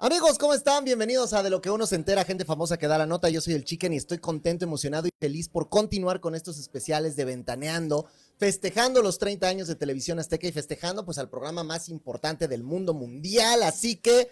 Amigos, 0.00 0.38
¿cómo 0.38 0.54
están? 0.54 0.84
Bienvenidos 0.84 1.32
a 1.32 1.42
De 1.42 1.50
lo 1.50 1.60
que 1.60 1.70
uno 1.70 1.84
se 1.84 1.96
entera, 1.96 2.24
gente 2.24 2.44
famosa 2.44 2.76
que 2.78 2.86
da 2.86 2.98
la 2.98 3.06
nota. 3.06 3.30
Yo 3.30 3.40
soy 3.40 3.54
el 3.54 3.64
Chicken 3.64 3.92
y 3.92 3.96
estoy 3.96 4.18
contento, 4.18 4.64
emocionado 4.64 5.08
y 5.08 5.10
feliz 5.18 5.48
por 5.48 5.68
continuar 5.68 6.20
con 6.20 6.36
estos 6.36 6.56
especiales 6.60 7.16
de 7.16 7.24
Ventaneando, 7.24 8.06
festejando 8.36 9.02
los 9.02 9.18
30 9.18 9.48
años 9.48 9.66
de 9.66 9.74
Televisión 9.74 10.20
Azteca 10.20 10.46
y 10.46 10.52
festejando 10.52 11.04
pues 11.04 11.18
al 11.18 11.28
programa 11.28 11.64
más 11.64 11.88
importante 11.88 12.46
del 12.46 12.62
mundo 12.62 12.94
mundial. 12.94 13.64
Así 13.64 13.96
que, 13.96 14.30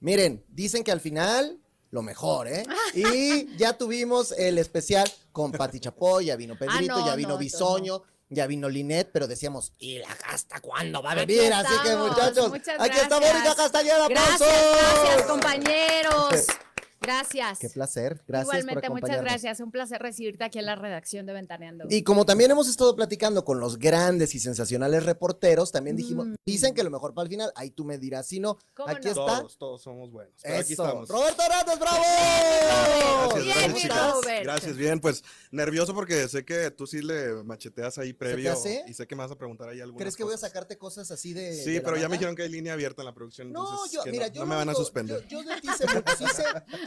miren, 0.00 0.44
dicen 0.48 0.82
que 0.82 0.90
al 0.90 1.00
final 1.00 1.60
lo 1.92 2.02
mejor, 2.02 2.48
¿eh? 2.48 2.64
Y 2.96 3.56
ya 3.56 3.78
tuvimos 3.78 4.32
el 4.32 4.58
especial 4.58 5.08
con 5.30 5.52
Pati 5.52 5.78
Chapoy, 5.78 6.26
ya 6.26 6.36
vino 6.36 6.58
Pedrito, 6.58 6.94
Ah, 6.94 6.98
no, 6.98 7.06
ya 7.06 7.14
vino 7.14 7.28
no, 7.28 7.38
Bisoño. 7.38 8.02
Ya 8.28 8.46
vino 8.46 8.68
Linet, 8.68 9.10
pero 9.12 9.28
decíamos, 9.28 9.72
¿y 9.78 9.98
la 9.98 10.08
gasta 10.14 10.60
cuándo 10.60 11.00
va 11.00 11.12
a 11.12 11.14
venir? 11.14 11.52
Así 11.52 11.74
que, 11.84 11.94
muchachos, 11.94 12.52
aquí 12.78 12.98
está. 12.98 13.20
Mónica 13.20 13.54
Castañeda. 13.54 14.08
Gracias, 14.08 14.42
¡aplausos! 14.42 15.02
gracias, 15.04 15.26
compañeros. 15.26 16.46
Gracias. 17.06 17.58
Qué 17.60 17.68
placer, 17.70 18.20
gracias 18.26 18.44
Igualmente, 18.52 18.88
por 18.88 19.00
muchas 19.00 19.20
gracias. 19.20 19.60
Un 19.60 19.70
placer 19.70 20.02
recibirte 20.02 20.42
aquí 20.42 20.58
en 20.58 20.66
la 20.66 20.74
redacción 20.74 21.24
de 21.24 21.32
Ventaneando. 21.32 21.84
Y 21.88 22.02
como 22.02 22.26
también 22.26 22.50
hemos 22.50 22.68
estado 22.68 22.96
platicando 22.96 23.44
con 23.44 23.60
los 23.60 23.78
grandes 23.78 24.34
y 24.34 24.40
sensacionales 24.40 25.04
reporteros, 25.04 25.70
también 25.70 25.94
dijimos, 25.96 26.26
Mm. 26.26 26.34
dicen 26.44 26.74
que 26.74 26.82
lo 26.82 26.90
mejor 26.90 27.14
para 27.14 27.24
el 27.24 27.30
final, 27.30 27.52
ahí 27.54 27.70
tú 27.70 27.84
me 27.84 27.96
dirás, 27.98 28.26
si 28.26 28.40
no, 28.40 28.58
¿Cómo 28.74 28.88
aquí 28.88 29.04
no? 29.04 29.10
está. 29.10 29.38
Todos, 29.40 29.56
todos 29.56 29.82
somos 29.82 30.10
buenos. 30.10 30.34
Pero 30.42 30.58
aquí 30.58 30.72
estamos. 30.72 31.08
Roberto 31.08 31.42
Hernández, 31.42 31.78
bravo. 31.78 32.02
Gracias, 32.02 33.44
Bien, 33.44 33.56
gracias, 33.56 33.82
chicas. 33.82 34.12
Robert. 34.12 34.42
Gracias, 34.42 34.76
bien. 34.76 35.00
Pues 35.00 35.24
nervioso 35.52 35.94
porque 35.94 36.26
sé 36.28 36.44
que 36.44 36.70
tú 36.72 36.86
sí 36.86 37.02
le 37.02 37.42
macheteas 37.44 37.98
ahí 37.98 38.12
previo. 38.12 38.52
hace? 38.52 38.84
Y 38.88 38.94
sé 38.94 39.06
que 39.06 39.14
me 39.14 39.22
vas 39.22 39.30
a 39.30 39.36
preguntar 39.38 39.68
ahí 39.68 39.80
algunas 39.80 40.00
¿Crees 40.00 40.16
que 40.16 40.24
voy 40.24 40.34
a 40.34 40.38
sacarte 40.38 40.76
cosas 40.76 41.10
así 41.10 41.32
de... 41.32 41.54
Sí, 41.54 41.70
de 41.72 41.78
la 41.78 41.84
pero 41.84 41.96
ya 41.96 42.08
me 42.08 42.14
dijeron 42.16 42.34
que 42.34 42.42
hay 42.42 42.48
línea 42.48 42.72
abierta 42.72 43.02
en 43.02 43.06
la 43.06 43.14
producción. 43.14 43.52
No, 43.52 43.62
entonces 43.70 43.92
yo, 43.92 44.10
mira, 44.10 44.26
no, 44.28 44.32
yo 44.34 44.40
no 44.40 44.46
me 44.46 44.56
van 44.56 44.68
a 44.68 44.74
suspender. 44.74 45.24
Yo, 45.28 45.42
yo 45.42 45.48
de 45.54 45.60
ti 45.60 45.68
sé, 45.76 45.86
sí, 46.18 46.24
sé, 46.34 46.44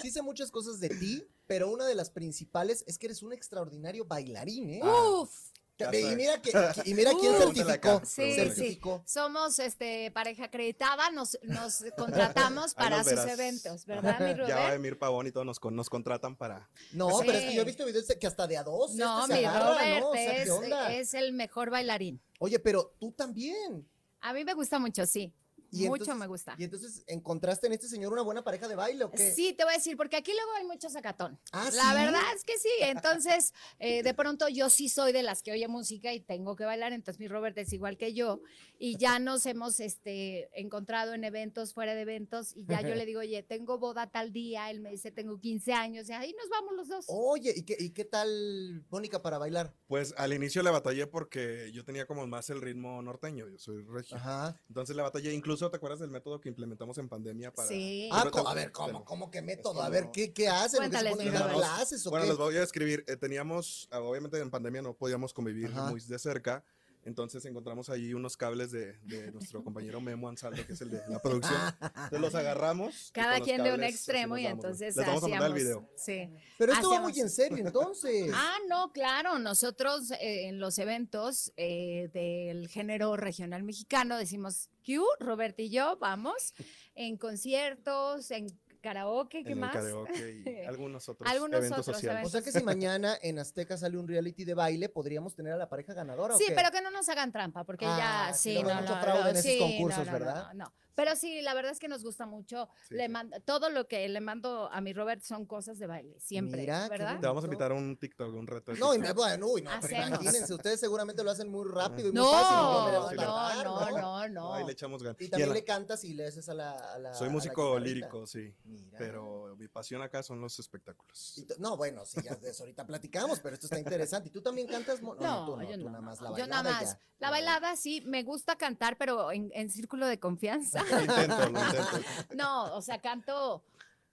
sí 0.10 0.14
sé 0.14 0.22
muchas 0.24 0.50
cosas 0.50 0.80
de 0.80 0.90
ti, 0.90 1.24
pero 1.46 1.70
una 1.70 1.86
de 1.86 1.94
las 1.94 2.10
principales 2.10 2.84
es 2.88 2.98
que 2.98 3.06
eres 3.08 3.22
un 3.22 3.32
extraordinario 3.32 4.06
bailarín, 4.06 4.70
¿eh? 4.72 4.82
Uf. 4.84 5.30
Ya 5.78 5.96
y 5.96 6.14
mira, 6.16 6.42
que, 6.42 6.52
y 6.84 6.94
mira 6.94 7.12
quién 7.18 7.36
Uh. 7.36 7.38
Certificó. 7.38 7.62
Sí, 7.64 7.72
acá. 7.72 8.02
sí. 8.06 8.34
certificó. 8.34 9.04
Somos 9.06 9.60
este 9.60 10.12
pareja 10.12 10.46
acreditada, 10.46 11.10
nos, 11.12 11.38
nos 11.44 11.86
contratamos 11.96 12.74
para 12.74 12.98
nos 12.98 13.08
sus 13.08 13.20
eventos, 13.20 13.86
¿verdad, 13.86 14.20
mi 14.20 14.48
Ya 14.48 14.56
va? 14.58 14.74
Emir 14.74 14.98
Pavón 15.00 15.28
y 15.28 15.32
todos 15.32 15.46
nos, 15.46 15.62
nos 15.72 15.90
contratan 15.90 16.36
para. 16.36 16.68
No, 16.92 17.10
Sí. 17.20 17.24
pero 17.28 17.38
es 17.38 17.46
que 17.46 17.56
yo 17.56 17.62
he 17.62 17.66
visto 17.66 17.86
videos 17.86 18.08
de 18.08 18.20
que 18.20 18.28
hasta 18.28 18.46
de 18.48 18.58
a 18.58 18.64
dos. 18.64 18.96
No, 18.96 19.22
este 19.22 19.34
se 19.36 19.40
mi 19.40 19.46
agarra, 19.46 19.70
Robert 19.70 20.02
¿no? 20.02 20.10
O 20.10 20.14
sea, 20.16 20.32
¿qué 20.32 20.42
es, 20.42 20.50
onda? 20.50 20.94
es 20.94 21.14
el 21.14 21.32
mejor 21.34 21.70
bailarín. 21.70 22.20
Oye, 22.40 22.60
pero 22.60 22.96
tú 23.00 23.12
también. 23.14 23.88
A 24.22 24.34
mí 24.34 24.44
me 24.44 24.54
gusta 24.56 24.80
mucho, 24.80 25.06
sí. 25.06 25.34
Y 25.72 25.88
Mucho 25.88 26.04
entonces- 26.04 26.16
me 26.16 26.28
gusta. 26.28 26.56
Y 26.58 26.64
entonces, 26.64 27.04
¿encontraste 27.08 27.68
en 27.68 27.74
este 27.74 27.88
señor 27.88 28.12
una 28.14 28.22
buena 28.24 28.44
pareja 28.44 28.68
de 28.68 28.76
baile 28.76 29.04
o 29.04 29.12
qué? 29.12 29.32
Sí, 29.34 29.54
te 29.54 29.64
voy 29.64 29.74
a 29.74 29.78
decir, 29.78 29.96
porque 29.98 30.16
aquí 30.16 30.32
luego 30.34 30.52
hay 30.54 30.66
mucho 30.66 30.90
sacatón. 30.90 31.40
Ah, 31.52 31.70
La 31.74 31.90
¿sí? 31.92 31.96
verdad 31.96 32.22
es 32.36 32.44
que 32.44 32.58
sí. 32.58 32.70
Entonces, 32.82 33.54
eh, 33.80 34.02
de 34.04 34.14
pronto 34.14 34.48
yo 34.50 34.70
sí 34.70 34.90
soy 34.90 35.12
de 35.12 35.22
las 35.24 35.42
que 35.44 35.52
oye 35.52 35.68
música 35.68 36.12
y 36.14 36.20
tengo 36.22 36.56
que 36.56 36.66
bailar. 36.66 36.94
Entonces, 36.94 37.20
mi 37.20 37.28
Robert 37.28 37.58
es 37.58 37.72
igual 37.74 37.98
que 37.98 38.14
yo. 38.14 38.42
Y 38.82 38.98
ya 38.98 39.20
nos 39.20 39.46
hemos 39.46 39.82
este, 39.82 40.50
encontrado 40.58 41.14
en 41.14 41.26
eventos, 41.26 41.74
fuera 41.74 41.94
de 41.94 42.02
eventos. 42.02 42.56
Y 42.56 42.66
ya 42.66 42.82
yo 42.82 42.96
le 42.96 43.06
digo, 43.06 43.20
oye, 43.20 43.44
tengo 43.44 43.78
boda 43.78 44.10
tal 44.10 44.32
día. 44.32 44.72
Él 44.72 44.80
me 44.80 44.90
dice, 44.90 45.12
tengo 45.12 45.38
15 45.38 45.74
años. 45.74 46.08
Y 46.08 46.14
ahí 46.14 46.34
nos 46.40 46.50
vamos 46.50 46.76
los 46.78 46.88
dos. 46.88 47.06
Oye, 47.10 47.54
¿y 47.54 47.64
qué, 47.64 47.76
¿y 47.78 47.90
qué 47.90 48.06
tal 48.06 48.86
Mónica 48.90 49.22
para 49.22 49.38
bailar? 49.38 49.74
Pues 49.88 50.14
al 50.16 50.32
inicio 50.32 50.64
le 50.64 50.70
batallé 50.70 51.08
porque 51.08 51.72
yo 51.74 51.84
tenía 51.84 52.06
como 52.06 52.26
más 52.26 52.50
el 52.50 52.62
ritmo 52.62 53.02
norteño. 53.02 53.50
Yo 53.50 53.58
soy 53.58 53.84
regio. 53.84 54.16
Ajá. 54.16 54.56
Entonces 54.70 54.96
le 54.96 55.02
batallé. 55.02 55.34
Incluso, 55.34 55.70
¿te 55.70 55.76
acuerdas 55.76 56.00
del 56.00 56.10
método 56.10 56.40
que 56.40 56.48
implementamos 56.48 56.98
en 57.00 57.10
pandemia 57.10 57.54
para. 57.54 57.68
Sí. 57.68 58.08
Ah, 58.14 58.32
a 58.46 58.54
ver, 58.54 58.72
¿cómo, 58.72 59.04
cómo 59.04 59.30
que 59.30 59.42
método? 59.42 59.82
A 59.82 59.90
ver, 59.90 60.10
¿qué, 60.14 60.32
qué 60.32 60.48
hacen? 60.48 60.80
¿Qué 60.80 60.98
se 60.98 61.04
Cuéntales, 61.04 61.16
ponen 61.18 61.34
clases 61.34 62.08
o 62.08 62.12
Bueno, 62.12 62.24
qué? 62.24 62.30
les 62.30 62.38
voy 62.38 62.56
a 62.56 62.64
escribir. 62.64 63.04
eh, 63.08 63.18
teníamos, 63.18 63.90
ah, 63.92 64.00
obviamente 64.00 64.40
en 64.40 64.50
pandemia 64.50 64.82
no 64.82 64.94
podíamos 64.94 65.34
convivir 65.34 65.68
Ajá. 65.68 65.90
muy 65.90 66.00
de 66.00 66.18
cerca. 66.18 66.64
Entonces 67.06 67.44
encontramos 67.46 67.90
ahí 67.90 68.14
unos 68.14 68.36
cables 68.38 68.72
de, 68.72 68.98
de 69.00 69.32
nuestro 69.32 69.64
compañero 69.64 70.02
Memo 70.02 70.28
Ansaldo, 70.30 70.64
que 70.66 70.74
es 70.74 70.82
el 70.82 70.92
de 70.92 71.02
la 71.08 71.20
producción. 71.22 71.60
Entonces 71.82 72.20
los 72.20 72.36
agarramos. 72.36 73.12
Cada 73.14 73.40
quien 73.40 73.64
de 73.64 73.74
un 73.74 73.84
extremo 73.84 74.38
y 74.38 74.46
entonces 74.46 74.96
Les 74.96 75.06
vamos 75.08 75.24
a 75.24 75.28
mandar 75.30 75.52
el 75.52 75.58
hacíamos- 75.58 75.84
video. 75.86 75.90
Sí. 75.96 76.30
Pero 76.58 76.74
esto 76.74 76.90
va 76.92 77.02
muy 77.02 77.18
en 77.20 77.30
serio, 77.30 77.58
entonces. 77.66 78.32
Ah, 78.34 78.58
no, 78.68 78.92
claro. 78.92 79.40
Nosotros 79.40 80.12
eh, 80.12 80.48
en 80.50 80.60
los 80.60 80.78
eventos 80.78 81.54
eh, 81.58 82.10
del 82.14 82.68
género 82.68 83.16
regional 83.16 83.64
mexicano 83.64 84.18
decimos, 84.18 84.70
Q, 84.86 85.04
Roberto 85.20 85.62
y 85.62 85.70
yo 85.70 85.98
vamos 86.00 86.54
en 86.96 87.18
conciertos, 87.18 88.30
en 88.32 88.48
karaoke, 88.82 89.44
¿qué 89.44 89.52
en 89.52 89.60
más? 89.60 89.76
el 89.76 89.82
karaoke 89.82 90.44
y 90.46 90.66
algunos 90.68 91.08
otros 91.10 91.30
Algunos 91.30 91.60
eventos 91.60 91.80
otros 91.80 91.98
sociales. 91.98 92.26
o 92.26 92.30
sea 92.30 92.42
que 92.42 92.52
si 92.52 92.64
mañana 92.64 93.18
en 93.22 93.40
Azteca 93.40 93.78
sale 93.78 93.98
un 93.98 94.08
reality 94.08 94.46
de 94.46 94.54
baile, 94.54 94.90
¿podríamos 94.90 95.36
tener 95.36 95.54
a 95.54 95.58
la 95.58 95.70
pareja 95.70 95.94
ganadora 95.94 96.36
Sí, 96.38 96.44
o 96.46 96.48
qué? 96.48 96.54
pero 96.56 96.72
que 96.72 96.82
no 96.82 96.92
nos 96.92 97.08
hagan 97.10 97.32
trampa, 97.32 97.64
porque 97.64 97.86
Ah, 97.88 98.28
ya, 98.30 98.34
sí, 98.34 98.56
sí, 98.58 98.64
no, 98.64 98.70
hay 98.70 98.86
no, 98.86 99.02
fraude 99.02 99.24
no, 99.24 99.30
en 99.30 99.36
esos 99.38 99.52
sí, 99.52 99.60
concursos, 99.60 100.06
no, 100.06 100.12
no, 100.12 100.12
¿verdad? 100.20 100.54
No, 100.54 100.66
no. 100.66 100.74
Pero 101.00 101.16
sí, 101.16 101.42
la 101.42 101.54
verdad 101.54 101.72
es 101.72 101.80
que 101.80 101.88
nos 101.88 102.04
gusta 102.04 102.26
mucho. 102.26 102.68
Sí, 102.90 102.96
le 102.96 103.04
sí. 103.06 103.10
mando- 103.10 103.40
todo 103.46 103.70
lo 103.70 103.88
que 103.88 104.10
le 104.10 104.20
mando 104.20 104.70
a 104.70 104.82
mi 104.82 104.92
Robert 104.92 105.22
son 105.24 105.46
cosas 105.46 105.80
de 105.80 105.88
baile, 105.88 106.20
siempre, 106.20 106.60
Mira, 106.60 106.90
¿verdad? 106.90 107.20
Te 107.22 107.26
vamos 107.26 107.42
a 107.44 107.48
invitar 107.48 107.72
a 107.72 107.76
un 107.76 107.96
TikTok, 107.96 108.34
un 108.34 108.46
reto. 108.48 108.74
de 108.74 108.80
No, 108.80 108.94
y 108.94 109.00
me- 109.00 109.14
bueno, 109.14 109.48
uy, 109.48 109.62
no, 109.62 109.72
imagínense, 109.74 110.54
ustedes 110.54 110.78
seguramente 110.80 111.24
lo 111.24 111.32
hacen 111.32 111.50
muy 111.50 111.66
rápido 111.72 112.10
y 112.10 112.12
muy 112.12 112.22
No, 112.22 112.32
fácil. 112.32 112.58
no, 112.58 113.14
no, 113.14 113.92
no, 113.92 114.28
no, 114.28 114.28
No, 114.28 114.54
ahí 114.56 114.66
le 114.66 114.74
echamos 114.74 115.02
ganas. 115.02 115.22
Y 115.22 115.26
Y 115.26 115.30
también 115.30 115.50
la- 115.50 115.56
le 115.56 115.64
cantas 115.64 116.04
y 116.04 116.14
le 116.14 116.26
haces 116.28 116.50
a 116.50 116.54
la. 116.54 116.72
a 116.72 117.00
la- 117.00 117.14
Soy 117.14 117.30
músico 117.30 117.80
lírico, 117.80 118.28
sí. 118.28 118.54
Mira. 118.66 118.98
Pero 118.98 119.56
mi 119.58 119.70
pasión 119.70 120.02
acá 120.02 120.22
son 120.22 120.42
los 120.42 120.60
espectáculos. 120.60 121.38
Y 121.38 121.48
no, 121.62 121.78
bueno, 121.78 122.06
sí, 122.06 122.20
ya 122.24 122.36
de 122.36 122.50
eso 122.50 122.64
ahorita 122.64 122.86
platicamos, 122.86 123.40
pero 123.40 123.54
esto 123.54 123.68
está 123.68 123.80
interesante. 123.80 124.28
¿Y 124.28 124.32
tú 124.32 124.42
también 124.42 124.68
cantas? 124.68 125.02
No, 125.02 125.16
tú 125.16 125.56
no, 125.58 125.64
yo 125.64 125.78
tú 125.78 125.86
no. 125.86 125.92
nada 125.92 126.02
más 126.02 126.20
la 126.20 126.30
yo 126.30 126.34
bailada 126.34 126.64
nada 126.64 126.82
y 126.82 126.86
más. 126.86 126.94
ya. 126.94 127.00
La 127.20 127.30
bailada 127.32 127.76
sí, 127.76 128.02
me 128.06 128.24
gusta 128.24 128.56
cantar, 128.58 128.98
pero 128.98 129.32
en, 129.32 129.50
en 129.54 129.70
círculo 129.70 130.06
de 130.08 130.20
confianza. 130.20 130.82
Lo 130.92 131.02
intento, 131.02 131.50
lo 131.50 131.60
intento. 131.60 132.00
No, 132.36 132.76
o 132.76 132.82
sea, 132.82 133.00
canto 133.00 133.64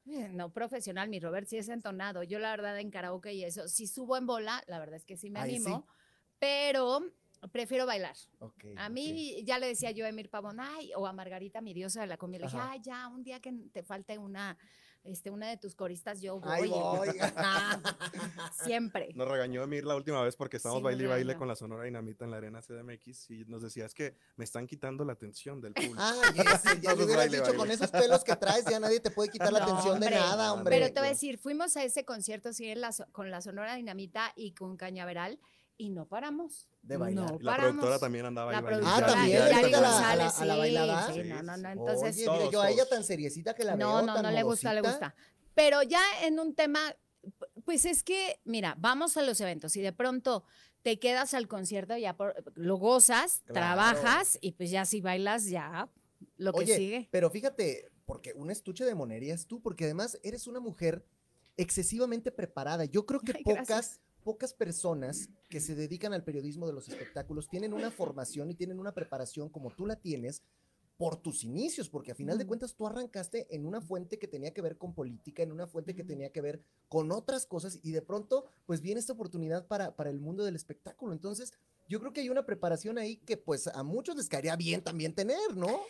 eh, 0.07 0.29
no 0.29 0.53
profesional, 0.53 1.09
mi 1.09 1.19
Robert 1.19 1.49
sí 1.49 1.59
es 1.59 1.69
entonado. 1.69 2.23
Yo 2.23 2.39
la 2.39 2.51
verdad 2.51 2.79
en 2.79 2.91
karaoke 2.91 3.33
y 3.35 3.45
eso, 3.45 3.69
si 3.69 3.87
subo 3.87 4.17
en 4.17 4.27
bola, 4.27 4.63
la 4.69 4.79
verdad 4.79 4.97
es 4.97 5.05
que 5.05 5.17
sí 5.17 5.31
me 5.31 5.41
Ahí 5.41 5.51
sí. 5.51 5.57
animo, 5.57 5.87
pero 6.39 7.03
prefiero 7.51 7.87
bailar. 7.87 8.17
Ok, 8.39 8.65
A 8.77 8.89
mí 8.89 9.43
ya 9.45 9.59
le 9.59 9.67
decía 9.67 9.91
yo 9.91 10.07
a 10.07 10.09
Emir 10.09 10.31
Pavón, 10.31 10.61
ay, 10.61 10.93
o 10.97 11.07
a 11.07 11.13
Margarita, 11.13 11.61
mi 11.61 11.75
diosa 11.75 12.01
de 12.01 12.07
la 12.07 12.17
comida, 12.17 12.41
le 12.41 12.47
dije, 12.47 12.59
ay, 12.61 12.81
ya, 12.83 13.09
un 13.09 13.23
día 13.23 13.41
que 13.41 13.53
te 13.73 13.83
falte 13.83 14.17
una, 14.17 14.57
este, 15.07 15.31
una 15.31 15.49
de 15.49 15.57
tus 15.57 15.75
coristas, 15.75 16.21
yo 16.21 16.39
voy. 16.41 16.69
Voy. 16.69 17.09
Siempre. 18.65 19.09
Nos 19.15 19.29
regañó 19.29 19.63
Emir 19.63 19.85
la 19.85 19.97
última 19.97 20.23
vez 20.23 20.37
porque 20.37 20.57
estábamos 20.57 20.81
Sí, 20.81 20.85
baile 20.85 21.05
y 21.05 21.07
baile 21.07 21.37
con 21.37 21.49
la 21.49 21.57
Sonora 21.57 21.85
Dinamita 21.85 22.25
en 22.25 22.31
la 22.31 22.37
Arena 22.39 22.61
CDMX 22.61 23.31
y 23.31 23.45
nos 23.47 23.63
decía, 23.63 23.87
es 23.87 23.95
que 23.95 24.17
me 24.37 24.45
están 24.45 24.67
quitando 24.67 25.05
la 25.05 25.13
atención 25.13 25.61
del 25.61 25.75
público. 25.75 25.97
Ah, 25.99 26.15
yes, 26.35 26.45
ya 26.65 26.71
Entonces, 26.73 26.95
hubieras 26.95 27.17
baile, 27.17 27.37
dicho 27.37 27.43
baile. 27.45 27.59
con 27.59 27.71
esos 27.71 27.91
pelos 27.91 28.25
que 28.25 28.37
traes, 28.37 28.65
ya 28.67 28.81
nadie 28.81 29.01
te 29.01 29.11
puede 29.11 29.31
quitar 29.31 29.53
la 29.53 29.59
atención 29.65 30.01
de 30.01 30.11
nada, 30.11 30.53
hombre. 30.53 30.77
Pero 30.79 30.93
te 30.93 31.01
voy 31.01 31.09
a 31.09 31.11
decir, 31.13 31.39
fuimos 31.39 31.77
a 31.77 31.85
ese 31.85 32.05
concierto 32.05 32.53
sí, 32.53 32.67
en 32.69 32.81
la 32.81 32.93
so- 32.93 33.07
con 33.13 33.31
la 33.31 33.41
Sonora 33.41 33.75
Dinamita 33.77 34.33
y 34.37 34.53
con 34.53 34.77
Cañaveral 34.77 35.39
y 35.77 35.91
no 35.91 36.07
paramos. 36.07 36.69
De 36.87 36.97
bailar. 36.97 37.33
No 37.33 37.39
la 37.41 37.53
paramos. 37.53 37.73
productora 37.73 37.99
también 37.99 38.27
andaba 38.27 38.53
La 38.53 38.59
ahí 38.59 38.65
bailando. 38.65 38.89
Ah, 38.89 39.07
también, 39.07 39.39
Yari 39.39 39.55
¿le 39.55 39.63
gusta 39.63 39.81
la- 39.81 40.17
la- 40.17 40.25
la 40.25 40.31
sí, 40.31 40.47
bailada? 40.47 41.07
sí, 41.13 41.21
Sí, 41.23 41.29
no, 41.29 41.43
no, 41.43 41.57
no, 41.57 41.69
entonces... 41.71 42.17
Oye, 42.17 42.25
todos, 42.25 42.53
yo 42.53 42.63
a 42.63 42.71
ella 42.71 42.89
tan 42.89 43.03
seriecita 43.05 43.55
que 43.55 43.65
la 43.65 43.77
No, 43.77 43.97
veo 43.97 44.07
no, 44.07 44.15
tan 44.15 44.23
no 44.23 44.31
le 44.31 44.43
gusta, 44.45 44.73
le 44.73 44.81
gusta. 44.83 45.15
Pero 45.55 45.83
ya 45.83 46.01
en 46.23 46.39
un 46.39 46.55
tema, 46.55 46.95
pues 47.65 47.85
es 47.87 48.03
que, 48.05 48.41
mira, 48.45 48.77
vamos 48.79 49.17
a 49.17 49.23
los 49.23 49.41
eventos 49.41 49.75
y 49.77 49.81
de 49.81 49.93
pronto 49.93 50.45
te 50.83 50.99
quedas 51.01 51.35
al 51.35 51.49
concierto, 51.49 51.97
ya 51.97 52.17
por- 52.17 52.35
lo 52.55 52.77
gozas, 52.77 53.41
Claro. 53.47 53.55
trabajas 53.55 54.39
y 54.41 54.53
pues 54.53 54.71
ya 54.71 54.85
si 54.85 55.01
bailas, 55.01 55.47
ya 55.47 55.89
lo 56.37 56.53
que 56.53 56.61
Oye, 56.61 56.77
sigue. 56.77 57.09
pero 57.11 57.31
fíjate, 57.31 57.91
porque 58.05 58.33
un 58.35 58.51
estuche 58.53 58.85
de 58.85 58.95
monería 58.95 59.35
es 59.35 59.47
tú, 59.49 59.61
porque 59.61 59.85
además 59.87 60.21
eres 60.23 60.47
una 60.47 60.61
mujer 60.61 61.05
excesivamente 61.57 62.31
preparada. 62.31 62.85
Yo 62.85 63.07
creo 63.07 63.21
que 63.21 63.33
Ay, 63.37 63.43
pocas, 63.43 63.67
gracias. 63.67 64.01
Pocas 64.27 64.53
personas 64.53 65.31
que 65.49 65.61
se 65.61 65.77
dedican 65.77 66.13
al 66.13 66.25
periodismo 66.25 66.67
de 66.67 66.73
los 66.73 66.89
espectáculos 66.89 67.49
tienen 67.49 67.73
una 67.73 67.93
formación 67.93 68.51
y 68.51 68.57
tienen 68.57 68.81
una 68.81 68.93
preparación 68.93 69.49
como 69.49 69.71
tú 69.71 69.87
la 69.87 69.95
tienes 69.95 70.43
por 70.97 71.15
tus 71.15 71.45
inicios, 71.45 71.89
porque 71.89 72.11
a 72.11 72.17
final 72.17 72.37
de 72.37 72.45
cuentas 72.45 72.75
tú 72.75 72.89
arrancaste 72.89 73.47
en 73.55 73.65
una 73.67 73.81
fuente 73.81 74.19
que 74.19 74.27
tenía 74.27 74.53
que 74.53 74.63
ver 74.63 74.79
con 74.79 74.95
política, 74.95 75.45
en 75.45 75.53
una 75.53 75.69
fuente 75.69 75.95
que 75.95 76.03
tenía 76.03 76.33
que 76.33 76.41
ver 76.41 76.61
con 76.89 77.13
otras 77.13 77.47
cosas 77.47 77.79
y 77.85 77.93
de 77.93 78.03
pronto 78.03 78.47
pues 78.67 78.81
viene 78.81 78.99
esta 78.99 79.13
oportunidad 79.13 79.69
para, 79.69 79.95
para 79.95 80.11
el 80.11 80.19
mundo 80.19 80.45
del 80.45 80.57
espectáculo. 80.57 81.13
Entonces 81.13 81.53
yo 81.89 82.01
creo 82.01 82.13
que 82.13 82.23
hay 82.23 82.29
una 82.29 82.47
preparación 82.47 82.99
ahí 82.99 83.19
que 83.19 83.37
pues 83.37 83.69
a 83.69 83.85
muchos 83.85 84.17
les 84.17 84.29
caería 84.29 84.57
bien 84.57 84.83
también 84.83 85.15
tener, 85.15 85.57
¿no? 85.57 85.83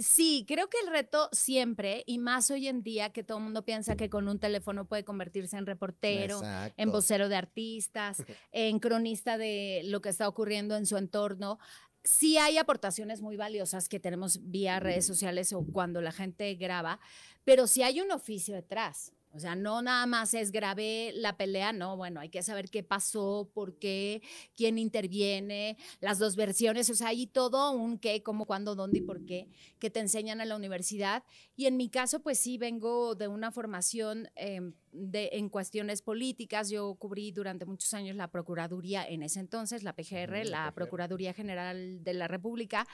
Sí, 0.00 0.44
creo 0.48 0.70
que 0.70 0.78
el 0.78 0.90
reto 0.90 1.28
siempre, 1.32 2.02
y 2.06 2.18
más 2.18 2.50
hoy 2.50 2.68
en 2.68 2.82
día 2.82 3.10
que 3.12 3.22
todo 3.22 3.38
el 3.38 3.44
mundo 3.44 3.64
piensa 3.64 3.96
que 3.96 4.08
con 4.08 4.28
un 4.28 4.38
teléfono 4.38 4.86
puede 4.86 5.04
convertirse 5.04 5.56
en 5.58 5.66
reportero, 5.66 6.38
Exacto. 6.38 6.74
en 6.80 6.90
vocero 6.90 7.28
de 7.28 7.36
artistas, 7.36 8.16
en 8.52 8.78
cronista 8.78 9.36
de 9.36 9.82
lo 9.84 10.00
que 10.00 10.08
está 10.08 10.28
ocurriendo 10.28 10.76
en 10.76 10.86
su 10.86 10.96
entorno. 10.96 11.58
sí 12.04 12.38
hay 12.38 12.58
aportaciones 12.58 13.20
muy 13.20 13.36
valiosas 13.36 13.88
que 13.88 14.00
tenemos 14.00 14.40
vía 14.50 14.80
redes 14.80 15.06
sociales 15.06 15.52
o 15.52 15.64
cuando 15.64 16.00
la 16.00 16.12
gente 16.12 16.54
graba, 16.54 16.98
pero 17.44 17.66
sí 17.66 17.82
hay 17.82 18.00
un 18.00 18.10
oficio 18.10 18.54
detrás. 18.54 19.12
O 19.34 19.40
sea, 19.40 19.54
no 19.54 19.82
nada 19.82 20.06
más 20.06 20.34
es 20.34 20.52
grabé 20.52 21.12
la 21.14 21.36
pelea, 21.36 21.72
no, 21.72 21.96
bueno, 21.96 22.20
hay 22.20 22.28
que 22.28 22.42
saber 22.42 22.68
qué 22.70 22.82
pasó, 22.82 23.50
por 23.54 23.78
qué, 23.78 24.22
quién 24.56 24.78
interviene, 24.78 25.76
las 26.00 26.18
dos 26.18 26.36
versiones, 26.36 26.90
o 26.90 26.94
sea, 26.94 27.08
hay 27.08 27.26
todo 27.26 27.72
un 27.72 27.98
qué, 27.98 28.22
cómo, 28.22 28.46
cuándo, 28.46 28.74
dónde 28.74 28.98
y 28.98 29.02
por 29.02 29.24
qué 29.24 29.48
que 29.82 29.90
te 29.90 29.98
enseñan 30.00 30.40
en 30.40 30.48
la 30.48 30.54
universidad. 30.56 31.24
Y 31.56 31.66
en 31.66 31.76
mi 31.76 31.88
caso, 31.88 32.20
pues 32.20 32.38
sí, 32.38 32.56
vengo 32.56 33.16
de 33.16 33.26
una 33.26 33.50
formación 33.50 34.30
em, 34.36 34.74
de, 34.92 35.30
en 35.32 35.48
cuestiones 35.48 36.02
políticas. 36.02 36.70
Yo 36.70 36.94
cubrí 36.94 37.32
durante 37.32 37.64
muchos 37.64 37.92
años 37.94 38.14
la 38.14 38.30
Procuraduría 38.30 39.04
en 39.04 39.24
ese 39.24 39.40
entonces, 39.40 39.82
la 39.82 39.94
PGR, 39.94 40.46
la 40.46 40.72
Procuraduría 40.72 41.34
General 41.34 42.04
de 42.04 42.14
la 42.14 42.28
República, 42.28 42.86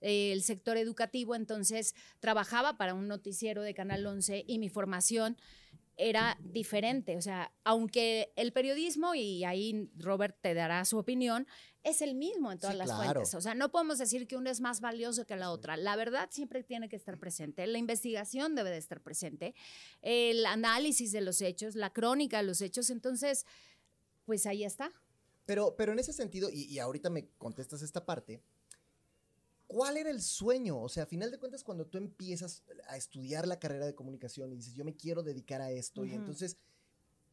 eh, 0.00 0.32
el 0.32 0.42
sector 0.42 0.76
educativo, 0.76 1.34
entonces 1.34 1.94
trabajaba 2.20 2.76
para 2.76 2.92
un 2.92 3.08
noticiero 3.08 3.62
de 3.62 3.72
Canal 3.72 4.06
11 4.06 4.44
y 4.46 4.58
mi 4.58 4.68
formación 4.68 5.36
era 5.96 6.38
diferente. 6.42 7.16
O 7.16 7.22
sea, 7.22 7.52
aunque 7.64 8.32
el 8.36 8.52
periodismo, 8.52 9.14
y 9.14 9.44
ahí 9.44 9.90
Robert 9.96 10.36
te 10.40 10.54
dará 10.54 10.84
su 10.84 10.98
opinión, 10.98 11.46
es 11.82 12.00
el 12.02 12.14
mismo 12.14 12.50
en 12.50 12.58
todas 12.58 12.76
las 12.76 12.92
fuentes. 12.92 13.34
O 13.34 13.40
sea, 13.40 13.54
no 13.54 13.70
podemos 13.70 13.98
decir 13.98 14.26
que 14.26 14.36
uno 14.36 14.50
es 14.50 14.60
más 14.60 14.80
valioso 14.80 15.26
que 15.26 15.36
la 15.36 15.50
otra. 15.50 15.76
La 15.76 15.96
verdad 15.96 16.28
siempre 16.32 16.62
tiene 16.62 16.88
que 16.88 16.96
estar 16.96 17.18
presente. 17.18 17.66
La 17.66 17.78
investigación 17.78 18.54
debe 18.54 18.70
de 18.70 18.78
estar 18.78 19.02
presente. 19.02 19.54
El 20.00 20.46
análisis 20.46 21.12
de 21.12 21.20
los 21.20 21.40
hechos, 21.42 21.74
la 21.74 21.92
crónica 21.92 22.38
de 22.38 22.44
los 22.44 22.60
hechos. 22.60 22.90
Entonces, 22.90 23.44
pues 24.24 24.46
ahí 24.46 24.64
está. 24.64 24.90
Pero, 25.44 25.76
pero 25.76 25.92
en 25.92 25.98
ese 25.98 26.14
sentido, 26.14 26.48
y, 26.50 26.64
y 26.64 26.78
ahorita 26.78 27.10
me 27.10 27.28
contestas 27.36 27.82
esta 27.82 28.06
parte, 28.06 28.42
¿Cuál 29.66 29.96
era 29.96 30.10
el 30.10 30.20
sueño? 30.20 30.80
O 30.80 30.88
sea, 30.88 31.04
a 31.04 31.06
final 31.06 31.30
de 31.30 31.38
cuentas, 31.38 31.64
cuando 31.64 31.86
tú 31.86 31.98
empiezas 31.98 32.62
a 32.88 32.96
estudiar 32.96 33.46
la 33.46 33.58
carrera 33.58 33.86
de 33.86 33.94
comunicación 33.94 34.52
y 34.52 34.56
dices, 34.56 34.74
yo 34.74 34.84
me 34.84 34.94
quiero 34.94 35.22
dedicar 35.22 35.60
a 35.60 35.70
esto, 35.70 36.04
y 36.04 36.12
entonces 36.12 36.58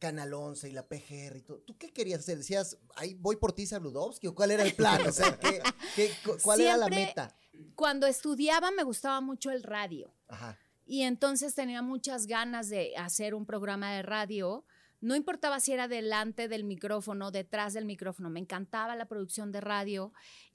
Canal 0.02 0.34
11 0.34 0.68
y 0.68 0.72
la 0.72 0.88
PGR 0.88 1.36
y 1.36 1.42
todo, 1.42 1.58
¿tú 1.60 1.78
qué 1.78 1.92
querías 1.92 2.18
hacer? 2.18 2.38
¿Decías, 2.38 2.76
ahí 2.96 3.14
voy 3.14 3.36
por 3.36 3.52
ti, 3.52 3.66
Bludovsky? 3.66 4.26
¿O 4.26 4.34
cuál 4.34 4.50
era 4.50 4.64
el 4.64 4.74
plan? 4.74 5.06
O 5.06 5.12
sea, 5.12 5.38
cuál 6.42 6.60
era 6.60 6.76
la 6.76 6.88
meta? 6.88 7.36
Cuando 7.76 8.08
estudiaba 8.08 8.72
me 8.72 8.82
gustaba 8.82 9.20
mucho 9.20 9.52
el 9.52 9.62
radio. 9.62 10.12
Ajá. 10.26 10.58
Y 10.84 11.02
entonces 11.02 11.54
tenía 11.54 11.82
muchas 11.82 12.26
ganas 12.26 12.68
de 12.68 12.96
hacer 12.96 13.32
un 13.34 13.46
programa 13.46 13.92
de 13.92 14.02
radio. 14.02 14.64
No 15.00 15.14
importaba 15.14 15.60
si 15.60 15.72
era 15.72 15.86
delante 15.86 16.48
del 16.48 16.64
micrófono, 16.64 17.30
detrás 17.30 17.72
del 17.72 17.84
micrófono, 17.84 18.28
me 18.28 18.40
encantaba 18.40 18.96
la 18.96 19.06
producción 19.06 19.52
de 19.52 19.60
radio 19.60 20.12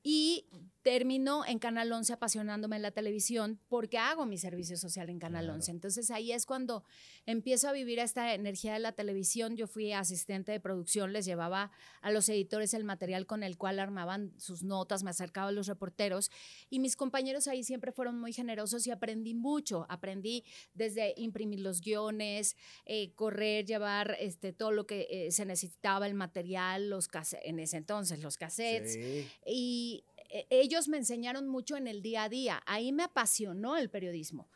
y 0.10 0.46
termino 0.84 1.46
en 1.46 1.60
Canal 1.60 1.92
11 1.92 2.14
apasionándome 2.14 2.78
en 2.78 2.82
la 2.82 2.92
televisión 2.92 3.60
porque 3.68 3.98
hago 3.98 4.26
mi 4.26 4.38
servicio 4.38 4.78
social 4.78 5.10
en 5.10 5.20
Canal 5.20 5.50
11. 5.50 5.70
Entonces 5.70 6.10
ahí 6.12 6.32
es 6.32 6.46
cuando 6.46 6.86
empiezo 7.26 7.68
a 7.68 7.74
vivir 7.74 8.00
esta 8.00 8.34
energía 8.34 8.72
de 8.72 8.80
la 8.80 8.94
televisión. 8.94 9.58
Yo 9.58 9.68
fui 9.68 9.92
asistente 9.92 10.54
de 10.54 10.62
producción, 10.62 11.12
les 11.12 11.26
llevaba 11.26 11.72
a 12.00 12.10
los 12.10 12.30
editores 12.30 12.74
el 12.74 12.86
material 12.86 13.26
con 13.26 13.44
el 13.44 13.58
cual 13.58 13.80
armaban 13.80 14.32
sus 14.38 14.64
notas, 14.64 15.04
me 15.04 15.10
acercaba 15.10 15.50
a 15.50 15.52
los 15.52 15.68
reporteros 15.68 16.32
y 16.70 16.80
mis 16.80 16.96
compañeros 16.96 17.50
ahí 17.50 17.66
siempre 17.66 17.92
fueron 17.92 18.18
muy 18.18 18.32
generosos 18.32 18.88
y 18.88 18.92
aprendí 18.92 19.34
mucho. 19.34 19.86
Aprendí 19.90 20.46
desde 20.74 21.14
imprimir 21.18 21.60
los 21.60 21.82
guiones, 21.82 22.56
eh, 22.86 23.12
correr, 23.16 23.66
llevar 23.66 24.16
este, 24.22 24.54
todo 24.54 24.72
lo 24.72 24.88
que 24.88 25.06
eh, 25.10 25.32
se 25.34 25.46
necesitaba, 25.46 26.08
el 26.08 26.14
material, 26.14 26.90
los 26.90 27.10
en 27.44 27.60
ese 27.60 27.76
entonces, 27.76 28.24
los 28.24 28.38
cassettes. 28.38 28.98
Y 29.46 29.97
e, 30.30 30.48
ellos 30.50 30.88
me 30.88 30.98
enseñaron 30.98 31.48
mucho 31.48 31.78
en 31.78 31.88
el 31.88 32.02
día 32.02 32.24
a 32.24 32.30
día. 32.30 32.64
Ahí 32.66 32.92
me 32.92 33.04
apasionó 33.04 33.78
el 33.78 33.90
periodismo. 33.90 34.50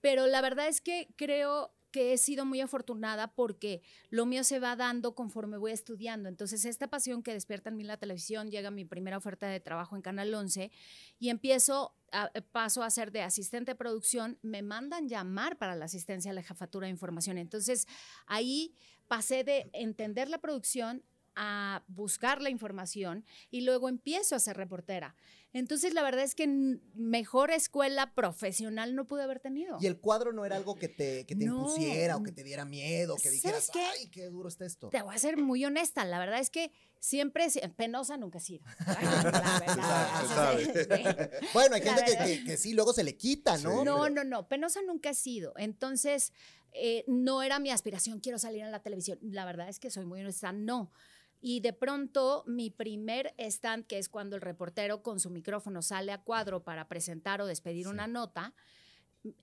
Pero 0.00 0.26
la 0.26 0.40
verdad 0.40 0.68
es 0.68 0.80
que 0.80 1.08
creo 1.16 1.74
que 1.90 2.12
he 2.12 2.18
sido 2.18 2.44
muy 2.44 2.60
afortunada 2.60 3.34
porque 3.34 3.82
lo 4.10 4.26
mío 4.26 4.44
se 4.44 4.60
va 4.60 4.76
dando 4.76 5.14
conforme 5.14 5.58
voy 5.58 5.72
estudiando. 5.72 6.28
Entonces, 6.28 6.64
esta 6.64 6.88
pasión 6.88 7.22
que 7.22 7.32
despierta 7.32 7.70
en 7.70 7.76
mí 7.76 7.84
la 7.84 7.96
televisión 7.96 8.50
llega 8.50 8.68
a 8.68 8.72
mi 8.72 8.84
primera 8.84 9.16
oferta 9.16 9.48
de 9.48 9.60
trabajo 9.60 9.96
en 9.96 10.02
Canal 10.02 10.32
11 10.32 10.70
y 11.18 11.28
empiezo, 11.28 11.94
a, 12.12 12.30
paso 12.52 12.82
a 12.82 12.90
ser 12.90 13.10
de 13.10 13.22
asistente 13.22 13.72
de 13.72 13.76
producción, 13.76 14.38
me 14.42 14.62
mandan 14.62 15.08
llamar 15.08 15.58
para 15.58 15.74
la 15.74 15.86
asistencia 15.86 16.30
a 16.30 16.34
la 16.34 16.42
jefatura 16.42 16.86
de 16.86 16.92
información. 16.92 17.38
Entonces, 17.38 17.86
ahí 18.26 18.74
pasé 19.08 19.42
de 19.42 19.68
entender 19.72 20.28
la 20.28 20.38
producción 20.38 21.02
a 21.36 21.84
buscar 21.88 22.42
la 22.42 22.50
información 22.50 23.24
y 23.50 23.62
luego 23.62 23.88
empiezo 23.88 24.34
a 24.34 24.40
ser 24.40 24.56
reportera. 24.56 25.14
Entonces, 25.52 25.94
la 25.94 26.04
verdad 26.04 26.22
es 26.22 26.36
que 26.36 26.46
mejor 26.94 27.50
escuela 27.50 28.14
profesional 28.14 28.94
no 28.94 29.08
pude 29.08 29.24
haber 29.24 29.40
tenido. 29.40 29.78
Y 29.80 29.86
el 29.86 29.98
cuadro 29.98 30.32
no 30.32 30.44
era 30.44 30.54
algo 30.54 30.76
que 30.76 30.88
te, 30.88 31.26
que 31.26 31.34
te 31.34 31.44
impusiera 31.44 32.16
o 32.16 32.22
que 32.22 32.30
te 32.30 32.44
diera 32.44 32.64
miedo, 32.64 33.16
que 33.16 33.30
dijeras, 33.30 33.68
qué? 33.72 33.80
ay, 33.80 34.08
qué 34.10 34.26
duro 34.26 34.48
está 34.48 34.64
esto. 34.64 34.90
Te 34.90 35.02
voy 35.02 35.14
a 35.14 35.18
ser 35.18 35.38
muy 35.38 35.64
honesta, 35.64 36.04
la 36.04 36.20
verdad 36.20 36.38
es 36.38 36.50
que 36.50 36.70
siempre, 37.00 37.48
penosa 37.76 38.16
nunca 38.16 38.38
he 38.38 38.40
sido. 38.40 38.64
bueno, 41.52 41.74
hay 41.74 41.82
gente 41.82 42.16
que, 42.24 42.44
que, 42.44 42.56
sí, 42.56 42.72
luego 42.72 42.92
se 42.92 43.02
le 43.02 43.16
quita, 43.16 43.58
¿no? 43.58 43.84
No, 43.84 44.08
no, 44.08 44.22
no, 44.22 44.46
penosa 44.46 44.82
nunca 44.82 45.10
he 45.10 45.14
sido. 45.14 45.52
Entonces, 45.56 46.32
eh, 46.72 47.04
no 47.08 47.42
era 47.42 47.58
mi 47.58 47.70
aspiración, 47.70 48.20
quiero 48.20 48.38
salir 48.38 48.62
en 48.62 48.70
la 48.70 48.82
televisión. 48.82 49.18
La 49.22 49.44
verdad 49.44 49.68
es 49.68 49.80
que 49.80 49.90
soy 49.90 50.04
muy 50.04 50.20
honesta, 50.20 50.52
no. 50.52 50.92
Y 51.40 51.60
de 51.60 51.72
pronto 51.72 52.44
mi 52.46 52.70
primer 52.70 53.34
stand, 53.38 53.86
que 53.86 53.98
es 53.98 54.08
cuando 54.08 54.36
el 54.36 54.42
reportero 54.42 55.02
con 55.02 55.20
su 55.20 55.30
micrófono 55.30 55.82
sale 55.82 56.12
a 56.12 56.22
cuadro 56.22 56.62
para 56.62 56.88
presentar 56.88 57.40
o 57.40 57.46
despedir 57.46 57.88
una 57.88 58.06
nota, 58.06 58.54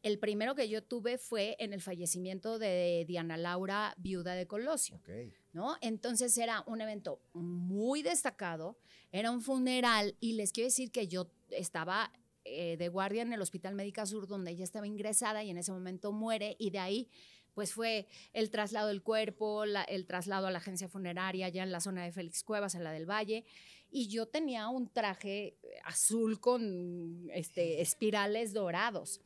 el 0.01 0.17
primero 0.17 0.55
que 0.55 0.69
yo 0.69 0.83
tuve 0.83 1.17
fue 1.17 1.55
en 1.59 1.73
el 1.73 1.81
fallecimiento 1.81 2.57
de 2.57 3.05
Diana 3.07 3.38
Laura, 3.38 3.94
viuda 3.97 4.33
de 4.33 4.47
Colosio. 4.47 4.99
¿no? 5.53 5.75
Entonces 5.81 6.38
era 6.38 6.63
un 6.65 6.81
evento 6.81 7.21
muy 7.33 8.01
destacado, 8.01 8.77
era 9.11 9.31
un 9.31 9.41
funeral 9.41 10.15
y 10.19 10.33
les 10.33 10.51
quiero 10.51 10.67
decir 10.67 10.91
que 10.91 11.07
yo 11.07 11.31
estaba 11.49 12.11
eh, 12.44 12.77
de 12.77 12.89
guardia 12.89 13.21
en 13.21 13.33
el 13.33 13.41
Hospital 13.41 13.75
Médica 13.75 14.05
Sur 14.05 14.25
donde 14.25 14.51
ella 14.51 14.63
estaba 14.63 14.88
ingresada 14.88 15.44
y 15.44 15.49
en 15.49 15.57
ese 15.57 15.71
momento 15.71 16.11
muere 16.11 16.55
y 16.57 16.69
de 16.69 16.79
ahí 16.79 17.09
pues 17.57 17.74
fue 17.74 18.06
el 18.33 18.51
traslado 18.51 18.89
del 18.89 19.01
cuerpo, 19.01 19.63
el 19.63 20.06
traslado 20.06 20.45
a 20.45 20.51
la 20.51 20.59
agencia 20.59 20.88
funeraria 20.88 21.50
ya 21.50 21.63
en 21.63 21.71
la 21.71 21.80
zona 21.80 22.04
de 22.04 22.12
Félix 22.12 22.44
Cuevas, 22.44 22.75
en 22.75 22.83
la 22.83 22.92
del 22.92 23.09
Valle, 23.09 23.45
y 23.89 24.09
yo 24.09 24.27
tenía 24.27 24.68
un 24.68 24.94
traje 24.94 25.57
azul 25.83 26.39
con 26.39 27.27
este, 27.33 27.81
espirales 27.81 28.54
dorados. 28.54 29.21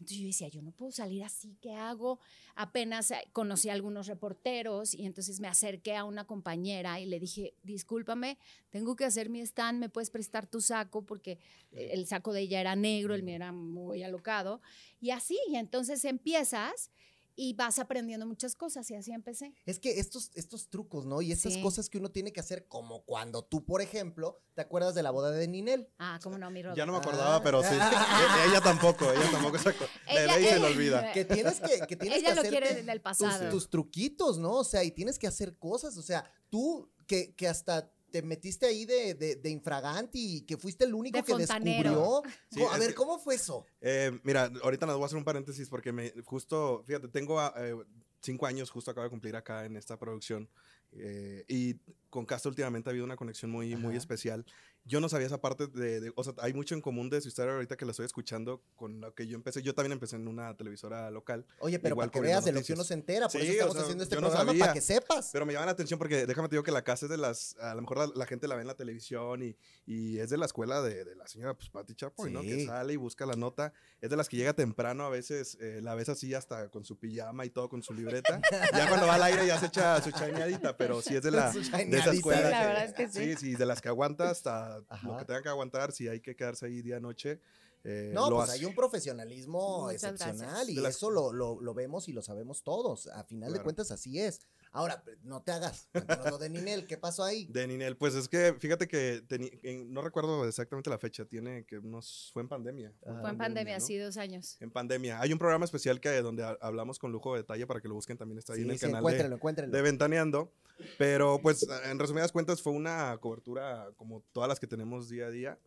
Entonces 0.00 0.18
yo 0.18 0.26
decía, 0.26 0.48
yo 0.48 0.62
no 0.62 0.72
puedo 0.72 0.90
salir 0.90 1.22
así, 1.22 1.56
¿qué 1.62 1.74
hago? 1.74 2.18
Apenas 2.56 3.12
eh, 3.12 3.28
conocí 3.32 3.68
a 3.68 3.74
algunos 3.74 4.08
reporteros 4.08 4.92
y 4.92 5.06
entonces 5.06 5.38
me 5.38 5.46
acerqué 5.46 5.94
a 5.94 6.02
una 6.02 6.26
compañera 6.26 6.98
y 6.98 7.06
le 7.06 7.20
dije, 7.20 7.54
discúlpame, 7.62 8.36
tengo 8.70 8.96
que 8.96 9.04
hacer 9.04 9.30
mi 9.30 9.42
stand, 9.42 9.78
¿me 9.78 9.90
puedes 9.90 10.10
prestar 10.10 10.48
tu 10.48 10.60
saco? 10.60 11.02
Porque 11.06 11.38
el 11.70 12.04
saco 12.08 12.32
de 12.32 12.40
ella 12.40 12.60
era 12.60 12.74
negro, 12.74 13.14
el 13.14 13.22
mío 13.22 13.36
era 13.36 13.52
muy 13.52 14.02
alocado. 14.02 14.60
Y 15.00 15.10
así, 15.10 15.38
y 15.46 15.54
entonces 15.54 16.04
empiezas 16.04 16.90
y 17.36 17.52
vas 17.52 17.78
aprendiendo 17.78 18.26
muchas 18.26 18.56
cosas 18.56 18.90
y 18.90 18.94
así 18.94 19.12
empecé. 19.12 19.54
Es 19.66 19.78
que 19.78 20.00
estos, 20.00 20.30
estos 20.34 20.68
trucos, 20.70 21.04
¿no? 21.04 21.20
Y 21.20 21.32
estas 21.32 21.58
cosas 21.58 21.90
que 21.90 21.98
uno 21.98 22.10
tiene 22.10 22.32
que 22.32 22.40
hacer, 22.40 22.66
como 22.66 23.04
cuando 23.04 23.44
tú, 23.44 23.64
por 23.64 23.82
ejemplo, 23.82 24.40
¿te 24.54 24.62
acuerdas 24.62 24.94
de 24.94 25.02
la 25.02 25.10
boda 25.10 25.30
de 25.30 25.46
Ninel? 25.46 25.88
Ah, 25.98 26.18
cómo 26.22 26.38
no, 26.38 26.50
mi 26.50 26.62
Robert. 26.62 26.78
Ya 26.78 26.86
no 26.86 26.92
me 26.92 26.98
acordaba, 26.98 27.42
pero 27.42 27.62
sí. 27.62 27.74
Ella 28.48 28.60
tampoco, 28.62 29.12
ella 29.12 29.30
tampoco 29.30 29.58
se 29.58 29.68
acuerda. 29.68 30.40
y 30.40 30.44
se 30.44 30.58
le 30.58 30.66
olvida. 30.66 31.12
Que 31.16 31.24
tienes 31.24 31.60
que, 31.60 31.86
que 31.86 31.96
tienes 31.96 32.18
ella 32.18 32.34
lo 32.34 32.42
quiere 32.42 32.82
del 32.82 33.00
pasado. 33.00 33.38
Tus, 33.44 33.50
tus, 33.50 33.70
truquitos, 33.70 34.38
¿no? 34.38 34.52
O 34.54 34.64
sea, 34.64 34.82
y 34.82 34.90
tienes 34.90 35.18
que 35.18 35.26
hacer 35.26 35.56
cosas, 35.58 35.96
o 35.96 36.02
sea, 36.02 36.30
tú 36.48 36.90
que, 37.06 37.34
que 37.34 37.48
hasta 37.48 37.92
te 38.10 38.22
metiste 38.22 38.66
ahí 38.66 38.84
de, 38.84 39.14
de, 39.14 39.50
infraganti 39.50 40.36
y 40.36 40.40
que 40.42 40.56
fuiste 40.56 40.84
el 40.84 40.94
único 40.94 41.22
que 41.22 41.34
descubrió. 41.34 42.22
a 42.70 42.78
ver, 42.78 42.94
¿cómo 42.94 43.18
fue 43.18 43.34
eso? 43.34 43.66
Eh, 43.80 44.18
mira, 44.22 44.50
ahorita 44.62 44.86
nos 44.86 44.96
voy 44.96 45.04
a 45.04 45.06
hacer 45.06 45.18
un 45.18 45.24
paréntesis 45.24 45.68
porque 45.68 45.92
me 45.92 46.12
justo, 46.24 46.82
fíjate, 46.86 47.08
tengo 47.08 47.40
eh, 47.56 47.76
cinco 48.20 48.46
años, 48.46 48.70
justo 48.70 48.90
acabo 48.90 49.04
de 49.04 49.10
cumplir 49.10 49.36
acá 49.36 49.64
en 49.64 49.76
esta 49.76 49.98
producción. 49.98 50.48
Eh, 50.92 51.44
y 51.48 51.74
con 52.08 52.24
Castro 52.24 52.48
últimamente 52.48 52.88
ha 52.88 52.92
habido 52.92 53.04
una 53.04 53.16
conexión 53.16 53.50
muy, 53.50 53.76
muy 53.76 53.96
especial 53.96 54.46
yo 54.86 55.00
no 55.00 55.08
sabía 55.08 55.26
esa 55.26 55.40
parte 55.40 55.66
de, 55.66 56.12
o 56.14 56.22
sea, 56.22 56.32
hay 56.38 56.54
mucho 56.54 56.74
en 56.76 56.80
común 56.80 57.10
de 57.10 57.20
su 57.20 57.26
historia 57.28 57.52
ahorita 57.52 57.76
que 57.76 57.84
la 57.84 57.90
estoy 57.90 58.06
escuchando 58.06 58.62
con 58.76 59.00
lo 59.00 59.14
que 59.14 59.26
yo 59.26 59.34
empecé. 59.34 59.60
Yo 59.60 59.74
también 59.74 59.92
empecé 59.92 60.14
en 60.14 60.28
una 60.28 60.56
televisora 60.56 61.10
local. 61.10 61.44
Oye, 61.58 61.80
pero 61.80 61.96
para 61.96 62.08
que 62.10 62.20
veas, 62.20 62.44
de 62.44 62.52
lo 62.52 62.62
que 62.62 62.72
uno 62.72 62.84
se 62.84 62.94
entera, 62.94 63.28
por 63.28 63.40
eso 63.40 63.50
estamos 63.52 63.76
haciendo 63.76 64.04
este 64.04 64.16
programa, 64.16 64.52
para 64.56 64.72
que 64.72 64.80
sepas. 64.80 65.30
Pero 65.32 65.44
me 65.44 65.52
llama 65.52 65.66
la 65.66 65.72
atención 65.72 65.98
porque 65.98 66.24
déjame 66.24 66.48
te 66.48 66.54
digo 66.54 66.62
que 66.62 66.70
la 66.70 66.84
casa 66.84 67.06
es 67.06 67.10
de 67.10 67.16
las, 67.16 67.56
a 67.58 67.74
lo 67.74 67.80
mejor 67.82 68.16
la, 68.16 68.26
gente 68.26 68.46
la 68.46 68.54
ve 68.54 68.60
en 68.60 68.68
la 68.68 68.76
televisión 68.76 69.42
y, 69.42 69.56
y 69.86 70.18
es 70.18 70.30
de 70.30 70.38
la 70.38 70.46
escuela 70.46 70.80
de, 70.82 71.04
de 71.04 71.16
la 71.16 71.26
señora 71.26 71.54
pues, 71.54 71.68
Patti 71.68 71.94
Chapoy, 71.96 72.30
¿no? 72.30 72.42
Que 72.42 72.64
sale 72.64 72.92
y 72.92 72.96
busca 72.96 73.26
la 73.26 73.34
nota. 73.34 73.72
Es 74.00 74.08
de 74.10 74.16
las 74.16 74.28
que 74.28 74.36
llega 74.36 74.52
temprano, 74.52 75.04
a 75.04 75.10
veces 75.10 75.58
eh, 75.60 75.80
la 75.82 75.96
ves 75.96 76.08
así 76.08 76.32
hasta 76.32 76.68
con 76.68 76.84
su 76.84 76.96
pijama 76.96 77.44
y 77.44 77.50
todo, 77.50 77.68
con 77.68 77.82
su 77.82 77.92
libreta. 77.92 78.40
ya 78.72 78.88
cuando 78.88 79.08
va 79.08 79.14
al 79.16 79.22
aire 79.24 79.46
ya 79.48 79.58
se 79.58 79.66
echa 79.66 80.00
su 80.00 80.12
chaineadita, 80.12 80.76
pero 80.76 81.02
sí 81.02 81.16
es 81.16 81.22
de, 81.22 81.32
la, 81.32 81.50
de 81.50 81.98
esa 81.98 82.12
escuela. 82.12 82.50
la 82.50 82.60
que- 82.60 82.66
verdad 82.66 82.84
es 82.84 82.92
que 82.94 83.08
sí. 83.08 83.34
Sí, 83.34 83.36
sí, 83.36 83.54
de 83.56 83.66
las 83.66 83.80
que 83.80 83.88
aguanta 83.88 84.30
hasta 84.30 84.75
Ajá. 84.88 85.08
lo 85.08 85.16
que 85.18 85.24
tenga 85.24 85.42
que 85.42 85.48
aguantar, 85.48 85.92
si 85.92 86.08
hay 86.08 86.20
que 86.20 86.34
quedarse 86.36 86.66
ahí 86.66 86.82
día 86.82 87.00
noche. 87.00 87.40
eh, 87.88 88.10
No, 88.12 88.28
lo 88.28 88.36
pues 88.36 88.48
hace. 88.50 88.58
hay 88.58 88.64
un 88.64 88.74
profesionalismo 88.74 89.82
Muchas 89.82 90.02
excepcional 90.02 90.38
gracias. 90.48 90.68
y 90.70 90.74
las- 90.80 90.96
eso 90.96 91.08
lo, 91.10 91.32
lo- 91.32 91.60
lo 91.60 91.72
vemos 91.74 92.08
y 92.08 92.12
lo 92.12 92.20
sabemos 92.22 92.62
todos. 92.64 93.06
A 93.08 93.22
final 93.24 93.52
de 93.52 93.62
cuentas, 93.62 93.90
así 93.92 94.18
es. 94.18 94.40
Ahora, 94.72 95.02
no 95.22 95.42
te 95.42 95.52
hagas. 95.52 95.88
Lo 96.28 96.38
de 96.38 96.50
Ninel, 96.50 96.86
¿qué 96.86 96.96
pasó 96.98 97.24
ahí? 97.24 97.46
De 97.46 97.66
Ninel, 97.66 97.96
pues 97.96 98.14
es 98.14 98.28
que 98.28 98.54
fíjate 98.58 98.86
que 98.86 99.22
teni- 99.26 99.58
en- 99.62 99.92
no 99.92 100.02
recuerdo 100.02 100.46
exactamente 100.46 100.90
la 100.90 100.98
fecha, 100.98 101.24
tiene 101.24 101.64
que 101.64 101.78
unos 101.78 102.30
fue 102.32 102.42
en 102.42 102.48
pandemia. 102.48 102.92
Ajá. 103.06 103.20
Fue 103.22 103.30
en 103.30 103.38
pandemia, 103.38 103.78
¿no? 103.78 103.84
sí, 103.86 103.96
dos 103.96 104.16
años. 104.16 104.56
En 104.60 104.70
pandemia. 104.70 105.20
Hay 105.20 105.32
un 105.32 105.38
programa 105.38 105.64
especial 105.64 106.00
que 106.00 106.10
donde 106.20 106.44
ha- 106.44 106.58
hablamos 106.60 106.98
con 106.98 107.10
lujo 107.12 107.32
de 107.34 107.40
detalle 107.40 107.66
para 107.66 107.80
que 107.80 107.88
lo 107.88 107.94
busquen 107.94 108.16
también 108.18 108.38
está 108.38 108.52
ahí 108.52 108.62
en 108.62 108.70
el 108.70 108.78
sí, 108.78 108.86
canal 108.86 108.98
encuéntrenlo, 109.00 109.30
de, 109.30 109.36
encuéntrenlo. 109.36 109.76
de 109.76 109.82
Ventaneando. 109.82 110.52
Pero 110.98 111.38
pues 111.40 111.66
en 111.84 111.98
resumidas 111.98 112.32
cuentas 112.32 112.60
fue 112.60 112.72
una 112.74 113.16
cobertura 113.18 113.90
como 113.96 114.22
todas 114.32 114.48
las 114.48 114.60
que 114.60 114.66
tenemos 114.66 115.08
día 115.08 115.26
a 115.26 115.30
día. 115.30 115.58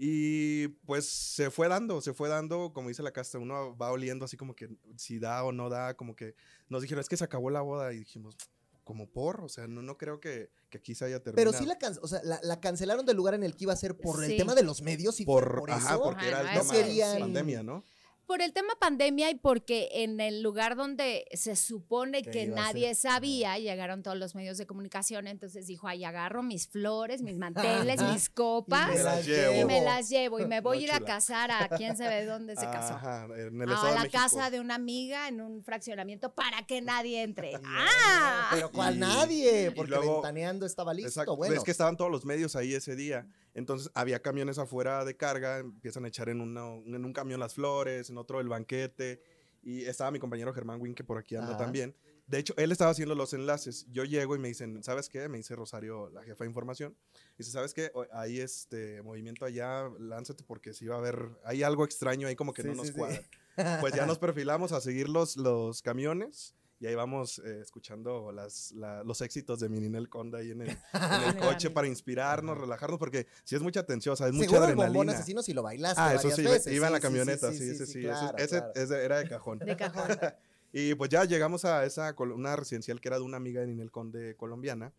Y 0.00 0.68
pues 0.86 1.06
se 1.08 1.50
fue 1.50 1.66
dando, 1.66 2.00
se 2.00 2.14
fue 2.14 2.28
dando, 2.28 2.72
como 2.72 2.88
dice 2.88 3.02
la 3.02 3.10
casta, 3.10 3.36
uno 3.38 3.76
va 3.76 3.90
oliendo 3.90 4.24
así 4.24 4.36
como 4.36 4.54
que 4.54 4.68
si 4.96 5.18
da 5.18 5.42
o 5.42 5.50
no 5.50 5.68
da, 5.68 5.94
como 5.96 6.14
que 6.14 6.36
nos 6.68 6.82
dijeron, 6.82 7.00
es 7.00 7.08
que 7.08 7.16
se 7.16 7.24
acabó 7.24 7.50
la 7.50 7.62
boda 7.62 7.92
y 7.92 7.98
dijimos, 7.98 8.36
como 8.84 9.10
por, 9.10 9.40
o 9.40 9.48
sea, 9.48 9.66
no, 9.66 9.82
no 9.82 9.98
creo 9.98 10.20
que, 10.20 10.50
que 10.70 10.78
aquí 10.78 10.94
se 10.94 11.04
haya 11.04 11.20
terminado. 11.20 11.50
Pero 11.50 11.58
sí 11.60 11.66
la, 11.66 11.78
can- 11.78 11.98
o 12.00 12.06
sea, 12.06 12.20
la, 12.22 12.38
la 12.44 12.60
cancelaron 12.60 13.04
del 13.06 13.16
lugar 13.16 13.34
en 13.34 13.42
el 13.42 13.56
que 13.56 13.64
iba 13.64 13.72
a 13.72 13.76
ser 13.76 13.96
por 13.98 14.22
el 14.22 14.36
tema 14.36 14.54
de 14.54 14.62
los 14.62 14.82
medios 14.82 15.18
y 15.18 15.24
fue 15.24 15.34
por, 15.42 15.58
por, 15.58 15.70
ajá, 15.72 15.94
eso. 15.94 16.02
porque 16.04 16.28
era 16.28 16.42
el 16.42 16.46
Ajá, 16.46 16.60
tema 16.60 16.72
querían- 16.74 17.18
pandemia, 17.18 17.62
¿no? 17.64 17.82
Por 18.28 18.42
el 18.42 18.52
tema 18.52 18.74
pandemia 18.78 19.30
y 19.30 19.36
porque 19.36 19.88
en 19.90 20.20
el 20.20 20.42
lugar 20.42 20.76
donde 20.76 21.24
se 21.32 21.56
supone 21.56 22.22
Que 22.22 22.46
nadie 22.46 22.94
sabía, 22.94 23.58
llegaron 23.58 24.02
todos 24.02 24.18
los 24.18 24.34
medios 24.34 24.58
de 24.58 24.66
comunicación, 24.66 25.26
entonces 25.26 25.66
dijo, 25.66 25.88
ay, 25.88 26.04
agarro 26.04 26.42
mis 26.42 26.68
flores, 26.68 27.22
mis 27.22 27.38
manteles, 27.38 28.02
mis 28.02 28.28
copas 28.28 28.90
me 28.94 29.02
las 29.02 29.26
llevo. 29.26 29.54
y 29.60 29.64
me 29.64 29.80
las 29.80 30.08
llevo 30.10 30.40
y 30.40 30.46
me 30.46 30.60
voy 30.60 30.76
No, 30.76 30.82
a 30.82 30.84
ir 30.84 30.92
a 30.92 31.00
casar 31.06 31.50
a 31.50 31.68
quién 31.70 31.96
sabe 31.96 32.26
dónde 32.26 32.54
se 32.54 32.66
casó. 32.66 32.94
Ajá, 32.96 33.24
en 33.34 33.62
el 33.62 33.72
a 33.72 33.82
de 33.88 33.94
la 33.94 34.08
casa 34.10 34.50
de 34.50 34.60
una 34.60 34.74
amiga 34.74 35.26
en 35.28 35.40
un 35.40 35.64
fraccionamiento 35.64 36.34
para 36.34 36.66
que 36.66 36.82
nadie 36.82 37.22
entre. 37.22 37.52
¡Ah! 37.64 38.50
Pero 38.52 38.70
cual 38.70 38.96
Y- 38.96 38.98
nadie, 38.98 39.66
y 39.68 39.70
porque 39.70 39.90
luego- 39.92 40.12
ventaneando 40.20 40.66
estaba 40.66 40.92
listo. 40.92 41.08
Exacto. 41.08 41.34
Bueno, 41.34 41.54
Es 41.54 41.64
que 41.64 41.70
estaban 41.70 41.96
todos 41.96 42.10
los 42.10 42.26
medios 42.26 42.56
ahí 42.56 42.74
ese 42.74 42.94
día. 42.94 43.26
Entonces 43.58 43.90
había 43.94 44.20
camiones 44.22 44.58
afuera 44.58 45.04
de 45.04 45.16
carga, 45.16 45.58
empiezan 45.58 46.04
a 46.04 46.08
echar 46.08 46.28
en, 46.28 46.40
una- 46.40 46.74
en 46.74 47.04
un 47.04 47.12
camión 47.12 47.40
las 47.40 47.54
flores, 47.54 48.08
en 48.10 48.16
otro 48.18 48.40
el 48.40 48.48
banquete. 48.48 49.20
Y 49.62 49.84
estaba 49.84 50.10
mi 50.10 50.18
compañero 50.18 50.54
Germán 50.54 50.80
Win, 50.80 50.94
que 50.94 51.04
por 51.04 51.18
aquí 51.18 51.34
anda 51.36 51.50
Ajá. 51.50 51.58
también. 51.58 51.94
De 52.26 52.38
hecho, 52.38 52.54
él 52.58 52.70
estaba 52.72 52.90
haciendo 52.90 53.14
los 53.14 53.32
enlaces. 53.32 53.86
Yo 53.90 54.04
llego 54.04 54.36
y 54.36 54.38
me 54.38 54.48
dicen, 54.48 54.82
¿sabes 54.84 55.08
qué? 55.08 55.28
Me 55.28 55.38
dice 55.38 55.56
Rosario, 55.56 56.10
la 56.10 56.22
jefa 56.22 56.44
de 56.44 56.48
información. 56.50 56.94
Dice, 57.38 57.50
¿sabes 57.50 57.72
qué? 57.74 57.90
Hay 58.12 58.38
este 58.40 59.02
movimiento 59.02 59.44
allá, 59.46 59.88
lánzate 59.98 60.44
porque 60.44 60.72
si 60.74 60.86
va 60.86 60.96
a 60.96 60.98
haber, 60.98 61.30
hay 61.44 61.62
algo 61.62 61.84
extraño 61.84 62.28
ahí 62.28 62.36
como 62.36 62.52
que 62.52 62.62
Sí, 62.62 62.68
no 62.68 62.74
sí, 62.74 62.78
nos 62.78 62.86
sí. 62.88 62.92
cuadra. 62.94 63.20
Pues 63.80 63.92
ya 63.94 64.06
nos 64.06 64.18
perfilamos 64.18 64.70
a 64.72 64.80
seguir 64.80 65.08
los, 65.08 65.36
los 65.36 65.82
camiones 65.82 66.54
y 66.80 66.86
ahí 66.86 66.94
vamos 66.94 67.40
eh, 67.44 67.60
escuchando 67.60 68.30
las, 68.32 68.72
la- 68.72 69.02
los 69.04 69.20
éxitos 69.20 69.58
de 69.60 69.68
Mininel 69.68 70.08
Conda 70.08 70.38
ahí 70.38 70.52
en 70.52 70.62
el, 70.62 70.68
en 70.70 71.22
el 71.28 71.36
coche 71.38 71.70
para 71.70 71.86
inspirarnos, 71.88 72.56
relajarnos, 72.56 72.98
porque 72.98 73.26
si 73.44 73.56
es 73.56 73.62
mucha 73.62 73.84
tensión, 73.84 74.12
o 74.12 74.16
sea, 74.16 74.28
es 74.28 74.32
mucha 74.32 74.48
seguro 74.50 74.64
el 74.66 74.78
adrenalina. 74.80 75.12
asesino 75.12 75.42
si 75.42 75.52
lo 75.52 75.62
bailaste 75.62 76.00
Ah, 76.00 76.14
eso 76.14 76.30
sí, 76.30 76.42
veces. 76.42 76.72
iba 76.72 76.86
en 76.86 76.92
la 76.92 76.98
Sí, 76.98 77.02
sí, 77.02 77.08
camioneta, 77.08 77.52
sí, 77.52 77.58
sí, 77.58 77.74
sí, 77.76 77.82
ese- 77.82 78.00
claro, 78.00 78.38
ese, 78.38 78.58
claro. 78.58 78.72
ese 78.74 79.04
era 79.04 79.18
de 79.18 79.28
cajón. 79.28 79.58
De 79.58 79.76
cajón. 79.76 80.08
Y 80.70 80.94
pues 80.96 81.08
ya 81.08 81.24
llegamos 81.24 81.64
a 81.64 81.86
esa 81.86 82.14
col- 82.14 82.32
una 82.32 82.54
residencial 82.54 83.00
que 83.00 83.08
era 83.08 83.16
de 83.16 83.22
una 83.24 83.38
amiga 83.38 83.62
de 83.62 83.68
Ninel 83.68 83.90
Conde 83.90 84.36
colombiana, 84.36 84.92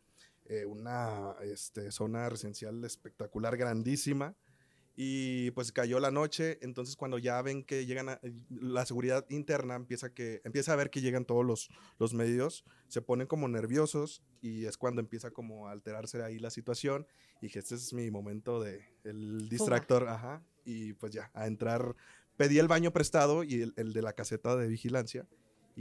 eh, 0.45 0.65
una 0.65 1.35
este, 1.43 1.91
zona 1.91 2.27
residencial 2.27 2.83
espectacular, 2.83 3.55
grandísima. 3.55 4.33
Y 5.01 5.51
pues 5.51 5.71
cayó 5.71 5.97
la 6.01 6.11
noche, 6.11 6.57
entonces 6.61 6.97
cuando 6.97 7.19
ya 7.19 7.41
ven 7.41 7.63
que 7.63 7.85
llegan 7.85 8.09
a, 8.09 8.19
la 8.49 8.85
seguridad 8.85 9.25
interna 9.29 9.75
empieza, 9.75 10.13
que, 10.13 10.41
empieza 10.43 10.73
a 10.73 10.75
ver 10.75 10.89
que 10.89 10.99
llegan 10.99 11.23
todos 11.23 11.45
los, 11.45 11.69
los 11.99 12.13
medios, 12.13 12.65
se 12.89 13.01
ponen 13.01 13.25
como 13.25 13.47
nerviosos 13.47 14.21
y 14.41 14.65
es 14.65 14.77
cuando 14.77 14.99
empieza 14.99 15.31
como 15.31 15.69
a 15.69 15.71
alterarse 15.71 16.21
ahí 16.21 16.37
la 16.37 16.49
situación 16.49 17.07
y 17.39 17.45
dije, 17.45 17.59
este 17.59 17.75
es 17.75 17.93
mi 17.93 18.11
momento 18.11 18.61
de 18.61 18.83
el 19.05 19.47
distractor, 19.47 20.09
ajá, 20.09 20.43
y 20.65 20.91
pues 20.91 21.13
ya, 21.13 21.31
a 21.33 21.47
entrar, 21.47 21.95
pedí 22.35 22.59
el 22.59 22.67
baño 22.67 22.91
prestado 22.91 23.45
y 23.45 23.61
el, 23.61 23.73
el 23.77 23.93
de 23.93 24.01
la 24.01 24.11
caseta 24.11 24.57
de 24.57 24.67
vigilancia 24.67 25.25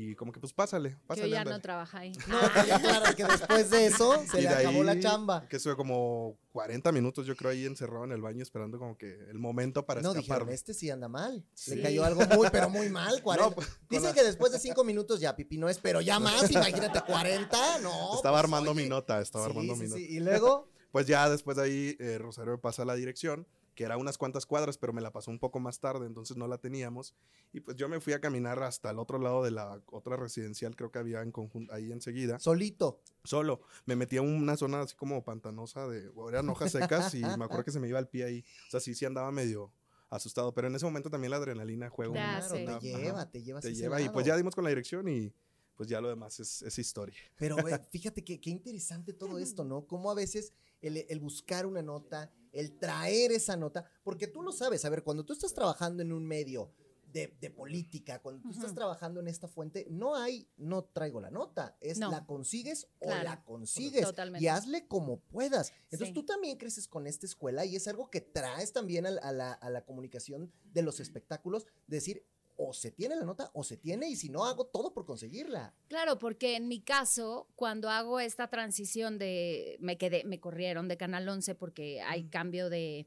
y 0.01 0.15
como 0.15 0.31
que 0.31 0.39
pues 0.39 0.53
pásale, 0.53 0.91
Que 0.91 0.97
pásale. 1.09 1.31
ya 1.31 1.39
ándale. 1.41 1.57
no 1.57 1.61
trabaja 1.61 1.99
ahí. 1.99 2.13
No, 2.29 2.39
queda 2.65 2.79
claro 2.81 3.17
que 3.17 3.25
después 3.25 3.69
de 3.71 3.87
eso 3.87 4.23
se 4.31 4.39
Y 4.39 4.43
le 4.43 4.49
acabó 4.49 4.85
la 4.85 5.01
chamba. 5.01 5.49
Que 5.49 5.57
estuve 5.57 5.75
como 5.75 6.39
40 6.53 6.93
minutos, 6.93 7.27
yo 7.27 7.35
creo, 7.35 7.51
ahí 7.51 7.67
encerrado 7.67 8.05
en 8.05 8.13
el 8.13 8.21
baño 8.21 8.43
esperando 8.43 8.79
como 8.79 8.97
que 8.97 9.13
el 9.29 9.39
momento 9.41 9.85
para 9.87 10.01
No, 10.01 10.15
dijeron, 10.15 10.37
escapar. 10.43 10.55
este 10.55 10.73
sí 10.75 10.89
anda 10.89 11.09
mal. 11.09 11.45
Sí. 11.55 11.75
Le 11.75 11.83
cayó 11.83 12.05
algo 12.05 12.21
muy, 12.37 12.49
pero 12.53 12.71
muy 12.71 12.89
mal. 12.91 13.21
40. 13.23 13.49
No, 13.51 13.55
pues, 13.57 13.69
Dicen 13.91 14.05
la- 14.05 14.15
que 14.15 14.23
después 14.23 14.53
de 14.53 14.61
cinco 14.61 14.85
minutos 14.85 15.19
ya 15.19 15.35
pipí 15.35 15.59
no 15.59 15.69
es, 15.69 15.79
pero 15.79 16.01
ya 16.01 16.21
más, 16.21 16.49
imagínate, 16.51 17.01
40, 17.03 17.79
no. 17.81 18.15
estaba 18.15 18.37
pues, 18.37 18.45
armando 18.45 18.71
oye. 18.71 18.83
mi 18.85 18.89
nota, 18.89 19.21
estaba 19.21 19.47
Sí, 19.47 19.51
armando 19.51 19.75
sí, 19.75 19.81
mi 19.83 19.89
nota. 19.89 19.99
sí. 19.99 20.07
Y 20.11 20.21
luego, 20.21 20.69
Pues 20.93 21.07
ya 21.07 21.29
después 21.29 21.57
de 21.57 21.63
ahí, 21.65 21.97
eh, 21.99 22.19
Rosario 22.19 22.53
me 22.53 22.59
pasa 22.59 22.85
la 22.85 22.95
dirección, 22.95 23.47
que 23.79 23.85
era 23.85 23.97
unas 23.97 24.19
cuantas 24.19 24.45
cuadras, 24.45 24.77
pero 24.77 24.93
me 24.93 25.01
la 25.01 25.13
pasó 25.13 25.31
un 25.31 25.39
poco 25.39 25.61
más 25.61 25.79
tarde, 25.79 26.05
entonces 26.05 26.37
no 26.37 26.49
la 26.49 26.59
teníamos. 26.59 27.15
Y 27.53 27.61
pues 27.61 27.77
yo 27.77 27.89
me 27.89 28.01
fui 28.01 28.13
a 28.13 28.21
caminar 28.21 28.61
hasta 28.61 28.91
el 28.91 28.99
otro 28.99 29.21
lado 29.21 29.45
de 29.45 29.53
la 29.53 29.81
otra 29.93 30.17
residencial, 30.17 30.75
creo 30.75 30.91
que 30.91 30.99
había 30.99 31.23
en 31.23 31.31
conjunto, 31.31 31.73
ahí 31.73 31.93
enseguida, 31.93 32.41
solito. 32.41 33.01
solo. 33.23 33.61
Me 33.87 33.95
metí 33.95 34.17
a 34.17 34.23
una 34.23 34.57
zona 34.57 34.81
así 34.81 34.97
como 34.97 35.23
pantanosa, 35.23 35.87
de, 35.87 36.11
eran 36.29 36.49
hojas 36.49 36.73
secas 36.73 37.15
y 37.15 37.21
me 37.39 37.45
acuerdo 37.45 37.63
que 37.63 37.71
se 37.71 37.79
me 37.79 37.87
iba 37.87 38.01
el 38.01 38.09
pie 38.09 38.25
ahí. 38.25 38.45
O 38.67 38.71
sea, 38.73 38.81
sí, 38.81 38.97
sí 38.97 39.05
andaba 39.05 39.31
medio 39.31 39.73
asustado, 40.11 40.53
pero 40.53 40.67
en 40.67 40.75
ese 40.75 40.85
momento 40.85 41.09
también 41.09 41.31
la 41.31 41.37
adrenalina 41.37 41.89
juega 41.89 42.11
un- 42.11 42.17
Claro, 42.17 42.49
sé. 42.49 42.57
te 42.57 42.65
una- 42.65 42.81
lleva, 42.81 43.31
te 43.31 43.43
lleva. 43.45 43.61
te 43.61 43.75
lleva. 43.77 44.01
Y 44.01 44.09
pues 44.09 44.27
ya 44.27 44.37
dimos 44.37 44.57
con 44.57 44.65
la 44.65 44.71
dirección 44.71 45.09
y 45.09 45.33
pues 45.77 45.89
ya 45.89 46.01
lo 46.01 46.09
demás 46.09 46.41
es, 46.41 46.63
es 46.63 46.77
historia. 46.81 47.15
Pero 47.37 47.55
ve, 47.63 47.79
fíjate 47.93 48.25
que, 48.25 48.41
qué 48.41 48.51
interesante 48.51 49.13
todo 49.13 49.39
esto, 49.39 49.63
¿no? 49.63 49.87
Cómo 49.87 50.11
a 50.11 50.15
veces 50.15 50.53
el, 50.81 50.97
el 50.97 51.21
buscar 51.21 51.65
una 51.65 51.81
nota, 51.81 52.33
el 52.53 52.79
traer 52.79 53.33
esa 53.33 53.57
nota, 53.57 53.85
porque 54.03 54.27
tú 54.27 54.43
lo 54.43 54.53
sabes, 54.53 54.85
a 54.85 54.91
ver, 54.91 55.03
cuando 55.03 55.25
tú 55.25 55.33
estás 55.33 55.53
trabajando 55.55 56.03
en 56.03 56.13
un 56.13 56.27
medio 56.27 56.73
de, 57.13 57.35
de 57.41 57.49
política, 57.51 58.21
cuando 58.21 58.43
tú 58.43 58.51
estás 58.51 58.75
trabajando 58.75 59.21
en 59.21 59.29
esta 59.29 59.49
fuente, 59.49 59.87
no 59.89 60.15
hay, 60.15 60.47
no 60.59 60.85
traigo 60.85 61.21
la 61.23 61.31
nota, 61.31 61.77
es 61.81 61.99
No. 61.99 62.11
la 62.11 62.27
consigues 62.27 62.87
o 62.99 63.09
la 63.09 63.43
consigues 63.45 64.03
Totalmente. 64.05 64.45
y 64.45 64.49
hazle 64.49 64.87
como 64.87 65.21
puedas. 65.21 65.73
Entonces 65.85 66.09
Sí. 66.09 66.13
tú 66.15 66.27
también 66.27 66.59
creces 66.59 66.87
con 66.87 67.07
esta 67.07 67.25
escuela 67.25 67.65
y 67.65 67.77
es 67.77 67.89
algo 67.89 68.11
que 68.11 68.21
traes 68.21 68.75
también 68.75 69.07
a, 69.07 69.11
la, 69.33 69.53
a 69.53 69.71
la 69.71 69.85
comunicación 69.87 70.53
de 70.65 70.83
los 70.83 71.01
espectáculos, 71.01 71.67
decir, 71.87 72.27
o 72.61 72.73
se 72.75 72.91
tiene 72.91 73.15
la 73.17 73.25
nota 73.25 73.51
o 73.55 73.63
se 73.63 73.77
tiene 73.77 74.09
y 74.09 74.17
si 74.17 74.29
no, 74.29 74.45
hago 74.45 74.67
todo 74.67 74.93
por 74.93 75.07
conseguirla. 75.07 75.73
Claro, 75.89 76.19
porque 76.19 76.57
en 76.57 76.67
mi 76.69 76.81
caso, 76.81 77.47
cuando 77.55 77.89
hago 77.89 78.19
esta 78.21 78.49
transición 78.49 79.17
de, 79.17 79.77
me 79.81 79.97
quedé, 79.97 80.25
me 80.25 80.41
corrieron 80.41 80.89
de 80.89 80.97
Canal 80.97 81.29
11 81.29 81.55
porque 81.55 82.03
hay 82.03 82.25
cambio 82.25 82.69
de, 82.69 83.07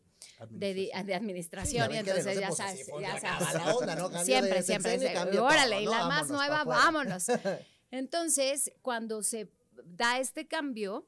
de, 0.50 0.74
di- 0.74 0.92
de 1.06 1.14
administración 1.16 1.90
Sí, 1.90 1.96
y 1.96 1.98
entonces 1.98 2.40
ya 2.40 2.50
se 2.52 2.56
sabes, 2.56 2.88
ya 3.02 3.20
sabes. 3.20 4.26
siempre, 4.26 4.64
siempre, 4.64 4.98
órale, 5.40 5.82
y 5.82 5.86
la 5.86 6.08
más 6.08 6.30
nueva, 6.30 6.64
vámonos. 6.64 7.26
Entonces, 7.92 8.72
cuando 8.82 9.22
se 9.22 9.52
da 9.84 10.18
este 10.20 10.48
cambio, 10.48 11.08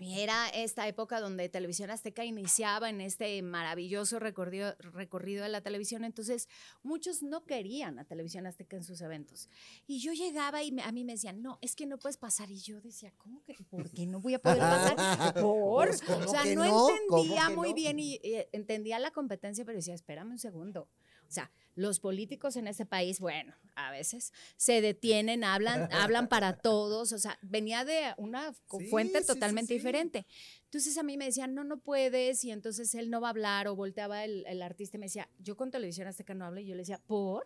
era 0.00 0.48
esta 0.48 0.86
época 0.88 1.20
donde 1.20 1.48
Televisión 1.48 1.90
Azteca 1.90 2.24
iniciaba 2.24 2.90
en 2.90 3.00
este 3.00 3.40
maravilloso 3.42 4.18
recorrido, 4.18 4.74
recorrido 4.78 5.42
de 5.44 5.48
la 5.48 5.60
televisión, 5.60 6.04
entonces 6.04 6.48
muchos 6.82 7.22
no 7.22 7.44
querían 7.44 7.98
a 7.98 8.04
Televisión 8.04 8.46
Azteca 8.46 8.76
en 8.76 8.84
sus 8.84 9.00
eventos. 9.00 9.48
Y 9.86 10.00
yo 10.00 10.12
llegaba 10.12 10.62
y 10.62 10.72
me- 10.72 10.82
a 10.82 10.92
mí 10.92 11.04
me 11.04 11.12
decían, 11.12 11.42
no, 11.42 11.58
es 11.60 11.76
que 11.76 11.86
no 11.86 11.98
puedes 11.98 12.16
pasar. 12.16 12.50
Y 12.50 12.58
yo 12.58 12.80
decía, 12.80 13.12
¿cómo 13.16 13.42
que? 13.44 13.54
¿Por 13.70 13.90
qué 13.90 14.06
no 14.06 14.20
voy 14.20 14.34
a 14.34 14.38
poder 14.38 14.58
pasar? 14.58 14.94
Por. 15.40 15.88
Pues, 15.88 16.02
¿cómo 16.02 16.24
o 16.24 16.28
sea, 16.28 16.44
no, 16.54 16.88
entendía 16.90 17.50
muy 17.50 17.68
no? 17.70 17.74
bien 17.74 17.98
y 17.98 18.20
eh, 18.22 18.48
entendía 18.52 18.98
la 18.98 19.10
competencia, 19.10 19.64
pero 19.64 19.76
decía, 19.76 19.94
espérame 19.94 20.30
un 20.32 20.38
segundo. 20.38 20.88
O 21.28 21.32
sea, 21.32 21.50
los 21.74 21.98
políticos 21.98 22.56
en 22.56 22.68
este 22.68 22.86
país, 22.86 23.18
bueno, 23.18 23.52
a 23.74 23.90
veces 23.90 24.32
se 24.56 24.80
detienen, 24.80 25.42
hablan, 25.42 25.88
hablan 25.92 26.28
para 26.28 26.56
todos, 26.56 27.12
o 27.12 27.18
sea, 27.18 27.38
venía 27.42 27.84
de 27.84 28.14
una 28.16 28.52
Sí, 28.78 28.86
fuente 28.86 29.20
sí, 29.20 29.26
totalmente 29.26 29.68
sí. 29.68 29.74
diferente. 29.74 30.26
Entonces 30.64 30.96
a 30.98 31.02
mí 31.02 31.16
me 31.16 31.24
decían, 31.26 31.54
no, 31.54 31.64
no 31.64 31.78
puedes, 31.78 32.44
y 32.44 32.50
entonces 32.52 32.94
él 32.94 33.10
no 33.10 33.20
va 33.20 33.28
a 33.28 33.30
hablar, 33.30 33.66
o 33.68 33.74
volteaba 33.74 34.24
el, 34.24 34.44
el 34.46 34.62
artista 34.62 34.96
y 34.96 35.00
me 35.00 35.06
decía, 35.06 35.28
yo 35.38 35.56
con 35.56 35.70
televisión 35.70 36.06
azteca 36.06 36.34
no 36.34 36.44
hablo, 36.44 36.60
y 36.60 36.66
yo 36.66 36.74
le 36.74 36.82
decía, 36.82 36.98
¿por? 37.06 37.44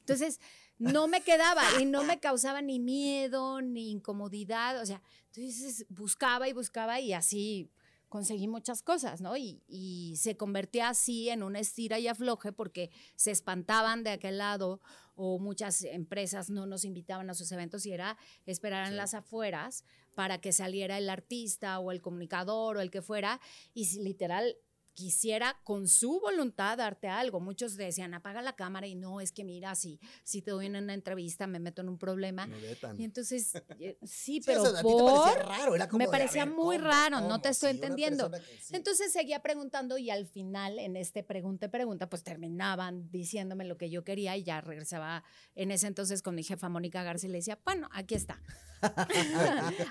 Entonces, 0.00 0.40
no 0.78 1.06
me 1.06 1.20
quedaba 1.20 1.62
y 1.80 1.84
no 1.84 2.02
me 2.02 2.18
causaba 2.18 2.62
ni 2.62 2.78
miedo, 2.80 3.60
ni 3.62 3.90
incomodidad, 3.90 4.80
o 4.80 4.86
sea, 4.86 5.02
entonces 5.26 5.84
buscaba 5.88 6.48
y 6.48 6.52
buscaba 6.52 6.98
y 7.00 7.12
así 7.12 7.68
conseguí 8.08 8.48
muchas 8.48 8.82
cosas, 8.82 9.20
¿no? 9.20 9.36
Y, 9.36 9.62
y 9.68 10.14
se 10.16 10.36
convertía 10.36 10.88
así 10.88 11.28
en 11.28 11.42
una 11.42 11.60
estira 11.60 11.98
y 11.98 12.08
afloje 12.08 12.52
porque 12.52 12.90
se 13.16 13.30
espantaban 13.30 14.02
de 14.04 14.10
aquel 14.10 14.38
lado 14.38 14.80
o 15.14 15.38
muchas 15.38 15.82
empresas 15.82 16.48
no 16.48 16.66
nos 16.66 16.84
invitaban 16.84 17.28
a 17.28 17.34
sus 17.34 17.50
eventos 17.52 17.84
y 17.86 17.92
era 17.92 18.16
esperar 18.46 18.84
en 18.86 18.92
Sí. 18.92 18.96
las 18.96 19.14
afueras 19.14 19.84
para 20.14 20.40
que 20.40 20.52
saliera 20.52 20.96
el 20.98 21.10
artista 21.10 21.78
o 21.80 21.90
el 21.90 22.00
comunicador 22.00 22.76
o 22.76 22.80
el 22.80 22.90
que 22.90 23.02
fuera 23.02 23.40
y 23.74 23.98
literal 24.00 24.56
quisiera 24.98 25.60
con 25.62 25.86
su 25.86 26.18
voluntad 26.18 26.76
darte 26.78 27.06
algo. 27.06 27.38
Muchos 27.38 27.76
decían, 27.76 28.14
apaga 28.14 28.42
la 28.42 28.56
cámara 28.56 28.88
y 28.88 28.96
no, 28.96 29.20
es 29.20 29.30
que 29.30 29.44
mira, 29.44 29.76
si, 29.76 30.00
si 30.24 30.42
te 30.42 30.50
doy 30.50 30.66
una 30.66 30.92
entrevista 30.92 31.46
me 31.46 31.60
meto 31.60 31.82
en 31.82 31.88
un 31.88 31.98
problema. 31.98 32.48
Me 32.48 32.58
vetan. 32.58 33.00
Y 33.00 33.04
entonces, 33.04 33.52
sí, 34.02 34.38
Sí, 34.38 34.40
pero 34.44 34.62
o 34.62 34.66
sea, 34.66 34.82
te 34.82 34.88
parecía 35.04 35.42
raro, 35.44 35.74
era 35.76 35.88
como 35.88 35.98
me 36.04 36.10
parecía 36.10 36.44
ver, 36.44 36.54
muy 36.54 36.78
¿cómo? 36.78 36.88
raro, 36.88 37.20
no 37.20 37.40
te 37.40 37.50
estoy 37.50 37.70
Sí, 37.70 37.76
entendiendo. 37.76 38.28
persona 38.28 38.44
que- 38.44 38.60
sí. 38.60 38.74
Entonces 38.74 39.12
seguía 39.12 39.40
preguntando 39.40 39.98
y 39.98 40.10
al 40.10 40.26
final, 40.26 40.80
en 40.80 40.96
este 40.96 41.22
pregunta 41.22 41.66
y 41.66 41.68
pregunta, 41.68 42.08
pues 42.10 42.24
terminaban 42.24 43.08
diciéndome 43.12 43.64
lo 43.66 43.76
que 43.78 43.90
yo 43.90 44.02
quería 44.02 44.36
y 44.36 44.42
ya 44.42 44.60
regresaba 44.60 45.22
en 45.54 45.70
ese 45.70 45.86
entonces 45.86 46.22
con 46.22 46.34
mi 46.34 46.42
jefa 46.42 46.68
Mónica 46.68 47.04
Garza 47.04 47.26
y 47.26 47.30
le 47.30 47.38
decía, 47.38 47.56
bueno, 47.64 47.88
aquí 47.92 48.16
está. 48.16 48.42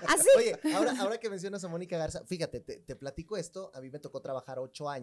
Así. 0.08 0.28
Oye, 0.36 0.58
ahora, 0.74 0.94
ahora 0.98 1.18
que 1.18 1.28
mencionas 1.30 1.62
a 1.64 1.68
Mónica 1.68 1.98
Garza, 1.98 2.24
fíjate, 2.26 2.60
te, 2.60 2.78
te 2.78 2.96
platico 2.96 3.36
esto. 3.36 3.70
A 3.74 3.80
mí 3.80 3.90
me 3.90 3.98
tocó 3.98 4.20
trabajar 4.20 4.58
ocho 4.58 4.88
años 4.88 4.97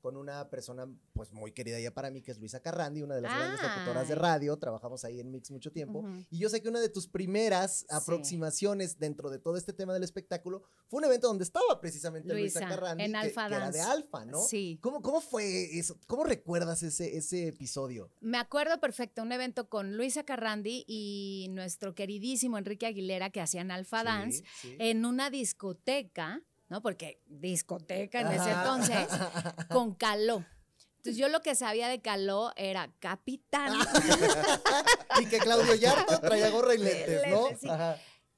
con 0.00 0.16
una 0.16 0.48
persona 0.50 0.86
pues 1.14 1.32
muy 1.32 1.50
querida 1.50 1.80
ya 1.80 1.92
para 1.92 2.10
mí, 2.12 2.22
que 2.22 2.30
es 2.30 2.38
Luisa 2.38 2.60
Carrandi, 2.60 3.02
una 3.02 3.16
de 3.16 3.22
las 3.22 3.34
grandes 3.34 3.60
locutoras 3.60 4.06
de 4.06 4.14
radio. 4.14 4.56
Trabajamos 4.56 5.04
ahí 5.04 5.18
en 5.18 5.32
Mix 5.32 5.50
mucho 5.50 5.72
tiempo. 5.72 5.98
Ujú. 6.00 6.24
Y 6.30 6.38
yo 6.38 6.48
sé 6.48 6.62
que 6.62 6.68
una 6.68 6.78
de 6.78 6.88
tus 6.88 7.08
primeras 7.08 7.78
Sí. 7.80 7.86
aproximaciones 7.90 9.00
dentro 9.00 9.30
de 9.30 9.40
todo 9.40 9.56
este 9.56 9.72
tema 9.72 9.94
del 9.94 10.04
espectáculo 10.04 10.62
fue 10.86 10.98
un 10.98 11.06
evento 11.06 11.26
donde 11.26 11.42
estaba 11.42 11.80
precisamente 11.80 12.28
Luisa, 12.32 12.60
Luisa, 12.60 12.76
Carrandi, 12.76 13.02
en 13.04 13.12
que, 13.12 13.16
Alfa 13.18 13.48
que 13.48 13.54
era 13.56 13.70
de. 13.72 13.80
Alfa, 13.80 14.24
¿no? 14.26 14.42
Sí. 14.42 14.78
¿Cómo, 14.80 15.02
¿Cómo 15.02 15.20
fue 15.20 15.76
eso? 15.76 15.98
¿Cómo 16.06 16.22
recuerdas 16.22 16.84
ese, 16.84 17.16
ese 17.16 17.48
episodio? 17.48 18.12
Me 18.20 18.38
acuerdo 18.38 18.78
perfecto, 18.78 19.22
un 19.22 19.32
evento 19.32 19.68
con 19.68 19.96
Luisa 19.96 20.22
Carrandi 20.22 20.84
y 20.86 21.48
nuestro 21.50 21.96
queridísimo 21.96 22.58
Enrique 22.58 22.86
Aguilera 22.86 23.30
que 23.30 23.40
hacían 23.40 23.72
Alfa 23.72 24.04
Dance 24.04 24.44
sí. 24.60 24.76
en 24.78 25.04
una 25.04 25.30
discoteca, 25.30 26.42
¿no? 26.68 26.82
Porque 26.82 27.20
discoteca 27.26 28.20
en 28.20 28.28
ese 28.28 28.50
entonces, 28.50 29.08
con 29.70 29.94
Caló. 29.94 30.44
Entonces 30.96 31.16
yo 31.16 31.28
lo 31.28 31.40
que 31.40 31.54
sabía 31.54 31.88
de 31.88 32.00
Caló 32.00 32.52
era 32.56 32.90
capitán, 32.98 33.72
y 35.20 35.26
que 35.26 35.38
Claudio 35.38 35.74
Yarto 35.74 36.20
traía 36.20 36.50
gorra 36.50 36.74
y 36.74 36.78
lentes, 36.78 37.22
¿no? 37.30 37.48
Sí. 37.60 37.68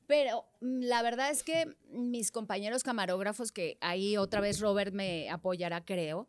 Pero 0.08 0.46
mm, 0.60 0.82
la 0.82 1.02
verdad 1.02 1.30
es 1.30 1.44
que 1.44 1.76
mis 1.90 2.32
compañeros 2.32 2.82
camarógrafos, 2.82 3.52
que 3.52 3.78
ahí 3.80 4.16
otra 4.16 4.40
vez 4.40 4.58
Robert 4.58 4.92
me 4.92 5.30
apoyará, 5.30 5.84
creo, 5.84 6.28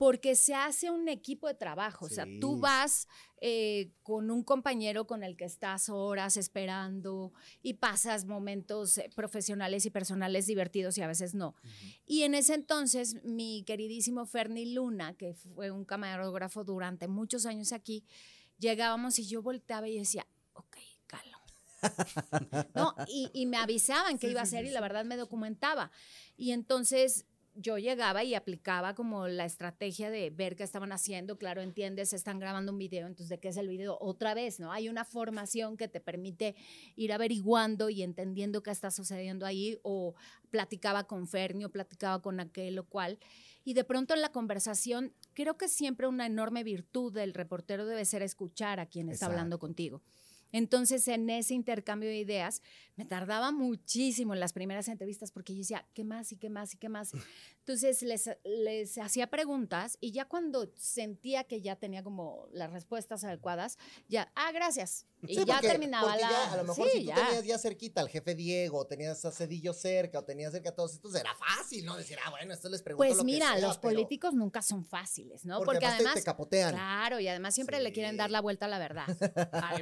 porque 0.00 0.34
se 0.34 0.54
hace 0.54 0.90
un 0.90 1.08
equipo 1.08 1.46
de 1.46 1.52
trabajo. 1.52 2.06
O 2.06 2.08
sea, 2.08 2.24
tú 2.40 2.58
vas 2.58 3.06
eh, 3.42 3.90
con 4.02 4.30
un 4.30 4.42
compañero 4.42 5.06
con 5.06 5.22
el 5.22 5.36
que 5.36 5.44
estás 5.44 5.90
horas 5.90 6.38
esperando 6.38 7.34
y 7.60 7.74
pasas 7.74 8.24
momentos 8.24 8.96
eh, 8.96 9.10
profesionales 9.14 9.84
y 9.84 9.90
personales 9.90 10.46
divertidos 10.46 10.96
y 10.96 11.02
a 11.02 11.06
veces 11.06 11.34
no. 11.34 11.54
Y 12.06 12.22
en 12.22 12.34
ese 12.34 12.54
entonces, 12.54 13.22
mi 13.24 13.62
queridísimo 13.66 14.24
Ferni 14.24 14.72
Luna, 14.72 15.18
que 15.18 15.34
fue 15.34 15.70
un 15.70 15.84
camarógrafo 15.84 16.64
durante 16.64 17.06
muchos 17.06 17.44
años 17.44 17.70
aquí, 17.74 18.02
llegábamos 18.58 19.18
y 19.18 19.26
yo 19.26 19.42
volteaba 19.42 19.86
y 19.86 19.98
decía, 19.98 20.26
ok, 20.54 20.78
calo. 21.06 21.36
¿No? 22.74 22.94
Y, 23.06 23.28
y 23.34 23.44
me 23.44 23.58
avisaban 23.58 24.18
que 24.18 24.28
Sí, 24.28 24.30
iba 24.30 24.40
a 24.40 24.46
ser 24.46 24.64
sí, 24.64 24.70
y 24.70 24.72
la 24.72 24.80
verdad 24.80 25.04
me 25.04 25.18
documentaba. 25.18 25.90
Y 26.38 26.52
entonces 26.52 27.26
yo 27.54 27.78
llegaba 27.78 28.24
y 28.24 28.34
aplicaba 28.34 28.94
como 28.94 29.26
la 29.28 29.44
estrategia 29.44 30.10
de 30.10 30.30
ver 30.30 30.56
qué 30.56 30.62
estaban 30.62 30.92
haciendo. 30.92 31.38
Claro, 31.38 31.62
entiendes, 31.62 32.12
están 32.12 32.38
grabando 32.38 32.72
un 32.72 32.78
video, 32.78 33.06
entonces, 33.06 33.28
¿de 33.28 33.38
qué 33.38 33.48
es 33.48 33.56
el 33.56 33.68
video? 33.68 33.98
Otra 34.00 34.34
vez, 34.34 34.60
¿no? 34.60 34.72
Hay 34.72 34.88
una 34.88 35.04
formación 35.04 35.76
que 35.76 35.88
te 35.88 36.00
permite 36.00 36.54
ir 36.96 37.12
averiguando 37.12 37.90
y 37.90 38.02
entendiendo 38.02 38.62
qué 38.62 38.70
está 38.70 38.90
sucediendo 38.90 39.46
ahí, 39.46 39.78
o 39.82 40.14
platicaba 40.50 41.04
con 41.04 41.26
Ferni, 41.26 41.64
o 41.64 41.70
platicaba 41.70 42.22
con 42.22 42.40
aquel 42.40 42.78
o 42.78 42.84
cual. 42.84 43.18
Y 43.64 43.74
de 43.74 43.84
pronto 43.84 44.14
en 44.14 44.22
la 44.22 44.32
conversación, 44.32 45.12
creo 45.34 45.56
que 45.56 45.68
siempre 45.68 46.06
una 46.06 46.26
enorme 46.26 46.64
virtud 46.64 47.12
del 47.12 47.34
reportero 47.34 47.86
debe 47.86 48.04
ser 48.04 48.22
escuchar 48.22 48.80
a 48.80 48.86
quien 48.86 49.08
está 49.08 49.26
hablando 49.26 49.58
contigo. 49.58 50.02
Entonces, 50.52 51.06
en 51.08 51.28
ese 51.30 51.54
intercambio 51.54 52.08
de 52.08 52.16
ideas, 52.18 52.62
me 52.96 53.04
tardaba 53.04 53.50
muchísimo 53.52 54.34
en 54.34 54.40
las 54.40 54.52
primeras 54.52 54.88
entrevistas 54.88 55.30
porque 55.32 55.54
yo 55.54 55.58
decía, 55.60 55.86
¿qué 55.94 56.04
más 56.04 56.32
y 56.32 56.36
qué 56.36 56.50
más 56.50 56.74
y 56.74 56.76
qué 56.76 56.88
más? 56.88 57.12
Entonces, 57.60 58.02
les, 58.02 58.28
les 58.44 58.98
hacía 58.98 59.28
preguntas 59.28 59.96
y 60.00 60.12
ya 60.12 60.24
cuando 60.26 60.70
sentía 60.76 61.44
que 61.44 61.60
ya 61.60 61.76
tenía 61.76 62.02
como 62.02 62.48
las 62.52 62.72
respuestas 62.72 63.22
adecuadas, 63.24 63.78
ya, 64.08 64.32
ah, 64.34 64.50
gracias. 64.52 65.06
Y 65.22 65.34
Sí, 65.36 65.44
ya 65.44 65.54
porque- 65.54 65.68
terminaba 65.68 66.08
porque 66.08 66.22
la... 66.22 66.30
ya, 66.30 66.52
a 66.52 66.56
lo 66.56 66.64
mejor 66.64 66.86
sí, 66.88 66.98
si 66.98 67.04
tú 67.04 67.10
ya. 67.10 67.14
tenías 67.26 67.44
ya 67.44 67.58
cerquita 67.58 68.00
al 68.00 68.08
jefe 68.08 68.34
Diego, 68.34 68.86
tenías 68.86 69.24
a 69.24 69.30
Cedillo 69.30 69.72
cerca, 69.74 70.18
o 70.18 70.24
tenías 70.24 70.52
cerca 70.52 70.70
a 70.70 70.74
todos 70.74 70.94
estos, 70.94 71.14
era 71.14 71.34
fácil, 71.34 71.84
¿no? 71.84 71.96
Decir, 71.96 72.16
ah, 72.26 72.30
bueno, 72.30 72.52
esto 72.54 72.68
les 72.70 72.82
pregunto 72.82 73.06
Pues 73.06 73.16
lo 73.18 73.22
que 73.22 73.24
mira, 73.26 73.52
sea, 73.52 73.58
los 73.68 73.78
pero- 73.78 73.94
políticos 73.94 74.34
nunca 74.34 74.62
son 74.62 74.84
fáciles, 74.84 75.44
¿no? 75.44 75.58
Porque, 75.58 75.72
Porque, 75.72 75.86
además 75.86 76.14
te- 76.14 76.22
capotean. 76.22 76.72
Claro, 76.72 77.20
y 77.20 77.28
además 77.28 77.54
siempre 77.54 77.80
le 77.80 77.92
quieren 77.92 78.16
dar 78.16 78.30
la 78.30 78.40
vuelta 78.40 78.64
a 78.66 78.68
la 78.68 78.78
verdad. 78.78 79.06
a 79.52 79.76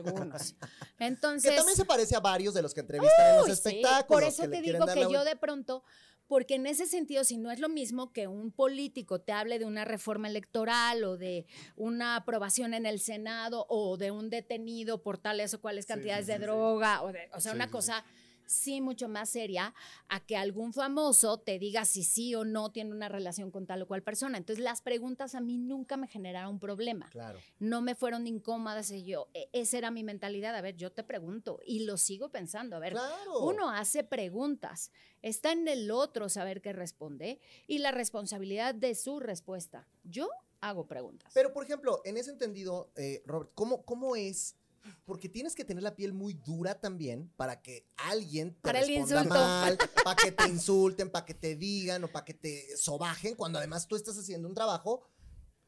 algunos. 0.61 0.97
Que 0.99 1.07
Entonces... 1.07 1.57
también 1.57 1.77
se 1.77 1.85
parece 1.85 2.17
a 2.17 2.21
varios 2.21 2.55
de 2.55 2.63
los 2.63 2.75
que 2.75 2.81
entrevistan 2.81 3.31
en 3.31 3.37
los 3.37 3.47
sí, 3.47 3.53
espectáculos. 3.53 4.05
Por 4.07 4.23
eso 4.25 4.43
que 4.43 4.49
te 4.49 4.63
digo 4.63 4.87
que 4.87 5.01
yo 5.11 5.25
de 5.25 5.37
pronto, 5.37 5.85
porque 6.27 6.57
en 6.57 6.67
ese 6.67 6.87
sentido, 6.87 7.25
si 7.25 7.39
no 7.39 7.51
es 7.51 7.59
lo 7.59 7.69
mismo 7.69 8.13
que 8.13 8.27
un 8.27 8.53
político 8.53 9.21
te 9.21 9.33
hable 9.33 9.59
de 9.59 9.65
una 9.65 9.85
reforma 9.85 10.29
electoral 10.29 11.03
o 11.05 11.17
de 11.17 11.47
una 11.77 12.17
aprobación 12.17 12.75
en 12.75 12.85
el 12.85 13.01
Senado 13.01 13.67
o 13.69 13.97
de 13.97 14.11
un 14.11 14.29
detenido 14.29 15.03
por 15.03 15.19
tales 15.19 15.55
o 15.55 15.61
cuales 15.61 15.87
cantidades 15.87 16.27
sí, 16.27 16.33
de 16.33 16.39
sí, 16.39 16.45
droga, 16.45 17.03
o, 17.03 17.13
de, 17.13 17.31
o 17.33 17.41
sea, 17.41 17.53
una 17.53 17.71
cosa 17.71 18.05
sí 18.49 18.81
mucho 18.81 19.09
más 19.09 19.29
seria 19.29 19.75
a 20.09 20.21
que 20.25 20.37
algún 20.37 20.73
famoso 20.73 21.39
te 21.39 21.59
diga 21.59 21.85
si 21.85 22.03
sí 22.03 22.35
o 22.35 22.45
no 22.45 22.73
tiene 22.73 22.93
una 22.93 23.09
relación 23.09 23.51
con 23.51 23.67
tal 23.67 23.83
o 23.83 23.87
cual 23.87 24.03
persona. 24.03 24.39
Entonces 24.39 24.65
las 24.65 24.81
preguntas 24.81 25.35
a 25.35 25.41
mí 25.41 25.59
nunca 25.59 25.97
me 25.97 26.09
generaron 26.09 26.55
un 26.55 26.59
problema 26.59 27.09
Claro. 27.11 27.39
no 27.59 27.83
me 27.83 27.95
fueron 27.95 28.27
incómodas 28.27 28.91
y 28.91 29.05
yo, 29.05 29.29
e- 29.35 29.49
esa 29.53 29.79
era 29.79 29.91
mi 29.91 30.03
mentalidad, 30.03 30.55
a 30.57 30.61
ver, 30.61 30.77
yo 30.77 30.91
te 30.91 31.05
pregunto 31.05 31.61
y 31.67 31.81
lo 31.85 31.97
sigo 31.97 32.31
pensando, 32.31 32.77
a 32.77 32.79
ver, 32.79 32.93
Claro. 32.93 33.41
uno 33.41 33.71
hace 33.71 34.03
preguntas, 34.05 34.91
está 35.23 35.53
en 35.53 35.69
el 35.69 35.91
otro 35.91 36.29
saber 36.29 36.61
qué 36.63 36.73
responde 36.73 37.39
y 37.67 37.79
la 37.79 37.91
responsabilidad 37.91 38.75
de 38.75 38.95
su 38.95 39.21
respuesta. 39.21 39.87
Yo 40.05 40.29
hago 40.61 40.87
preguntas. 40.87 41.31
Pero, 41.35 41.53
por 41.53 41.65
ejemplo, 41.65 42.01
en 42.05 42.17
ese 42.17 42.31
entendido, 42.31 42.91
eh, 42.97 43.23
Robert, 43.27 43.51
¿cómo, 43.55 43.83
¿cómo 43.85 44.17
es? 44.17 44.57
Porque 45.05 45.29
tienes 45.29 45.55
que 45.55 45.65
tener 45.65 45.83
la 45.83 45.97
piel 45.97 46.13
muy 46.13 46.35
dura 46.35 46.81
también 46.81 47.33
para 47.37 47.63
que 47.63 47.87
alguien 47.97 48.55
te 48.55 48.61
Para 48.61 48.81
responda 48.81 49.25
mal, 49.25 49.79
para 50.05 50.17
que 50.17 50.33
te 50.33 50.49
insulten, 50.49 51.11
para 51.11 51.25
que 51.25 51.35
te 51.35 51.57
digan 51.57 52.05
o 52.05 52.09
para 52.09 52.25
que 52.25 52.35
te 52.35 52.77
sobajen, 52.77 53.35
cuando 53.35 53.59
además 53.59 53.87
tú 53.87 53.97
estás 53.97 54.19
haciendo 54.19 54.49
un 54.49 54.55
trabajo 54.55 55.03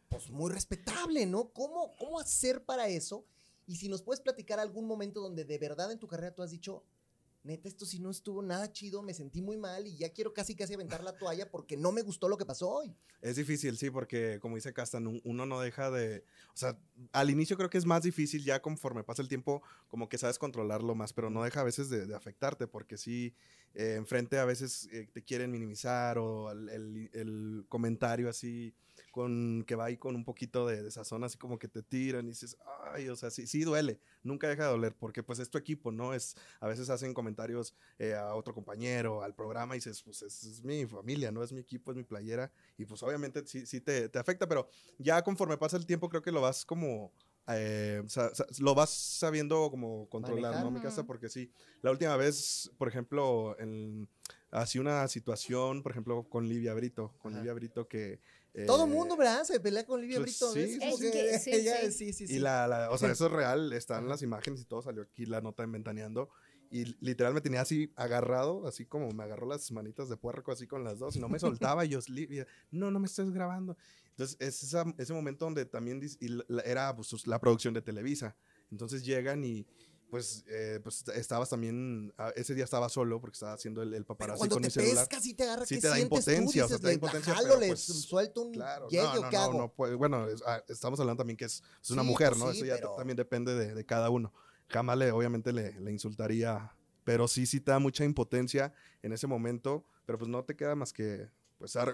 pues 0.08 0.28
muy 0.30 0.50
respetable, 0.50 1.24
¿no? 1.24 1.52
¿Cómo, 1.52 1.94
¿Cómo 1.96 2.18
hacer 2.18 2.64
para 2.64 2.88
eso? 2.88 3.24
Y 3.66 3.76
si 3.76 3.88
nos 3.88 4.02
puedes 4.02 4.20
platicar 4.20 4.58
algún 4.58 4.86
momento 4.86 5.20
donde 5.20 5.44
de 5.44 5.58
verdad 5.58 5.92
en 5.92 5.98
tu 5.98 6.08
carrera 6.08 6.34
tú 6.34 6.42
has 6.42 6.50
dicho, 6.50 6.82
neta, 7.42 7.68
esto 7.68 7.86
sí 7.86 7.98
no 8.00 8.10
estuvo 8.10 8.42
nada 8.42 8.70
chido, 8.70 9.02
me 9.02 9.14
sentí 9.14 9.40
muy 9.42 9.56
mal 9.56 9.86
y 9.86 9.96
ya 9.96 10.10
quiero 10.12 10.32
casi 10.34 10.54
casi 10.54 10.74
aventar 10.74 11.02
la 11.02 11.16
toalla 11.16 11.50
porque 11.50 11.76
no 11.76 11.90
me 11.92 12.02
gustó 12.02 12.28
lo 12.28 12.36
que 12.36 12.44
pasó 12.44 12.68
hoy. 12.68 12.94
Es 13.22 13.36
difícil, 13.36 13.76
sí, 13.76 13.90
porque 13.90 14.38
como 14.40 14.56
dice 14.56 14.72
Castan, 14.72 15.06
un- 15.06 15.20
uno 15.24 15.46
no 15.46 15.60
deja 15.60 15.90
de, 15.90 16.24
o 16.54 16.56
sea, 16.56 16.78
al 17.12 17.30
inicio 17.30 17.56
creo 17.56 17.70
que 17.70 17.78
es 17.78 17.86
más 17.86 18.02
difícil, 18.02 18.44
ya 18.44 18.60
conforme 18.62 19.04
pasa 19.04 19.22
el 19.22 19.28
tiempo, 19.28 19.62
como 19.88 20.08
que 20.08 20.18
sabes 20.18 20.38
controlarlo 20.38 20.94
más, 20.94 21.12
pero 21.12 21.30
no 21.30 21.42
deja 21.44 21.60
a 21.60 21.64
veces 21.64 21.88
de, 21.90 22.06
de 22.06 22.14
afectarte, 22.14 22.66
porque 22.66 22.96
sí, 22.96 23.34
eh, 23.74 23.94
enfrente 23.96 24.38
a 24.38 24.44
veces 24.44 24.88
eh, 24.92 25.08
te 25.12 25.22
quieren 25.22 25.50
minimizar 25.50 26.18
o 26.18 26.50
el, 26.50 26.68
el- 26.68 27.10
el 27.12 27.64
comentario 27.68 28.28
así, 28.28 28.74
con 29.12 29.64
que 29.66 29.74
va 29.74 29.86
ahí 29.86 29.96
con 29.96 30.14
un 30.14 30.24
poquito 30.24 30.66
de, 30.66 30.82
de 30.82 30.90
sazón, 30.90 31.24
así 31.24 31.36
como 31.36 31.58
que 31.58 31.66
te 31.68 31.82
tiran 31.82 32.26
y 32.26 32.28
dices, 32.30 32.56
ay, 32.92 33.08
o 33.08 33.16
sea, 33.16 33.30
sí, 33.30 33.46
sí 33.46 33.62
duele, 33.64 33.98
nunca 34.22 34.48
deja 34.48 34.64
de 34.64 34.70
doler, 34.70 34.94
porque 34.94 35.22
pues 35.22 35.38
es 35.40 35.50
tu 35.50 35.58
equipo, 35.58 35.90
¿no? 35.90 36.14
Es, 36.14 36.36
a 36.60 36.68
veces 36.68 36.90
hacen 36.90 37.12
comentarios 37.12 37.29
eh, 37.98 38.14
a 38.14 38.34
otro 38.34 38.54
compañero, 38.54 39.22
al 39.22 39.34
programa, 39.34 39.74
y 39.74 39.78
dices, 39.78 40.02
pues 40.02 40.22
es, 40.22 40.42
es 40.44 40.62
mi 40.64 40.86
familia, 40.86 41.30
¿no? 41.30 41.42
Es 41.42 41.52
mi 41.52 41.60
equipo, 41.60 41.90
es 41.90 41.96
mi 41.96 42.04
playera, 42.04 42.50
y 42.78 42.84
pues 42.84 43.02
obviamente 43.02 43.46
sí, 43.46 43.66
sí 43.66 43.80
te, 43.80 44.08
te 44.08 44.18
afecta, 44.18 44.46
pero 44.48 44.68
ya 44.98 45.22
conforme 45.22 45.56
pasa 45.56 45.76
el 45.76 45.86
tiempo 45.86 46.08
creo 46.08 46.22
que 46.22 46.32
lo 46.32 46.40
vas 46.40 46.64
como... 46.64 47.12
eh, 47.48 48.02
sa- 48.06 48.32
sa- 48.34 48.46
lo 48.60 48.74
vas 48.74 48.90
sabiendo 48.90 49.70
como 49.70 50.08
controlar, 50.08 50.52
Manejar. 50.52 50.64
¿no? 50.64 50.70
Mi 50.70 50.80
casa, 50.80 51.04
porque 51.04 51.28
sí. 51.28 51.50
La 51.82 51.90
última 51.90 52.16
vez, 52.16 52.70
por 52.78 52.86
ejemplo, 52.88 53.56
en, 53.58 54.08
así 54.50 54.78
una 54.78 55.06
situación, 55.08 55.82
por 55.82 55.92
ejemplo, 55.92 56.22
con 56.28 56.48
Livia 56.48 56.74
Brito, 56.74 57.14
con 57.18 57.32
Ajá. 57.32 57.40
Livia 57.40 57.54
Brito 57.54 57.88
que... 57.88 58.20
Todo 58.66 58.84
eh, 58.84 58.88
mundo, 58.88 59.16
¿verdad? 59.16 59.44
Se 59.44 59.60
pelea 59.60 59.86
con 59.86 60.00
Livia 60.00 60.18
pues, 60.18 60.30
Brito. 60.38 60.52
sí, 60.52 60.60
es 60.60 60.72
sí, 60.72 60.78
como 60.80 60.96
sí. 60.96 61.04
que 61.04 61.10
que 61.12 61.38
sí, 61.38 61.50
ella- 61.54 61.90
sí. 61.90 62.12
sí, 62.12 62.26
sí, 62.26 62.34
y 62.34 62.38
la, 62.40 62.66
la- 62.66 62.90
o 62.90 62.98
sea, 62.98 63.10
eso 63.12 63.26
es 63.26 63.32
real, 63.32 63.72
están 63.72 64.08
las 64.08 64.22
imágenes 64.22 64.60
y 64.60 64.64
todo, 64.64 64.82
salió 64.82 65.02
aquí 65.02 65.24
la 65.24 65.40
nota 65.40 65.62
en 65.62 65.72
Ventaneando. 65.72 66.30
Y 66.72 66.84
literal 67.04 67.34
me 67.34 67.40
tenía 67.40 67.60
así 67.62 67.92
agarrado, 67.96 68.66
así 68.68 68.86
como 68.86 69.10
me 69.10 69.24
agarró 69.24 69.46
las 69.48 69.70
manitas 69.72 70.08
de 70.08 70.16
puerco 70.16 70.52
así 70.52 70.68
con 70.68 70.84
las 70.84 71.00
dos 71.00 71.16
y 71.16 71.18
no 71.20 71.28
me 71.28 71.38
soltaba. 71.40 71.84
y 71.84 71.88
yo, 71.88 71.98
no, 72.70 72.90
no 72.92 73.00
me 73.00 73.06
estés 73.06 73.30
grabando. 73.32 73.76
Entonces, 74.10 74.36
es 74.40 74.62
esa- 74.62 74.84
ese 74.98 75.12
momento 75.12 75.46
donde 75.46 75.64
también 75.64 76.00
y 76.20 76.28
la- 76.48 76.62
era 76.62 76.94
pues, 76.94 77.26
la 77.26 77.40
producción 77.40 77.74
de 77.74 77.82
Televisa. 77.82 78.36
Entonces 78.70 79.04
llegan 79.04 79.42
y 79.44 79.66
pues, 80.10 80.44
eh, 80.48 80.80
pues 80.82 81.04
estabas 81.14 81.50
también, 81.50 82.12
ah, 82.18 82.32
ese 82.34 82.52
día 82.54 82.64
estaba 82.64 82.88
solo 82.88 83.20
porque 83.20 83.34
estaba 83.34 83.52
haciendo 83.52 83.80
el, 83.82 83.88
el 83.94 84.02
Pero 84.02 84.06
paparazzi 84.06 84.38
cuando 84.38 84.54
con 84.56 84.62
te 84.62 84.66
mi 84.68 84.72
celular. 84.72 85.08
pesca, 85.08 85.22
sí 85.22 85.34
te 85.34 85.44
agarra, 85.44 85.64
Sí 85.66 85.76
¿qué 85.76 85.80
te 85.82 85.86
da 85.88 85.94
sientes 85.94 86.24
tú? 86.24 86.30
impotencia, 86.32 86.64
o 86.64 86.68
sea, 86.68 86.76
Dices, 86.76 86.80
te 86.82 86.86
da 86.88 86.92
impotencia, 86.94 87.34
jalo, 87.34 87.48
pero, 87.60 87.66
pues, 87.68 87.80
suelto 87.80 88.42
un 88.42 88.52
Claro, 88.52 88.88
yello, 88.88 89.04
no, 89.14 89.20
no, 89.22 89.30
¿qué 89.30 89.36
no, 89.36 89.42
hago? 89.42 89.58
no 89.58 89.72
puede- 89.72 89.94
bueno, 89.94 90.26
es- 90.28 90.42
ah, 90.46 90.64
estamos 90.68 90.98
hablando 90.98 91.18
también 91.20 91.36
que 91.36 91.44
es, 91.44 91.62
es 91.82 91.90
una 91.90 92.02
Sí, 92.02 92.08
mujer, 92.08 92.30
pues 92.30 92.40
¿no? 92.40 92.50
sí, 92.52 92.56
Eso 92.58 92.66
ya 92.66 92.74
pero- 92.74 92.94
también 92.96 93.16
depende 93.16 93.54
de, 93.54 93.72
de 93.74 93.86
cada 93.86 94.10
uno. 94.10 94.32
Jamás 94.70 94.96
le, 94.96 95.12
obviamente 95.12 95.52
le, 95.52 95.78
le 95.80 95.92
insultaría, 95.92 96.72
pero 97.04 97.28
sí, 97.28 97.44
sí 97.44 97.60
te 97.60 97.72
da 97.72 97.78
mucha 97.78 98.04
impotencia 98.04 98.72
en 99.02 99.12
ese 99.12 99.26
momento, 99.26 99.84
pero 100.06 100.18
pues 100.18 100.30
no 100.30 100.44
te 100.44 100.56
queda 100.56 100.74
más 100.74 100.92
que 100.92 101.28
pues 101.60 101.76
eh, 101.76 101.86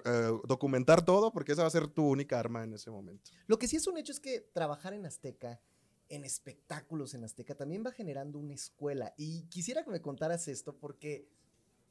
documentar 0.47 1.05
todo 1.05 1.33
porque 1.33 1.51
esa 1.51 1.62
va 1.62 1.69
a 1.69 1.73
ser 1.73 1.89
tu 1.89 2.07
única 2.07 2.39
arma 2.39 2.62
en 2.62 2.75
ese 2.75 2.89
momento. 2.89 3.33
Lo 3.49 3.59
que 3.59 3.67
sí 3.67 3.75
es 3.75 3.87
un 3.89 3.99
hecho 3.99 4.12
es 4.12 4.21
que 4.21 4.41
trabajar 4.41 4.95
en 4.95 5.05
Azteca, 5.05 5.61
en 6.09 6.25
espectáculos 6.25 7.15
en 7.15 7.25
Azteca, 7.25 7.57
también 7.57 7.85
va 7.85 7.91
generando 7.91 8.39
una 8.39 8.55
escuela. 8.55 9.12
Y 9.17 9.43
quisiera 9.49 9.83
que 9.83 9.91
me 9.91 10.01
contaras 10.01 10.47
esto 10.47 10.77
porque 10.77 11.29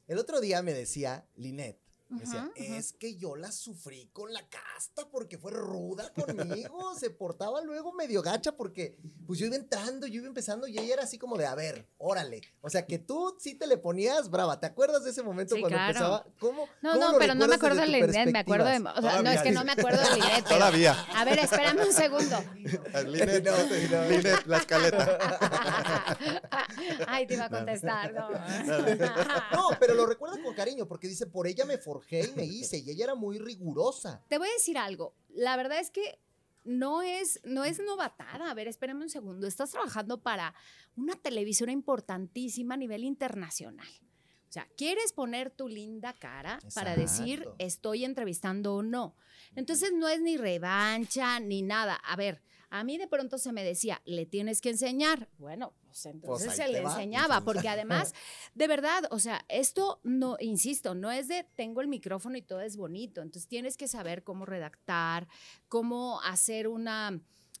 el 0.08 0.16
otro 0.16 0.40
día 0.40 0.62
me 0.62 0.72
decía 0.72 1.28
Linet, 1.36 1.78
me 2.08 2.20
decía, 2.20 2.42
Ujú, 2.42 2.62
ujú. 2.64 2.74
es 2.74 2.92
que 2.92 3.16
yo 3.16 3.34
la 3.36 3.50
sufrí 3.50 4.08
con 4.12 4.32
la 4.32 4.48
casta 4.48 5.08
porque 5.10 5.38
fue 5.38 5.50
ruda 5.52 6.12
conmigo, 6.12 6.94
se 6.94 7.10
portaba 7.10 7.60
luego 7.62 7.92
medio 7.92 8.22
gacha 8.22 8.52
porque 8.56 8.96
pues 9.26 9.38
yo 9.40 9.46
iba 9.46 9.56
entrando, 9.56 10.06
yo 10.06 10.20
iba 10.20 10.28
empezando 10.28 10.66
y 10.68 10.78
ella 10.78 10.94
era 10.94 11.02
así 11.02 11.18
como 11.18 11.36
de, 11.36 11.46
a 11.46 11.54
ver, 11.56 11.88
órale. 11.98 12.42
O 12.60 12.70
sea, 12.70 12.86
que 12.86 12.98
tú 12.98 13.36
sí 13.40 13.54
te 13.54 13.66
le 13.66 13.76
ponías 13.76 14.30
brava. 14.30 14.60
¿Te 14.60 14.66
acuerdas 14.66 15.02
de 15.04 15.10
ese 15.10 15.22
momento 15.22 15.54
Sí, 15.56 15.60
cuando 15.60 15.76
claro. 15.78 15.90
empezaba? 15.90 16.26
¿Cómo? 16.38 16.66
No, 16.80 16.92
cómo 16.92 17.04
no, 17.06 17.12
lo 17.12 17.18
pero 17.18 17.34
no 17.34 17.48
me 17.48 17.54
acuerdo 17.56 17.80
de 17.80 17.86
Linet, 17.88 18.30
me 18.32 18.38
acuerdo 18.38 18.66
de. 18.66 18.76
O 18.76 18.82
sea, 18.82 18.92
no, 18.92 19.00
Todavía 19.00 19.34
es 19.34 19.42
que 19.42 19.52
no 19.52 19.64
me 19.64 19.72
acuerdo 19.72 20.02
de 20.02 20.14
Linet. 20.14 20.44
pero- 20.44 20.56
Todavía. 20.56 21.06
A 21.14 21.24
ver, 21.24 21.38
espérame 21.40 21.80
un 21.86 21.92
segundo. 21.92 22.36
Linet, 23.06 23.44
No, 23.44 23.56
no. 23.56 24.08
Linet, 24.08 24.46
la 24.46 24.58
escaleta. 24.58 25.18
Ay, 27.08 27.26
te 27.26 27.34
iba 27.34 27.46
a 27.46 27.50
contestar, 27.50 28.12
no. 28.14 28.28
No, 28.30 29.68
pero 29.80 29.94
lo 29.94 30.06
recuerda 30.06 30.40
con 30.42 30.54
cariño 30.54 30.86
porque 30.86 31.08
dice, 31.08 31.26
por 31.26 31.46
ella 31.46 31.64
me 31.64 31.78
forjé 31.98 32.28
y 32.28 32.36
me 32.36 32.44
hice 32.44 32.78
y 32.78 32.90
ella 32.90 33.04
era 33.04 33.14
muy 33.14 33.38
rigurosa. 33.38 34.24
Te 34.28 34.38
voy 34.38 34.48
a 34.48 34.52
decir 34.52 34.78
algo. 34.78 35.14
La 35.28 35.56
verdad 35.56 35.80
es 35.80 35.90
que 35.90 36.18
no 36.64 37.02
es, 37.02 37.40
no 37.44 37.64
es 37.64 37.80
novatada. 37.80 38.50
A 38.50 38.54
ver, 38.54 38.68
espérame 38.68 39.02
un 39.02 39.10
segundo. 39.10 39.46
Estás 39.46 39.70
trabajando 39.70 40.22
para 40.22 40.54
una 40.96 41.14
televisora 41.14 41.72
importantísima 41.72 42.74
a 42.74 42.78
nivel 42.78 43.04
internacional. 43.04 43.88
O 44.48 44.52
sea, 44.52 44.68
quieres 44.76 45.12
poner 45.12 45.50
tu 45.50 45.68
linda 45.68 46.12
cara 46.14 46.60
para 46.74 46.96
decir 46.96 47.48
estoy 47.58 48.04
entrevistando 48.04 48.76
o 48.76 48.82
no. 48.82 49.16
Entonces 49.54 49.92
no 49.92 50.08
es 50.08 50.20
ni 50.20 50.36
revancha 50.36 51.40
ni 51.40 51.62
nada. 51.62 51.96
A 51.96 52.16
ver, 52.16 52.42
a 52.70 52.84
mí 52.84 52.96
de 52.96 53.08
pronto 53.08 53.38
se 53.38 53.52
me 53.52 53.64
decía, 53.64 54.00
le 54.04 54.24
tienes 54.24 54.60
que 54.60 54.70
enseñar. 54.70 55.28
Bueno, 55.38 55.74
pues 56.02 56.14
entonces 56.14 56.48
ahí 56.50 56.56
se 56.56 56.68
le 56.72 56.80
va, 56.82 56.90
enseñaba, 56.90 57.38
entonces. 57.38 57.44
porque 57.44 57.68
además, 57.68 58.14
de 58.54 58.68
verdad, 58.68 59.04
o 59.10 59.18
sea, 59.18 59.44
esto 59.48 60.00
no, 60.02 60.36
insisto, 60.40 60.94
no 60.94 61.10
es 61.10 61.28
de 61.28 61.46
tengo 61.54 61.80
el 61.80 61.88
micrófono 61.88 62.36
y 62.36 62.42
todo 62.42 62.60
es 62.60 62.76
bonito. 62.76 63.22
Entonces 63.22 63.48
tienes 63.48 63.76
que 63.76 63.88
saber 63.88 64.22
cómo 64.22 64.44
redactar, 64.44 65.26
cómo 65.68 66.20
hacer 66.22 66.68
una 66.68 67.18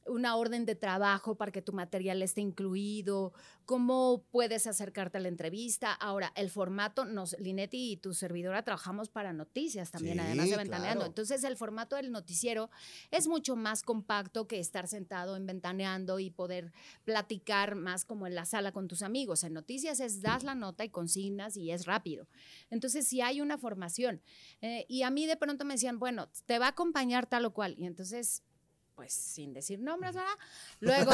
una 0.08 0.36
orden 0.36 0.64
de 0.66 0.74
trabajo 0.74 1.36
para 1.36 1.52
que 1.52 1.62
tu 1.62 1.72
material 1.72 2.22
esté 2.22 2.40
incluido, 2.40 3.32
cómo 3.64 4.24
puedes 4.30 4.66
acercarte 4.66 5.18
a 5.18 5.20
la 5.20 5.28
entrevista. 5.28 5.92
Ahora, 5.92 6.32
el 6.36 6.50
formato, 6.50 7.04
nos, 7.04 7.36
Linetti 7.40 7.92
y 7.92 7.96
tu 7.96 8.14
servidora 8.14 8.62
trabajamos 8.62 9.08
para 9.08 9.32
noticias 9.32 9.90
también, 9.90 10.18
Sí, 10.18 10.20
además 10.20 10.50
de 10.50 10.56
Ventaneando. 10.56 11.00
claro. 11.00 11.06
Entonces, 11.06 11.42
el 11.44 11.56
formato 11.56 11.96
del 11.96 12.12
noticiero 12.12 12.70
es 13.10 13.26
mucho 13.26 13.56
más 13.56 13.82
compacto 13.82 14.46
que 14.46 14.60
estar 14.60 14.86
sentado 14.86 15.36
en 15.36 15.46
Ventaneando 15.46 16.18
y 16.20 16.30
poder 16.30 16.72
platicar 17.04 17.74
más 17.74 18.04
como 18.04 18.26
en 18.26 18.34
la 18.34 18.44
sala 18.44 18.72
con 18.72 18.88
tus 18.88 19.02
amigos. 19.02 19.42
En 19.44 19.52
noticias 19.52 20.00
es 20.00 20.22
das 20.22 20.44
la 20.44 20.54
nota 20.54 20.84
y 20.84 20.90
consignas 20.90 21.56
y 21.56 21.72
es 21.72 21.86
rápido. 21.86 22.28
Entonces, 22.70 23.08
sí 23.08 23.20
hay 23.20 23.40
una 23.40 23.58
formación. 23.58 24.22
Eh, 24.60 24.86
y 24.88 25.02
a 25.02 25.10
mí 25.10 25.26
de 25.26 25.36
pronto 25.36 25.64
me 25.64 25.74
decían, 25.74 25.98
bueno, 25.98 26.28
te 26.46 26.58
va 26.58 26.66
a 26.66 26.70
acompañar 26.70 27.26
tal 27.26 27.44
o 27.46 27.52
cual. 27.52 27.74
Y 27.78 27.86
entonces 27.86 28.42
pues 28.96 29.12
sin 29.12 29.52
decir 29.52 29.78
nombres, 29.78 30.14
¿verdad? 30.14 30.30
Luego 30.80 31.12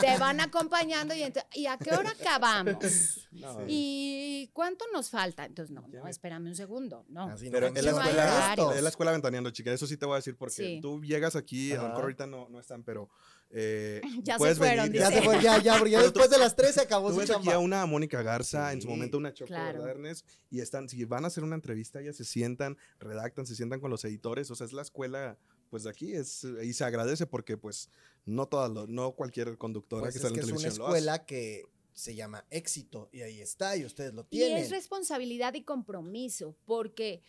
te 0.00 0.16
van 0.16 0.40
acompañando 0.40 1.12
y, 1.14 1.24
¿y 1.54 1.66
a 1.66 1.76
qué 1.76 1.90
hora 1.92 2.10
acabamos? 2.10 3.28
No, 3.32 3.64
¿Y 3.66 4.48
cuánto 4.52 4.84
nos 4.92 5.10
falta? 5.10 5.44
Entonces, 5.44 5.74
no, 5.74 5.86
Ya 5.88 5.98
no, 5.98 6.04
me- 6.04 6.10
espérame 6.10 6.46
un 6.46 6.54
segundo, 6.54 7.04
no. 7.08 7.24
Así 7.24 7.50
no 7.50 7.58
en 7.58 7.74
la, 7.74 7.80
escuela, 7.80 8.50
esto. 8.50 8.72
es 8.72 8.82
la 8.82 8.88
escuela 8.88 9.10
ventaneando, 9.12 9.50
chica, 9.50 9.72
eso 9.72 9.86
sí 9.88 9.96
te 9.96 10.06
voy 10.06 10.14
a 10.14 10.16
decir 10.16 10.36
porque 10.36 10.54
Sí. 10.54 10.78
tú 10.80 11.02
llegas 11.02 11.34
aquí, 11.36 11.72
a 11.72 11.76
lo 11.76 11.80
Ajá. 11.80 11.88
mejor 11.88 12.02
ahorita 12.04 12.26
no, 12.28 12.48
no 12.48 12.60
están, 12.60 12.84
pero 12.84 13.10
eh, 13.50 14.00
Ya 14.22 14.38
se 14.38 14.54
fueron, 14.54 14.86
venir. 14.86 15.00
Ya 15.00 15.10
se 15.10 15.22
fue, 15.22 15.40
ya, 15.42 15.58
ya, 15.58 15.84
ya 15.84 16.00
después 16.02 16.30
de 16.30 16.38
las 16.38 16.54
3 16.54 16.74
se 16.74 16.80
acabó 16.82 17.10
su 17.10 17.16
ves 17.18 17.30
aquí 17.30 17.38
chamba. 17.40 17.54
a 17.54 17.58
una 17.58 17.86
Mónica 17.86 18.22
Garza, 18.22 18.72
en 18.72 18.80
su 18.80 18.86
Sí, 18.86 18.92
momento 18.94 19.18
una 19.18 19.32
Choco 19.34 19.48
claro. 19.48 19.78
¿verdad, 19.80 19.90
Ernest? 19.96 20.26
Y 20.50 20.60
están, 20.60 20.88
si 20.88 21.04
van 21.04 21.24
a 21.24 21.26
hacer 21.26 21.42
una 21.42 21.56
entrevista, 21.56 22.00
ellas 22.00 22.16
se 22.16 22.24
sientan, 22.24 22.76
redactan, 23.00 23.46
se 23.46 23.56
sientan 23.56 23.80
con 23.80 23.90
los 23.90 24.04
editores, 24.04 24.48
o 24.50 24.54
sea, 24.54 24.64
es 24.66 24.72
la 24.72 24.82
escuela, 24.82 25.36
pues 25.74 25.82
de 25.82 25.90
aquí, 25.90 26.12
es, 26.12 26.44
y 26.62 26.72
se 26.72 26.84
agradece 26.84 27.26
porque, 27.26 27.56
pues, 27.56 27.90
no 28.26 28.46
todas, 28.46 28.70
lo- 28.70 28.86
no 28.86 29.10
cualquier 29.16 29.58
conductora 29.58 30.02
Pues 30.02 30.14
que 30.14 30.18
es 30.18 30.22
que 30.22 30.28
en 30.28 30.34
es 30.38 30.44
una 30.44 30.46
televisión 30.56 30.78
lo 30.78 30.86
hace. 30.86 30.98
escuela 30.98 31.26
que 31.26 31.64
se 31.92 32.14
llama 32.14 32.44
éxito 32.50 33.08
y 33.12 33.22
ahí 33.22 33.40
está 33.40 33.76
y 33.76 33.84
ustedes 33.84 34.14
lo 34.14 34.22
Y 34.30 34.38
tienen. 34.38 34.58
es 34.58 34.70
responsabilidad 34.70 35.54
y 35.54 35.64
compromiso, 35.64 36.54
porque 36.64 37.24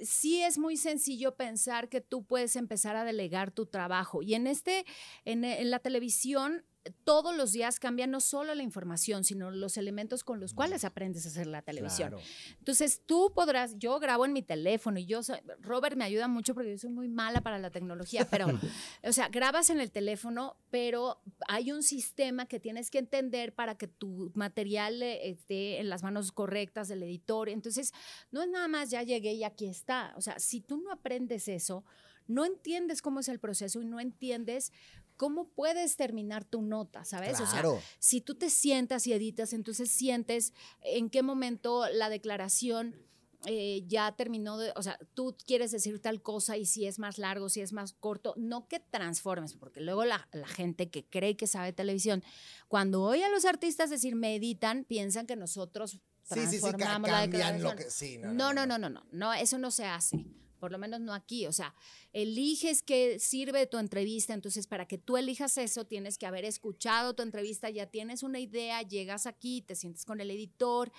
sí 0.00 0.40
es 0.42 0.58
muy 0.58 0.76
sencillo 0.76 1.34
pensar 1.34 1.88
que 1.88 2.00
tú 2.00 2.24
puedes 2.24 2.54
empezar 2.54 2.94
a 2.94 3.02
delegar 3.04 3.50
tu 3.50 3.66
trabajo. 3.66 4.22
Y 4.22 4.34
en 4.34 4.46
este, 4.46 4.84
en, 5.24 5.42
en 5.44 5.70
la 5.70 5.80
televisión, 5.80 6.64
todos 7.04 7.36
los 7.36 7.52
días 7.52 7.78
cambia 7.78 8.06
no 8.06 8.20
solo 8.20 8.54
la 8.54 8.62
información, 8.62 9.24
sino 9.24 9.50
los 9.50 9.76
elementos 9.76 10.24
con 10.24 10.40
los 10.40 10.54
cuales 10.54 10.84
aprendes 10.84 11.26
a 11.26 11.28
hacer 11.28 11.46
la 11.46 11.62
televisión. 11.62 12.10
Claro. 12.10 12.24
Entonces 12.58 13.02
tú 13.04 13.32
podrás, 13.34 13.78
yo 13.78 13.98
grabo 13.98 14.24
en 14.24 14.32
mi 14.32 14.42
teléfono 14.42 14.98
y 14.98 15.04
yo, 15.04 15.20
Robert 15.60 15.96
me 15.96 16.04
ayuda 16.04 16.26
mucho 16.28 16.54
porque 16.54 16.70
yo 16.70 16.78
soy 16.78 16.90
muy 16.90 17.08
mala 17.08 17.42
para 17.42 17.58
la 17.58 17.70
tecnología, 17.70 18.26
pero, 18.30 18.46
o 19.02 19.12
sea, 19.12 19.28
grabas 19.28 19.68
en 19.70 19.80
el 19.80 19.90
teléfono, 19.90 20.56
pero 20.70 21.20
hay 21.48 21.70
un 21.70 21.82
sistema 21.82 22.46
que 22.46 22.60
tienes 22.60 22.90
que 22.90 22.98
entender 22.98 23.54
para 23.54 23.76
que 23.76 23.86
tu 23.86 24.32
material 24.34 25.02
eh, 25.02 25.30
esté 25.30 25.80
en 25.80 25.90
las 25.90 26.02
manos 26.02 26.32
correctas 26.32 26.88
del 26.88 27.02
editor. 27.02 27.48
Entonces, 27.48 27.92
no 28.30 28.42
es 28.42 28.48
nada 28.48 28.68
más 28.68 28.90
ya 28.90 29.02
llegué 29.02 29.34
y 29.34 29.44
aquí 29.44 29.66
está. 29.66 30.14
O 30.16 30.22
sea, 30.22 30.38
si 30.38 30.60
tú 30.60 30.78
no 30.78 30.92
aprendes 30.92 31.46
eso, 31.48 31.84
no 32.26 32.44
entiendes 32.44 33.02
cómo 33.02 33.20
es 33.20 33.28
el 33.28 33.40
proceso 33.40 33.82
y 33.82 33.84
no 33.84 34.00
entiendes 34.00 34.72
cómo 35.20 35.50
puedes 35.50 35.96
terminar 35.96 36.46
tu 36.46 36.62
nota, 36.62 37.04
¿sabes? 37.04 37.34
O 37.40 37.44
sea, 37.44 37.60
Claro. 37.60 37.78
si 37.98 38.22
tú 38.22 38.36
te 38.36 38.48
sientas 38.48 39.06
y 39.06 39.12
editas, 39.12 39.52
entonces 39.52 39.90
sientes 39.90 40.54
en 40.80 41.10
qué 41.10 41.22
momento 41.22 41.86
la 41.92 42.08
declaración 42.08 42.96
eh, 43.44 43.84
ya 43.86 44.16
terminó 44.16 44.56
de, 44.56 44.72
o 44.76 44.82
sea, 44.82 44.98
tú 45.12 45.36
quieres 45.46 45.70
decir 45.72 46.00
tal 46.00 46.22
cosa 46.22 46.56
y 46.56 46.64
si 46.64 46.86
es 46.86 46.98
más 46.98 47.18
largo, 47.18 47.50
si 47.50 47.60
es 47.60 47.74
más 47.74 47.92
corto, 47.92 48.32
no 48.38 48.66
que 48.66 48.80
transformes, 48.80 49.52
porque 49.54 49.82
luego 49.82 50.06
la, 50.06 50.26
la 50.32 50.46
gente 50.48 50.88
que 50.88 51.04
cree 51.04 51.36
que 51.36 51.46
sabe 51.46 51.74
televisión, 51.74 52.22
cuando 52.68 53.02
oye 53.02 53.22
a 53.24 53.28
los 53.28 53.44
artistas 53.44 53.90
decir 53.90 54.14
me 54.14 54.34
editan, 54.36 54.84
piensan 54.84 55.26
que 55.26 55.36
nosotros 55.36 55.90
Sí, 55.92 55.98
sí, 56.40 56.46
sí, 56.46 56.60
transformamos 56.60 57.10
la 57.10 57.20
cambian 57.22 57.62
lo 57.62 57.70
declaración. 57.70 57.76
que 57.76 57.90
sí. 57.90 58.18
No, 58.22 58.54
no, 58.54 58.64
no, 58.66 58.78
no, 58.78 58.88
no, 58.88 59.04
no, 59.12 59.32
eso 59.34 59.58
no 59.58 59.70
se 59.70 59.84
hace. 59.84 60.24
Por 60.60 60.70
lo 60.70 60.78
menos 60.78 61.00
no 61.00 61.12
aquí. 61.12 61.46
O 61.46 61.52
sea, 61.52 61.74
eliges 62.12 62.82
qué 62.82 63.18
sirve 63.18 63.66
tu 63.66 63.78
entrevista. 63.78 64.34
Entonces, 64.34 64.66
para 64.68 64.86
que 64.86 64.98
tú 64.98 65.16
elijas 65.16 65.58
eso, 65.58 65.84
tienes 65.86 66.18
que 66.18 66.26
haber 66.26 66.44
escuchado 66.44 67.14
tu 67.14 67.22
entrevista, 67.24 67.68
ya 67.70 67.86
tienes 67.86 68.22
una 68.22 68.38
idea, 68.38 68.82
llegas 68.82 69.26
aquí, 69.26 69.62
te 69.62 69.74
sientes 69.74 70.04
con 70.04 70.20
el 70.20 70.30
editor, 70.30 70.92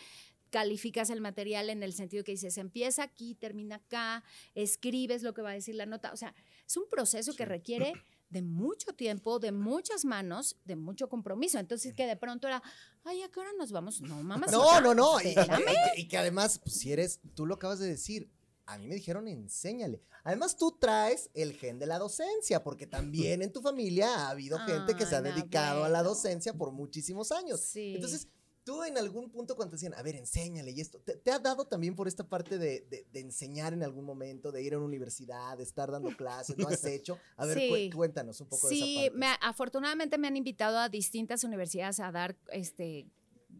calificas 0.50 1.10
el 1.10 1.22
material 1.22 1.70
en 1.70 1.82
el 1.84 1.94
sentido 1.94 2.24
que 2.26 2.34
dices, 2.34 2.58
empieza 2.58 3.04
aquí, 3.04 3.36
termina 3.36 3.76
acá, 3.78 4.24
escribes 4.54 5.24
lo 5.24 5.34
que 5.34 5.42
va 5.42 5.52
a 5.52 5.54
decir 5.54 5.76
la 5.76 5.86
nota. 5.86 6.12
O 6.12 6.18
sea, 6.18 6.36
es 6.68 6.76
un 6.76 6.90
proceso 6.90 7.34
que 7.36 7.46
requiere 7.46 7.94
de 8.30 8.42
mucho 8.42 8.94
tiempo, 8.94 9.40
de 9.40 9.52
muchas 9.52 10.06
manos, 10.06 10.58
de 10.66 10.76
mucho 10.78 11.08
compromiso. 11.10 11.58
Entonces, 11.60 11.94
que 11.94 12.06
de 12.06 12.16
pronto 12.16 12.48
era, 12.48 12.62
ay, 13.04 13.22
¿a 13.24 13.30
qué 13.30 13.40
hora 13.42 13.50
nos 13.58 13.72
vamos? 13.72 14.02
No, 14.02 14.24
mamá. 14.24 14.46
No, 14.52 14.80
no, 14.82 14.94
no. 14.94 15.22
Y, 15.22 15.28
Espérame. 15.28 15.62
y- 15.98 16.02
y 16.02 16.08
que 16.08 16.18
además, 16.18 16.60
pues, 16.64 16.76
si 16.80 16.92
eres, 16.94 17.20
tú 17.36 17.46
lo 17.46 17.56
acabas 17.56 17.80
de 17.80 17.88
decir, 17.88 18.30
a 18.66 18.78
mí 18.78 18.88
me 18.88 18.96
dijeron 18.96 19.28
enséñale. 19.28 20.02
Además, 20.24 20.56
tú 20.56 20.78
traes 20.80 21.30
el 21.34 21.54
gen 21.54 21.80
de 21.80 21.88
la 21.88 21.98
docencia, 22.00 22.64
porque 22.64 22.88
también 22.88 23.42
en 23.42 23.52
tu 23.52 23.62
familia 23.62 24.08
ha 24.16 24.30
habido 24.30 24.60
gente 24.60 24.96
que 24.96 25.06
se 25.06 25.16
ha 25.16 25.22
no, 25.22 25.30
dedicado 25.30 25.84
a 25.84 25.90
la 25.90 26.04
docencia 26.04 26.54
por 26.54 26.72
muchísimos 26.72 27.32
años. 27.32 27.60
Sí. 27.62 27.94
Entonces, 27.96 28.28
tú 28.64 28.84
en 28.84 28.96
algún 29.00 29.32
punto 29.32 29.56
cuando 29.56 29.72
te 29.72 29.78
decían, 29.78 29.96
a 29.96 30.04
ver, 30.04 30.16
enséñale 30.16 30.70
y 30.70 30.80
esto, 30.80 31.00
¿te, 31.00 31.16
te 31.18 31.32
ha 31.32 31.40
dado 31.40 31.66
también 31.66 31.96
por 31.96 32.08
esta 32.08 32.24
parte 32.30 32.60
de, 32.60 32.82
de- 32.82 33.08
de 33.12 33.20
enseñar 33.20 33.74
en 33.74 33.82
algún 33.82 34.06
momento, 34.06 34.52
de 34.52 34.62
ir 34.62 34.76
a 34.76 34.78
una 34.78 34.86
universidad, 34.86 35.58
de 35.58 35.64
estar 35.64 35.90
dando 35.90 36.16
clases? 36.16 36.56
¿Lo 36.60 36.68
has 36.68 36.86
hecho? 36.86 37.18
A 37.38 37.48
ver, 37.48 37.58
Sí. 37.58 37.68
cué- 37.70 37.90
cuéntanos 37.92 38.40
un 38.40 38.48
poco 38.48 38.70
de 38.70 38.76
Sí, 38.76 38.98
esa 39.00 39.02
parte. 39.12 39.18
me- 39.18 39.36
afortunadamente 39.42 40.18
me 40.20 40.28
han 40.28 40.38
invitado 40.38 40.78
a 40.78 40.90
distintas 40.90 41.44
universidades 41.44 42.00
a 42.00 42.12
dar 42.12 42.38
este 42.52 43.08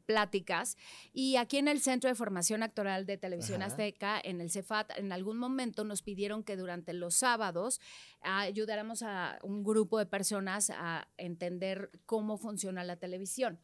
pláticas. 0.06 0.78
Y 1.14 1.36
aquí 1.36 1.58
en 1.58 1.68
el 1.68 1.80
Centro 1.82 2.10
de 2.10 2.16
Formación 2.16 2.64
Actoral 2.64 3.06
de 3.06 3.18
Televisión 3.18 3.62
Ajá. 3.62 3.72
Azteca, 3.72 4.22
en 4.24 4.42
el 4.42 4.52
CEFAT, 4.52 4.98
en 4.98 5.12
algún 5.12 5.38
momento 5.38 5.84
nos 5.84 6.02
pidieron 6.02 6.44
que 6.44 6.58
durante 6.58 6.94
los 6.94 7.16
sábados 7.16 7.80
ayudáramos 8.22 9.04
a 9.04 9.40
un 9.44 9.64
grupo 9.64 9.98
de 10.00 10.06
personas 10.06 10.70
a 10.70 11.08
entender 11.18 11.92
cómo 12.06 12.38
funciona 12.38 12.84
la 12.84 12.98
televisión. 12.98 13.60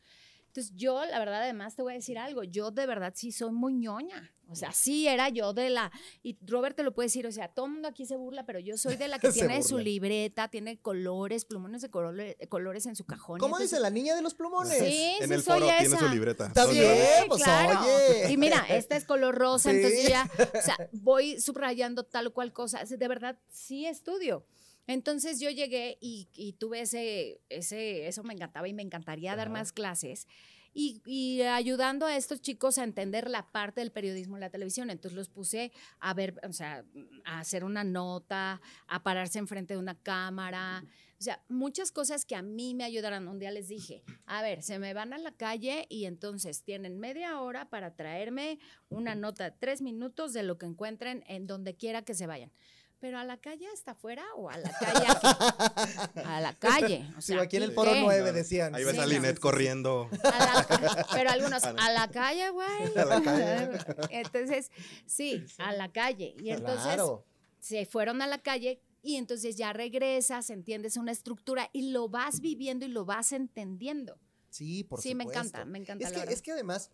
Entonces 0.57 0.73
yo, 0.75 1.05
la 1.05 1.19
verdad, 1.19 1.43
además 1.43 1.75
te 1.75 1.83
voy 1.83 1.93
a 1.93 1.95
decir 1.97 2.17
algo, 2.17 2.43
yo 2.43 2.71
de 2.71 2.87
verdad 2.87 3.13
sí 3.15 3.31
soy 3.31 3.51
muy 3.51 3.75
ñoña. 3.75 4.33
O 4.49 4.55
sea, 4.55 4.71
sí 4.71 5.07
era 5.07 5.29
yo 5.29 5.53
de 5.53 5.69
la, 5.69 5.91
y 6.23 6.35
Robert 6.47 6.75
te 6.75 6.81
lo 6.81 6.95
puede 6.95 7.07
decir, 7.07 7.27
o 7.27 7.31
sea, 7.31 7.49
todo 7.49 7.67
el 7.67 7.73
mundo 7.73 7.87
aquí 7.89 8.05
se 8.07 8.15
burla, 8.15 8.43
pero 8.45 8.57
yo 8.59 8.75
soy 8.77 8.95
de 8.95 9.07
la 9.07 9.19
que 9.19 9.29
tiene 9.59 9.61
su 9.61 9.77
libreta, 9.77 10.47
tiene 10.47 10.79
colores, 10.81 11.45
plumones 11.45 11.83
de 11.83 11.91
colores, 11.91 12.35
colores 12.49 12.87
en 12.87 12.95
su 12.95 13.05
cajón. 13.05 13.39
¿Cómo 13.39 13.57
entonces- 13.57 13.69
dice 13.71 13.81
la 13.81 13.91
niña 13.91 14.15
de 14.15 14.23
los 14.23 14.33
plumones? 14.33 14.79
Sí, 14.79 15.15
En 15.19 15.27
sí 15.27 15.33
el 15.35 15.43
soy 15.43 15.59
foro 15.59 15.67
tiene 15.67 15.83
esa. 15.95 15.99
su 15.99 16.07
libreta. 16.09 16.47
Está 16.47 16.65
bien, 16.65 16.95
Sí, 17.21 17.25
pues, 17.27 17.43
claro. 17.43 17.81
oye. 17.81 18.31
Y 18.31 18.37
mira, 18.37 18.65
esta 18.69 18.95
es 18.95 19.05
color 19.05 19.35
rosa, 19.35 19.69
Sí. 19.69 19.75
entonces 19.75 20.07
ya, 20.09 20.27
o 20.39 20.61
sea, 20.63 20.75
voy 20.93 21.39
subrayando 21.39 22.03
tal 22.03 22.25
o 22.27 22.33
cual 22.33 22.51
cosa. 22.51 22.83
De 22.83 23.07
verdad, 23.07 23.37
sí 23.51 23.85
estudio. 23.85 24.43
Entonces 24.87 25.39
yo 25.39 25.49
llegué 25.49 25.97
y, 26.01 26.29
y 26.33 26.53
tuve 26.53 26.81
ese, 26.81 27.41
ese, 27.49 28.07
eso 28.07 28.23
me 28.23 28.33
encantaba 28.33 28.67
y 28.67 28.73
me 28.73 28.83
encantaría 28.83 29.35
dar 29.35 29.49
más 29.49 29.71
clases. 29.73 30.27
Y, 30.73 31.01
y 31.05 31.41
ayudando 31.41 32.05
a 32.05 32.15
estos 32.15 32.39
chicos 32.39 32.77
a 32.77 32.83
entender 32.83 33.29
la 33.29 33.51
parte 33.51 33.81
del 33.81 33.91
periodismo 33.91 34.37
en 34.37 34.41
la 34.41 34.49
televisión. 34.49 34.89
Entonces 34.89 35.17
los 35.17 35.27
puse 35.27 35.71
a 35.99 36.13
ver, 36.13 36.39
o 36.47 36.53
sea, 36.53 36.85
a 37.25 37.39
hacer 37.39 37.63
una 37.63 37.83
nota, 37.83 38.61
a 38.87 39.03
pararse 39.03 39.39
enfrente 39.39 39.73
de 39.73 39.79
una 39.79 39.95
cámara. 39.95 40.83
O 41.19 41.23
sea, 41.23 41.43
muchas 41.49 41.91
cosas 41.91 42.25
que 42.25 42.35
a 42.35 42.43
mí 42.43 42.75
me 42.75 42.83
ayudaron. 42.83 43.27
Un 43.27 43.39
día 43.39 43.49
les 43.49 43.69
dije, 43.69 44.03
a 44.27 44.43
ver, 44.43 44.61
se 44.61 44.77
me 44.77 44.93
van 44.93 45.13
a 45.13 45.17
la 45.17 45.31
calle 45.31 45.87
y 45.89 46.05
entonces 46.05 46.61
tienen 46.61 46.99
media 46.99 47.41
hora 47.41 47.69
para 47.69 47.95
traerme 47.95 48.59
una 48.89 49.15
nota 49.15 49.55
tres 49.57 49.81
minutos 49.81 50.31
de 50.31 50.43
lo 50.43 50.59
que 50.59 50.67
encuentren 50.67 51.23
en 51.27 51.47
donde 51.47 51.75
quiera 51.75 52.03
que 52.03 52.13
se 52.13 52.27
vayan. 52.27 52.51
Pero 52.99 53.19
a 53.19 53.23
la 53.23 53.37
calle 53.37 53.67
hasta 53.71 53.91
afuera 53.91 54.25
o 54.35 54.49
a 54.49 54.57
la 54.57 54.71
calle 54.71 55.05
aquí? 55.07 55.27
A 56.25 56.41
la 56.41 56.53
calle. 56.57 57.05
O 57.15 57.21
Sí, 57.21 57.33
aquí 57.35 57.57
en 57.57 57.63
el 57.63 57.71
foro 57.73 57.91
9 57.93 58.17
Claro. 58.21 58.33
decían. 58.33 58.73
Ahí 58.73 58.83
ves 58.83 58.95
Sí, 58.95 58.99
a 58.99 59.05
Linet 59.05 59.35
sí, 59.35 59.41
corriendo. 59.41 60.09
A 60.23 60.39
la- 60.39 61.07
pero 61.13 61.29
algunos, 61.29 61.63
a 61.63 61.91
la 61.91 62.09
calle, 62.09 62.49
güey. 62.49 62.67
A 62.97 63.05
la 63.05 63.21
calle. 63.21 63.69
Entonces, 64.09 64.71
sí, 65.05 65.45
a 65.59 65.73
la 65.73 65.91
calle. 65.91 66.35
Y 66.39 66.49
entonces 66.49 66.81
Claro. 66.83 67.23
se 67.59 67.85
fueron 67.85 68.21
a 68.23 68.27
la 68.27 68.39
calle 68.41 68.81
y 69.03 69.17
entonces 69.17 69.55
ya 69.57 69.73
regresas, 69.73 70.49
entiendes 70.49 70.97
una 70.97 71.11
estructura 71.11 71.69
y 71.73 71.91
lo 71.91 72.09
vas 72.09 72.39
viviendo 72.41 72.83
y 72.85 72.89
lo 72.89 73.05
vas 73.05 73.31
entendiendo. 73.31 74.17
Sí, 74.49 74.83
por 74.83 75.01
sí, 75.01 75.13
me 75.13 75.25
supuesto. 75.25 75.39
encanta, 75.49 75.65
me 75.65 75.77
encanta. 75.77 76.07
Es 76.07 76.13
la 76.17 76.25
que, 76.25 76.33
es 76.33 76.41
que 76.41 76.51
además, 76.51 76.89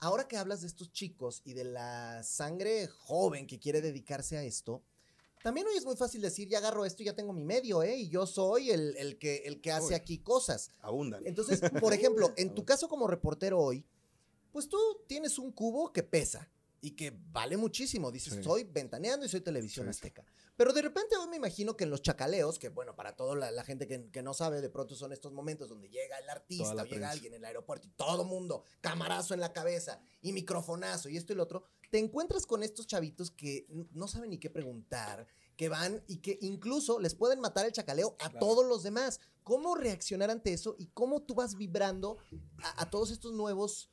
ahora 0.00 0.28
que 0.28 0.36
hablas 0.36 0.60
de 0.60 0.66
estos 0.66 0.92
chicos 0.92 1.40
y 1.46 1.54
de 1.54 1.64
la 1.64 2.22
sangre 2.24 2.88
joven 2.88 3.46
que 3.46 3.58
quiere 3.58 3.80
dedicarse 3.80 4.36
a 4.36 4.42
esto, 4.42 4.82
también 5.46 5.64
hoy 5.68 5.76
es 5.76 5.84
muy 5.84 5.94
fácil 5.94 6.20
decir, 6.22 6.48
ya 6.48 6.58
agarro 6.58 6.84
esto 6.84 7.04
y 7.04 7.06
ya 7.06 7.14
tengo 7.14 7.32
mi 7.32 7.44
medio, 7.44 7.84
¿eh? 7.84 7.96
Y 7.98 8.08
yo 8.08 8.26
soy 8.26 8.72
el, 8.72 8.96
el 8.96 9.16
que, 9.16 9.44
el 9.44 9.60
que 9.60 9.70
hace 9.70 9.90
Uy. 9.90 9.94
aquí 9.94 10.18
cosas. 10.18 10.72
Abundan. 10.80 11.24
Entonces, 11.24 11.60
por 11.80 11.92
ejemplo, 11.92 12.32
en 12.36 12.52
tu 12.52 12.64
caso 12.64 12.88
como 12.88 13.06
reportero 13.06 13.60
hoy, 13.60 13.86
pues 14.50 14.68
tú 14.68 14.76
tienes 15.06 15.38
un 15.38 15.52
cubo 15.52 15.92
que 15.92 16.02
pesa 16.02 16.50
y 16.80 16.92
que 16.92 17.10
vale 17.32 17.56
muchísimo. 17.56 18.10
Dices, 18.12 18.34
Sí. 18.34 18.42
soy 18.42 18.64
ventaneando 18.64 19.26
y 19.26 19.28
soy 19.28 19.40
televisión 19.40 19.86
Sí, 19.86 19.90
azteca. 19.90 20.24
Pero 20.56 20.72
de 20.72 20.82
repente 20.82 21.16
hoy 21.16 21.28
me 21.28 21.36
imagino 21.36 21.76
que 21.76 21.84
en 21.84 21.90
los 21.90 22.00
chacaleos, 22.02 22.58
que 22.58 22.68
bueno, 22.70 22.94
para 22.96 23.14
toda 23.14 23.34
la, 23.36 23.50
la 23.50 23.62
gente 23.64 23.86
que, 23.86 24.10
que 24.10 24.22
no 24.22 24.32
sabe, 24.34 24.60
de 24.60 24.70
pronto 24.70 24.94
son 24.94 25.12
estos 25.12 25.32
momentos 25.32 25.68
donde 25.68 25.88
llega 25.88 26.18
el 26.18 26.28
artista 26.30 26.64
o 26.70 26.72
llega 26.72 26.84
prensa. 26.88 27.10
alguien 27.10 27.34
en 27.34 27.40
el 27.40 27.44
aeropuerto 27.44 27.86
y 27.88 27.90
todo 27.90 28.24
mundo, 28.24 28.62
camarazo 28.80 29.34
en 29.34 29.40
la 29.40 29.52
cabeza 29.52 30.00
y 30.22 30.32
microfonazo 30.32 31.08
y 31.08 31.16
esto 31.16 31.32
y 31.32 31.36
lo 31.36 31.42
otro, 31.42 31.64
te 31.90 31.98
encuentras 31.98 32.46
con 32.46 32.62
estos 32.62 32.86
chavitos 32.86 33.30
que 33.30 33.66
no 33.92 34.08
saben 34.08 34.30
ni 34.30 34.38
qué 34.38 34.48
preguntar, 34.50 35.26
que 35.56 35.68
van 35.68 36.02
y 36.06 36.18
que 36.18 36.38
incluso 36.42 37.00
les 37.00 37.14
pueden 37.14 37.40
matar 37.40 37.66
el 37.66 37.72
chacaleo 37.72 38.16
a 38.20 38.30
Claro. 38.30 38.38
todos 38.46 38.66
los 38.66 38.82
demás. 38.82 39.20
¿Cómo 39.42 39.74
reaccionar 39.74 40.30
ante 40.30 40.52
eso 40.52 40.74
y 40.78 40.86
cómo 40.88 41.22
tú 41.22 41.34
vas 41.34 41.56
vibrando 41.56 42.18
a, 42.62 42.82
a 42.82 42.90
todos 42.90 43.10
estos 43.10 43.32
nuevos 43.32 43.90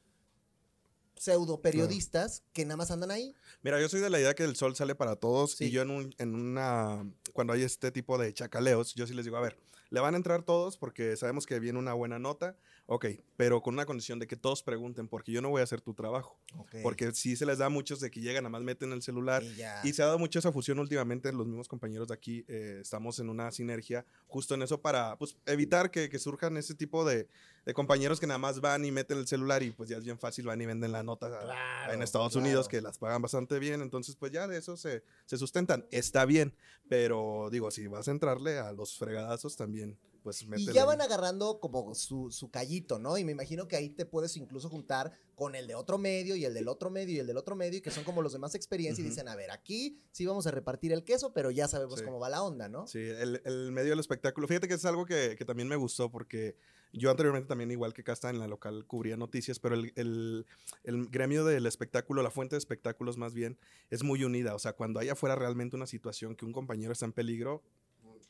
pseudo 1.18 1.62
periodistas 1.62 2.44
que 2.54 2.66
nada 2.66 2.78
más 2.78 2.92
andan 2.92 3.12
ahí? 3.12 3.34
Mira, 3.62 3.80
yo 3.80 3.88
soy 3.90 4.00
de 4.02 4.10
la 4.10 4.20
idea 4.20 4.34
que 4.34 4.44
el 4.44 4.56
sol 4.56 4.76
sale 4.76 4.96
para 4.96 5.16
todos 5.16 5.52
Sí. 5.54 5.66
y 5.66 5.72
yo 5.72 5.82
en, 5.82 5.90
un- 5.92 6.16
en 6.18 6.36
una, 6.36 7.06
cuando 7.34 7.54
hay 7.54 7.64
este 7.64 7.92
tipo 7.92 8.18
de 8.18 8.34
chacaleos, 8.34 8.94
yo 8.96 9.08
sí 9.08 9.14
les 9.14 9.26
digo, 9.26 9.38
a 9.38 9.42
ver, 9.42 9.58
le 9.90 10.00
van 10.00 10.14
a 10.16 10.18
entrar 10.18 10.44
todos 10.44 10.78
porque 10.78 11.16
sabemos 11.18 11.46
que 11.46 11.60
viene 11.60 11.78
una 11.80 11.94
buena 11.94 12.20
nota, 12.20 12.58
ok, 12.86 13.06
pero 13.38 13.62
con 13.62 13.74
una 13.74 13.86
condición 13.86 14.20
de 14.20 14.28
que 14.28 14.36
todos 14.36 14.62
pregunten 14.62 15.08
porque 15.08 15.32
yo 15.32 15.42
no 15.42 15.50
voy 15.50 15.62
a 15.62 15.64
hacer 15.64 15.82
tu 15.82 15.94
trabajo, 15.94 16.38
porque 16.82 17.12
sí 17.14 17.36
se 17.36 17.46
les 17.46 17.58
da 17.58 17.68
a 17.68 17.70
muchos 17.70 18.00
de 18.00 18.12
que 18.12 18.20
llegan, 18.20 18.44
nada 18.44 18.52
más 18.52 18.62
meten 18.64 18.92
el 18.92 19.02
celular. 19.02 19.42
Y 19.84 19.90
y 19.90 19.94
se 19.94 20.02
ha 20.02 20.06
dado 20.08 20.20
mucho 20.20 20.40
esa 20.40 20.52
fusión 20.52 20.80
últimamente, 20.80 21.32
los 21.32 21.46
mismos 21.48 21.68
compañeros 21.68 22.08
de 22.08 22.14
aquí 22.14 22.44
eh, 22.48 22.80
estamos 22.82 23.20
en 23.20 23.30
una 23.30 23.52
sinergia 23.52 24.06
justo 24.28 24.56
en 24.56 24.62
eso 24.64 24.82
para 24.82 25.18
pues, 25.18 25.38
evitar 25.46 25.92
que, 25.92 26.10
que 26.10 26.20
surjan 26.20 26.58
ese 26.58 26.74
tipo 26.76 27.06
de, 27.06 27.28
de 27.66 27.74
compañeros 27.74 28.20
que 28.20 28.28
nada 28.28 28.38
más 28.38 28.60
van 28.60 28.84
y 28.86 28.92
meten 28.92 29.18
el 29.18 29.28
celular 29.28 29.62
y 29.64 29.72
pues 29.72 29.90
ya 29.90 29.98
es 29.98 30.04
bien 30.04 30.18
fácil, 30.20 30.46
van 30.46 30.62
y 30.62 30.66
venden 30.66 30.92
la 30.92 31.04
nota 31.04 31.28
a- 31.28 31.42
Claro, 31.44 31.94
en 31.94 32.02
Estados 32.02 32.34
claro. 32.34 32.46
Unidos 32.46 32.68
que 32.68 32.82
las 32.82 32.98
pagan 32.98 33.22
bastante 33.22 33.60
bien, 33.60 33.82
entonces 33.82 34.16
pues 34.16 34.32
ya 34.32 34.48
de 34.48 34.58
eso 34.58 34.76
se, 34.78 35.04
se 35.26 35.38
sustentan, 35.38 35.86
está 35.92 36.26
bien, 36.26 36.54
pero 36.90 37.50
digo, 37.52 37.72
si 37.72 37.88
vas 37.88 38.08
a 38.08 38.12
entrarle 38.12 38.58
a 38.60 38.72
los 38.72 38.98
fregadazos 38.98 39.56
también, 39.56 39.98
pues 40.24 40.42
Y 40.56 40.72
ya 40.72 40.86
van 40.86 41.02
agarrando 41.02 41.60
como 41.60 41.94
su, 41.94 42.32
su 42.32 42.50
callito, 42.50 42.98
¿no? 42.98 43.18
Y 43.18 43.24
me 43.26 43.34
imagino 43.34 43.68
que 43.68 43.76
ahí 43.76 43.90
te 43.90 44.06
puedes 44.06 44.36
incluso 44.38 44.70
juntar 44.70 45.12
con 45.36 45.56
el 45.56 45.68
de 45.68 45.76
otro 45.76 45.98
medio 45.98 46.36
y 46.36 46.46
el 46.46 46.54
del 46.54 46.68
otro 46.70 46.90
medio 46.90 47.16
y 47.16 47.20
el 47.20 47.28
del 47.28 47.38
otro 47.38 47.56
medio, 47.56 47.80
y 47.80 47.82
que 47.82 47.92
son 47.92 48.04
como 48.04 48.22
los 48.22 48.32
demás 48.34 48.56
experiencia 48.56 49.02
y 49.02 49.06
Ujú. 49.06 49.12
dicen, 49.12 49.28
a 49.28 49.36
ver, 49.36 49.52
aquí 49.52 50.00
sí 50.12 50.26
vamos 50.26 50.48
a 50.48 50.52
repartir 50.52 50.94
el 50.94 51.04
queso, 51.04 51.34
pero 51.34 51.52
ya 51.52 51.68
sabemos 51.68 52.00
Sí. 52.00 52.06
cómo 52.06 52.20
va 52.20 52.30
la 52.30 52.42
onda, 52.42 52.70
¿no? 52.70 52.88
Sí, 52.88 53.00
el, 53.00 53.42
el 53.46 53.72
medio 53.72 53.90
del 53.92 54.00
espectáculo. 54.00 54.48
Fíjate 54.48 54.68
que 54.68 54.76
es 54.76 54.86
algo 54.86 55.06
que, 55.06 55.36
que 55.38 55.46
también 55.46 55.68
me 55.68 55.76
gustó 55.76 56.10
porque 56.10 56.56
yo 56.94 57.10
anteriormente 57.10 57.48
también, 57.50 57.72
igual 57.72 57.94
que 57.94 58.04
Casta 58.04 58.30
en 58.30 58.38
la 58.40 58.48
local, 58.48 58.86
cubría 58.86 59.18
noticias, 59.18 59.60
pero 59.60 59.76
el, 59.76 59.92
el- 59.96 60.46
el 60.84 61.08
gremio 61.08 61.44
del 61.44 61.66
espectáculo, 61.66 62.22
la 62.22 62.30
fuente 62.32 62.56
de 62.56 62.60
espectáculos 62.60 63.18
más 63.18 63.34
bien, 63.34 63.58
es 63.90 64.04
muy 64.04 64.24
unida. 64.24 64.54
O 64.56 64.60
sea, 64.60 64.74
cuando 64.74 65.00
hay 65.00 65.10
afuera 65.10 65.36
realmente 65.36 65.76
una 65.76 65.88
situación 65.88 66.36
que 66.36 66.46
un 66.46 66.52
compañero 66.54 66.94
está 66.94 67.06
en 67.06 67.14
peligro, 67.14 67.64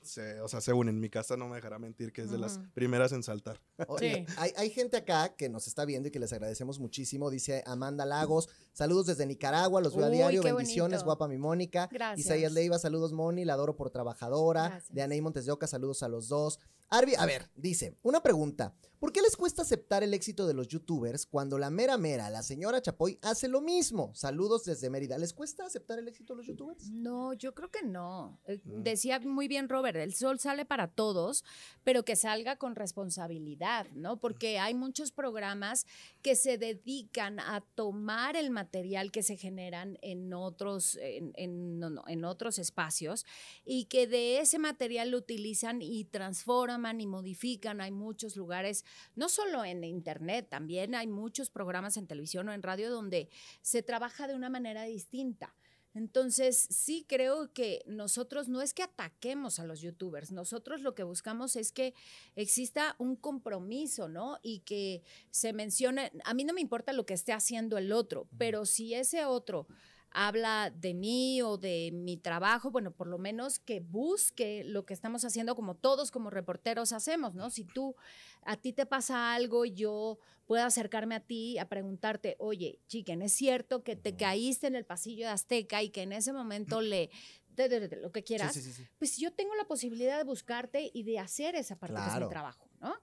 se, 0.03 0.39
o 0.41 0.47
sea, 0.47 0.61
se 0.61 0.73
unen. 0.73 0.99
Mi 0.99 1.09
casa 1.09 1.35
no 1.37 1.47
me 1.47 1.55
dejará 1.55 1.79
mentir 1.79 2.11
que 2.13 2.21
es 2.21 2.31
de 2.31 2.37
las 2.37 2.59
primeras 2.73 3.11
en 3.11 3.23
saltar. 3.23 3.59
Oye, 3.87 4.25
Sí. 4.27 4.33
hay, 4.37 4.51
hay 4.57 4.69
gente 4.69 4.97
acá 4.97 5.35
que 5.35 5.49
nos 5.49 5.67
está 5.67 5.85
viendo 5.85 6.07
y 6.09 6.11
que 6.11 6.19
les 6.19 6.31
agradecemos 6.33 6.79
muchísimo. 6.79 7.29
Dice 7.29 7.63
Amanda 7.65 8.05
Lagos, 8.05 8.49
saludos 8.73 9.05
desde 9.07 9.25
Nicaragua, 9.25 9.81
los 9.81 9.95
veo 9.95 10.05
a 10.05 10.09
diario, 10.09 10.43
bendiciones, 10.43 10.99
bonito. 10.99 11.05
guapa 11.05 11.27
mi 11.27 11.37
Mónica. 11.37 11.87
Gracias. 11.91 12.25
Isaías 12.25 12.51
Leiva, 12.51 12.77
saludos 12.79 13.13
Moni, 13.13 13.45
la 13.45 13.53
adoro 13.53 13.75
por 13.75 13.89
trabajadora. 13.89 14.69
Gracias. 14.69 14.93
De 14.93 15.01
Anaí 15.01 15.21
Montes 15.21 15.45
de 15.45 15.51
Oca, 15.51 15.67
saludos 15.67 16.03
a 16.03 16.07
los 16.09 16.27
dos. 16.27 16.59
Arby, 16.93 17.15
a 17.17 17.25
ver, 17.25 17.49
dice, 17.55 17.97
una 18.03 18.21
pregunta. 18.21 18.75
¿Por 18.99 19.11
qué 19.11 19.21
les 19.21 19.35
cuesta 19.35 19.63
aceptar 19.63 20.01
el 20.01 20.13
éxito 20.13 20.47
de 20.47 20.53
los 20.53 20.69
youtubers 20.69 21.25
cuando 21.25 21.57
la 21.57 21.69
mera 21.69 21.97
mera, 21.97 22.29
la 22.29 22.41
señora 22.41 22.81
Chapoy, 22.81 23.19
hace 23.21 23.49
lo 23.49 23.59
mismo? 23.59 24.13
Saludos 24.15 24.63
desde 24.63 24.89
Mérida. 24.89 25.17
¿Les 25.17 25.33
cuesta 25.33 25.65
aceptar 25.65 25.99
el 25.99 26.07
éxito 26.07 26.31
de 26.33 26.37
los 26.37 26.47
youtubers? 26.47 26.89
No, 26.89 27.33
yo 27.33 27.53
creo 27.53 27.69
que 27.69 27.81
no. 27.83 28.39
Eh, 28.45 28.61
Mm. 28.63 28.83
Decía 28.83 29.19
muy 29.19 29.49
bien 29.49 29.67
Robert, 29.67 29.97
el 29.97 30.13
sol 30.13 30.39
sale 30.39 30.63
para 30.65 30.87
todos, 30.87 31.43
pero 31.83 32.05
que 32.05 32.15
salga 32.15 32.55
con 32.55 32.75
responsabilidad, 32.75 33.87
¿no? 33.91 34.21
Porque 34.21 34.57
hay 34.57 34.73
muchos 34.73 35.11
programas 35.11 35.85
que 36.21 36.37
se 36.37 36.57
dedican 36.57 37.41
a 37.41 37.59
tomar 37.75 38.37
el 38.37 38.51
material 38.51 39.11
que 39.11 39.21
se 39.23 39.35
generan 39.35 39.97
en 40.01 40.31
otros, 40.33 40.95
en, 41.01 41.33
en- 41.35 41.77
no, 41.77 41.89
no, 41.89 42.03
en 42.07 42.23
otros 42.23 42.57
espacios 42.57 43.25
y 43.65 43.85
que 43.85 44.07
de 44.07 44.39
ese 44.39 44.59
material 44.59 45.09
lo 45.11 45.17
utilizan 45.17 45.81
y 45.81 46.05
transforman 46.05 46.82
y 46.91 47.07
modifican. 47.07 47.81
Hay 47.81 47.91
muchos 47.91 48.35
lugares, 48.35 48.85
no 49.15 49.29
solo 49.29 49.63
en 49.65 49.83
internet, 49.83 50.47
también 50.49 50.95
hay 50.95 51.07
muchos 51.07 51.49
programas 51.49 51.97
en 51.97 52.07
televisión 52.07 52.49
o 52.49 52.53
en 52.53 52.63
radio 52.63 52.91
donde 52.91 53.29
se 53.61 53.83
trabaja 53.83 54.27
de 54.27 54.35
una 54.35 54.49
manera 54.49 54.83
distinta. 54.83 55.55
Entonces, 55.95 56.57
sí 56.57 57.05
creo 57.07 57.53
que 57.53 57.83
nosotros 57.85 58.49
no 58.49 58.61
es 58.61 58.73
que 58.73 58.81
ataquemos 58.81 59.59
a 59.59 59.65
los 59.65 59.81
youtubers, 59.81 60.31
nosotros 60.31 60.81
lo 60.81 60.95
que 60.95 61.03
buscamos 61.03 61.55
es 61.55 61.71
que 61.71 61.93
exista 62.35 62.95
un 62.97 63.15
compromiso, 63.15 64.09
¿no? 64.09 64.39
Y 64.41 64.59
que 64.61 65.03
se 65.29 65.53
mencione, 65.53 66.11
a 66.25 66.33
mí 66.33 66.45
no 66.45 66.53
me 66.53 66.61
importa 66.61 66.93
lo 66.93 67.05
que 67.05 67.13
esté 67.13 67.31
haciendo 67.31 67.77
el 67.77 67.91
otro, 67.91 68.27
pero 68.39 68.65
si 68.65 68.95
ese 68.95 69.25
otro 69.25 69.67
habla 70.13 70.71
de 70.75 70.93
mí 70.93 71.41
o 71.41 71.57
de 71.57 71.89
mi 71.91 72.17
trabajo, 72.17 72.69
bueno, 72.71 72.91
por 72.91 73.07
lo 73.07 73.17
menos 73.17 73.59
que 73.59 73.79
busque 73.79 74.63
lo 74.63 74.85
que 74.85 74.93
estamos 74.93 75.25
haciendo 75.25 75.55
como 75.55 75.75
todos 75.75 76.11
como 76.11 76.29
reporteros 76.29 76.93
hacemos, 76.93 77.33
¿no? 77.35 77.49
Si 77.49 77.63
tú, 77.65 77.95
a 78.43 78.55
ti 78.57 78.73
te 78.73 78.85
pasa 78.85 79.33
algo, 79.33 79.65
yo 79.65 80.19
puedo 80.45 80.63
acercarme 80.63 81.15
a 81.15 81.19
ti 81.19 81.57
a 81.57 81.67
preguntarte, 81.67 82.35
oye, 82.39 82.79
chiquen, 82.87 83.21
¿es 83.21 83.33
cierto 83.33 83.83
que 83.83 83.95
te 83.95 84.15
caíste 84.15 84.67
en 84.67 84.75
el 84.75 84.85
pasillo 84.85 85.25
de 85.25 85.31
Azteca 85.31 85.81
y 85.81 85.89
que 85.89 86.03
en 86.03 86.13
ese 86.13 86.31
momento 86.31 86.79
le... 86.81 87.09
de- 87.55 87.69
de- 87.69 87.87
de- 87.87 87.95
lo 87.97 88.11
que 88.11 88.23
quieras, 88.23 88.53
Sí, 88.53 88.61
sí, 88.61 88.71
sí, 88.73 88.83
sí. 88.83 88.89
pues 88.99 89.17
yo 89.17 89.31
tengo 89.33 89.53
la 89.55 89.65
posibilidad 89.65 90.17
de 90.17 90.23
buscarte 90.23 90.89
y 90.93 91.03
de 91.03 91.19
hacer 91.19 91.55
esa 91.55 91.75
parte 91.77 91.95
que 91.95 92.01
es 92.01 92.07
Claro. 92.09 92.25
mi 92.27 92.29
trabajo, 92.31 92.67
¿no? 92.81 92.93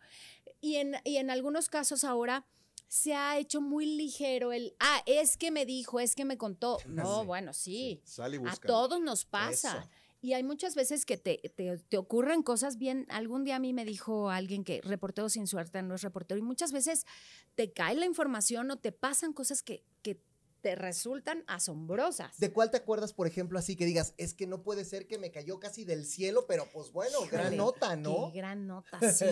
Y 0.60 0.76
en, 0.76 0.96
y 1.04 1.16
en 1.16 1.30
algunos 1.30 1.68
casos 1.68 2.04
ahora 2.04 2.44
se 2.90 3.14
ha 3.14 3.38
hecho 3.38 3.60
muy 3.60 3.86
ligero 3.86 4.50
el, 4.50 4.74
ah, 4.80 5.00
es 5.06 5.36
que 5.36 5.52
me 5.52 5.64
dijo, 5.64 6.00
es 6.00 6.16
que 6.16 6.24
me 6.24 6.36
contó. 6.36 6.78
No, 6.88 7.20
Sí, 7.20 7.26
bueno, 7.26 7.52
sí, 7.54 8.00
Sal 8.04 8.34
y 8.34 8.38
a 8.38 8.56
todos 8.56 9.00
nos 9.00 9.24
pasa. 9.24 9.78
Eso. 9.78 9.90
Y 10.22 10.32
hay 10.34 10.42
muchas 10.42 10.74
veces 10.74 11.06
que 11.06 11.16
te, 11.16 11.38
te, 11.54 11.78
te 11.78 11.96
ocurren 11.96 12.42
cosas 12.42 12.76
bien. 12.76 13.06
Algún 13.08 13.44
día 13.44 13.56
a 13.56 13.58
mí 13.60 13.72
me 13.72 13.84
dijo 13.84 14.28
alguien 14.28 14.64
que 14.64 14.82
reportero 14.82 15.28
sin 15.30 15.46
suerte 15.46 15.80
no 15.82 15.94
es 15.94 16.02
reportero. 16.02 16.38
Y 16.38 16.42
muchas 16.42 16.72
veces 16.72 17.06
te 17.54 17.72
cae 17.72 17.94
la 17.94 18.06
información 18.06 18.70
o 18.70 18.76
te 18.76 18.92
pasan 18.92 19.32
cosas 19.32 19.62
que, 19.62 19.84
que 20.02 20.20
te 20.60 20.74
resultan 20.74 21.44
asombrosas. 21.46 22.38
¿De 22.38 22.52
cuál 22.52 22.70
te 22.70 22.76
acuerdas, 22.76 23.12
por 23.12 23.26
ejemplo, 23.26 23.58
así 23.58 23.76
que 23.76 23.84
digas, 23.86 24.14
es 24.16 24.34
que 24.34 24.46
no 24.46 24.62
puede 24.62 24.84
ser 24.84 25.06
que 25.06 25.18
me 25.18 25.30
cayó 25.30 25.58
casi 25.58 25.84
del 25.84 26.04
cielo, 26.06 26.44
pero 26.46 26.66
pues 26.72 26.92
bueno, 26.92 27.18
gran 27.30 27.56
nota, 27.56 27.96
¿no? 27.96 28.30
Qué 28.32 28.38
gran 28.38 28.66
nota, 28.66 29.12
sí. 29.12 29.26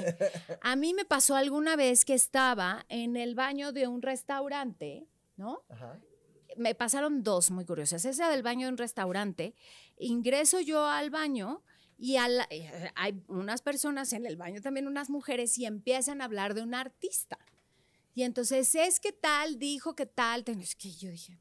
A 0.61 0.77
mí 0.77 0.95
me 0.95 1.05
pasó 1.05 1.37
alguna 1.37 1.77
vez 1.77 2.05
que 2.05 2.15
estaba 2.15 2.85
en 2.89 3.17
el 3.17 3.35
baño 3.35 3.73
de 3.73 3.87
un 3.87 4.03
restaurante, 4.03 5.07
¿no? 5.37 5.65
Ajá. 5.69 6.01
Me 6.57 6.75
pasaron 6.75 7.23
dos 7.23 7.51
muy 7.51 7.65
curiosas. 7.65 8.05
Esa 8.05 8.31
del 8.31 8.43
baño 8.43 8.67
de 8.67 8.73
un 8.73 8.79
restaurante. 8.79 9.55
Ingreso 9.97 10.61
yo 10.61 10.87
al 10.87 11.11
baño 11.11 11.63
y 11.97 12.15
la- 12.15 12.47
eh, 12.51 12.91
hay 12.97 13.23
unas 13.29 13.63
personas 13.63 14.13
en 14.13 14.25
el 14.27 14.37
baño, 14.37 14.61
también 14.63 14.87
unas 14.87 15.11
mujeres, 15.11 15.59
y 15.59 15.67
empiezan 15.67 16.21
a 16.21 16.25
hablar 16.25 16.55
de 16.55 16.63
un 16.63 16.75
artista. 16.75 17.39
Y 18.19 18.25
entonces, 18.25 18.75
es 18.75 18.99
que 18.99 19.13
tal, 19.13 19.61
dijo 19.61 19.95
que 19.95 20.05
tal. 20.05 20.43
Es 20.61 20.75
que 20.75 20.91
yo 20.91 21.09
dije, 21.09 21.39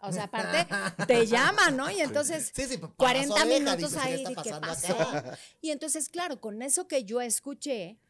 "Ah", 0.00 0.08
o 0.08 0.12
sea, 0.12 0.24
aparte, 0.24 0.66
te 1.06 1.28
llaman, 1.28 1.76
¿no? 1.76 1.88
Y 1.92 2.00
entonces, 2.00 2.50
Sí, 2.52 2.64
sí, 2.66 2.76
para 2.78 2.92
40 2.94 3.26
su 3.28 3.32
oreja, 3.34 3.76
minutos 3.76 3.92
¿qué 3.94 4.00
ahí 4.00 4.24
qué 4.24 4.34
pasando 4.34 4.66
pasó. 4.66 5.00
acá? 5.00 5.38
Y 5.60 5.70
entonces, 5.70 6.08
claro, 6.08 6.40
con 6.40 6.60
eso 6.60 6.88
que 6.88 7.04
yo 7.04 7.20
escuché, 7.20 8.00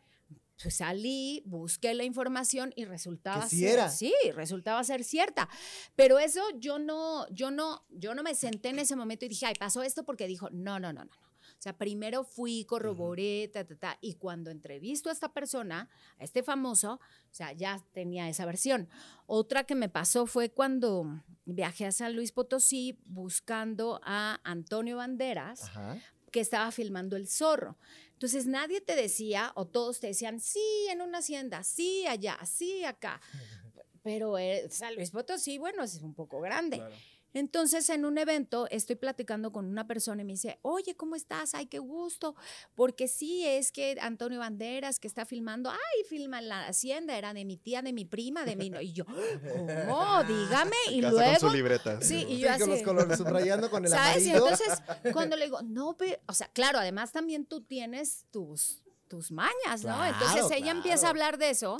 pues 0.62 0.76
salí, 0.76 1.42
busqué 1.44 1.92
la 1.92 2.05
información 2.05 2.72
y 2.76 2.87
resultaba 2.87 3.46
sí 3.46 3.61
ser, 3.61 3.68
era. 3.74 3.90
sí, 3.90 4.14
resultaba 4.35 4.83
ser 4.85 5.05
cierta. 5.05 5.50
Pero 5.94 6.18
eso 6.18 6.40
yo 6.57 6.78
no, 6.78 7.28
yo 7.28 7.50
no, 7.50 7.85
yo 7.90 8.14
no 8.14 8.22
me 8.22 8.35
senté 8.35 8.70
en 8.70 8.78
ese 8.78 8.96
momento 8.96 9.26
y 9.26 9.28
dije, 9.28 9.44
ay, 9.44 9.55
pasó 9.61 9.83
esto 9.83 10.02
porque 10.02 10.26
dijo, 10.26 10.48
no, 10.50 10.81
no, 10.81 10.94
no, 10.94 11.05
no, 11.05 11.11
no. 11.20 11.32
O 11.62 11.68
sea, 11.70 11.79
primero 11.79 12.25
fui, 12.25 12.64
corroboré, 12.64 13.46
ta, 13.46 13.64
ta, 13.64 13.77
ta, 13.77 13.98
y 14.01 14.14
cuando 14.14 14.51
entrevisto 14.51 15.11
a 15.11 15.12
esta 15.12 15.33
persona, 15.33 15.88
a 16.18 16.25
este 16.25 16.42
famoso, 16.42 16.94
o 16.94 17.01
sea, 17.31 17.53
ya 17.53 17.81
tenía 17.92 18.29
esa 18.29 18.44
versión. 18.44 18.88
Otra 19.27 19.62
que 19.62 19.77
me 19.77 19.88
pasó 19.88 20.27
fue 20.27 20.51
cuando 20.51 21.22
viajé 21.44 21.87
a 21.87 21.92
San 21.92 22.16
Luis 22.16 22.33
Potosí 22.33 22.98
buscando 23.05 24.01
a 24.03 24.40
Antonio 24.42 24.96
Banderas, 24.96 25.62
Ajá. 25.62 25.98
que 26.33 26.40
estaba 26.40 26.72
filmando 26.72 27.14
el 27.14 27.29
zorro. 27.29 27.79
Entonces 28.14 28.48
nadie 28.48 28.81
te 28.81 28.96
decía, 28.96 29.53
o 29.55 29.64
todos 29.64 30.01
te 30.01 30.09
decían, 30.09 30.40
sí, 30.40 30.88
en 30.90 31.01
una 31.01 31.18
hacienda, 31.18 31.62
sí, 31.62 32.05
allá, 32.09 32.40
sí, 32.44 32.85
acá. 32.85 33.20
Pero 34.03 34.37
eh, 34.37 34.66
San 34.68 34.96
Luis 34.96 35.12
Potosí, 35.12 35.59
bueno, 35.59 35.85
es 35.85 36.03
un 36.03 36.12
poco 36.12 36.40
grande. 36.40 36.79
Claro. 36.79 36.94
Entonces, 37.35 37.88
en 37.90 38.05
un 38.05 38.18
evento, 38.18 38.66
estoy 38.71 38.97
platicando 38.97 39.53
con 39.53 39.66
una 39.66 39.87
persona 39.87 40.23
y 40.23 40.25
me 40.25 40.33
dice, 40.33 40.59
oye, 40.62 40.95
¿cómo 40.97 41.14
estás? 41.16 41.55
Ay, 41.55 41.66
qué 41.66 41.79
gusto. 41.79 42.35
Porque 42.75 43.09
sí, 43.09 43.47
es 43.47 43.73
que 43.73 43.97
Antonio 44.01 44.38
Banderas, 44.38 44.99
que 45.01 45.09
está 45.09 45.25
filmando, 45.25 45.71
ay, 45.71 46.05
filma 46.09 46.38
en 46.38 46.49
la 46.49 46.66
hacienda, 46.66 47.16
era 47.16 47.33
de 47.35 47.45
mi 47.45 47.57
tía, 47.57 47.83
de 47.83 47.92
mi 47.92 48.05
prima, 48.05 48.45
de 48.45 48.57
mi... 48.57 48.71
no-". 48.71 48.81
Y 48.81 48.92
yo, 48.92 49.05
¿cómo? 49.07 50.25
Dígame. 50.25 50.73
Y 50.90 51.01
Casa 51.01 51.12
luego... 51.12 51.40
con 51.40 51.51
su 51.51 51.57
libreta. 51.57 52.01
Sí, 52.03 52.27
y 52.29 52.37
Sí, 52.37 52.40
yo 52.42 52.49
con 52.59 52.59
los 52.61 52.68
así- 52.77 52.85
colores, 52.85 53.18
subrayando 53.18 53.71
con 53.71 53.85
el 53.85 53.90
¿Sabes? 53.92 54.27
Y 54.27 54.31
entonces, 54.31 54.68
cuando 55.12 55.37
le 55.37 55.45
digo, 55.47 55.62
no, 55.62 55.97
pero, 55.97 56.18
o 56.27 56.35
sea, 56.35 56.49
claro, 56.49 56.79
además 56.79 57.12
también 57.12 57.47
tú 57.47 57.61
tienes 57.62 58.27
tus, 58.31 58.83
tus 59.09 59.31
mañas, 59.31 59.85
¿no? 59.85 59.95
Claro, 59.97 60.14
entonces 60.18 60.51
ella 60.59 60.71
empieza 60.71 61.07
a 61.07 61.11
hablar 61.11 61.38
de 61.38 61.51
eso 61.51 61.77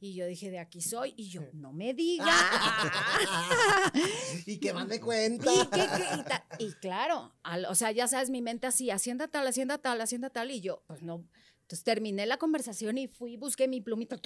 y 0.00 0.14
yo 0.14 0.26
dije, 0.26 0.50
de 0.50 0.58
aquí 0.58 0.80
soy, 0.80 1.14
y 1.16 1.28
yo, 1.28 1.42
no 1.52 1.72
me 1.72 1.94
diga. 1.94 2.26
y 4.46 4.58
que 4.58 4.72
más 4.72 4.86
me 4.88 5.00
cuenta. 5.00 5.52
y, 5.52 5.66
qué- 5.66 5.88
qué- 5.96 6.64
y 6.64 6.68
y 6.68 6.72
claro, 6.74 7.32
al- 7.42 7.66
o 7.66 7.74
sea, 7.74 7.90
ya 7.92 8.08
sabes, 8.08 8.30
mi 8.30 8.42
mente 8.42 8.66
así, 8.66 8.90
hacienda 8.90 9.28
tal, 9.28 9.46
hacienda 9.46 9.78
tal, 9.78 10.00
hacienda 10.00 10.30
tal, 10.30 10.50
y 10.50 10.60
yo, 10.60 10.82
pues 10.86 11.02
no. 11.02 11.24
Entonces 11.62 11.84
terminé 11.84 12.26
la 12.26 12.36
conversación 12.36 12.98
y 12.98 13.06
fui, 13.06 13.36
busqué 13.36 13.68
mi 13.68 13.80
plumita, 13.80 14.18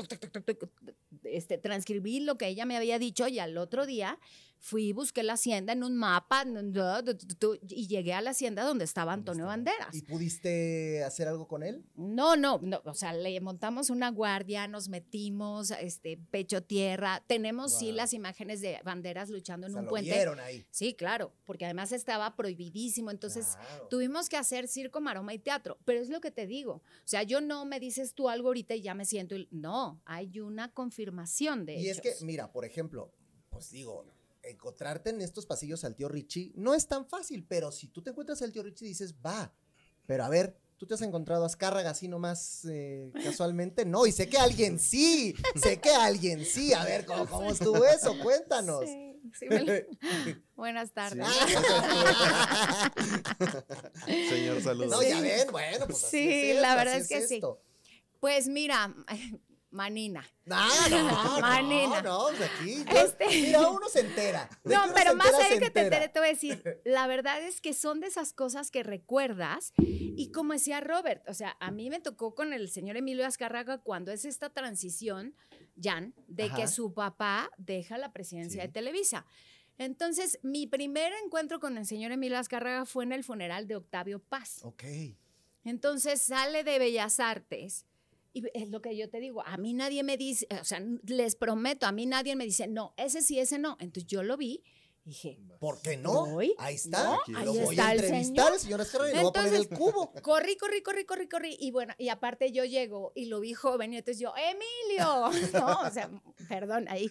este, 1.24 1.58
transcribí 1.58 2.20
lo 2.20 2.38
que 2.38 2.48
ella 2.48 2.64
me 2.64 2.76
había 2.76 2.98
dicho 2.98 3.28
y 3.28 3.38
al 3.38 3.58
otro 3.58 3.84
día 3.84 4.18
fui, 4.64 4.92
busqué 4.94 5.22
la 5.22 5.34
hacienda 5.34 5.74
en 5.74 5.84
un 5.84 5.94
mapa 5.94 6.42
y 7.68 7.86
llegué 7.86 8.14
a 8.14 8.22
la 8.22 8.30
hacienda 8.30 8.64
donde 8.64 8.86
estaba 8.86 9.12
Antonio 9.12 9.44
Banderas. 9.44 9.94
¿Y 9.94 10.00
pudiste 10.00 11.04
hacer 11.04 11.28
algo 11.28 11.46
con 11.46 11.62
él? 11.62 11.84
No, 11.96 12.34
no, 12.34 12.58
no, 12.62 12.80
o 12.86 12.94
sea, 12.94 13.12
le 13.12 13.38
montamos 13.42 13.90
una 13.90 14.10
guardia, 14.10 14.66
nos 14.66 14.88
metimos, 14.88 15.70
este, 15.70 16.16
pecho 16.30 16.62
tierra, 16.62 17.22
tenemos 17.26 17.76
sí 17.78 17.92
las 17.92 18.14
imágenes 18.14 18.62
de 18.62 18.80
banderas 18.82 19.28
luchando 19.28 19.66
O 19.66 19.70
en 19.70 19.76
un 19.76 19.84
lo 19.84 19.90
puente. 19.90 20.12
vieron 20.14 20.40
ahí. 20.40 20.64
Sí, 20.70 20.94
claro, 20.94 21.34
porque 21.44 21.66
además 21.66 21.92
estaba 21.92 22.34
prohibidísimo, 22.34 23.10
entonces 23.10 23.56
Claro. 23.56 23.88
tuvimos 23.88 24.30
que 24.30 24.38
hacer 24.38 24.66
circo, 24.66 24.98
maroma 25.02 25.34
y 25.34 25.38
teatro, 25.40 25.76
pero 25.84 26.00
es 26.00 26.08
lo 26.08 26.22
que 26.22 26.30
te 26.30 26.46
digo, 26.46 26.76
o 26.76 26.82
sea, 27.04 27.22
yo 27.22 27.42
no 27.42 27.66
me 27.66 27.80
dices 27.80 28.14
tú 28.14 28.30
algo 28.30 28.48
ahorita 28.48 28.74
y 28.74 28.80
ya 28.80 28.94
me 28.94 29.04
siento, 29.04 29.36
no, 29.50 30.00
hay 30.06 30.40
una 30.40 30.72
confirmación 30.72 31.66
de 31.66 31.76
Y 31.76 31.88
es 31.90 32.00
que, 32.00 32.14
mira, 32.22 32.50
por 32.50 32.64
ejemplo, 32.64 33.12
pues 33.50 33.70
digo, 33.70 34.06
encontrarte 34.44 35.10
en 35.10 35.20
estos 35.20 35.46
pasillos 35.46 35.84
al 35.84 35.94
tío 35.94 36.08
Richie 36.08 36.52
no 36.54 36.74
es 36.74 36.86
tan 36.86 37.06
fácil, 37.06 37.44
pero 37.48 37.70
si 37.72 37.88
tú 37.88 38.02
te 38.02 38.10
encuentras 38.10 38.40
al 38.42 38.52
tío 38.52 38.62
Richie 38.62 38.86
dices, 38.88 39.14
va, 39.24 39.52
pero 40.06 40.24
a 40.24 40.28
ver, 40.28 40.56
tú 40.76 40.86
te 40.86 40.94
has 40.94 41.02
encontrado 41.02 41.44
a 41.44 41.46
Azcárraga 41.46 41.90
así 41.90 42.08
nomás 42.08 42.64
eh, 42.66 43.10
casualmente, 43.22 43.84
no, 43.86 44.06
y 44.06 44.12
sé 44.12 44.28
que 44.28 44.38
alguien 44.38 44.78
sí, 44.78 45.34
sé 45.56 45.80
que 45.80 45.90
alguien 45.90 46.44
sí, 46.44 46.72
a 46.72 46.84
ver, 46.84 47.06
¿cómo, 47.06 47.26
cómo 47.26 47.50
estuvo 47.50 47.84
eso? 47.84 48.18
Cuéntanos. 48.22 48.84
Sí, 48.84 49.20
sí 49.38 49.46
me 49.48 49.60
lo- 49.62 49.72
Buenas 50.56 50.92
tardes. 50.92 51.26
Señor, 54.28 54.60
saludos. 54.62 54.90
No, 54.90 55.02
ya 55.02 55.20
ven, 55.20 55.48
bueno, 55.50 55.86
pues 55.86 56.04
así 56.04 56.18
Sí, 56.18 56.50
es 56.50 56.60
la 56.60 56.68
esto, 56.72 56.76
verdad 56.78 56.94
así 56.94 57.14
es 57.14 57.20
que 57.20 57.28
sí. 57.28 57.40
Pues 58.20 58.48
mira, 58.48 58.94
manina. 59.74 60.24
No, 60.46 60.56
no, 60.88 61.02
no, 61.24 61.40
Manina. 61.40 62.00
no, 62.02 62.26
pues 62.28 62.50
aquí, 62.50 62.84
yo- 62.84 63.00
Este- 63.00 63.26
mira, 63.26 63.68
uno 63.68 63.88
se 63.88 64.00
entera. 64.00 64.48
De 64.62 64.74
No, 64.74 64.84
que 64.86 64.92
pero 64.94 65.14
más 65.16 65.34
allá 65.34 65.48
que 65.48 65.58
te 65.58 65.66
entera. 65.66 65.84
entere, 65.86 66.08
te 66.08 66.18
voy 66.20 66.28
a 66.28 66.32
decir, 66.32 66.80
la 66.84 67.06
verdad 67.06 67.42
es 67.42 67.60
que 67.60 67.74
son 67.74 68.00
de 68.00 68.06
esas 68.06 68.32
cosas 68.32 68.70
que 68.70 68.82
recuerdas 68.82 69.72
y 69.78 70.30
como 70.32 70.52
decía 70.52 70.80
Robert, 70.80 71.22
o 71.28 71.34
sea, 71.34 71.56
a 71.60 71.70
mí 71.70 71.90
me 71.90 72.00
tocó 72.00 72.34
con 72.34 72.52
el 72.52 72.70
señor 72.70 72.96
Emilio 72.96 73.26
Azcárraga 73.26 73.78
cuando 73.78 74.12
es 74.12 74.24
esta 74.24 74.50
transición, 74.50 75.34
Jan, 75.82 76.14
de 76.28 76.44
Ajá. 76.44 76.56
que 76.56 76.68
su 76.68 76.94
papá 76.94 77.50
deja 77.58 77.98
la 77.98 78.12
presidencia 78.12 78.62
Sí. 78.62 78.66
de 78.68 78.72
Televisa. 78.72 79.26
Entonces, 79.76 80.38
mi 80.44 80.68
primer 80.68 81.12
encuentro 81.24 81.58
con 81.58 81.76
el 81.78 81.84
señor 81.84 82.12
Emilio 82.12 82.38
Azcárraga 82.38 82.84
fue 82.86 83.02
en 83.02 83.10
el 83.12 83.24
funeral 83.24 83.66
de 83.66 83.74
Octavio 83.74 84.20
Paz. 84.20 84.60
Ok. 84.62 84.84
Entonces 85.64 86.20
sale 86.22 86.62
de 86.62 86.78
Bellas 86.78 87.18
Artes. 87.18 87.86
Y 88.34 88.42
es 88.52 88.68
lo 88.68 88.82
que 88.82 88.96
yo 88.96 89.08
te 89.08 89.20
digo, 89.20 89.42
a 89.46 89.56
mí 89.56 89.72
nadie 89.72 90.02
me 90.02 90.16
dice, 90.16 90.46
o 90.60 90.64
sea, 90.64 90.82
les 91.06 91.36
prometo, 91.36 91.86
a 91.86 91.92
mí 91.92 92.04
nadie 92.04 92.36
me 92.36 92.44
dice, 92.44 92.66
no, 92.66 92.92
ese 92.96 93.22
sí, 93.22 93.38
ese 93.38 93.58
no. 93.58 93.76
Entonces 93.80 94.06
yo 94.06 94.22
lo 94.22 94.36
vi 94.36 94.62
y 95.06 95.10
dije, 95.10 95.38
¿Por 95.60 95.82
qué 95.82 95.98
no? 95.98 96.26
Voy. 96.26 96.54
Ahí 96.56 96.76
está. 96.76 97.04
No, 97.04 97.44
lo 97.44 97.52
ahí 97.52 97.58
voy 97.58 97.74
está 97.74 97.88
a 97.88 97.92
el 97.92 97.98
entrevistar 98.00 98.34
señor. 98.34 98.52
al 98.52 98.58
señor 98.60 98.80
Azcárraga 98.80 99.10
y 99.10 99.14
le 99.16 99.20
voy 99.20 99.28
a 99.28 99.32
poner 99.32 99.48
el 99.54 99.60
Entonces, 99.62 99.78
cubo. 99.78 100.12
corrí, 100.22 100.56
corrí, 100.56 100.82
corrí, 100.82 101.04
corrí, 101.04 101.28
corrí. 101.28 101.56
Y 101.60 101.70
bueno, 101.72 101.94
y 101.98 102.08
aparte 102.08 102.52
yo 102.52 102.64
llego 102.64 103.12
y 103.14 103.26
lo 103.26 103.40
vi 103.40 103.52
joven 103.52 103.92
y 103.92 103.98
entonces 103.98 104.18
yo, 104.18 104.32
Emilio, 104.36 105.30
no, 105.52 105.80
o 105.82 105.90
sea, 105.90 106.10
perdón, 106.48 106.86
ahí. 106.88 107.10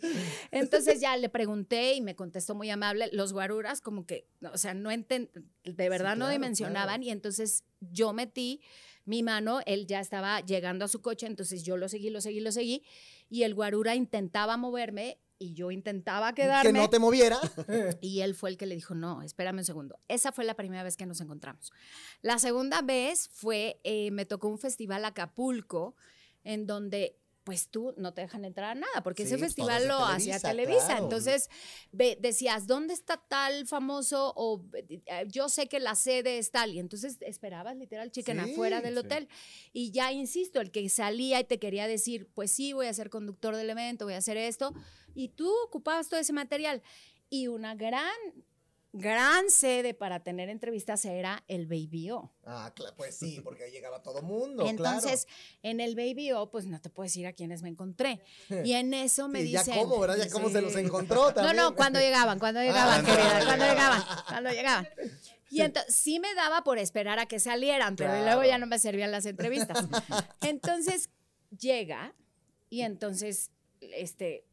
Entonces 0.49 1.01
ya 1.01 1.15
le 1.17 1.29
pregunté 1.29 1.93
y 1.93 2.01
me 2.01 2.15
contestó 2.15 2.55
muy 2.55 2.71
amable. 2.71 3.09
Los 3.12 3.31
guaruras 3.31 3.79
como 3.79 4.07
que, 4.07 4.27
o 4.51 4.57
sea, 4.57 4.73
no 4.73 4.89
enten, 4.89 5.29
de 5.63 5.89
verdad 5.89 6.15
no 6.15 6.25
claro, 6.25 6.31
dimensionaban 6.31 6.95
claro. 6.95 7.03
y 7.03 7.09
entonces 7.12 7.63
yo 7.79 8.12
metí 8.12 8.62
mi 9.05 9.23
mano, 9.23 9.59
él 9.65 9.85
ya 9.87 9.99
estaba 9.99 10.39
llegando 10.41 10.85
a 10.85 10.87
su 10.87 11.01
coche, 11.01 11.25
entonces 11.25 11.63
yo 11.63 11.77
lo 11.77 11.89
seguí, 11.89 12.09
lo 12.09 12.21
seguí, 12.21 12.39
lo 12.39 12.51
seguí 12.51 12.83
y 13.29 13.43
el 13.43 13.55
guarura 13.55 13.95
intentaba 13.95 14.57
moverme 14.57 15.19
y 15.39 15.53
yo 15.53 15.71
intentaba 15.71 16.33
quedarme. 16.33 16.71
Que 16.71 16.77
no 16.77 16.89
te 16.89 16.99
moviera. 16.99 17.39
Y 18.01 18.21
él 18.21 18.35
fue 18.35 18.49
el 18.49 18.57
que 18.57 18.65
le 18.65 18.75
dijo, 18.75 18.95
no, 18.95 19.21
espérame 19.21 19.57
un 19.57 19.65
segundo. 19.65 19.99
Esa 20.07 20.31
fue 20.31 20.45
la 20.45 20.55
primera 20.55 20.83
vez 20.83 20.95
que 20.95 21.05
nos 21.05 21.19
encontramos. 21.19 21.71
La 22.21 22.39
segunda 22.39 22.81
vez 22.81 23.29
fue, 23.29 23.79
eh, 23.83 24.11
me 24.11 24.25
tocó 24.25 24.47
un 24.47 24.59
festival 24.59 25.03
Acapulco, 25.03 25.95
en 26.43 26.67
donde 26.67 27.17
pues 27.43 27.67
tú 27.67 27.93
no 27.97 28.13
te 28.13 28.21
dejan 28.21 28.45
entrar 28.45 28.71
a 28.71 28.75
nada, 28.75 29.03
porque 29.03 29.23
Sí, 29.25 29.34
ese 29.34 29.38
festival 29.38 29.88
lo 29.88 29.97
hacía 30.06 30.39
Televisa, 30.39 30.86
claro. 30.88 31.03
Entonces 31.03 31.49
ve- 31.91 32.17
decías, 32.21 32.67
¿dónde 32.67 32.93
está 32.93 33.17
tal 33.17 33.67
famoso? 33.67 34.32
O 34.38 34.63
eh, 34.73 35.25
yo 35.27 35.49
sé 35.49 35.67
que 35.67 35.79
la 35.82 35.95
sede 35.95 36.38
es 36.38 36.51
tal. 36.51 36.73
Y 36.73 36.79
entonces 36.79 37.17
esperabas 37.19 37.75
literal 37.75 38.12
chicken 38.12 38.41
Sí, 38.46 38.52
afuera 38.54 38.81
del 38.81 38.94
sí. 38.94 39.00
hotel. 39.00 39.27
Y 39.73 39.91
ya 39.91 40.12
insisto, 40.13 40.62
el 40.62 40.71
que 40.71 40.87
salía 40.87 41.39
y 41.41 41.44
te 41.44 41.60
quería 41.60 41.87
decir, 41.87 42.29
pues 42.33 42.50
sí, 42.52 42.71
voy 42.71 42.87
a 42.87 42.94
ser 42.94 43.10
conductor 43.10 43.56
del 43.56 43.69
evento, 43.69 44.06
voy 44.06 44.13
a 44.13 44.17
hacer 44.19 44.37
esto. 44.37 44.73
Y 45.13 45.29
tú 45.29 45.52
ocupabas 45.65 46.08
todo 46.08 46.19
ese 46.21 46.31
material. 46.33 46.81
Y 47.29 47.48
una 47.48 47.75
gran 47.75 48.10
gran 48.96 49.50
sede 49.50 49.96
para 49.96 50.19
tener 50.21 50.50
entrevistas 50.50 51.04
era 51.06 51.44
el 51.48 51.65
Baby 51.65 52.12
O. 52.12 52.31
Ah, 52.46 52.71
claro, 52.75 52.96
pues 52.96 53.15
sí, 53.17 53.41
porque 53.44 53.63
ahí 53.63 53.71
llegaba 53.71 54.04
todo 54.04 54.21
mundo. 54.21 54.67
Entonces, 54.67 55.27
en 55.63 55.79
el 55.79 55.96
Baby 55.96 56.31
O, 56.33 56.52
pues 56.52 56.67
no 56.67 56.79
te 56.79 56.89
puedo 56.91 57.06
decir 57.06 57.25
a 57.25 57.33
quiénes 57.33 57.63
me 57.63 57.69
encontré. 57.69 58.21
Y 58.63 58.73
en 58.73 58.94
eso 58.94 59.27
me 59.27 59.41
Sí, 59.41 59.50
ya 59.52 59.63
dicen. 59.63 59.79
cómo, 59.79 60.00
¿verdad? 60.00 60.17
Ya 60.17 60.29
cómo 60.29 60.50
se 60.50 60.62
los 60.62 60.75
encontró 60.75 61.25
No, 61.27 61.33
también. 61.33 61.56
no, 61.58 61.75
cuando 61.75 62.00
llegaban, 62.00 62.37
cuando 62.37 62.62
llegaban, 62.62 63.02
Ah, 63.02 63.06
querida, 63.06 63.39
no. 63.39 63.46
cuando 63.46 63.65
llegaban, 63.65 64.04
cuando 64.27 64.50
llegaban. 64.52 64.87
Y 65.50 65.62
entonces 65.62 65.96
sí 65.96 66.19
me 66.19 66.33
daba 66.35 66.63
por 66.63 66.77
esperar 66.77 67.17
a 67.19 67.25
que 67.25 67.39
salieran, 67.39 67.96
pero 67.96 68.12
Claro. 68.12 68.25
luego 68.25 68.44
ya 68.44 68.58
no 68.60 68.67
me 68.67 68.77
servían 68.79 69.12
las 69.12 69.25
entrevistas. 69.25 69.85
Entonces 70.41 71.10
llega 71.58 72.13
y 72.69 72.81
entonces, 72.81 73.52
este, 73.81 74.46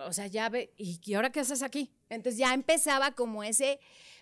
o 0.00 0.12
sea, 0.12 0.26
ya 0.28 0.48
ve, 0.48 0.72
¿y 0.76 1.14
ahora 1.14 1.30
qué 1.30 1.40
haces 1.40 1.62
aquí? 1.62 1.92
Entonces 2.08 2.38
ya 2.38 2.54
empezaba 2.54 3.12
como 3.12 3.42
ese, 3.42 3.80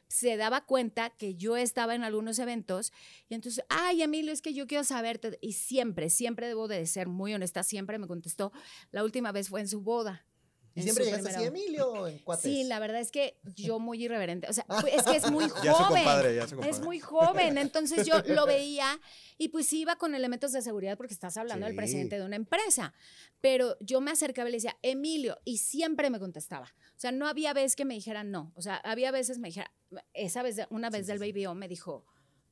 se 0.08 0.36
daba 0.36 0.64
cuenta 0.64 1.10
que 1.10 1.34
yo 1.34 1.56
estaba 1.56 1.94
en 1.94 2.04
algunos 2.04 2.38
eventos 2.38 2.92
y 3.28 3.34
entonces, 3.34 3.64
ay, 3.68 4.02
Emilio, 4.02 4.32
es 4.32 4.42
que 4.42 4.54
yo 4.54 4.66
quiero 4.66 4.84
saberte. 4.84 5.38
Y 5.40 5.52
siempre, 5.52 6.10
siempre 6.10 6.46
debo 6.46 6.68
de 6.68 6.86
ser 6.86 7.08
muy 7.08 7.34
honesta, 7.34 7.62
siempre 7.62 7.98
me 7.98 8.06
contestó. 8.06 8.52
La 8.90 9.04
última 9.04 9.32
vez 9.32 9.48
fue 9.48 9.60
en 9.60 9.68
su 9.68 9.80
boda. 9.80 10.26
Y 10.74 10.80
en 10.80 10.84
siempre 10.84 11.04
llegaste 11.04 11.28
así, 11.30 11.44
Emilio, 11.44 12.06
en 12.08 12.18
cuates. 12.18 12.42
Sí, 12.42 12.64
la 12.64 12.78
verdad 12.80 13.00
es 13.00 13.10
que 13.10 13.38
yo 13.56 13.78
muy 13.78 14.02
irreverente. 14.04 14.48
O 14.48 14.52
sea, 14.52 14.66
es 14.92 15.02
que 15.04 15.16
es 15.16 15.30
muy 15.30 15.44
Ya 15.62 15.72
su 15.72 15.84
joven. 15.84 16.02
compadre, 16.04 16.34
ya 16.34 16.48
su 16.48 16.60
Es 16.62 16.80
muy 16.80 16.98
joven. 17.00 17.58
Entonces 17.58 18.06
yo 18.06 18.16
lo 18.26 18.46
veía 18.46 19.00
y 19.38 19.48
pues 19.48 19.72
iba 19.72 19.96
con 19.96 20.14
elementos 20.14 20.52
de 20.52 20.62
seguridad 20.62 20.96
porque 20.96 21.14
estás 21.14 21.36
hablando 21.36 21.66
del 21.66 21.76
presidente 21.76 22.18
de 22.18 22.24
una 22.24 22.36
empresa. 22.36 22.92
Pero 23.40 23.76
yo 23.80 24.00
me 24.00 24.10
acercaba 24.10 24.48
y 24.48 24.52
le 24.52 24.56
decía, 24.56 24.76
Emilio, 24.82 25.38
y 25.44 25.58
siempre 25.58 26.10
me 26.10 26.18
contestaba. 26.18 26.66
O 26.96 26.98
sea, 27.00 27.12
no 27.12 27.28
había 27.28 27.52
vez 27.52 27.76
que 27.76 27.84
me 27.84 27.94
dijera 27.94 28.24
no. 28.24 28.52
O 28.56 28.62
sea, 28.62 28.76
había 28.76 29.10
veces 29.10 29.38
me 29.38 29.48
dijera, 29.48 29.70
esa 30.12 30.42
vez, 30.42 30.60
una 30.70 30.90
vez 30.90 31.06
Sí, 31.06 31.12
del. 31.12 31.18
Baby 31.20 31.46
O 31.46 31.54
me 31.54 31.68
dijo, 31.68 32.04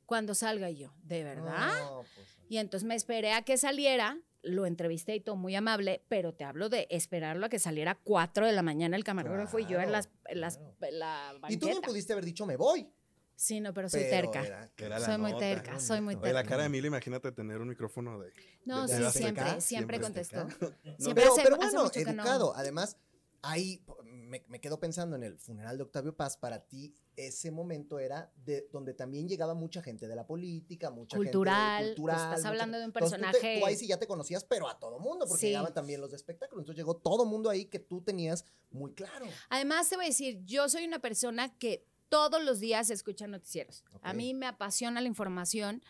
cuando 0.05 0.35
salga 0.35 0.69
Y 0.69 0.77
yo, 0.77 0.93
¿de 1.03 1.23
verdad? 1.23 1.73
No, 1.81 2.03
pues, 2.15 2.27
Y 2.53 2.59
entonces 2.59 2.85
me 2.87 2.93
esperé 2.93 3.33
a 3.33 3.41
que 3.41 3.57
saliera, 3.57 4.19
lo 4.43 4.67
entrevisté 4.67 5.15
y 5.15 5.19
todo 5.19 5.35
muy 5.35 5.55
amable, 5.55 6.03
pero 6.07 6.35
te 6.35 6.43
hablo 6.43 6.69
de 6.69 6.85
esperarlo 6.91 7.47
a 7.47 7.49
que 7.49 7.57
saliera 7.57 7.91
a 7.93 7.95
4 7.95 8.45
de 8.45 8.51
la 8.51 8.61
mañana 8.61 8.95
el 8.95 9.03
camarógrafo 9.03 9.57
y 9.57 9.65
yo 9.65 9.79
en 9.79 9.91
las, 9.91 10.11
en 10.25 10.39
las, 10.39 10.57
claro. 10.57 10.75
en 10.81 10.99
la 10.99 11.33
Y 11.49 11.57
tú 11.57 11.65
bien 11.65 11.77
banqueta. 11.77 11.87
pudiste 11.87 12.13
haber 12.13 12.25
dicho, 12.25 12.45
me 12.45 12.55
voy. 12.55 12.87
Sí, 13.35 13.59
no, 13.59 13.73
pero 13.73 13.89
soy 13.89 14.01
pero 14.07 14.29
terca. 14.29 14.45
era- 14.45 14.71
Era 14.77 14.99
la 14.99 15.05
Soy 15.07 15.17
muy 15.17 15.35
terca, 15.39 15.79
soy 15.79 16.01
muy 16.01 16.13
Oye, 16.13 16.27
la 16.31 16.41
terca. 16.41 16.49
cara 16.49 16.61
de 16.61 16.67
Emilio, 16.67 16.89
imagínate 16.89 17.31
tener 17.31 17.59
un 17.59 17.69
micrófono 17.69 18.19
de... 18.19 18.31
No, 18.65 18.85
de- 18.85 18.89
sí, 18.89 19.17
siempre, 19.17 19.43
siempre, 19.43 19.61
siempre 19.61 19.99
contestó. 19.99 20.47
Siempre 20.51 20.75
pero, 21.15 21.33
hace- 21.33 21.41
pero 21.41 21.55
hace 21.55 21.75
bueno, 21.77 21.91
no. 22.13 22.21
educado. 22.21 22.53
Además, 22.55 22.97
ahí 23.41 23.77
po- 23.79 23.97
me, 24.33 24.43
me 24.47 24.59
quedo 24.59 24.79
pensando 24.79 25.15
en 25.15 25.21
el 25.23 25.37
funeral 25.37 25.77
de 25.77 25.83
Octavio 25.83 26.15
Paz. 26.15 26.37
Para 26.37 26.65
ti, 26.65 26.95
ese 27.15 27.51
momento 27.51 27.99
era 27.99 28.31
de 28.43 28.67
donde 28.71 28.95
también 28.95 29.27
llegaba 29.27 29.53
mucha 29.53 29.83
gente 29.83 30.07
de 30.07 30.15
la 30.15 30.25
política, 30.25 30.89
mucha 30.89 31.15
Cultural, 31.17 31.77
gente 31.83 31.95
cultural. 31.95 32.17
estás 32.17 32.39
mucha- 32.39 32.49
hablando 32.49 32.77
de 32.79 32.85
un 32.85 32.89
Entonces, 32.89 33.11
tú 33.11 33.15
te- 33.25 33.31
personaje- 33.31 33.59
Tú, 33.59 33.65
ahí 33.67 33.75
sí 33.75 33.87
ya 33.87 33.97
te 33.99 34.07
conocías, 34.07 34.43
pero 34.43 34.67
a 34.67 34.79
todo 34.79 34.97
mundo, 34.99 35.25
porque 35.27 35.41
Sí. 35.41 35.47
llegaban 35.47 35.71
también 35.73 36.01
los 36.01 36.09
de 36.09 36.15
espectáculo. 36.17 36.61
Entonces 36.61 36.77
llegó 36.79 36.95
todo 36.97 37.25
mundo 37.25 37.51
ahí 37.51 37.65
que 37.65 37.77
tú 37.77 38.01
tenías 38.01 38.43
muy 38.71 38.93
claro. 38.93 39.27
Además, 39.49 39.87
te 39.89 39.95
voy 39.97 40.05
a 40.05 40.07
decir, 40.07 40.41
yo 40.45 40.67
soy 40.67 40.85
una 40.85 40.97
persona 40.99 41.55
que 41.59 41.85
todos 42.09 42.43
los 42.43 42.59
días 42.59 42.89
escucha 42.89 43.27
noticieros. 43.27 43.83
A 44.01 44.13
mí 44.13 44.33
me 44.33 44.47
apasiona 44.47 44.99
la 44.99 45.07
información 45.07 45.83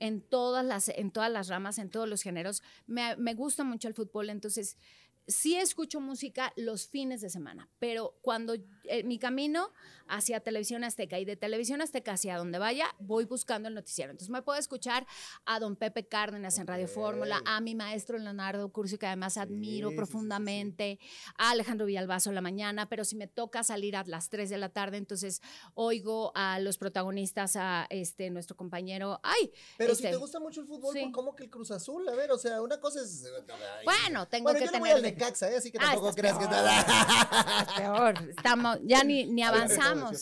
en 0.00 0.20
todas 0.20 0.64
las, 0.64 0.88
en 0.90 1.10
todas 1.10 1.30
las 1.32 1.48
ramas, 1.48 1.78
en 1.78 1.90
todos 1.90 2.08
los 2.08 2.22
géneros. 2.22 2.62
Me, 2.86 3.16
me 3.16 3.34
gusta 3.34 3.64
mucho 3.64 3.88
el 3.88 3.94
fútbol, 3.94 4.30
entonces 4.30 4.76
sí 5.28 5.56
escucho 5.56 6.00
música 6.00 6.52
los 6.56 6.88
fines 6.88 7.20
de 7.20 7.28
semana, 7.28 7.68
pero 7.78 8.18
cuando 8.22 8.54
eh, 8.84 9.04
mi 9.04 9.18
camino 9.18 9.70
hacia 10.08 10.40
Televisión 10.40 10.84
Azteca 10.84 11.18
y 11.18 11.26
de 11.26 11.36
Televisión 11.36 11.82
Azteca 11.82 12.12
hacia 12.12 12.38
donde 12.38 12.58
vaya, 12.58 12.86
voy 12.98 13.26
buscando 13.26 13.68
el 13.68 13.74
noticiero. 13.74 14.10
Entonces 14.10 14.30
me 14.30 14.40
puedo 14.40 14.58
escuchar 14.58 15.06
a 15.44 15.60
don 15.60 15.76
Pepe 15.76 16.08
Cárdenas 16.08 16.58
en 16.58 16.66
Radio. 16.66 16.88
Fórmula, 16.88 17.42
a 17.44 17.60
mi 17.60 17.74
maestro 17.74 18.18
Leonardo 18.18 18.72
Curcio, 18.72 18.98
que 18.98 19.06
además 19.06 19.36
admiro 19.36 19.88
sí, 19.88 19.92
sí, 19.92 19.96
profundamente, 19.96 20.98
a 21.36 21.50
Alejandro 21.50 21.86
Villalbazo 21.86 22.30
en 22.30 22.34
la 22.34 22.40
mañana, 22.40 22.88
pero 22.88 23.04
si 23.04 23.14
me 23.16 23.26
toca 23.26 23.62
salir 23.62 23.96
a 23.96 24.04
las 24.06 24.30
3 24.30 24.48
de 24.48 24.56
la 24.56 24.70
tarde, 24.70 24.96
entonces 24.96 25.42
oigo 25.74 26.32
a 26.34 26.58
los 26.60 26.78
protagonistas, 26.78 27.56
a 27.56 27.86
este 27.90 28.30
nuestro 28.30 28.56
compañero, 28.56 29.20
ay, 29.22 29.52
Pero 29.76 29.94
si 29.94 30.04
Este, 30.04 30.14
te 30.14 30.16
gusta 30.16 30.40
mucho 30.40 30.62
el 30.62 30.66
fútbol, 30.66 30.94
pues, 30.94 31.12
¿cómo 31.12 31.34
que 31.34 31.44
el 31.44 31.50
Cruz 31.50 31.70
Azul? 31.70 32.08
A 32.08 32.14
ver, 32.14 32.30
o 32.30 32.38
sea, 32.38 32.62
una 32.62 32.80
cosa 32.80 33.02
es. 33.02 33.24
bueno, 33.84 34.26
tengo 34.28 34.50
bueno, 34.50 34.58
que 34.60 34.68
tener... 34.68 35.17
Necaxa, 35.18 35.50
¿eh? 35.50 35.56
así 35.56 35.70
que 35.70 35.78
Ah, 35.78 35.86
tampoco 35.92 36.08
estás 36.10 36.20
creas 36.20 36.38
que 36.38 36.46
peor. 36.46 36.68
está. 36.68 37.74
peor, 37.76 38.30
estamos, 38.30 38.78
ya 38.84 39.04
ni, 39.04 39.26
ni 39.26 39.42
avanzamos. 39.42 40.12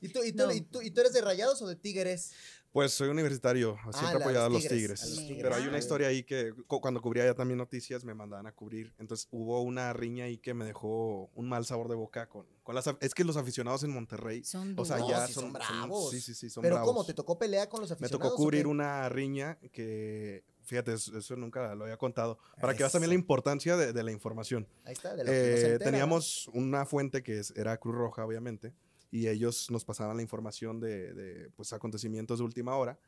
¿Y 0.00 0.08
tú, 0.08 0.22
y, 0.24 0.32
tú, 0.32 0.46
No. 0.46 0.52
y, 0.52 0.60
tú, 0.60 0.82
¿Y 0.82 0.90
tú 0.90 1.00
eres 1.00 1.12
de 1.12 1.20
rayados 1.20 1.60
o 1.62 1.66
de 1.66 1.76
tigres? 1.76 2.32
Pues 2.72 2.92
soy 2.92 3.08
universitario, 3.08 3.78
siempre 3.90 4.18
Ah, 4.18 4.20
apoyado 4.20 4.46
a 4.46 4.48
los 4.50 4.62
los 4.62 4.70
Tigres, 4.70 5.00
tigres. 5.00 5.02
a 5.02 5.06
los 5.06 5.18
Tigres. 5.26 5.42
Pero 5.42 5.54
hay 5.54 5.62
Ah. 5.64 5.68
una 5.68 5.78
historia 5.78 6.08
ahí 6.08 6.24
que 6.24 6.52
cu- 6.66 6.78
cuando 6.82 7.00
cubría 7.00 7.24
ya 7.24 7.32
también 7.32 7.56
noticias 7.56 8.04
me 8.04 8.12
mandaban 8.12 8.46
a 8.46 8.52
cubrir. 8.52 8.92
Entonces 8.98 9.28
hubo 9.30 9.62
una 9.62 9.94
riña 9.94 10.24
ahí 10.26 10.36
que 10.36 10.52
me 10.52 10.66
dejó 10.66 11.30
un 11.34 11.48
mal 11.48 11.64
sabor 11.64 11.88
de 11.88 11.94
boca 11.94 12.28
con, 12.28 12.44
con 12.62 12.74
las... 12.74 12.84
Es 13.00 13.14
que 13.14 13.24
los 13.24 13.38
aficionados 13.38 13.82
en 13.84 13.92
Monterrey, 13.92 14.44
Son 14.44 14.78
o 14.78 14.84
sea, 14.84 14.98
ya 15.08 15.26
son, 15.26 15.44
son 15.44 15.52
bravos. 15.54 16.10
sí, 16.10 16.20
sí, 16.20 16.34
sí, 16.34 16.50
son 16.50 16.60
Pero 16.60 16.74
bravos. 16.74 16.92
¿cómo? 16.92 17.06
¿Te 17.06 17.14
tocó 17.14 17.38
pelea 17.38 17.66
con 17.66 17.80
los 17.80 17.88
Me 17.88 17.94
aficionados? 17.94 18.28
tocó 18.30 18.34
o 18.34 18.44
cubrir 18.44 18.66
una 18.66 19.08
riña 19.08 19.58
que, 19.72 20.44
fíjate, 20.66 20.92
eso, 20.92 21.16
eso 21.16 21.36
nunca 21.36 21.74
lo 21.74 21.84
había 21.84 21.96
contado, 21.96 22.38
para 22.60 22.74
que 22.74 22.80
veas 22.80 22.90
Eso. 22.90 22.98
también 22.98 23.10
la 23.10 23.14
importancia 23.14 23.76
de, 23.76 23.92
de 23.92 24.02
la 24.02 24.12
información. 24.12 24.66
Ahí 24.84 24.92
está, 24.92 25.14
de 25.16 25.24
lo 25.24 25.30
que 25.30 25.36
Eh, 25.36 25.72
entera, 25.72 25.78
teníamos 25.90 26.48
una 26.52 26.84
fuente 26.84 27.22
que 27.22 27.38
es- 27.38 27.52
era 27.56 27.76
Cruz 27.78 27.94
Roja, 27.94 28.24
obviamente, 28.26 28.74
y 29.10 29.28
ellos 29.28 29.70
nos 29.70 29.84
pasaban 29.84 30.16
la 30.16 30.22
información 30.22 30.80
de, 30.80 31.14
de, 31.14 31.50
pues, 31.56 31.72
acontecimientos 31.72 32.38
de 32.40 32.44
última 32.44 32.76
hora 32.76 32.98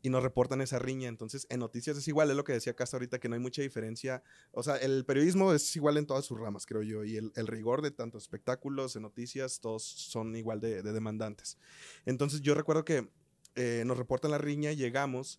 y 0.00 0.08
nos 0.08 0.22
reportan 0.22 0.62
esa 0.62 0.78
riña. 0.78 1.08
Entonces, 1.08 1.46
en 1.50 1.60
noticias 1.60 1.96
es 1.98 2.08
igual, 2.08 2.30
es 2.30 2.36
lo 2.36 2.44
que 2.44 2.54
decía 2.54 2.74
Casta 2.74 2.96
ahorita, 2.96 3.20
que 3.20 3.28
no 3.28 3.34
hay 3.34 3.40
mucha 3.40 3.60
diferencia. 3.60 4.22
O 4.52 4.62
sea, 4.62 4.76
el 4.76 5.04
periodismo 5.04 5.52
es 5.52 5.76
igual 5.76 5.98
en 5.98 6.06
todas 6.06 6.24
sus 6.24 6.40
ramas, 6.40 6.64
creo 6.64 6.82
yo, 6.82 7.04
y 7.04 7.18
el, 7.18 7.30
el 7.36 7.46
rigor 7.46 7.82
de 7.82 7.90
tanto 7.90 8.16
espectáculos, 8.16 8.94
de 8.94 9.00
noticias, 9.00 9.60
todos 9.60 9.82
son 9.84 10.34
igual 10.34 10.60
de, 10.60 10.82
de 10.82 10.92
demandantes. 10.92 11.58
Entonces, 12.06 12.40
yo 12.40 12.54
recuerdo 12.54 12.84
que 12.86 13.10
eh, 13.54 13.82
nos 13.86 13.98
reportan 13.98 14.30
la 14.30 14.38
riña, 14.38 14.72
llegamos. 14.72 15.38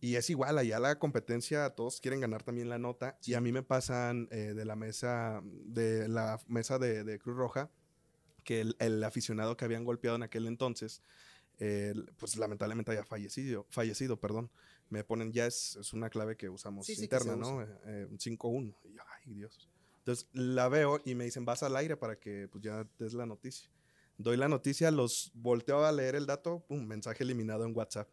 Y 0.00 0.14
es 0.14 0.30
igual, 0.30 0.58
allá 0.58 0.78
la 0.78 0.98
competencia, 0.98 1.70
todos 1.70 2.00
quieren 2.00 2.20
ganar 2.20 2.44
también 2.44 2.68
la 2.68 2.78
nota. 2.78 3.18
Y 3.24 3.34
a 3.34 3.40
mí 3.40 3.50
me 3.52 3.62
pasan 3.62 4.28
eh, 4.30 4.54
de 4.54 4.64
la 4.64 4.76
mesa, 4.76 5.42
de 5.44 6.08
la 6.08 6.40
mesa 6.46 6.78
de, 6.78 7.02
de 7.02 7.18
Cruz 7.18 7.36
Roja, 7.36 7.70
que 8.44 8.60
el, 8.60 8.76
el 8.78 9.02
aficionado 9.02 9.56
que 9.56 9.64
habían 9.64 9.84
golpeado 9.84 10.16
en 10.16 10.22
aquel 10.22 10.46
entonces, 10.46 11.02
eh, 11.58 11.94
pues 12.16 12.36
lamentablemente 12.36 12.92
haya 12.92 13.04
fallecido, 13.04 13.66
fallecido, 13.70 14.20
perdón. 14.20 14.50
Me 14.90 15.04
ponen, 15.04 15.32
ya 15.32 15.46
es, 15.46 15.76
es 15.76 15.92
una 15.92 16.08
clave 16.08 16.36
que 16.36 16.48
usamos 16.48 16.86
Sí, 16.86 16.94
sí, 16.94 17.08
que 17.08 17.16
interna, 17.16 17.36
¿no? 17.36 17.62
Eh, 17.62 17.66
eh, 17.84 18.06
un 18.08 18.18
5-1. 18.18 18.74
Y 18.84 18.92
yo, 18.94 19.02
ay, 19.12 19.34
Dios. 19.34 19.68
Entonces 19.98 20.28
la 20.32 20.68
veo 20.68 21.00
y 21.04 21.14
me 21.14 21.24
dicen, 21.24 21.44
vas 21.44 21.62
al 21.62 21.76
aire 21.76 21.96
para 21.96 22.18
que 22.18 22.48
pues 22.50 22.62
ya 22.62 22.86
des 22.98 23.12
la 23.12 23.26
noticia. 23.26 23.68
Doy 24.16 24.36
la 24.36 24.48
noticia, 24.48 24.90
los 24.90 25.30
volteo 25.34 25.84
a 25.84 25.92
leer 25.92 26.14
el 26.14 26.26
dato, 26.26 26.64
pum, 26.66 26.86
mensaje 26.86 27.22
eliminado 27.24 27.64
en 27.66 27.76
WhatsApp. 27.76 28.08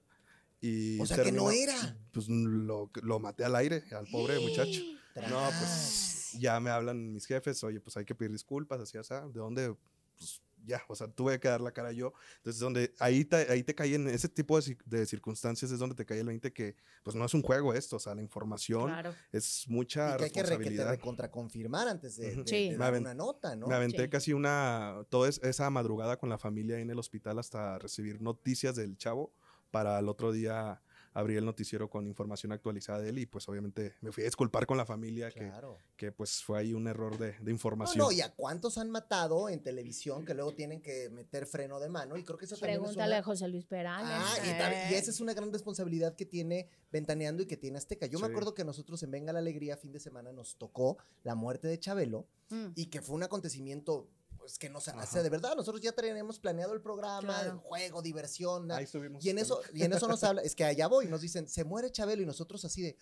Y 0.65 0.99
O 0.99 1.05
sea, 1.05 1.23
que 1.23 1.31
no 1.31 1.51
era. 1.51 1.75
Pues 2.11 2.27
lo, 2.29 2.89
lo 3.03 3.19
maté 3.19 3.43
al 3.43 3.55
aire, 3.55 3.83
al 3.91 4.07
pobre 4.07 4.39
muchacho. 4.39 4.81
No, 5.29 5.45
pues 5.47 6.29
Tras. 6.31 6.31
ya 6.39 6.59
me 6.59 6.69
hablan 6.69 7.13
mis 7.13 7.25
jefes, 7.25 7.63
oye, 7.63 7.79
pues 7.79 7.95
hay 7.97 8.05
que 8.05 8.15
pedir 8.15 8.31
disculpas, 8.31 8.79
así, 8.81 8.97
así, 8.97 9.13
¿de 9.13 9.39
dónde? 9.39 9.75
Pues 10.17 10.41
ya, 10.65 10.81
o 10.87 10.95
sea, 10.95 11.07
tuve 11.07 11.39
que 11.39 11.47
dar 11.47 11.61
la 11.61 11.71
cara 11.71 11.91
yo. 11.91 12.13
Entonces, 12.37 12.59
donde 12.59 12.93
ahí 12.99 13.23
te, 13.23 13.35
ahí 13.51 13.63
te 13.63 13.75
cae 13.75 13.93
en 13.95 14.07
ese 14.07 14.27
tipo 14.27 14.59
de, 14.59 14.75
de 14.85 15.05
circunstancias 15.05 15.71
es 15.71 15.77
donde 15.77 15.93
te 15.95 16.05
cae 16.05 16.19
el 16.19 16.25
20 16.25 16.51
que, 16.51 16.75
pues 17.03 17.15
no 17.15 17.23
es 17.23 17.33
un 17.35 17.43
juego 17.43 17.73
esto, 17.73 17.97
o 17.97 17.99
sea, 17.99 18.15
la 18.15 18.21
información 18.23 18.87
Claro. 18.87 19.13
es 19.31 19.65
mucha 19.67 20.15
Y 20.15 20.17
que 20.17 20.23
hay 20.23 20.29
que, 20.31 20.41
re- 20.41 20.41
que 20.41 20.41
te 20.41 20.49
responsabilidad. 20.49 20.89
recontraconfirmar 20.89 21.87
antes 21.87 22.17
de, 22.17 22.35
de- 22.35 22.47
Sí. 22.47 22.69
de 22.71 22.77
dar 22.77 22.93
una 22.95 23.13
nota, 23.13 23.55
¿no? 23.55 23.67
Me 23.67 23.75
aventé 23.75 24.03
Sí. 24.03 24.09
casi 24.09 24.33
una, 24.33 25.05
toda 25.09 25.29
es- 25.29 25.39
esa 25.43 25.69
madrugada 25.69 26.17
con 26.17 26.29
la 26.29 26.37
familia 26.39 26.77
ahí 26.77 26.81
en 26.81 26.89
el 26.89 26.97
hospital 26.99 27.37
hasta 27.39 27.77
recibir 27.77 28.19
noticias 28.21 28.75
del 28.75 28.97
chavo 28.97 29.33
para 29.75 29.99
el 29.99 30.07
otro 30.07 30.31
día 30.31 30.81
abrir 31.11 31.37
el 31.37 31.45
noticiero 31.45 31.89
con 31.89 32.07
información 32.07 32.53
actualizada 32.53 33.01
de 33.01 33.09
él 33.09 33.19
y 33.19 33.25
pues 33.25 33.47
obviamente 33.49 33.93
me 34.01 34.11
fui 34.13 34.23
a 34.23 34.25
disculpar 34.25 34.65
con 34.65 34.77
la 34.77 34.85
familia 34.85 35.29
que, 35.31 35.41
Claro. 35.49 35.77
que 35.97 36.13
pues 36.13 36.41
fue 36.43 36.59
ahí 36.59 36.73
un 36.73 36.87
error 36.87 37.17
de, 37.17 37.33
de 37.39 37.51
información. 37.51 37.97
no, 37.97 38.09
y 38.11 38.21
a 38.21 38.33
cuántos 38.33 38.77
han 38.77 38.89
matado 38.89 39.49
en 39.49 39.61
televisión 39.61 40.23
que 40.25 40.33
luego 40.33 40.53
tienen 40.53 40.81
que 40.81 41.09
meter 41.09 41.45
freno 41.45 41.79
de 41.81 41.89
mano 41.89 42.15
y 42.17 42.23
creo 42.23 42.37
que 42.37 42.45
eso 42.45 42.55
también 42.55 42.79
Pregúntale 42.79 43.15
es 43.15 43.17
a 43.17 43.19
una... 43.19 43.23
José 43.25 43.47
Luis 43.49 43.65
Perales. 43.65 44.09
Ah, 44.13 44.35
y, 44.43 44.57
también- 44.57 44.91
y 44.91 44.93
Eh. 44.93 44.97
esa 44.97 45.11
es 45.11 45.19
una 45.19 45.33
gran 45.33 45.51
responsabilidad 45.51 46.15
que 46.15 46.25
tiene 46.25 46.69
Ventaneando 46.91 47.43
y 47.43 47.45
que 47.45 47.57
tiene 47.57 47.77
Azteca. 47.77 48.05
Yo 48.05 48.19
me 48.19 48.27
acuerdo 48.27 48.53
que 48.53 48.63
nosotros 48.63 49.03
en 49.03 49.11
Venga 49.11 49.33
la 49.33 49.39
Alegría 49.39 49.75
fin 49.75 49.91
de 49.91 49.99
semana 49.99 50.31
nos 50.31 50.55
tocó 50.57 50.97
la 51.23 51.35
muerte 51.35 51.67
de 51.67 51.77
Chabelo 51.79 52.27
Mm. 52.49 52.67
y 52.75 52.85
que 52.87 53.01
fue 53.01 53.15
un 53.15 53.23
acontecimiento 53.23 54.07
pues 54.45 54.59
que 54.59 54.69
nos 54.69 54.87
hace 54.89 55.23
de 55.23 55.29
verdad. 55.31 55.55
Nosotros 55.55 55.81
ya 55.81 55.91
teníamos 55.91 56.37
planeado 56.37 56.73
el 56.73 56.79
programa, 56.79 57.33
Claro. 57.33 57.53
el 57.53 57.57
juego, 57.57 58.03
diversión. 58.03 58.71
Ahí 58.71 58.83
estuvimos. 58.83 59.25
Y 59.25 59.31
en 59.31 59.39
eso, 59.39 59.59
y 59.73 59.81
en 59.81 59.91
eso 59.91 60.07
nos 60.07 60.23
habla, 60.23 60.43
es 60.43 60.53
que 60.53 60.63
allá 60.63 60.85
voy, 60.85 61.07
nos 61.07 61.21
dicen, 61.21 61.49
se 61.49 61.63
muere 61.63 61.91
Chabelo 61.91 62.21
y 62.21 62.27
nosotros 62.27 62.63
así 62.63 62.83
de, 62.83 62.95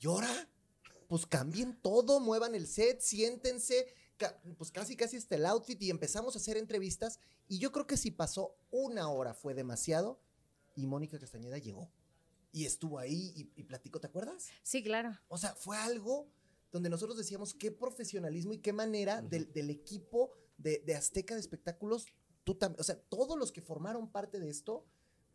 ¿llora? 0.00 0.48
Pues 1.06 1.26
cambien 1.26 1.80
todo, 1.80 2.18
muevan 2.18 2.56
el 2.56 2.66
set, 2.66 3.00
siéntense, 3.00 3.86
pues 4.58 4.72
casi, 4.72 4.96
casi 4.96 5.16
hasta 5.16 5.36
el 5.36 5.46
outfit 5.46 5.80
y 5.80 5.90
empezamos 5.90 6.34
a 6.34 6.40
hacer 6.40 6.56
entrevistas 6.56 7.20
y 7.46 7.58
yo 7.60 7.70
creo 7.70 7.86
que 7.86 7.96
si 7.96 8.10
pasó 8.10 8.56
una 8.72 9.08
hora 9.10 9.32
fue 9.32 9.54
demasiado 9.54 10.20
y 10.74 10.88
Mónica 10.88 11.20
Castañeda 11.20 11.58
llegó 11.58 11.88
y 12.50 12.66
estuvo 12.66 12.98
ahí 12.98 13.32
y, 13.36 13.52
y 13.54 13.62
platicó, 13.62 14.00
¿te 14.00 14.08
acuerdas? 14.08 14.48
Sí, 14.64 14.82
claro. 14.82 15.16
O 15.28 15.38
sea, 15.38 15.54
fue 15.54 15.76
algo 15.76 16.26
donde 16.72 16.90
nosotros 16.90 17.16
decíamos 17.16 17.54
qué 17.54 17.70
profesionalismo 17.70 18.52
y 18.52 18.58
qué 18.58 18.72
manera 18.72 19.22
del, 19.22 19.52
del, 19.52 19.70
equipo 19.70 20.32
de, 20.56 20.82
de, 20.86 20.94
Azteca 20.94 21.34
de 21.34 21.40
Espectáculos, 21.40 22.06
tú 22.44 22.54
también, 22.54 22.80
o 22.80 22.84
sea, 22.84 22.96
todos 22.96 23.38
los 23.38 23.52
que 23.52 23.60
formaron 23.60 24.10
parte 24.10 24.38
de 24.38 24.48
esto, 24.48 24.86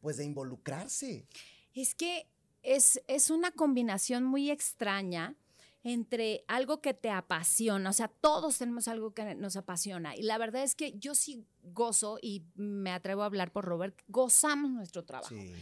pues 0.02 0.18
de 0.18 0.24
involucrarse. 0.24 1.28
Es 1.74 1.96
que 1.96 2.28
es, 2.64 3.02
es 3.08 3.30
una 3.30 3.52
combinación 3.52 4.24
muy 4.24 4.50
extraña 4.50 5.36
entre 5.84 6.44
algo 6.48 6.82
que 6.82 6.96
te 6.96 7.12
apasiona, 7.12 7.92
o 7.92 7.94
sea, 7.94 8.08
todos 8.08 8.58
tenemos 8.58 8.88
algo 8.88 9.14
que 9.14 9.36
nos 9.36 9.56
apasiona. 9.56 10.16
Y 10.16 10.24
la 10.24 10.40
verdad 10.40 10.64
es 10.64 10.74
que 10.74 10.98
yo 10.98 11.14
sí 11.14 11.46
gozo, 11.62 12.18
y 12.20 12.44
me 12.56 12.90
atrevo 12.90 13.22
a 13.22 13.28
hablar 13.28 13.52
por 13.52 13.66
Robert, 13.66 13.96
gozamos 14.08 14.72
nuestro 14.72 15.06
trabajo. 15.06 15.36
Sí. 15.36 15.54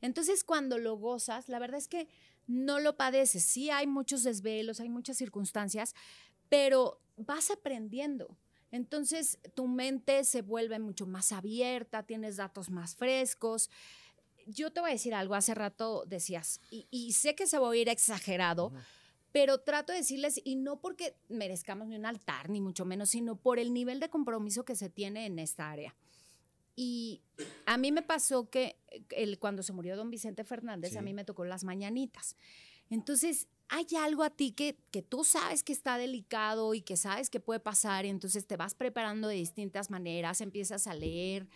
Entonces, 0.00 0.44
cuando 0.44 0.78
lo 0.78 0.96
gozas, 0.96 1.48
la 1.48 1.58
verdad 1.58 1.78
es 1.78 1.88
que 1.88 2.08
no 2.52 2.80
lo 2.80 2.96
padeces. 2.96 3.44
Sí 3.44 3.70
hay 3.70 3.86
muchos 3.86 4.22
desvelos, 4.22 4.80
hay 4.80 4.88
muchas 4.88 5.16
circunstancias, 5.16 5.94
pero 6.48 7.00
vas 7.16 7.50
aprendiendo. 7.50 8.36
Entonces, 8.70 9.38
tu 9.54 9.68
mente 9.68 10.24
se 10.24 10.42
vuelve 10.42 10.78
mucho 10.78 11.06
más 11.06 11.32
abierta, 11.32 12.04
tienes 12.04 12.36
datos 12.36 12.70
más 12.70 12.94
frescos. 12.96 13.70
Yo 14.46 14.72
te 14.72 14.80
voy 14.80 14.90
a 14.90 14.94
decir 14.94 15.14
algo, 15.14 15.34
hace 15.34 15.54
rato 15.54 16.04
decías, 16.06 16.60
y, 16.70 16.86
y 16.90 17.12
sé 17.12 17.34
que 17.34 17.46
se 17.46 17.58
va 17.58 17.70
a 17.70 17.76
ir 17.76 17.88
exagerado, 17.88 18.68
uh 18.68 18.70
-huh 18.70 18.82
pero 19.32 19.58
trato 19.58 19.92
de 19.92 19.98
decirles, 19.98 20.40
y 20.44 20.56
no 20.56 20.78
porque 20.80 21.16
merezcamos 21.28 21.88
ni 21.88 21.96
un 21.96 22.04
altar, 22.06 22.50
ni 22.50 22.60
mucho 22.60 22.84
menos, 22.84 23.10
sino 23.10 23.36
por 23.36 23.58
el 23.58 23.72
nivel 23.72 23.98
de 23.98 24.10
compromiso 24.10 24.64
que 24.64 24.76
se 24.76 24.90
tiene 24.90 25.24
en 25.26 25.38
esta 25.38 25.70
área. 25.70 25.96
Y 26.74 27.22
a 27.66 27.76
mí 27.76 27.92
me 27.92 28.02
pasó 28.02 28.48
que 28.48 28.76
el, 29.10 29.38
cuando 29.38 29.62
se 29.62 29.72
murió 29.72 29.96
don 29.96 30.10
Vicente 30.10 30.44
Fernández, 30.44 30.92
sí. 30.92 30.98
a 30.98 31.02
mí 31.02 31.12
me 31.12 31.24
tocó 31.24 31.44
las 31.44 31.64
mañanitas. 31.64 32.36
Entonces, 32.88 33.48
hay 33.68 33.86
algo 33.98 34.22
a 34.22 34.30
ti 34.30 34.52
que, 34.52 34.76
que 34.90 35.00
tú 35.02 35.24
sabes 35.24 35.62
que 35.62 35.72
está 35.72 35.96
delicado 35.96 36.74
y 36.74 36.82
que 36.82 36.96
sabes 36.96 37.30
que 37.30 37.40
puede 37.40 37.60
pasar, 37.60 38.04
y 38.04 38.10
entonces 38.10 38.46
te 38.46 38.56
vas 38.56 38.74
preparando 38.74 39.28
de 39.28 39.36
distintas 39.36 39.90
maneras, 39.90 40.40
empiezas 40.40 40.86
a 40.86 40.94
leer, 40.94 41.46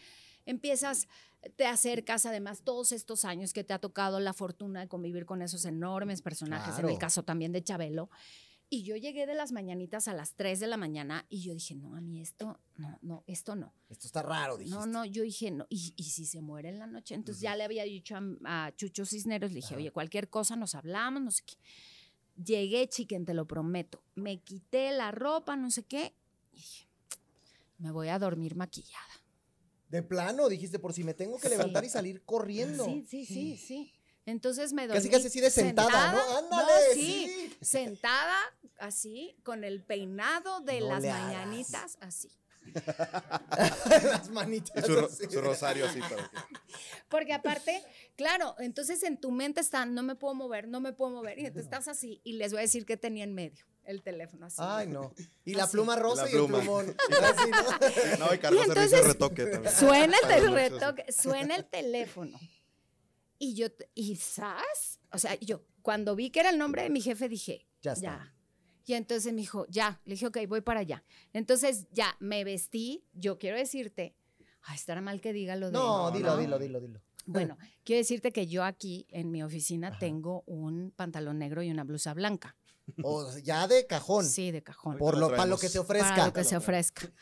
empiezas, 0.47 1.09
te 1.57 1.67
acercas, 1.67 2.25
además, 2.25 2.63
todos 2.63 2.93
estos 2.93 3.25
años 3.27 3.53
que 3.53 3.65
te 3.65 3.75
ha 3.75 3.79
tocado 3.79 4.19
la 4.21 4.33
fortuna 4.33 4.81
de 4.81 4.89
convivir 4.89 5.27
con 5.27 5.43
esos 5.43 5.67
enormes 5.67 6.23
personajes, 6.23 6.75
claro. 6.75 6.89
en 6.89 6.95
el 6.95 6.99
caso 6.99 7.23
también 7.23 7.53
de 7.53 7.63
Chabelo. 7.63 8.09
Y 8.69 8.83
yo 8.83 8.97
llegué 8.97 9.27
de 9.27 9.35
las 9.35 9.53
mañanitas 9.53 10.09
a 10.09 10.15
las 10.15 10.35
3 10.35 10.59
de 10.59 10.67
la 10.67 10.77
mañana 10.77 11.25
y 11.29 11.41
yo 11.41 11.55
dije, 11.55 11.77
no, 11.77 11.95
a 11.95 12.01
mí 12.01 12.21
esto, 12.21 12.59
no, 12.77 12.99
no, 13.01 13.23
esto 13.29 13.55
no. 13.55 13.73
Esto 13.89 14.09
está 14.09 14.23
raro, 14.23 14.57
dijiste. 14.57 14.77
No, 14.77 14.87
no, 14.87 15.05
yo 15.05 15.23
dije, 15.23 15.53
no, 15.53 15.67
y, 15.69 15.95
y 15.97 16.05
si 16.05 16.27
se 16.27 16.41
muere 16.41 16.71
en 16.71 16.81
la 16.81 16.89
noche. 16.89 17.15
Entonces 17.15 17.43
uh 17.43 17.47
-huh. 17.47 17.51
ya 17.51 17.57
le 17.57 17.65
había 17.65 17.85
dicho 17.85 18.17
a, 18.17 18.67
a 18.67 18.75
Chucho 18.75 19.05
Cisneros, 19.07 19.53
le 19.53 19.57
dije, 19.57 19.77
oye, 19.77 19.93
cualquier 19.93 20.29
cosa 20.29 20.57
nos 20.57 20.75
hablamos, 20.75 21.23
no 21.23 21.31
sé 21.31 21.43
qué. 21.47 21.55
Llegué, 22.43 22.89
chiquen, 22.89 23.25
te 23.25 23.35
lo 23.35 23.47
prometo. 23.47 24.03
Me 24.17 24.41
quité 24.41 24.91
la 24.91 25.13
ropa, 25.13 25.55
no 25.57 25.71
sé 25.71 25.85
qué, 25.85 26.13
y 26.53 26.57
dije, 26.57 26.89
me 27.79 27.93
voy 27.93 28.09
a 28.09 28.19
dormir 28.19 28.57
maquillada. 28.57 29.23
De 29.91 30.03
plano, 30.03 30.49
dijiste, 30.49 30.81
por 30.81 30.93
si 30.93 31.05
me 31.05 31.15
tengo 31.15 31.39
que 31.39 31.49
levantar 31.49 31.85
y 31.85 31.89
salir 31.89 32.25
corriendo. 32.25 32.85
Sí, 32.85 33.05
sí, 33.07 33.25
sí, 33.25 33.57
sí. 33.57 33.93
Entonces 34.27 34.73
me 34.73 34.87
dormí. 34.87 34.99
Casi, 34.99 35.11
casi 35.11 35.27
así 35.29 35.41
de 35.41 35.51
sentada, 35.51 35.89
sentada 35.89 36.13
¿no? 36.13 36.39
Ándale, 36.39 36.73
no, 36.89 36.95
sí, 36.95 37.01
sí, 37.01 37.57
Sentada, 37.61 38.37
así, 38.79 39.37
con 39.45 39.65
el 39.65 39.83
peinado 39.83 40.61
de 40.61 40.81
no 40.81 40.89
las 40.89 41.05
mañanitas, 41.05 41.97
así. 42.01 42.29
las 44.03 44.29
manitas. 44.31 44.77
Y 44.77 44.87
su, 44.87 45.31
su, 45.31 45.41
rosario 45.41 45.87
así. 45.87 46.01
Para. 46.01 46.31
Porque 47.09 47.33
aparte, 47.33 47.81
claro, 48.17 48.57
entonces 48.59 49.05
en 49.05 49.17
tu 49.21 49.31
mente 49.31 49.61
está, 49.61 49.87
no 49.87 50.03
me 50.03 50.17
puedo 50.17 50.35
mover, 50.35 50.67
no 50.67 50.81
me 50.81 50.93
puedo 50.93 51.13
mover, 51.13 51.39
y 51.39 51.47
entonces 51.47 51.65
estás 51.65 51.87
así, 51.87 52.21
y 52.25 52.33
les 52.33 52.51
voy 52.51 52.59
a 52.59 52.63
decir 52.63 52.85
que 52.85 52.97
tenía 52.97 53.23
en 53.23 53.33
medio 53.33 53.65
el 53.85 54.03
teléfono 54.03 54.47
así. 54.47 54.57
Ay, 54.59 54.89
no. 54.89 55.15
Y 55.45 55.55
la 55.55 55.69
pluma 55.69 55.95
rosa 55.95 56.23
la 56.25 56.31
y 56.31 56.33
pluma. 56.33 56.59
el 56.59 56.65
plumón. 56.65 56.97
así, 57.23 57.51
¿no? 58.19 58.27
no, 58.27 58.35
y 58.35 58.39
cargó 58.39 58.65
servicio 58.65 58.97
de 58.99 59.03
retoque 59.05 59.47
también. 59.47 59.75
Suena 59.75 60.17
el, 60.35 60.53
retoque, 60.53 61.13
suena 61.13 61.55
el 61.55 61.65
teléfono. 61.65 62.39
Y 63.39 63.55
yo, 63.55 63.67
¿y 63.95 64.17
sabes? 64.17 65.01
O 65.13 65.19
sea, 65.19 65.39
yo, 65.41 65.65
cuando 65.83 66.17
vi 66.17 66.31
que 66.31 66.41
era 66.41 66.51
el 66.51 66.59
nombre 66.59 66.83
de 66.83 66.91
mi 66.91 67.01
jefe, 67.01 67.29
dije, 67.29 67.67
ya 67.83 67.93
está. 67.93 68.03
Ya. 68.03 68.33
Y 68.87 68.95
entonces 68.95 69.33
me 69.33 69.41
dijo, 69.41 69.67
ya. 69.69 70.01
Le 70.05 70.15
dije, 70.15 70.27
ok, 70.27 70.39
voy 70.49 70.61
para 70.61 70.81
allá. 70.81 71.05
Entonces, 71.33 71.89
ya, 71.93 72.17
me 72.21 72.45
vestí. 72.45 73.05
Yo 73.13 73.39
quiero 73.39 73.57
decirte, 73.57 74.15
ay, 74.63 74.77
estará 74.77 75.01
mal 75.01 75.21
que 75.21 75.33
diga 75.33 75.57
lo 75.57 75.67
de... 75.67 75.73
No, 75.73 76.11
dilo, 76.13 76.35
¿no? 76.35 76.39
dilo, 76.39 76.59
dilo, 76.59 76.81
dilo. 76.81 77.03
Bueno, 77.27 77.59
quiero 77.85 77.99
decirte 77.99 78.33
que 78.33 78.47
yo 78.47 78.65
aquí 78.65 79.07
en 79.11 79.31
mi 79.31 79.43
oficina 79.43 79.89
Ajá. 79.89 79.99
tengo 79.99 80.45
un 80.47 80.93
pantalón 80.95 81.39
negro 81.39 81.63
y 81.63 81.71
una 81.71 81.85
blusa 81.85 82.15
blanca. 82.15 82.57
O 83.03 83.37
ya 83.39 83.67
de 83.67 83.87
cajón. 83.87 84.25
Sí, 84.25 84.53
de 84.53 84.63
cajón. 84.63 84.97
Por 84.97 85.19
lo, 85.19 85.31
para 85.31 85.47
lo 85.47 85.59
que 85.59 85.69
se 85.69 85.79
ofrezca. 85.79 86.11
Para 86.11 86.27
lo 86.27 86.33
que 86.33 86.45
se 86.45 86.57
ofrezca. 86.57 87.13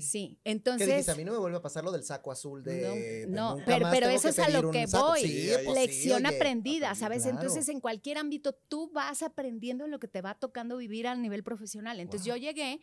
Sí, 0.00 0.38
entonces... 0.42 0.86
¿Qué 0.86 0.92
dijiste? 0.94 1.12
A 1.12 1.14
mí 1.14 1.24
no 1.24 1.32
me 1.32 1.38
vuelve 1.38 1.58
a 1.58 1.62
pasar 1.62 1.84
lo 1.84 1.92
del 1.92 2.02
saco 2.02 2.32
azul 2.32 2.62
de... 2.62 3.26
No, 3.28 3.56
no 3.56 3.64
pero, 3.64 3.88
pero 3.90 4.08
eso 4.08 4.28
es 4.28 4.38
a 4.40 4.48
lo 4.48 4.70
que 4.70 4.86
voy. 4.86 5.20
Sí, 5.20 5.50
Lección 5.74 6.22
sí, 6.26 6.34
aprendida, 6.34 6.94
¿sabes? 6.96 7.22
Claro. 7.22 7.38
Entonces, 7.38 7.68
en 7.68 7.80
cualquier 7.80 8.18
ámbito, 8.18 8.52
tú 8.52 8.90
vas 8.92 9.22
aprendiendo 9.22 9.86
lo 9.86 10.00
que 10.00 10.08
te 10.08 10.22
va 10.22 10.34
tocando 10.34 10.76
vivir 10.76 11.06
a 11.06 11.14
nivel 11.14 11.44
profesional. 11.44 12.00
Entonces, 12.00 12.26
wow. 12.26 12.36
yo 12.36 12.42
llegué, 12.42 12.80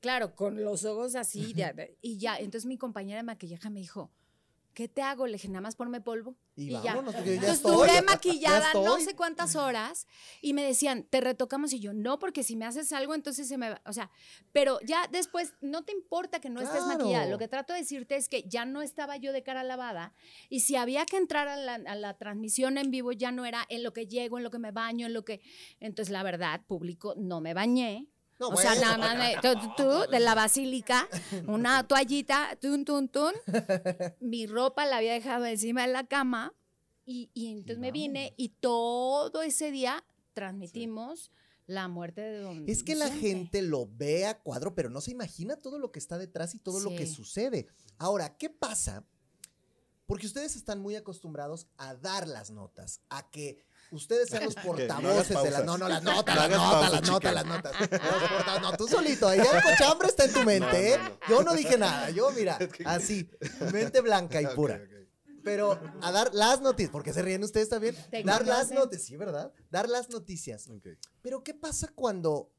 claro, 0.00 0.34
con 0.34 0.64
los 0.64 0.84
ojos 0.84 1.14
así, 1.14 1.52
de, 1.52 1.98
y 2.00 2.16
ya. 2.16 2.38
Entonces, 2.38 2.66
mi 2.66 2.78
compañera 2.78 3.18
de 3.18 3.24
maquillaje 3.24 3.68
me 3.68 3.80
dijo, 3.80 4.10
¿qué 4.74 4.88
te 4.88 5.02
hago? 5.02 5.26
Le 5.26 5.34
dije, 5.34 5.48
nada 5.48 5.60
más 5.60 5.76
ponme 5.76 6.00
polvo. 6.00 6.36
Y, 6.54 6.70
y 6.70 6.72
vámonos, 6.72 7.14
ya. 7.14 7.24
ya 7.24 7.32
Entonces 7.32 7.54
estoy, 7.56 7.88
estuve 7.88 8.02
maquillada 8.02 8.74
no 8.74 9.00
sé 9.00 9.14
cuántas 9.14 9.56
horas 9.56 10.06
y 10.42 10.52
me 10.52 10.62
decían, 10.62 11.04
te 11.04 11.20
retocamos 11.20 11.72
y 11.72 11.80
yo, 11.80 11.94
no, 11.94 12.18
porque 12.18 12.42
si 12.42 12.56
me 12.56 12.66
haces 12.66 12.92
algo, 12.92 13.14
entonces 13.14 13.48
se 13.48 13.56
me 13.56 13.70
va, 13.70 13.80
o 13.86 13.92
sea, 13.92 14.10
pero 14.52 14.78
ya 14.84 15.08
después 15.10 15.54
no 15.62 15.82
te 15.82 15.92
importa 15.92 16.40
que 16.40 16.50
no 16.50 16.60
claro. 16.60 16.76
estés 16.76 16.86
maquillada. 16.86 17.26
Lo 17.26 17.38
que 17.38 17.48
trato 17.48 17.72
de 17.72 17.80
decirte 17.80 18.16
es 18.16 18.28
que 18.28 18.42
ya 18.48 18.64
no 18.64 18.82
estaba 18.82 19.16
yo 19.16 19.32
de 19.32 19.42
cara 19.42 19.62
lavada 19.62 20.12
y 20.50 20.60
si 20.60 20.76
había 20.76 21.06
que 21.06 21.16
entrar 21.16 21.48
a 21.48 21.56
la, 21.56 21.74
a 21.74 21.94
la 21.94 22.18
transmisión 22.18 22.76
en 22.76 22.90
vivo 22.90 23.12
ya 23.12 23.32
no 23.32 23.46
era 23.46 23.64
en 23.68 23.82
lo 23.82 23.92
que 23.92 24.06
llego, 24.06 24.36
en 24.38 24.44
lo 24.44 24.50
que 24.50 24.58
me 24.58 24.72
baño, 24.72 25.06
en 25.06 25.14
lo 25.14 25.24
que... 25.24 25.40
Entonces, 25.80 26.12
la 26.12 26.22
verdad, 26.22 26.60
público, 26.66 27.14
no 27.16 27.40
me 27.40 27.54
bañé, 27.54 28.11
no, 28.42 28.48
o 28.48 28.52
bueno. 28.52 28.70
sea, 28.70 28.80
nada 28.80 28.98
más 28.98 29.16
me, 29.16 29.36
tú, 29.40 29.56
tú, 29.76 30.10
de 30.10 30.18
la 30.18 30.34
basílica, 30.34 31.08
una 31.46 31.86
toallita, 31.88 32.56
tun, 32.60 32.84
tun, 32.84 33.08
tun. 33.08 33.32
Mi 34.20 34.46
ropa 34.46 34.84
la 34.84 34.96
había 34.96 35.12
dejado 35.12 35.46
encima 35.46 35.86
de 35.86 35.92
la 35.92 36.06
cama 36.06 36.52
y, 37.06 37.30
y 37.34 37.52
entonces 37.52 37.76
no. 37.76 37.82
me 37.82 37.92
vine 37.92 38.34
y 38.36 38.48
todo 38.48 39.42
ese 39.42 39.70
día 39.70 40.04
transmitimos. 40.32 41.20
Sí. 41.20 41.30
La 41.66 41.86
muerte 41.86 42.20
de 42.20 42.38
don 42.40 42.64
Es 42.68 42.82
que 42.82 42.94
Vicente. 42.94 43.14
la 43.14 43.20
gente 43.20 43.62
lo 43.62 43.86
ve 43.86 44.26
a 44.26 44.40
cuadro, 44.42 44.74
pero 44.74 44.90
no 44.90 45.00
se 45.00 45.12
imagina 45.12 45.56
todo 45.56 45.78
lo 45.78 45.92
que 45.92 46.00
está 46.00 46.18
detrás 46.18 46.56
y 46.56 46.58
todo 46.58 46.80
sí. 46.80 46.84
lo 46.84 46.96
que 46.96 47.06
sucede. 47.06 47.68
Ahora, 47.98 48.36
¿qué 48.36 48.50
pasa? 48.50 49.06
Porque 50.06 50.26
ustedes 50.26 50.56
están 50.56 50.80
muy 50.80 50.96
acostumbrados 50.96 51.68
a 51.76 51.94
dar 51.94 52.26
las 52.26 52.50
notas, 52.50 53.00
a 53.08 53.30
que 53.30 53.64
ustedes 53.92 54.28
sean 54.28 54.44
los 54.44 54.54
portavoces 54.66 55.36
no 55.36 55.42
de 55.42 55.50
las 55.50 55.64
no, 55.64 55.78
no, 55.78 55.88
las 55.88 56.02
notas, 56.02 56.36
las 56.36 56.50
notas, 56.50 56.92
las 56.92 57.02
notas, 57.08 57.34
las 57.34 57.46
notas. 57.46 58.60
No, 58.60 58.76
tú 58.76 58.88
solito, 58.88 59.28
ahí 59.28 59.38
el 59.38 59.62
cochambre 59.62 60.08
está 60.08 60.24
en 60.24 60.32
tu 60.32 60.42
mente, 60.42 60.98
no, 60.98 61.04
no, 61.04 61.12
¿eh? 61.12 61.18
Yo 61.28 61.42
no 61.42 61.54
dije 61.54 61.78
nada, 61.78 62.10
yo 62.10 62.30
mira, 62.32 62.58
así, 62.84 63.28
mente 63.72 64.00
blanca 64.00 64.40
y 64.40 64.46
pura. 64.46 64.76
Okay, 64.76 64.86
okay. 64.86 65.08
Pero 65.44 65.78
a 66.00 66.12
dar 66.12 66.32
las 66.34 66.60
noticias, 66.60 66.90
porque 66.92 67.12
se 67.12 67.22
ríen 67.22 67.42
ustedes 67.42 67.68
también, 67.68 67.96
dar 68.24 68.46
las 68.46 68.70
noticias, 68.70 69.06
sí, 69.06 69.16
¿verdad? 69.16 69.52
Dar 69.70 69.88
las 69.88 70.08
noticias. 70.08 70.68
Okay. 70.68 70.96
Pero 71.20 71.42
¿qué 71.42 71.54
pasa 71.54 71.88
cuando 71.94 72.52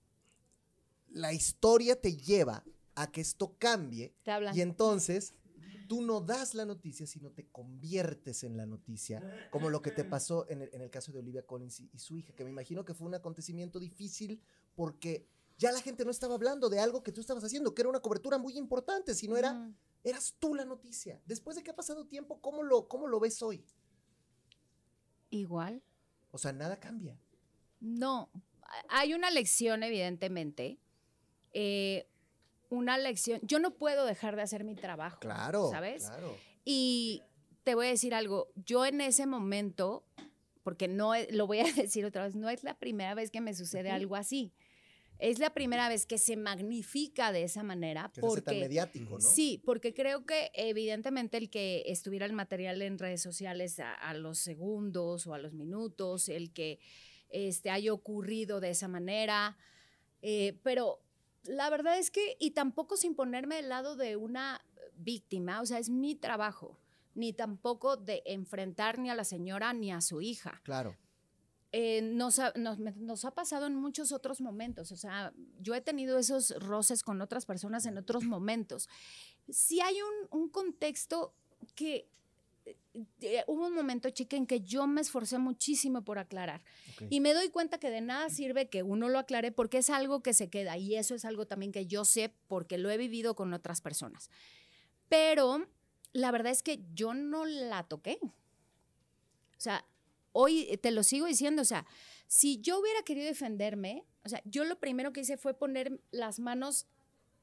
la 1.10 1.32
historia 1.32 2.00
te 2.00 2.18
lleva 2.18 2.64
a 2.96 3.10
que 3.10 3.22
esto 3.22 3.56
cambie? 3.58 4.14
Y 4.54 4.62
entonces 4.62 5.34
tú 5.88 6.02
no 6.02 6.22
das 6.22 6.54
la 6.54 6.66
noticia, 6.66 7.06
sino 7.06 7.32
te 7.32 7.48
conviertes 7.48 8.44
en 8.44 8.58
la 8.58 8.66
noticia, 8.66 9.22
como 9.52 9.70
lo 9.70 9.82
que 9.82 9.92
te 9.92 10.04
pasó 10.04 10.46
en 10.50 10.64
el, 10.64 10.70
en 10.74 10.82
el 10.82 10.90
caso 10.90 11.12
de 11.12 11.20
Olivia 11.20 11.46
Collins 11.46 11.80
y, 11.80 11.90
y, 11.94 12.00
su 12.00 12.18
hija, 12.18 12.34
que 12.34 12.44
me 12.44 12.50
imagino 12.50 12.86
que 12.86 12.94
fue 12.94 13.08
un 13.08 13.16
acontecimiento 13.16 13.80
difícil 13.80 14.42
porque 14.76 15.28
ya 15.58 15.72
la 15.72 15.82
gente 15.82 16.04
no 16.04 16.12
estaba 16.12 16.36
hablando 16.36 16.70
de 16.70 16.80
algo 16.80 17.04
que 17.04 17.12
tú 17.12 17.22
estabas 17.22 17.44
haciendo, 17.44 17.74
que 17.74 17.82
era 17.82 17.90
una 17.90 18.00
cobertura 18.00 18.38
muy 18.38 18.58
importante, 18.58 19.14
sino 19.14 19.38
era, 19.38 19.54
mm. 19.54 19.76
eras 20.04 20.36
tú 20.40 20.56
la 20.56 20.66
noticia. 20.66 21.22
Después 21.26 21.56
de 21.56 21.64
que 21.64 21.72
ha 21.72 21.76
pasado 21.76 22.06
tiempo, 22.06 22.42
¿cómo 22.42 22.64
lo, 22.64 22.88
cómo 22.88 23.08
lo 23.08 23.20
ves 23.20 23.42
hoy? 23.42 23.66
Igual. 25.30 25.82
O 26.32 26.38
sea, 26.38 26.52
nada 26.52 26.80
cambia. 26.80 27.18
No, 27.80 28.30
hay 28.90 29.14
una 29.14 29.30
lección, 29.30 29.84
evidentemente. 29.84 30.80
Eh, 31.54 32.08
una 32.74 32.98
lección. 32.98 33.40
Yo 33.44 33.60
no 33.60 33.76
puedo 33.76 34.06
dejar 34.06 34.36
de 34.36 34.42
hacer 34.42 34.64
mi 34.64 34.76
trabajo. 34.76 35.20
Claro. 35.20 35.70
¿Sabes? 35.72 36.06
Claro. 36.06 36.36
Y 36.66 37.22
te 37.64 37.76
voy 37.76 37.88
a 37.88 37.90
decir 37.90 38.14
algo. 38.14 38.52
Yo 38.56 38.86
en 38.86 39.02
ese 39.02 39.26
momento, 39.26 40.06
porque 40.64 40.88
no 40.88 41.14
lo 41.32 41.48
voy 41.48 41.60
a 41.60 41.64
decir 41.74 42.06
otra 42.06 42.26
vez, 42.26 42.36
no 42.36 42.50
es 42.50 42.64
la 42.64 42.78
primera 42.78 43.16
vez 43.16 43.32
que 43.32 43.42
me 43.42 43.54
sucede 43.54 43.92
algo 43.92 44.16
así. 44.16 44.54
es 45.20 45.40
la 45.40 45.54
primera 45.54 45.88
vez 45.88 46.06
que 46.06 46.18
se 46.18 46.36
magnifica 46.36 47.32
de 47.32 47.44
esa 47.44 47.64
manera. 47.64 48.12
Que 48.14 48.22
se 48.22 48.28
hace 48.28 48.42
tan 48.42 48.54
porque, 48.54 48.60
mediático, 48.60 49.14
¿no? 49.16 49.22
Sí, 49.22 49.62
porque 49.66 49.94
creo 49.94 50.26
que 50.26 50.52
evidentemente 50.54 51.38
el 51.38 51.50
que 51.50 51.84
estuviera 51.86 52.26
el 52.26 52.34
material 52.34 52.82
en 52.82 52.98
redes 52.98 53.22
sociales 53.22 53.80
a, 53.80 53.94
a 53.94 54.14
los 54.14 54.40
segundos 54.40 55.28
o 55.28 55.34
a 55.34 55.38
los 55.38 55.54
minutos, 55.54 56.30
el 56.30 56.52
que 56.52 56.80
este, 57.34 57.70
haya 57.70 57.92
ocurrido 57.92 58.60
de 58.60 58.70
esa 58.70 58.88
manera, 58.88 59.58
eh, 60.22 60.58
pero 60.64 61.03
la 61.44 61.70
verdad 61.70 61.98
es 61.98 62.12
que, 62.12 62.36
y 62.40 62.52
tampoco 62.52 62.98
sin 62.98 63.16
ponerme 63.16 63.56
del 63.58 63.70
lado 63.70 63.96
de 63.96 64.16
una 64.16 64.64
víctima, 64.96 65.62
o 65.62 65.66
sea, 65.66 65.80
es 65.80 65.90
mi 65.90 66.16
trabajo, 66.16 66.80
ni 67.16 67.34
tampoco 67.34 67.98
de 67.98 68.22
enfrentar 68.26 69.00
ni 69.00 69.10
a 69.10 69.16
la 69.16 69.24
señora 69.24 69.74
ni 69.74 69.92
a 69.92 70.02
su 70.02 70.22
hija. 70.22 70.62
Claro. 70.64 70.96
Eh, 71.72 72.02
nos, 72.04 72.38
ha, 72.38 72.54
nos, 72.56 72.78
me- 72.78 72.92
nos 72.94 73.26
ha 73.26 73.32
pasado 73.32 73.66
en 73.66 73.74
muchos 73.76 74.12
otros 74.12 74.42
momentos. 74.42 74.92
O 74.92 74.96
sea, 74.96 75.34
yo 75.60 75.74
he 75.74 75.82
tenido 75.82 76.20
esos 76.20 76.52
roces 76.60 77.02
con 77.04 77.20
otras 77.20 77.46
personas 77.48 77.86
en 77.88 77.98
otros 77.98 78.24
momentos. 78.26 78.88
Sí 79.50 79.82
hay 79.82 79.96
un, 80.02 80.40
un 80.40 80.50
contexto 80.50 81.34
que 81.74 82.08
eh, 82.66 82.78
eh, 83.22 83.44
hubo 83.48 83.68
un 83.68 83.74
momento, 83.74 84.10
chica, 84.10 84.38
en 84.38 84.46
que 84.46 84.62
yo 84.62 84.88
me 84.88 85.02
esforcé 85.02 85.38
muchísimo 85.38 86.04
por 86.04 86.20
aclarar. 86.20 86.64
Ok. 86.94 87.08
Y 87.10 87.20
me 87.20 87.34
doy 87.34 87.50
cuenta 87.50 87.80
que 87.80 87.90
de 87.90 88.02
nada 88.02 88.30
sirve 88.30 88.70
que 88.70 88.84
uno 88.84 89.10
lo 89.10 89.20
aclare 89.20 89.52
porque 89.52 89.80
es 89.80 89.90
algo 89.90 90.22
que 90.22 90.34
se 90.34 90.50
queda. 90.50 90.78
Y 90.78 90.96
eso 90.96 91.16
es 91.16 91.26
algo 91.26 91.46
también 91.46 91.72
que 91.72 91.86
yo 91.86 92.06
sé 92.06 92.34
porque 92.48 92.78
lo 92.78 92.90
he 92.90 92.98
vivido 92.98 93.36
con 93.36 93.54
otras 93.54 93.82
personas. 93.82 94.30
Pero 95.10 95.68
la 96.14 96.32
verdad 96.32 96.52
es 96.52 96.64
que 96.64 96.80
yo 96.94 97.14
no 97.14 97.46
la 97.46 97.84
toqué. 97.84 98.20
O 98.22 99.62
sea, 99.64 99.86
hoy 100.32 100.78
te 100.82 100.92
lo 100.92 101.04
sigo 101.04 101.26
diciendo, 101.26 101.62
o 101.62 101.66
sea, 101.66 101.86
si 102.28 102.60
yo 102.62 102.80
hubiera 102.80 103.04
querido 103.04 103.28
defenderme, 103.28 104.06
o 104.26 104.30
sea, 104.30 104.42
yo 104.46 104.66
lo 104.66 104.80
primero 104.80 105.14
que 105.14 105.22
hice 105.22 105.38
fue 105.38 105.54
poner 105.54 106.02
las 106.12 106.40
manos 106.40 106.88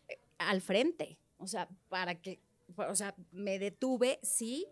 eh, 0.09 0.19
al 0.39 0.61
frente, 0.61 1.19
o 1.39 1.47
sea, 1.47 1.69
para 1.89 2.21
que, 2.21 2.41
o 2.77 2.95
sea, 2.95 3.15
me 3.33 3.59
detuve, 3.59 4.19
sí, 4.23 4.67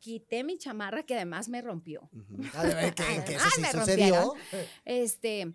quité 0.00 0.44
mi 0.44 0.58
chamarra 0.58 1.02
que 1.04 1.14
además 1.14 1.48
me 1.48 1.60
rompió. 1.62 2.08
Ah, 2.54 2.66
de 2.66 2.74
ver, 2.74 2.94
que, 2.94 3.02
que 3.26 3.34
eso 3.34 3.44
Además 3.52 3.54
sí 3.54 3.60
me 3.60 3.70
sucedió. 3.72 4.34
Este, 4.84 5.52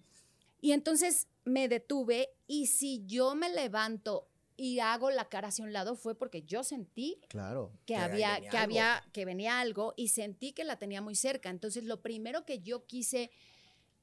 y 0.62 0.72
entonces 0.72 1.28
me 1.46 1.68
detuve 1.68 2.30
y 2.48 2.68
si 2.68 3.04
yo 3.06 3.36
me 3.36 3.50
levanto 3.50 4.28
y 4.56 4.80
hago 4.80 5.10
la 5.10 5.30
cara 5.30 5.48
hacia 5.48 5.66
un 5.66 5.74
lado 5.74 5.96
fue 5.96 6.16
porque 6.16 6.44
yo 6.44 6.64
sentí 6.64 7.20
Claro. 7.28 7.72
que 7.86 7.96
había 7.96 8.34
venía 8.36 8.50
que 8.52 8.58
algo. 8.58 8.64
había 8.64 9.04
que 9.12 9.26
venía 9.26 9.60
algo 9.60 9.94
y 9.98 10.10
sentí 10.10 10.52
que 10.54 10.64
la 10.64 10.78
tenía 10.78 11.02
muy 11.02 11.16
cerca. 11.16 11.50
Entonces, 11.50 11.84
lo 11.86 12.02
primero 12.02 12.46
que 12.46 12.60
yo 12.60 12.86
quise 12.86 13.32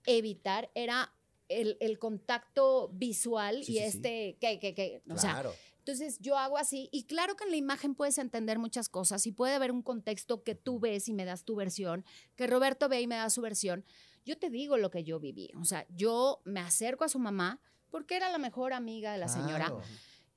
evitar 0.07 0.71
era 0.75 1.13
el, 1.49 1.77
el 1.81 1.99
contacto 1.99 2.89
visual 2.93 3.65
Sí, 3.65 3.73
y 3.73 3.77
sí, 3.77 3.81
sí. 3.81 3.97
este 3.97 4.37
que 4.41 4.59
que 4.59 4.75
que, 4.75 5.03
o 5.11 5.19
sea, 5.19 5.33
Claro. 5.33 5.55
Entonces 5.81 6.19
yo 6.21 6.39
hago 6.39 6.57
así 6.57 6.89
y 6.93 7.05
claro 7.05 7.35
que 7.37 7.45
en 7.45 7.51
la 7.51 7.57
imagen 7.57 7.95
puedes 7.95 8.19
entender 8.19 8.59
muchas 8.59 8.89
cosas 8.89 9.27
y 9.27 9.33
puede 9.33 9.55
haber 9.55 9.73
un 9.73 9.83
contexto 9.83 10.43
que 10.45 10.55
tú 10.55 10.79
ves 10.79 11.09
y 11.09 11.13
me 11.13 11.25
das 11.25 11.45
tu 11.45 11.57
versión, 11.57 12.05
que 12.37 12.47
Roberto 12.47 12.89
ve 12.89 13.01
y 13.01 13.07
me 13.07 13.17
da 13.17 13.29
su 13.31 13.41
versión. 13.41 13.85
Yo 14.25 14.39
te 14.39 14.51
digo 14.51 14.77
lo 14.77 14.91
que 14.91 15.03
yo 15.03 15.19
viví, 15.19 15.51
o 15.61 15.65
sea, 15.65 15.87
yo 15.89 16.41
me 16.45 16.61
acerco 16.61 17.05
a 17.05 17.09
su 17.09 17.19
mamá 17.19 17.61
porque 17.91 18.15
era 18.17 18.31
la 18.31 18.39
mejor 18.39 18.73
amiga 18.73 19.13
de 19.13 19.19
la 19.19 19.29
señora 19.29 19.67
Claro. 19.67 19.81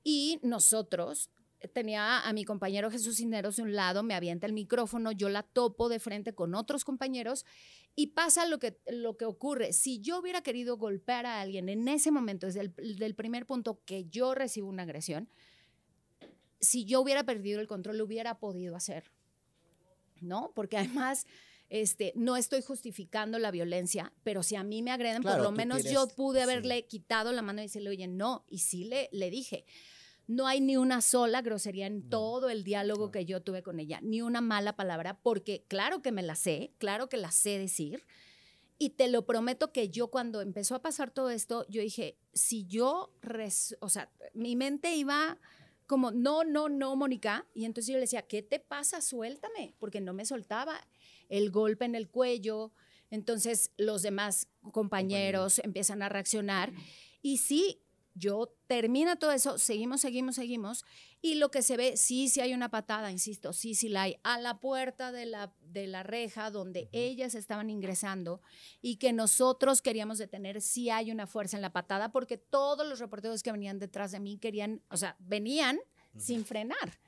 y 0.02 0.40
nosotros, 0.42 1.30
tenía 1.72 2.20
a 2.20 2.32
mi 2.32 2.44
compañero 2.44 2.90
Jesús 2.90 3.16
Cisneros 3.16 3.56
de 3.56 3.62
un 3.62 3.74
lado, 3.74 4.02
me 4.02 4.14
avienta 4.14 4.46
el 4.46 4.52
micrófono, 4.52 5.12
yo 5.12 5.28
la 5.28 5.42
topo 5.42 5.88
de 5.88 5.98
frente 5.98 6.34
con 6.34 6.54
otros 6.54 6.84
compañeros 6.84 7.44
y 7.96 8.08
pasa 8.08 8.46
lo 8.46 8.58
que, 8.58 8.78
lo 8.88 9.16
que 9.16 9.24
ocurre. 9.24 9.72
Si 9.72 10.00
yo 10.00 10.18
hubiera 10.18 10.42
querido 10.42 10.76
golpear 10.76 11.26
a 11.26 11.40
alguien 11.40 11.68
en 11.68 11.86
ese 11.88 12.10
momento, 12.10 12.46
desde 12.46 12.60
el 12.60 12.96
del 12.96 13.14
primer 13.14 13.46
punto 13.46 13.80
que 13.84 14.04
yo 14.06 14.34
recibo 14.34 14.68
una 14.68 14.82
agresión, 14.84 15.28
si 16.60 16.84
yo 16.84 17.00
hubiera 17.00 17.24
perdido 17.24 17.60
el 17.60 17.66
control, 17.66 17.98
lo 17.98 18.04
hubiera 18.04 18.38
podido 18.38 18.74
hacer. 18.76 19.10
¿No? 20.20 20.52
Porque 20.54 20.76
además... 20.78 21.26
Este, 21.70 22.12
no 22.14 22.36
estoy 22.36 22.60
justificando 22.60 23.38
la 23.38 23.50
violencia, 23.50 24.12
pero 24.22 24.42
si 24.42 24.54
a 24.54 24.62
mí 24.62 24.82
me 24.82 24.92
agreden, 24.92 25.22
Claro, 25.22 25.38
por 25.38 25.44
lo 25.50 25.56
menos 25.56 25.78
quieres- 25.80 25.92
yo 25.92 26.06
pude 26.08 26.38
sí. 26.38 26.42
haberle 26.44 26.84
quitado 26.86 27.32
la 27.32 27.40
mano 27.40 27.60
y 27.60 27.64
decirle, 27.64 27.88
oye, 27.88 28.06
no, 28.06 28.44
y 28.48 28.58
sí 28.58 28.84
le, 28.84 29.08
le 29.12 29.30
dije, 29.30 29.64
no 30.26 30.46
hay 30.46 30.60
ni 30.60 30.76
una 30.76 31.00
sola 31.00 31.42
grosería 31.42 31.86
en 31.86 32.04
No. 32.04 32.08
todo 32.10 32.48
el 32.50 32.64
diálogo 32.64 33.10
que 33.10 33.24
yo 33.24 33.42
tuve 33.42 33.62
con 33.62 33.78
ella, 33.80 34.00
ni 34.02 34.22
una 34.22 34.40
mala 34.40 34.74
palabra, 34.76 35.18
porque 35.22 35.64
claro 35.68 36.02
que 36.02 36.12
me 36.12 36.22
la 36.22 36.34
sé, 36.34 36.72
claro 36.78 37.08
que 37.08 37.16
la 37.16 37.30
sé 37.30 37.58
decir. 37.58 38.04
Y 38.78 38.90
te 38.90 39.06
lo 39.08 39.24
prometo 39.24 39.70
que 39.72 39.88
yo 39.88 40.08
cuando 40.08 40.40
empezó 40.40 40.74
a 40.74 40.82
pasar 40.82 41.10
todo 41.10 41.30
esto, 41.30 41.64
yo 41.68 41.80
dije, 41.80 42.16
si 42.32 42.64
yo, 42.66 43.12
res- 43.22 43.76
o 43.80 43.88
sea, 43.88 44.10
mi 44.34 44.56
mente 44.56 44.96
iba 44.96 45.38
como, 45.86 46.10
no, 46.10 46.42
no, 46.44 46.68
no, 46.68 46.96
Mónica. 46.96 47.46
Y 47.54 47.66
entonces 47.66 47.88
yo 47.92 47.98
le 47.98 48.00
decía, 48.02 48.22
¿qué 48.22 48.42
te 48.42 48.58
pasa? 48.58 49.00
Suéltame, 49.00 49.74
porque 49.78 50.00
no 50.00 50.12
me 50.12 50.24
soltaba. 50.24 50.80
El 51.28 51.50
golpe 51.50 51.84
en 51.84 51.94
el 51.94 52.08
cuello. 52.08 52.72
Entonces 53.10 53.70
los 53.76 54.02
demás 54.02 54.48
compañeros 54.72 55.60
empiezan 55.60 56.02
a 56.02 56.08
reaccionar. 56.08 56.72
Y 57.22 57.36
sí, 57.38 57.80
yo 58.14 58.54
termina 58.66 59.16
todo 59.16 59.32
eso, 59.32 59.58
seguimos, 59.58 60.00
seguimos, 60.00 60.36
seguimos. 60.36 60.84
Y 61.20 61.34
lo 61.36 61.50
que 61.50 61.62
se 61.62 61.76
ve, 61.76 61.96
sí, 61.96 62.28
sí 62.28 62.40
hay 62.40 62.54
una 62.54 62.70
patada, 62.70 63.10
insisto, 63.10 63.52
sí, 63.52 63.74
sí 63.74 63.88
la 63.88 64.02
hay, 64.02 64.16
a 64.22 64.38
la 64.38 64.60
puerta 64.60 65.10
de 65.10 65.26
la, 65.26 65.52
de 65.60 65.86
la 65.86 66.02
reja 66.02 66.50
donde 66.50 66.88
ellas 66.92 67.34
estaban 67.34 67.70
ingresando 67.70 68.40
y 68.82 68.96
que 68.96 69.12
nosotros 69.12 69.82
queríamos 69.82 70.18
detener, 70.18 70.60
sí 70.60 70.90
hay 70.90 71.10
una 71.10 71.26
fuerza 71.26 71.56
en 71.56 71.62
la 71.62 71.72
patada, 71.72 72.12
porque 72.12 72.36
todos 72.36 72.86
los 72.86 72.98
reporteros 72.98 73.42
que 73.42 73.52
venían 73.52 73.78
detrás 73.78 74.12
de 74.12 74.20
mí 74.20 74.38
querían, 74.38 74.82
o 74.90 74.96
sea, 74.96 75.16
venían 75.18 75.80
sin 76.16 76.44
frenar. 76.44 76.98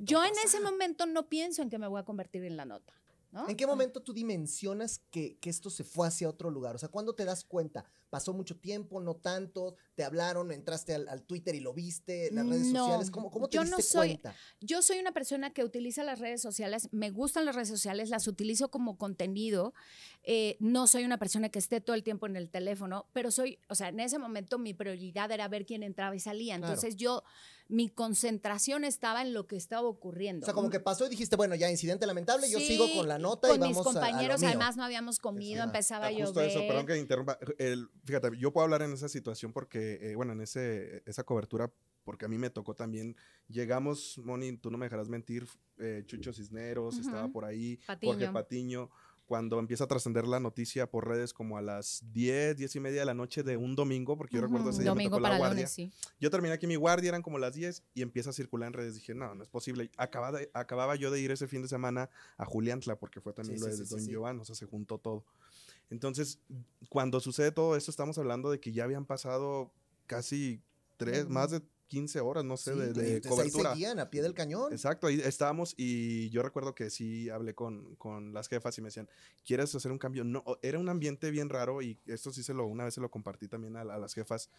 Yo 0.00 0.24
en 0.24 0.32
ese 0.44 0.60
momento 0.60 1.06
no 1.06 1.28
pienso 1.28 1.62
en 1.62 1.70
que 1.70 1.78
me 1.78 1.86
voy 1.86 2.00
a 2.00 2.04
convertir 2.04 2.44
en 2.44 2.56
la 2.56 2.64
nota. 2.64 2.92
¿No? 3.34 3.48
¿En 3.48 3.56
qué 3.56 3.66
momento 3.66 4.00
tú 4.00 4.14
dimensionas 4.14 5.00
que, 5.10 5.36
que 5.38 5.50
esto 5.50 5.68
se 5.68 5.84
fue 5.84 6.06
hacia 6.08 6.28
otro 6.28 6.50
lugar? 6.50 6.74
O 6.74 6.78
sea, 6.78 6.88
¿cuándo 6.88 7.14
te 7.14 7.24
das 7.24 7.44
cuenta? 7.44 7.84
¿Pasó 8.08 8.32
mucho 8.32 8.56
tiempo? 8.56 9.00
¿No 9.00 9.16
tanto? 9.16 9.74
¿Te 9.96 10.04
hablaron? 10.04 10.52
¿Entraste 10.52 10.94
al, 10.94 11.08
al 11.08 11.24
Twitter 11.24 11.52
y 11.56 11.60
lo 11.60 11.74
viste? 11.74 12.30
¿Las 12.30 12.46
redes 12.48 12.68
No, 12.68 12.84
sociales? 12.84 13.10
¿Cómo, 13.10 13.28
cómo 13.30 13.48
te 13.48 13.56
yo 13.56 13.62
diste 13.62 13.76
no 13.76 13.82
soy- 13.82 14.08
cuenta? 14.10 14.36
Yo 14.60 14.82
soy 14.82 15.00
una 15.00 15.10
persona 15.12 15.52
que 15.52 15.64
utiliza 15.64 16.04
las 16.04 16.20
redes 16.20 16.40
sociales, 16.40 16.88
me 16.92 17.10
gustan 17.10 17.44
las 17.44 17.56
redes 17.56 17.68
sociales, 17.68 18.10
las 18.10 18.28
utilizo 18.28 18.70
como 18.70 18.96
contenido. 18.98 19.74
eh, 20.22 20.56
no 20.60 20.86
soy 20.86 21.04
una 21.04 21.18
persona 21.18 21.48
que 21.48 21.58
esté 21.58 21.80
todo 21.80 21.96
el 21.96 22.04
tiempo 22.04 22.26
en 22.26 22.36
el 22.36 22.48
teléfono, 22.50 23.06
pero 23.12 23.30
soy, 23.32 23.58
o 23.68 23.74
sea, 23.74 23.88
en 23.88 23.98
ese 24.00 24.18
momento 24.18 24.58
mi 24.60 24.74
prioridad 24.74 25.30
era 25.32 25.48
ver 25.48 25.66
quién 25.66 25.82
entraba 25.82 26.14
y 26.14 26.20
salía. 26.20 26.56
Claro. 26.56 26.72
Entonces 26.72 26.96
yo, 26.96 27.24
mi 27.68 27.88
concentración 27.88 28.84
estaba 28.84 29.22
en 29.22 29.32
lo 29.32 29.46
que 29.46 29.56
estaba 29.56 29.88
ocurriendo. 29.88 30.44
O 30.44 30.46
sea, 30.46 30.54
como 30.54 30.68
que 30.70 30.80
pasó 30.80 31.06
y 31.06 31.08
dijiste, 31.08 31.36
bueno, 31.36 31.54
ya 31.54 31.70
incidente 31.70 32.06
lamentable, 32.06 32.50
yo 32.50 32.58
sigo 32.60 32.86
con 32.94 33.08
la 33.08 33.18
nota 33.18 33.48
con 33.48 33.56
y 33.56 33.60
vamos 33.60 33.76
mis 33.78 33.86
a- 33.86 33.90
a 33.90 33.92
lo 33.92 34.00
compañeros, 34.00 34.40
mío. 34.40 34.48
además 34.50 34.76
no 34.76 34.84
habíamos 34.84 35.18
comido, 35.18 35.64
empezaba 35.64 36.06
a 36.08 36.10
justo 36.10 36.32
llover. 36.34 36.48
eso, 36.50 36.60
perdón 36.60 36.86
que 36.86 36.98
interrumpa. 36.98 37.38
El- 37.58 37.88
fíjate, 38.04 38.30
yo 38.38 38.52
puedo 38.52 38.64
hablar 38.64 38.82
en 38.82 38.92
esa 38.92 39.08
situación 39.08 39.52
porque, 39.52 39.98
eh, 40.02 40.14
bueno, 40.14 40.32
en 40.34 40.42
ese, 40.42 41.02
esa 41.06 41.24
cobertura, 41.24 41.72
porque 42.04 42.26
a 42.26 42.28
mí 42.28 42.36
me 42.36 42.50
tocó 42.50 42.74
también. 42.74 43.16
Llegamos, 43.48 44.18
Moni, 44.22 44.58
tú 44.58 44.70
no 44.70 44.76
me 44.76 44.84
dejarás 44.86 45.08
mentir, 45.08 45.46
eh, 45.78 46.02
Chucho 46.06 46.32
Cisneros 46.34 46.98
estaba 46.98 47.28
por 47.28 47.44
ahí, 47.46 47.78
Jorge 48.02 48.28
Patiño. 48.28 48.90
Cuando 49.26 49.58
empieza 49.58 49.84
a 49.84 49.86
trascender 49.86 50.26
la 50.26 50.38
noticia 50.38 50.86
por 50.90 51.08
redes 51.08 51.32
como 51.32 51.56
a 51.56 51.62
las 51.62 52.02
10, 52.12 52.56
10 52.58 52.76
y 52.76 52.80
media 52.80 53.00
de 53.00 53.06
la 53.06 53.14
noche 53.14 53.42
de 53.42 53.56
un 53.56 53.74
domingo, 53.74 54.18
porque 54.18 54.36
yo 54.36 54.42
recuerdo 54.42 54.68
ese 54.70 54.82
día 54.82 54.90
me 54.94 55.02
Domingo 55.02 55.18
la 55.18 55.28
para 55.28 55.38
guardia. 55.38 55.56
lunes, 55.60 55.70
sí. 55.72 55.90
Yo 56.20 56.30
terminé 56.30 56.52
aquí 56.54 56.66
mi 56.66 56.76
guardia, 56.76 57.08
eran 57.08 57.22
como 57.22 57.38
las 57.38 57.54
10 57.54 57.82
y 57.94 58.02
empieza 58.02 58.30
a 58.30 58.32
circular 58.34 58.66
en 58.66 58.74
redes. 58.74 58.94
Dije, 58.96 59.14
no, 59.14 59.34
no 59.34 59.42
es 59.42 59.48
posible. 59.48 59.90
Acababa, 59.96 60.38
de- 60.40 60.50
acababa 60.52 60.94
yo 60.96 61.10
de 61.10 61.20
ir 61.20 61.30
ese 61.30 61.48
fin 61.48 61.62
de 61.62 61.68
semana 61.68 62.10
a 62.36 62.44
Juliantla, 62.44 62.96
porque 62.96 63.20
fue 63.22 63.32
también 63.32 63.58
Sí, 63.58 63.64
lo 63.64 63.72
sí, 63.72 63.82
de 63.82 63.88
Don 63.88 64.00
sí. 64.00 64.10
Giovanni, 64.10 64.40
o 64.40 64.44
sea, 64.44 64.54
se 64.54 64.66
juntó 64.66 64.98
todo. 64.98 65.24
Entonces, 65.90 66.38
cuando 66.88 67.18
sucede 67.20 67.50
todo 67.52 67.76
esto, 67.76 67.90
estamos 67.90 68.18
hablando 68.18 68.50
de 68.50 68.60
que 68.60 68.72
ya 68.72 68.84
habían 68.84 69.06
pasado 69.06 69.70
casi 70.06 70.60
tres, 70.96 71.28
más 71.28 71.50
de 71.50 71.62
15 71.86 72.20
horas, 72.20 72.44
no 72.44 72.56
sé, 72.56 72.72
Sí, 72.72 72.78
de, 72.78 72.92
de 72.92 73.20
cobertura. 73.28 73.70
Ahí 73.70 73.74
seguían 73.76 73.98
a 73.98 74.10
pie 74.10 74.22
del 74.22 74.34
cañón. 74.34 74.72
Exacto, 74.72 75.06
ahí 75.06 75.20
estábamos 75.20 75.74
y 75.76 76.30
yo 76.30 76.42
recuerdo 76.42 76.74
que 76.74 76.90
sí 76.90 77.30
hablé 77.30 77.54
con, 77.54 77.94
con 77.96 78.32
las 78.32 78.48
jefas 78.48 78.76
y 78.78 78.82
me 78.82 78.88
decían, 78.88 79.08
¿quieres 79.44 79.74
hacer 79.74 79.92
un 79.92 79.98
cambio? 79.98 80.24
No, 80.24 80.42
era 80.62 80.78
un 80.78 80.88
ambiente 80.88 81.30
bien 81.30 81.48
raro 81.48 81.82
y 81.82 81.98
esto 82.06 82.32
sí 82.32 82.42
se 82.42 82.54
lo, 82.54 82.66
una 82.66 82.84
vez 82.84 82.94
se 82.94 83.00
lo 83.00 83.10
compartí 83.10 83.48
también 83.48 83.76
a, 83.76 83.82
a 83.82 83.98
las 83.98 84.14
jefas. 84.14 84.50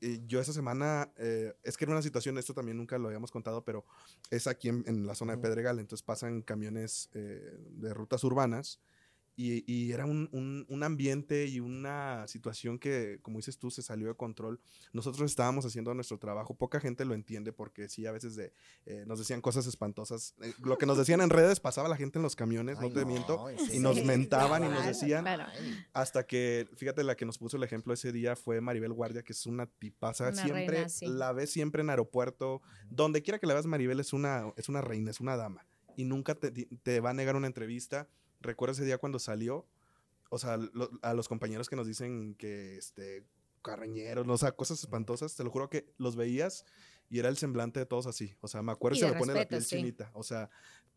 Y 0.00 0.26
yo 0.26 0.40
esa 0.40 0.52
semana, 0.52 1.12
eh, 1.18 1.54
es 1.62 1.76
que 1.76 1.84
era 1.84 1.92
una 1.92 2.02
situación, 2.02 2.38
esto 2.38 2.54
también 2.54 2.78
nunca 2.78 2.96
lo 2.96 3.08
habíamos 3.08 3.30
contado, 3.30 3.62
pero 3.64 3.84
es 4.30 4.46
aquí 4.46 4.68
en, 4.68 4.82
en 4.86 5.06
la 5.06 5.14
zona 5.14 5.36
de 5.36 5.42
Pedregal, 5.42 5.78
entonces 5.78 6.02
pasan 6.02 6.40
camiones 6.40 7.10
eh, 7.12 7.58
de 7.72 7.92
rutas 7.92 8.24
urbanas 8.24 8.80
y, 9.40 9.64
y 9.66 9.92
era 9.92 10.04
un, 10.04 10.28
un, 10.32 10.66
un, 10.68 10.82
ambiente 10.82 11.46
y 11.46 11.60
una 11.60 12.28
situación 12.28 12.78
que, 12.78 13.18
como 13.22 13.38
dices 13.38 13.58
tú, 13.58 13.70
se 13.70 13.80
salió 13.80 14.08
de 14.08 14.14
control. 14.14 14.60
Nosotros 14.92 15.30
estábamos 15.30 15.64
haciendo 15.64 15.94
nuestro 15.94 16.18
trabajo, 16.18 16.52
poca 16.54 16.78
gente 16.78 17.06
lo 17.06 17.14
entiende 17.14 17.50
porque 17.50 17.88
sí, 17.88 18.04
a 18.04 18.12
veces 18.12 18.36
de, 18.36 18.52
eh, 18.84 19.04
nos 19.06 19.18
decían 19.18 19.40
cosas 19.40 19.66
espantosas. 19.66 20.34
Eh, 20.42 20.52
lo 20.62 20.76
que 20.76 20.84
nos 20.84 20.98
decían 20.98 21.22
en 21.22 21.30
redes 21.30 21.58
pasaba 21.58 21.88
la 21.88 21.96
gente 21.96 22.18
en 22.18 22.22
los 22.22 22.36
camiones, 22.36 22.76
Ay, 22.78 22.88
no 22.88 22.94
te 22.94 23.00
no, 23.00 23.06
miento, 23.06 23.46
y 23.72 23.78
nos 23.78 24.04
mentaban 24.04 24.60
claro, 24.60 24.74
y 24.74 24.76
nos 24.76 24.86
decían, 24.86 25.24
claro. 25.24 25.46
hasta 25.94 26.26
que, 26.26 26.68
fíjate, 26.76 27.02
la 27.02 27.16
que 27.16 27.24
nos 27.24 27.38
puso 27.38 27.56
el 27.56 27.62
ejemplo 27.62 27.94
ese 27.94 28.12
día 28.12 28.36
fue 28.36 28.60
Maribel 28.60 28.92
Guardia, 28.92 29.22
que 29.22 29.32
es 29.32 29.46
una 29.46 29.64
tipaza, 29.64 30.28
una 30.28 30.42
siempre 30.42 30.66
reina, 30.66 30.88
sí. 30.90 31.06
la 31.06 31.32
ves 31.32 31.50
siempre 31.50 31.80
en 31.80 31.88
aeropuerto, 31.88 32.60
donde 32.90 33.22
quiera 33.22 33.38
que 33.38 33.46
la 33.46 33.54
veas 33.54 33.64
Maribel 33.64 34.00
es 34.00 34.12
una, 34.12 34.52
es 34.56 34.68
una 34.68 34.82
reina, 34.82 35.10
es 35.10 35.20
una 35.20 35.38
dama, 35.38 35.64
y 35.96 36.04
nunca 36.04 36.34
te, 36.34 36.50
te 36.50 37.00
va 37.00 37.10
a 37.10 37.14
negar 37.14 37.36
una 37.36 37.46
entrevista 37.46 38.06
recuerdo 38.40 38.72
ese 38.72 38.84
día 38.84 38.98
cuando 38.98 39.18
salió, 39.18 39.66
o 40.30 40.38
sea, 40.38 40.56
lo, 40.56 40.90
a 41.02 41.14
los 41.14 41.28
compañeros 41.28 41.68
que 41.68 41.76
nos 41.76 41.86
dicen 41.86 42.34
que, 42.34 42.76
este, 42.76 43.24
carreñeros, 43.62 44.26
o 44.26 44.38
sea, 44.38 44.52
cosas 44.52 44.80
espantosas, 44.80 45.36
te 45.36 45.44
lo 45.44 45.50
juro 45.50 45.68
que 45.68 45.92
los 45.98 46.16
veías 46.16 46.64
y 47.08 47.18
era 47.18 47.28
el 47.28 47.36
semblante 47.36 47.80
de 47.80 47.86
todos 47.86 48.06
así. 48.06 48.34
O 48.40 48.48
sea, 48.48 48.62
me 48.62 48.72
acuerdo 48.72 48.96
y 48.96 49.00
se 49.00 49.06
me 49.06 49.12
respeto, 49.12 49.26
pone 49.26 49.40
la 49.40 49.48
piel 49.48 49.64
sí. 49.64 49.76
chinita. 49.76 50.10
O 50.14 50.22
sea, 50.22 50.48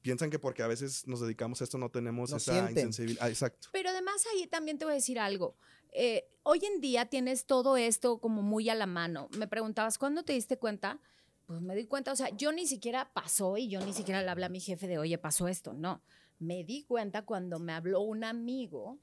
piensan 0.01 0.29
que 0.29 0.39
porque 0.39 0.63
a 0.63 0.67
veces 0.67 1.07
nos 1.07 1.19
dedicamos 1.19 1.59
a 1.61 1.63
esto 1.63 1.77
no 1.77 1.89
tenemos 1.89 2.31
no 2.31 2.37
esa 2.37 2.69
insensibilidad. 2.69 3.23
Ah, 3.25 3.29
exacto. 3.29 3.69
Pero 3.71 3.89
además 3.89 4.23
ahí 4.31 4.47
también 4.47 4.77
te 4.77 4.85
voy 4.85 4.93
a 4.93 4.95
decir 4.95 5.19
algo. 5.19 5.55
Eh, 5.91 6.27
hoy 6.43 6.61
en 6.65 6.81
día 6.81 7.07
tienes 7.07 7.45
todo 7.45 7.77
esto 7.77 8.19
como 8.19 8.41
muy 8.41 8.69
a 8.69 8.75
la 8.75 8.85
mano. 8.85 9.29
Me 9.37 9.47
preguntabas, 9.47 9.97
¿cuándo 9.97 10.23
te 10.23 10.33
diste 10.33 10.57
cuenta? 10.57 10.99
Pues 11.45 11.61
me 11.61 11.75
di 11.75 11.85
cuenta, 11.85 12.11
o 12.11 12.15
sea, 12.15 12.29
yo 12.29 12.51
ni 12.51 12.67
siquiera 12.67 13.11
pasó 13.13 13.57
y 13.57 13.67
yo 13.67 13.83
ni 13.85 13.93
siquiera 13.93 14.21
le 14.21 14.29
hablé 14.29 14.45
a 14.45 14.49
mi 14.49 14.61
jefe 14.61 14.87
de, 14.87 14.97
oye, 14.97 15.17
pasó 15.17 15.47
esto. 15.47 15.73
No 15.73 16.01
me 16.39 16.63
di 16.63 16.83
cuenta 16.83 17.23
cuando 17.23 17.59
me 17.59 17.73
habló 17.73 18.01
un 18.01 18.23
amigo 18.23 18.99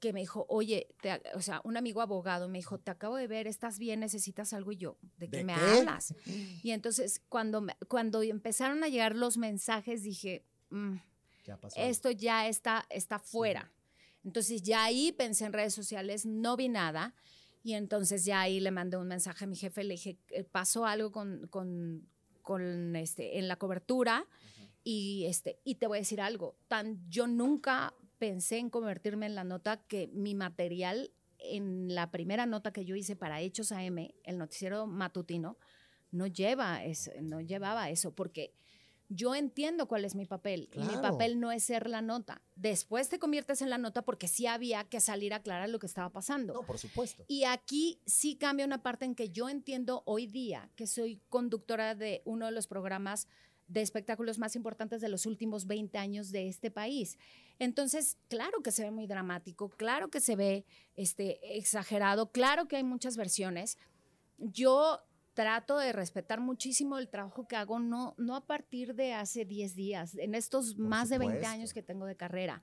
que 0.00 0.12
me 0.12 0.20
dijo, 0.20 0.44
oye, 0.48 0.88
te, 1.00 1.22
o 1.34 1.40
sea, 1.40 1.62
un 1.64 1.76
amigo 1.76 2.02
abogado 2.02 2.48
me 2.48 2.58
dijo, 2.58 2.78
te 2.78 2.90
acabo 2.90 3.16
de 3.16 3.26
ver, 3.26 3.46
estás 3.46 3.78
bien, 3.78 4.00
necesitas 4.00 4.52
algo 4.52 4.72
y 4.72 4.76
yo, 4.76 4.98
¿de 5.16 5.28
qué 5.28 5.38
¿De 5.38 5.44
me 5.44 5.54
qué? 5.54 5.60
hablas? 5.60 6.14
Y 6.62 6.72
entonces 6.72 7.22
cuando, 7.28 7.60
me, 7.62 7.76
cuando 7.88 8.22
empezaron 8.22 8.84
a 8.84 8.88
llegar 8.88 9.16
los 9.16 9.38
mensajes 9.38 10.02
dije, 10.02 10.44
mm, 10.70 10.96
ya 11.46 11.58
esto 11.76 12.10
ya 12.10 12.46
está, 12.48 12.84
está 12.90 13.18
fuera. 13.18 13.72
Sí. 13.72 14.02
Entonces 14.24 14.62
ya 14.62 14.84
ahí 14.84 15.12
pensé 15.12 15.44
en 15.46 15.52
redes 15.52 15.72
sociales, 15.72 16.26
no 16.26 16.56
vi 16.56 16.68
nada 16.68 17.14
y 17.66 17.74
entonces 17.74 18.24
ya 18.24 18.42
ahí 18.42 18.60
le 18.60 18.70
mandé 18.70 18.96
un 18.96 19.08
mensaje 19.08 19.44
a 19.44 19.48
mi 19.48 19.56
jefe, 19.56 19.82
le 19.82 19.94
dije, 19.94 20.18
eh, 20.30 20.44
pasó 20.44 20.86
algo 20.86 21.10
con, 21.10 21.48
con, 21.48 22.06
con 22.42 22.94
este, 22.94 23.38
en 23.38 23.48
la 23.48 23.56
cobertura. 23.56 24.24
Y, 24.88 25.26
este, 25.26 25.58
y 25.64 25.74
te 25.74 25.88
voy 25.88 25.98
a 25.98 26.02
decir 26.02 26.20
algo, 26.20 26.56
tan, 26.68 27.10
yo 27.10 27.26
nunca 27.26 27.92
pensé 28.18 28.58
en 28.58 28.70
convertirme 28.70 29.26
en 29.26 29.34
la 29.34 29.42
nota 29.42 29.84
que 29.88 30.06
mi 30.12 30.36
material 30.36 31.10
en 31.40 31.92
la 31.92 32.12
primera 32.12 32.46
nota 32.46 32.72
que 32.72 32.84
yo 32.84 32.94
hice 32.94 33.16
para 33.16 33.40
Hechos 33.40 33.72
AM, 33.72 34.10
el 34.22 34.38
noticiero 34.38 34.86
matutino, 34.86 35.58
no 36.12 36.28
lleva 36.28 36.84
eso, 36.84 37.10
no 37.20 37.40
llevaba 37.40 37.90
eso, 37.90 38.14
porque 38.14 38.54
yo 39.08 39.34
entiendo 39.34 39.88
cuál 39.88 40.04
es 40.04 40.14
mi 40.14 40.24
papel 40.24 40.68
claro. 40.70 40.92
y 40.92 40.96
mi 40.96 41.02
papel 41.02 41.40
no 41.40 41.50
es 41.50 41.64
ser 41.64 41.88
la 41.88 42.00
nota. 42.00 42.42
Después 42.54 43.08
te 43.08 43.18
conviertes 43.18 43.62
en 43.62 43.70
la 43.70 43.78
nota 43.78 44.02
porque 44.02 44.28
sí 44.28 44.46
había 44.46 44.84
que 44.84 45.00
salir 45.00 45.32
a 45.32 45.38
aclarar 45.38 45.68
lo 45.68 45.80
que 45.80 45.86
estaba 45.86 46.10
pasando. 46.10 46.54
No, 46.54 46.62
por 46.62 46.78
supuesto. 46.78 47.24
Y 47.26 47.42
aquí 47.42 48.00
sí 48.06 48.36
cambia 48.36 48.66
una 48.66 48.84
parte 48.84 49.04
en 49.04 49.16
que 49.16 49.30
yo 49.30 49.48
entiendo 49.48 50.04
hoy 50.06 50.26
día 50.26 50.70
que 50.76 50.86
soy 50.86 51.20
conductora 51.28 51.96
de 51.96 52.22
uno 52.24 52.46
de 52.46 52.52
los 52.52 52.66
programas 52.66 53.26
de 53.68 53.82
espectáculos 53.82 54.38
más 54.38 54.54
importantes 54.56 55.00
de 55.00 55.08
los 55.08 55.26
últimos 55.26 55.66
20 55.66 55.98
años 55.98 56.30
de 56.30 56.48
este 56.48 56.70
país. 56.70 57.18
Entonces, 57.58 58.18
claro 58.28 58.62
que 58.62 58.70
se 58.70 58.84
ve 58.84 58.90
muy 58.90 59.06
dramático, 59.06 59.70
claro 59.70 60.08
que 60.08 60.20
se 60.20 60.36
ve 60.36 60.64
este, 60.94 61.56
exagerado, 61.58 62.30
claro 62.30 62.68
que 62.68 62.76
hay 62.76 62.84
muchas 62.84 63.16
versiones. 63.16 63.78
Yo 64.38 65.00
trato 65.34 65.78
de 65.78 65.92
respetar 65.92 66.40
muchísimo 66.40 66.98
el 66.98 67.08
trabajo 67.08 67.46
que 67.46 67.56
hago, 67.56 67.78
no, 67.78 68.14
no 68.16 68.36
a 68.36 68.46
partir 68.46 68.94
de 68.94 69.12
hace 69.12 69.44
10 69.44 69.74
días, 69.74 70.14
en 70.16 70.34
estos 70.34 70.74
Por 70.74 70.86
más 70.86 71.08
supuesto. 71.08 71.26
de 71.26 71.32
20 71.32 71.46
años 71.46 71.74
que 71.74 71.82
tengo 71.82 72.06
de 72.06 72.16
carrera. 72.16 72.62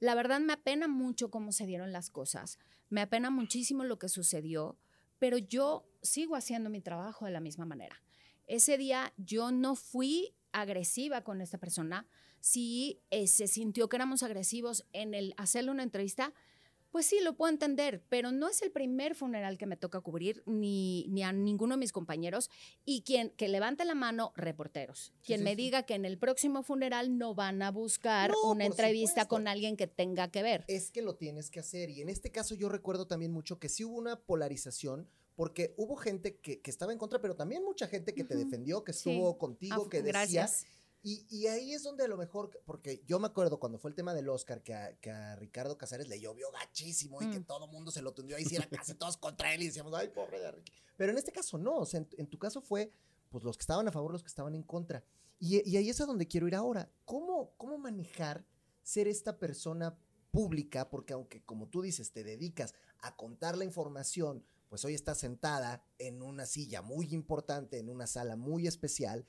La 0.00 0.14
verdad 0.14 0.40
me 0.40 0.52
apena 0.52 0.88
mucho 0.88 1.30
cómo 1.30 1.52
se 1.52 1.66
dieron 1.66 1.92
las 1.92 2.10
cosas, 2.10 2.58
me 2.88 3.00
apena 3.00 3.30
muchísimo 3.30 3.84
lo 3.84 3.98
que 3.98 4.08
sucedió, 4.08 4.76
pero 5.18 5.38
yo 5.38 5.86
sigo 6.02 6.36
haciendo 6.36 6.70
mi 6.70 6.80
trabajo 6.80 7.24
de 7.24 7.30
la 7.30 7.40
misma 7.40 7.64
manera. 7.64 8.02
Ese 8.46 8.76
día 8.76 9.12
yo 9.16 9.52
no 9.52 9.76
fui 9.76 10.34
agresiva 10.52 11.22
con 11.22 11.40
esta 11.40 11.58
persona, 11.58 12.06
si 12.40 13.00
eh, 13.10 13.26
se 13.26 13.46
sintió 13.46 13.88
que 13.88 13.96
éramos 13.96 14.22
agresivos 14.22 14.86
en 14.92 15.14
el 15.14 15.34
hacerle 15.36 15.70
una 15.70 15.82
entrevista, 15.82 16.32
pues 16.90 17.06
sí, 17.06 17.20
lo 17.22 17.36
puedo 17.36 17.52
entender, 17.52 18.02
pero 18.08 18.32
no 18.32 18.48
es 18.48 18.62
el 18.62 18.72
primer 18.72 19.14
funeral 19.14 19.58
que 19.58 19.66
me 19.66 19.76
toca 19.76 20.00
cubrir, 20.00 20.42
ni, 20.46 21.06
ni 21.08 21.22
a 21.22 21.32
ninguno 21.32 21.74
de 21.74 21.78
mis 21.78 21.92
compañeros. 21.92 22.50
Y 22.84 23.02
quien 23.02 23.30
que 23.30 23.48
levante 23.48 23.84
la 23.84 23.94
mano, 23.94 24.32
reporteros. 24.34 25.12
Quien 25.22 25.40
sí, 25.40 25.44
me 25.44 25.50
sí. 25.50 25.56
diga 25.56 25.84
que 25.84 25.94
en 25.94 26.04
el 26.04 26.18
próximo 26.18 26.62
funeral 26.62 27.16
no 27.16 27.34
van 27.34 27.62
a 27.62 27.70
buscar 27.70 28.32
no, 28.32 28.50
una 28.50 28.64
entrevista 28.64 29.22
supuesto. 29.22 29.28
con 29.28 29.48
alguien 29.48 29.76
que 29.76 29.86
tenga 29.86 30.30
que 30.30 30.42
ver. 30.42 30.64
Es 30.66 30.90
que 30.90 31.02
lo 31.02 31.14
tienes 31.14 31.50
que 31.50 31.60
hacer. 31.60 31.90
Y 31.90 32.02
en 32.02 32.08
este 32.08 32.32
caso 32.32 32.54
yo 32.56 32.68
recuerdo 32.68 33.06
también 33.06 33.32
mucho 33.32 33.60
que 33.60 33.68
sí 33.68 33.84
hubo 33.84 33.96
una 33.96 34.18
polarización 34.18 35.08
porque 35.36 35.74
hubo 35.76 35.96
gente 35.96 36.36
que, 36.38 36.60
que, 36.60 36.70
estaba 36.70 36.92
en 36.92 36.98
contra, 36.98 37.20
pero 37.20 37.34
también 37.34 37.64
mucha 37.64 37.86
gente 37.86 38.14
que 38.14 38.24
te 38.24 38.36
defendió, 38.36 38.84
que 38.84 38.92
estuvo 38.92 39.32
sí. 39.32 39.38
contigo, 39.38 39.88
que 39.88 40.02
decía... 40.02 40.12
Gracias. 40.12 40.66
Y, 41.02 41.24
y, 41.30 41.46
ahí 41.46 41.72
es 41.72 41.82
donde 41.82 42.04
a 42.04 42.08
lo 42.08 42.18
mejor, 42.18 42.50
porque 42.66 43.02
yo 43.06 43.18
me 43.18 43.26
acuerdo 43.26 43.58
cuando 43.58 43.78
fue 43.78 43.88
el 43.88 43.94
tema 43.94 44.12
del 44.12 44.28
Oscar, 44.28 44.62
que 44.62 44.74
a, 44.74 44.94
que 44.98 45.10
a 45.10 45.34
Ricardo 45.36 45.78
Casares 45.78 46.08
le 46.08 46.20
llovió 46.20 46.50
gachísimo 46.50 47.20
mm. 47.20 47.22
y 47.22 47.30
que 47.30 47.40
mm. 47.40 47.44
todo 47.44 47.64
el 47.64 47.70
mundo 47.70 47.90
se 47.90 48.02
lo 48.02 48.12
tundió 48.12 48.36
ahí, 48.36 48.44
si 48.44 48.56
era 48.56 48.68
casi 48.68 48.92
todos 48.94 49.16
contra 49.16 49.54
él 49.54 49.62
y 49.62 49.66
decíamos, 49.66 49.94
ay, 49.94 50.08
pobre 50.08 50.38
de 50.38 50.50
Ricky. 50.50 50.72
Pero 50.98 51.12
en 51.12 51.18
este 51.18 51.32
caso 51.32 51.56
no, 51.56 51.76
o 51.76 51.86
sea, 51.86 52.00
en, 52.00 52.08
en, 52.18 52.26
tu 52.26 52.38
caso 52.38 52.60
fue, 52.60 52.92
pues 53.30 53.44
los 53.44 53.56
que 53.56 53.62
estaban 53.62 53.88
a 53.88 53.92
favor, 53.92 54.12
los 54.12 54.22
que 54.22 54.28
estaban 54.28 54.54
en 54.54 54.62
contra. 54.62 55.02
Y, 55.38 55.66
y 55.68 55.78
ahí 55.78 55.88
es 55.88 56.02
a 56.02 56.04
donde 56.04 56.28
quiero 56.28 56.46
ir 56.46 56.54
ahora. 56.54 56.92
¿Cómo, 57.06 57.54
¿Cómo 57.56 57.78
manejar 57.78 58.44
ser 58.82 59.08
esta 59.08 59.38
persona 59.38 59.98
pública? 60.30 60.90
Porque 60.90 61.14
aunque, 61.14 61.42
como 61.42 61.66
tú 61.68 61.80
dices, 61.80 62.12
te 62.12 62.24
dedicas 62.24 62.74
a 62.98 63.16
contar 63.16 63.56
la 63.56 63.64
información, 63.64 64.44
pues 64.70 64.84
hoy 64.84 64.94
estás 64.94 65.18
sentada 65.18 65.84
en 65.98 66.22
una 66.22 66.46
silla 66.46 66.80
muy 66.80 67.12
importante, 67.12 67.78
en 67.78 67.90
una 67.90 68.06
sala 68.06 68.36
muy 68.36 68.68
especial, 68.68 69.26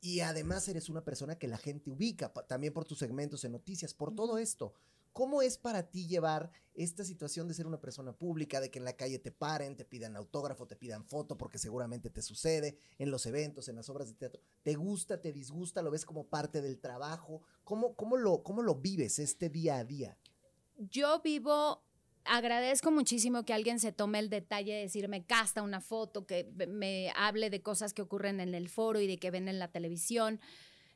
y 0.00 0.20
además 0.20 0.66
eres 0.66 0.88
una 0.88 1.04
persona 1.04 1.38
que 1.38 1.46
la 1.46 1.56
gente 1.56 1.88
ubica, 1.88 2.32
también 2.48 2.72
por 2.72 2.84
tus 2.84 2.98
segmentos 2.98 3.44
en 3.44 3.52
noticias, 3.52 3.94
por 3.94 4.12
todo 4.12 4.38
esto. 4.38 4.74
¿Cómo 5.12 5.40
es 5.40 5.56
para 5.56 5.88
ti 5.88 6.08
llevar 6.08 6.50
esta 6.74 7.04
situación 7.04 7.46
de 7.46 7.54
ser 7.54 7.68
una 7.68 7.80
persona 7.80 8.12
pública, 8.12 8.60
de 8.60 8.72
que 8.72 8.80
en 8.80 8.84
la 8.84 8.96
calle 8.96 9.20
te 9.20 9.30
paren, 9.30 9.76
te 9.76 9.84
pidan 9.84 10.16
autógrafo, 10.16 10.66
te 10.66 10.74
pidan 10.74 11.04
foto, 11.04 11.38
porque 11.38 11.58
seguramente 11.58 12.10
te 12.10 12.20
sucede 12.20 12.76
en 12.98 13.12
los 13.12 13.24
eventos, 13.26 13.68
en 13.68 13.76
las 13.76 13.88
obras 13.88 14.08
de 14.08 14.14
teatro? 14.14 14.42
¿Te 14.64 14.74
gusta, 14.74 15.20
te 15.20 15.32
disgusta, 15.32 15.82
lo 15.82 15.92
ves 15.92 16.04
como 16.04 16.26
parte 16.26 16.60
del 16.60 16.80
trabajo? 16.80 17.42
¿Cómo, 17.62 17.94
cómo, 17.94 18.16
lo, 18.16 18.42
cómo 18.42 18.62
lo 18.62 18.74
vives 18.74 19.20
este 19.20 19.48
día 19.48 19.76
a 19.76 19.84
día? 19.84 20.18
Yo 20.76 21.20
vivo 21.22 21.84
agradezco 22.24 22.90
muchísimo 22.90 23.44
que 23.44 23.52
alguien 23.52 23.80
se 23.80 23.92
tome 23.92 24.18
el 24.18 24.28
detalle 24.28 24.74
de 24.74 24.80
decirme 24.82 25.24
casta 25.24 25.62
una 25.62 25.80
foto, 25.80 26.26
que 26.26 26.48
me 26.68 27.12
hable 27.16 27.50
de 27.50 27.62
cosas 27.62 27.94
que 27.94 28.02
ocurren 28.02 28.40
en 28.40 28.54
el 28.54 28.68
foro 28.68 29.00
y 29.00 29.06
de 29.06 29.18
que 29.18 29.30
ven 29.30 29.48
en 29.48 29.58
la 29.58 29.68
televisión. 29.68 30.40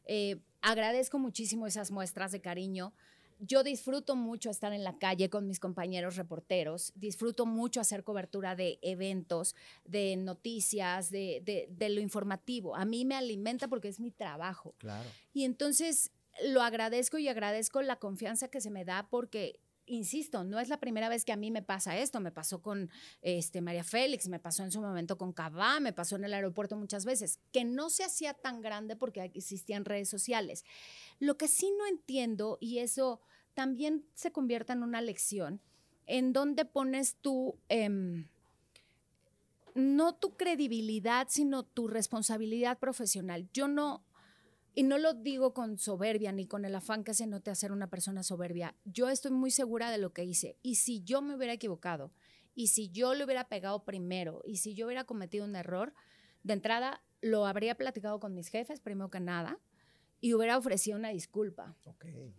Eh, 0.05 0.39
agradezco 0.61 1.18
muchísimo 1.18 1.66
esas 1.66 1.91
muestras 1.91 2.33
de 2.33 2.41
cariño. 2.41 2.93
Yo 3.39 3.62
disfruto 3.62 4.16
mucho 4.16 4.49
estar 4.49 4.72
en 4.72 4.83
la 4.83 4.97
calle 4.99 5.29
con 5.29 5.47
mis 5.47 5.61
compañeros 5.61 6.16
reporteros, 6.16 6.93
disfruto 6.95 7.45
mucho 7.45 7.81
hacer 7.83 8.03
cobertura 8.03 8.57
de 8.57 8.79
eventos, 8.81 9.55
de 9.85 10.16
noticias, 10.16 11.11
de, 11.11 11.43
de, 11.45 11.68
de 11.70 11.89
lo 11.91 12.01
informativo. 12.01 12.74
A 12.74 12.87
mí 12.87 13.05
me 13.05 13.14
alimenta 13.14 13.68
porque 13.68 13.89
es 13.89 14.01
mi 14.01 14.11
trabajo. 14.11 14.74
Claro. 14.79 15.09
Y 15.35 15.45
entonces 15.45 16.12
lo 16.45 16.62
agradezco 16.62 17.18
y 17.18 17.29
agradezco 17.29 17.83
la 17.83 17.97
confianza 17.97 18.49
que 18.49 18.61
se 18.61 18.70
me 18.70 18.85
da 18.85 19.07
porque 19.11 19.61
insisto, 19.87 20.45
no 20.45 20.61
es 20.61 20.68
la 20.68 20.78
primera 20.78 21.09
vez 21.09 21.24
que 21.24 21.32
a 21.32 21.37
mí 21.37 21.51
me 21.51 21.62
pasa 21.62 21.97
esto, 21.97 22.20
me 22.20 22.32
pasó 22.32 22.61
con 22.61 22.91
este, 23.22 23.61
María 23.61 23.84
Félix, 23.84 24.28
me 24.28 24.39
pasó 24.39 24.62
en 24.62 24.72
su 24.72 24.80
momento 24.80 25.16
con 25.16 25.32
Cabá, 25.32 25.80
me 25.80 25.93
pasó 25.93 26.16
en 26.16 26.24
el 26.24 26.34
aeropuerto 26.34 26.76
muchas 26.76 27.05
veces, 27.05 27.41
que 27.53 27.64
no 27.64 27.91
se 27.91 28.05
hacía 28.05 28.34
tan 28.34 28.61
grande 28.61 28.97
porque 28.97 29.22
existían 29.34 29.84
redes 29.84 30.09
sociales. 30.09 30.64
Lo 31.18 31.37
que 31.37 31.49
sí 31.49 31.72
no 31.78 31.87
entiendo, 31.87 32.59
y 32.61 32.78
eso 32.78 33.20
también 33.55 34.05
se 34.14 34.32
convierte 34.32 34.72
en 34.72 34.82
una 34.82 35.01
lección, 35.01 35.61
en 36.07 36.32
donde 36.32 36.64
pones 36.64 37.16
tú... 37.20 37.57
Eh, 37.68 38.24
no 39.76 40.14
tu 40.14 40.37
credibilidad, 40.37 41.26
sino 41.28 41.62
tu 41.62 41.87
responsabilidad 41.87 42.78
profesional. 42.78 43.47
Yo 43.53 43.68
no, 43.68 44.06
y 44.77 44.83
no 44.83 44.99
lo 44.99 45.14
digo 45.14 45.55
con 45.55 45.79
soberbia 45.79 46.33
ni 46.33 46.47
con 46.47 46.66
el 46.66 46.74
afán 46.74 47.03
que 47.03 47.14
se 47.14 47.27
note 47.27 47.51
hacer 47.51 47.72
una 47.72 47.89
persona 47.89 48.22
soberbia. 48.22 48.77
Yo 48.85 49.09
estoy 49.09 49.31
muy 49.31 49.51
segura 49.51 49.91
de 49.91 49.97
lo 49.97 50.12
que 50.12 50.22
hice. 50.22 50.59
Y 50.62 50.74
si 50.74 51.03
yo 51.03 51.22
me 51.22 51.35
hubiera 51.35 51.55
equivocado, 51.55 52.12
y 52.55 52.66
si 52.66 52.91
yo 52.91 53.14
le 53.14 53.24
hubiera 53.24 53.49
pegado 53.49 53.85
primero, 53.85 54.43
y 54.45 54.59
si 54.59 54.74
yo 54.74 54.85
hubiera 54.85 55.05
cometido 55.05 55.47
un 55.47 55.57
error, 55.57 55.95
de 56.43 56.53
entrada 56.53 57.03
lo 57.22 57.47
habría 57.47 57.74
platicado 57.74 58.20
con 58.20 58.35
mis 58.35 58.49
jefes, 58.49 58.81
primero 58.81 59.11
que 59.11 59.18
nada, 59.18 59.59
y 60.21 60.35
hubiera 60.35 60.57
ofrecido 60.57 60.97
una 60.97 61.11
disculpa, 61.11 61.77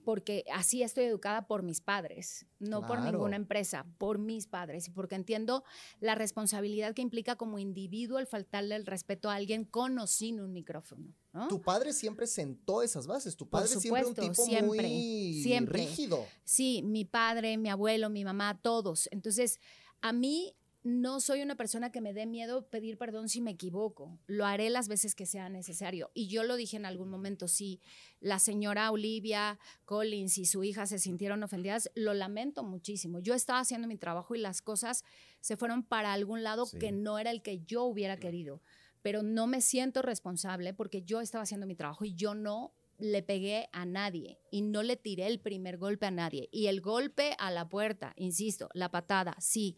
porque 0.04 0.44
así 0.54 0.82
estoy 0.82 1.06
educada 1.06 1.48
por 1.48 1.64
mis 1.64 1.80
padres, 1.82 2.46
no 2.60 2.86
por 2.86 3.02
ninguna 3.02 3.36
empresa, 3.36 3.86
por 3.98 4.18
mis 4.18 4.48
padres, 4.48 4.88
y 4.88 4.92
porque 4.92 5.16
entiendo 5.16 5.64
la 6.00 6.16
responsabilidad 6.16 6.94
que 6.94 7.02
implica 7.02 7.36
como 7.36 7.60
individuo 7.60 8.20
el 8.20 8.26
faltarle 8.28 8.76
el 8.76 8.86
respeto 8.86 9.30
a 9.30 9.36
alguien 9.36 9.64
con 9.64 9.98
o 10.00 10.08
sin 10.08 10.40
un 10.40 10.54
micrófono. 10.54 11.14
¿no? 11.34 11.48
Tu 11.48 11.62
padre 11.62 11.94
siempre 11.94 12.26
sentó 12.26 12.82
esas 12.82 13.06
bases. 13.06 13.36
Tu 13.36 13.48
Por 13.48 13.62
padre 13.62 13.80
siempre 13.80 14.02
un 14.02 14.08
supuesto, 14.16 14.22
tipo 14.34 14.46
siempre, 14.46 14.88
muy 14.88 15.42
siempre. 15.44 15.86
rígido. 15.86 16.26
Sí, 16.44 16.82
mi 16.84 17.06
padre, 17.06 17.58
mi 17.58 17.70
abuelo, 17.70 18.10
mi 18.10 18.26
mamá, 18.26 18.60
todos. 18.62 19.08
Entonces, 19.12 19.60
a 20.02 20.14
mí 20.14 20.56
no 20.88 21.20
soy 21.20 21.42
una 21.42 21.56
persona 21.56 21.92
que 21.92 22.02
me 22.02 22.14
dé 22.14 22.26
miedo 22.26 22.68
pedir 22.70 22.98
perdón 22.98 23.30
si 23.30 23.42
me 23.42 23.52
equivoco. 23.52 24.20
Lo 24.28 24.46
haré 24.46 24.70
las 24.70 24.88
veces 24.88 25.14
que 25.14 25.26
sea 25.26 25.50
necesario. 25.50 26.10
Y 26.14 26.28
yo 26.28 26.44
lo 26.44 26.56
dije 26.56 26.78
en 26.78 26.86
algún 26.86 27.10
momento, 27.10 27.48
si 27.48 27.80
la 28.20 28.40
señora 28.40 28.90
Olivia 28.92 29.60
Collins 29.86 30.38
y 30.38 30.46
su 30.46 30.64
hija 30.64 30.86
se 30.88 31.00
sintieron 31.00 31.44
ofendidas, 31.44 31.92
lo 31.96 32.14
lamento 32.14 32.64
muchísimo. 32.64 33.20
Yo 33.20 33.34
estaba 33.34 33.60
haciendo 33.60 33.88
mi 33.88 33.98
trabajo 33.98 34.34
y 34.36 34.40
las 34.40 34.62
cosas 34.62 35.04
se 35.42 35.58
fueron 35.58 35.84
para 35.84 36.14
algún 36.14 36.44
lado 36.44 36.66
Sí. 36.66 36.80
que 36.80 36.92
no 36.92 37.20
era 37.20 37.32
el 37.32 37.42
que 37.42 37.60
yo 37.60 37.84
hubiera 37.84 38.18
querido. 38.18 38.62
Pero 39.02 39.22
no 39.24 39.46
me 39.48 39.62
siento 39.62 40.02
responsable 40.02 40.74
porque 40.74 41.04
yo 41.04 41.22
estaba 41.22 41.44
haciendo 41.44 41.68
mi 41.68 41.76
trabajo 41.76 42.04
y 42.06 42.14
yo 42.16 42.34
no 42.34 42.74
le 42.98 43.22
pegué 43.22 43.70
a 43.74 43.86
nadie 43.86 44.40
y 44.50 44.64
no 44.64 44.82
le 44.82 44.98
tiré 44.98 45.28
el 45.28 45.40
primer 45.40 45.78
golpe 45.78 46.08
a 46.08 46.12
nadie. 46.12 46.50
Y 46.52 46.66
el 46.66 46.82
golpe 46.82 47.36
a 47.38 47.52
la 47.52 47.70
puerta, 47.70 48.14
insisto, 48.16 48.70
la 48.74 48.90
patada, 48.90 49.36
sí, 49.40 49.78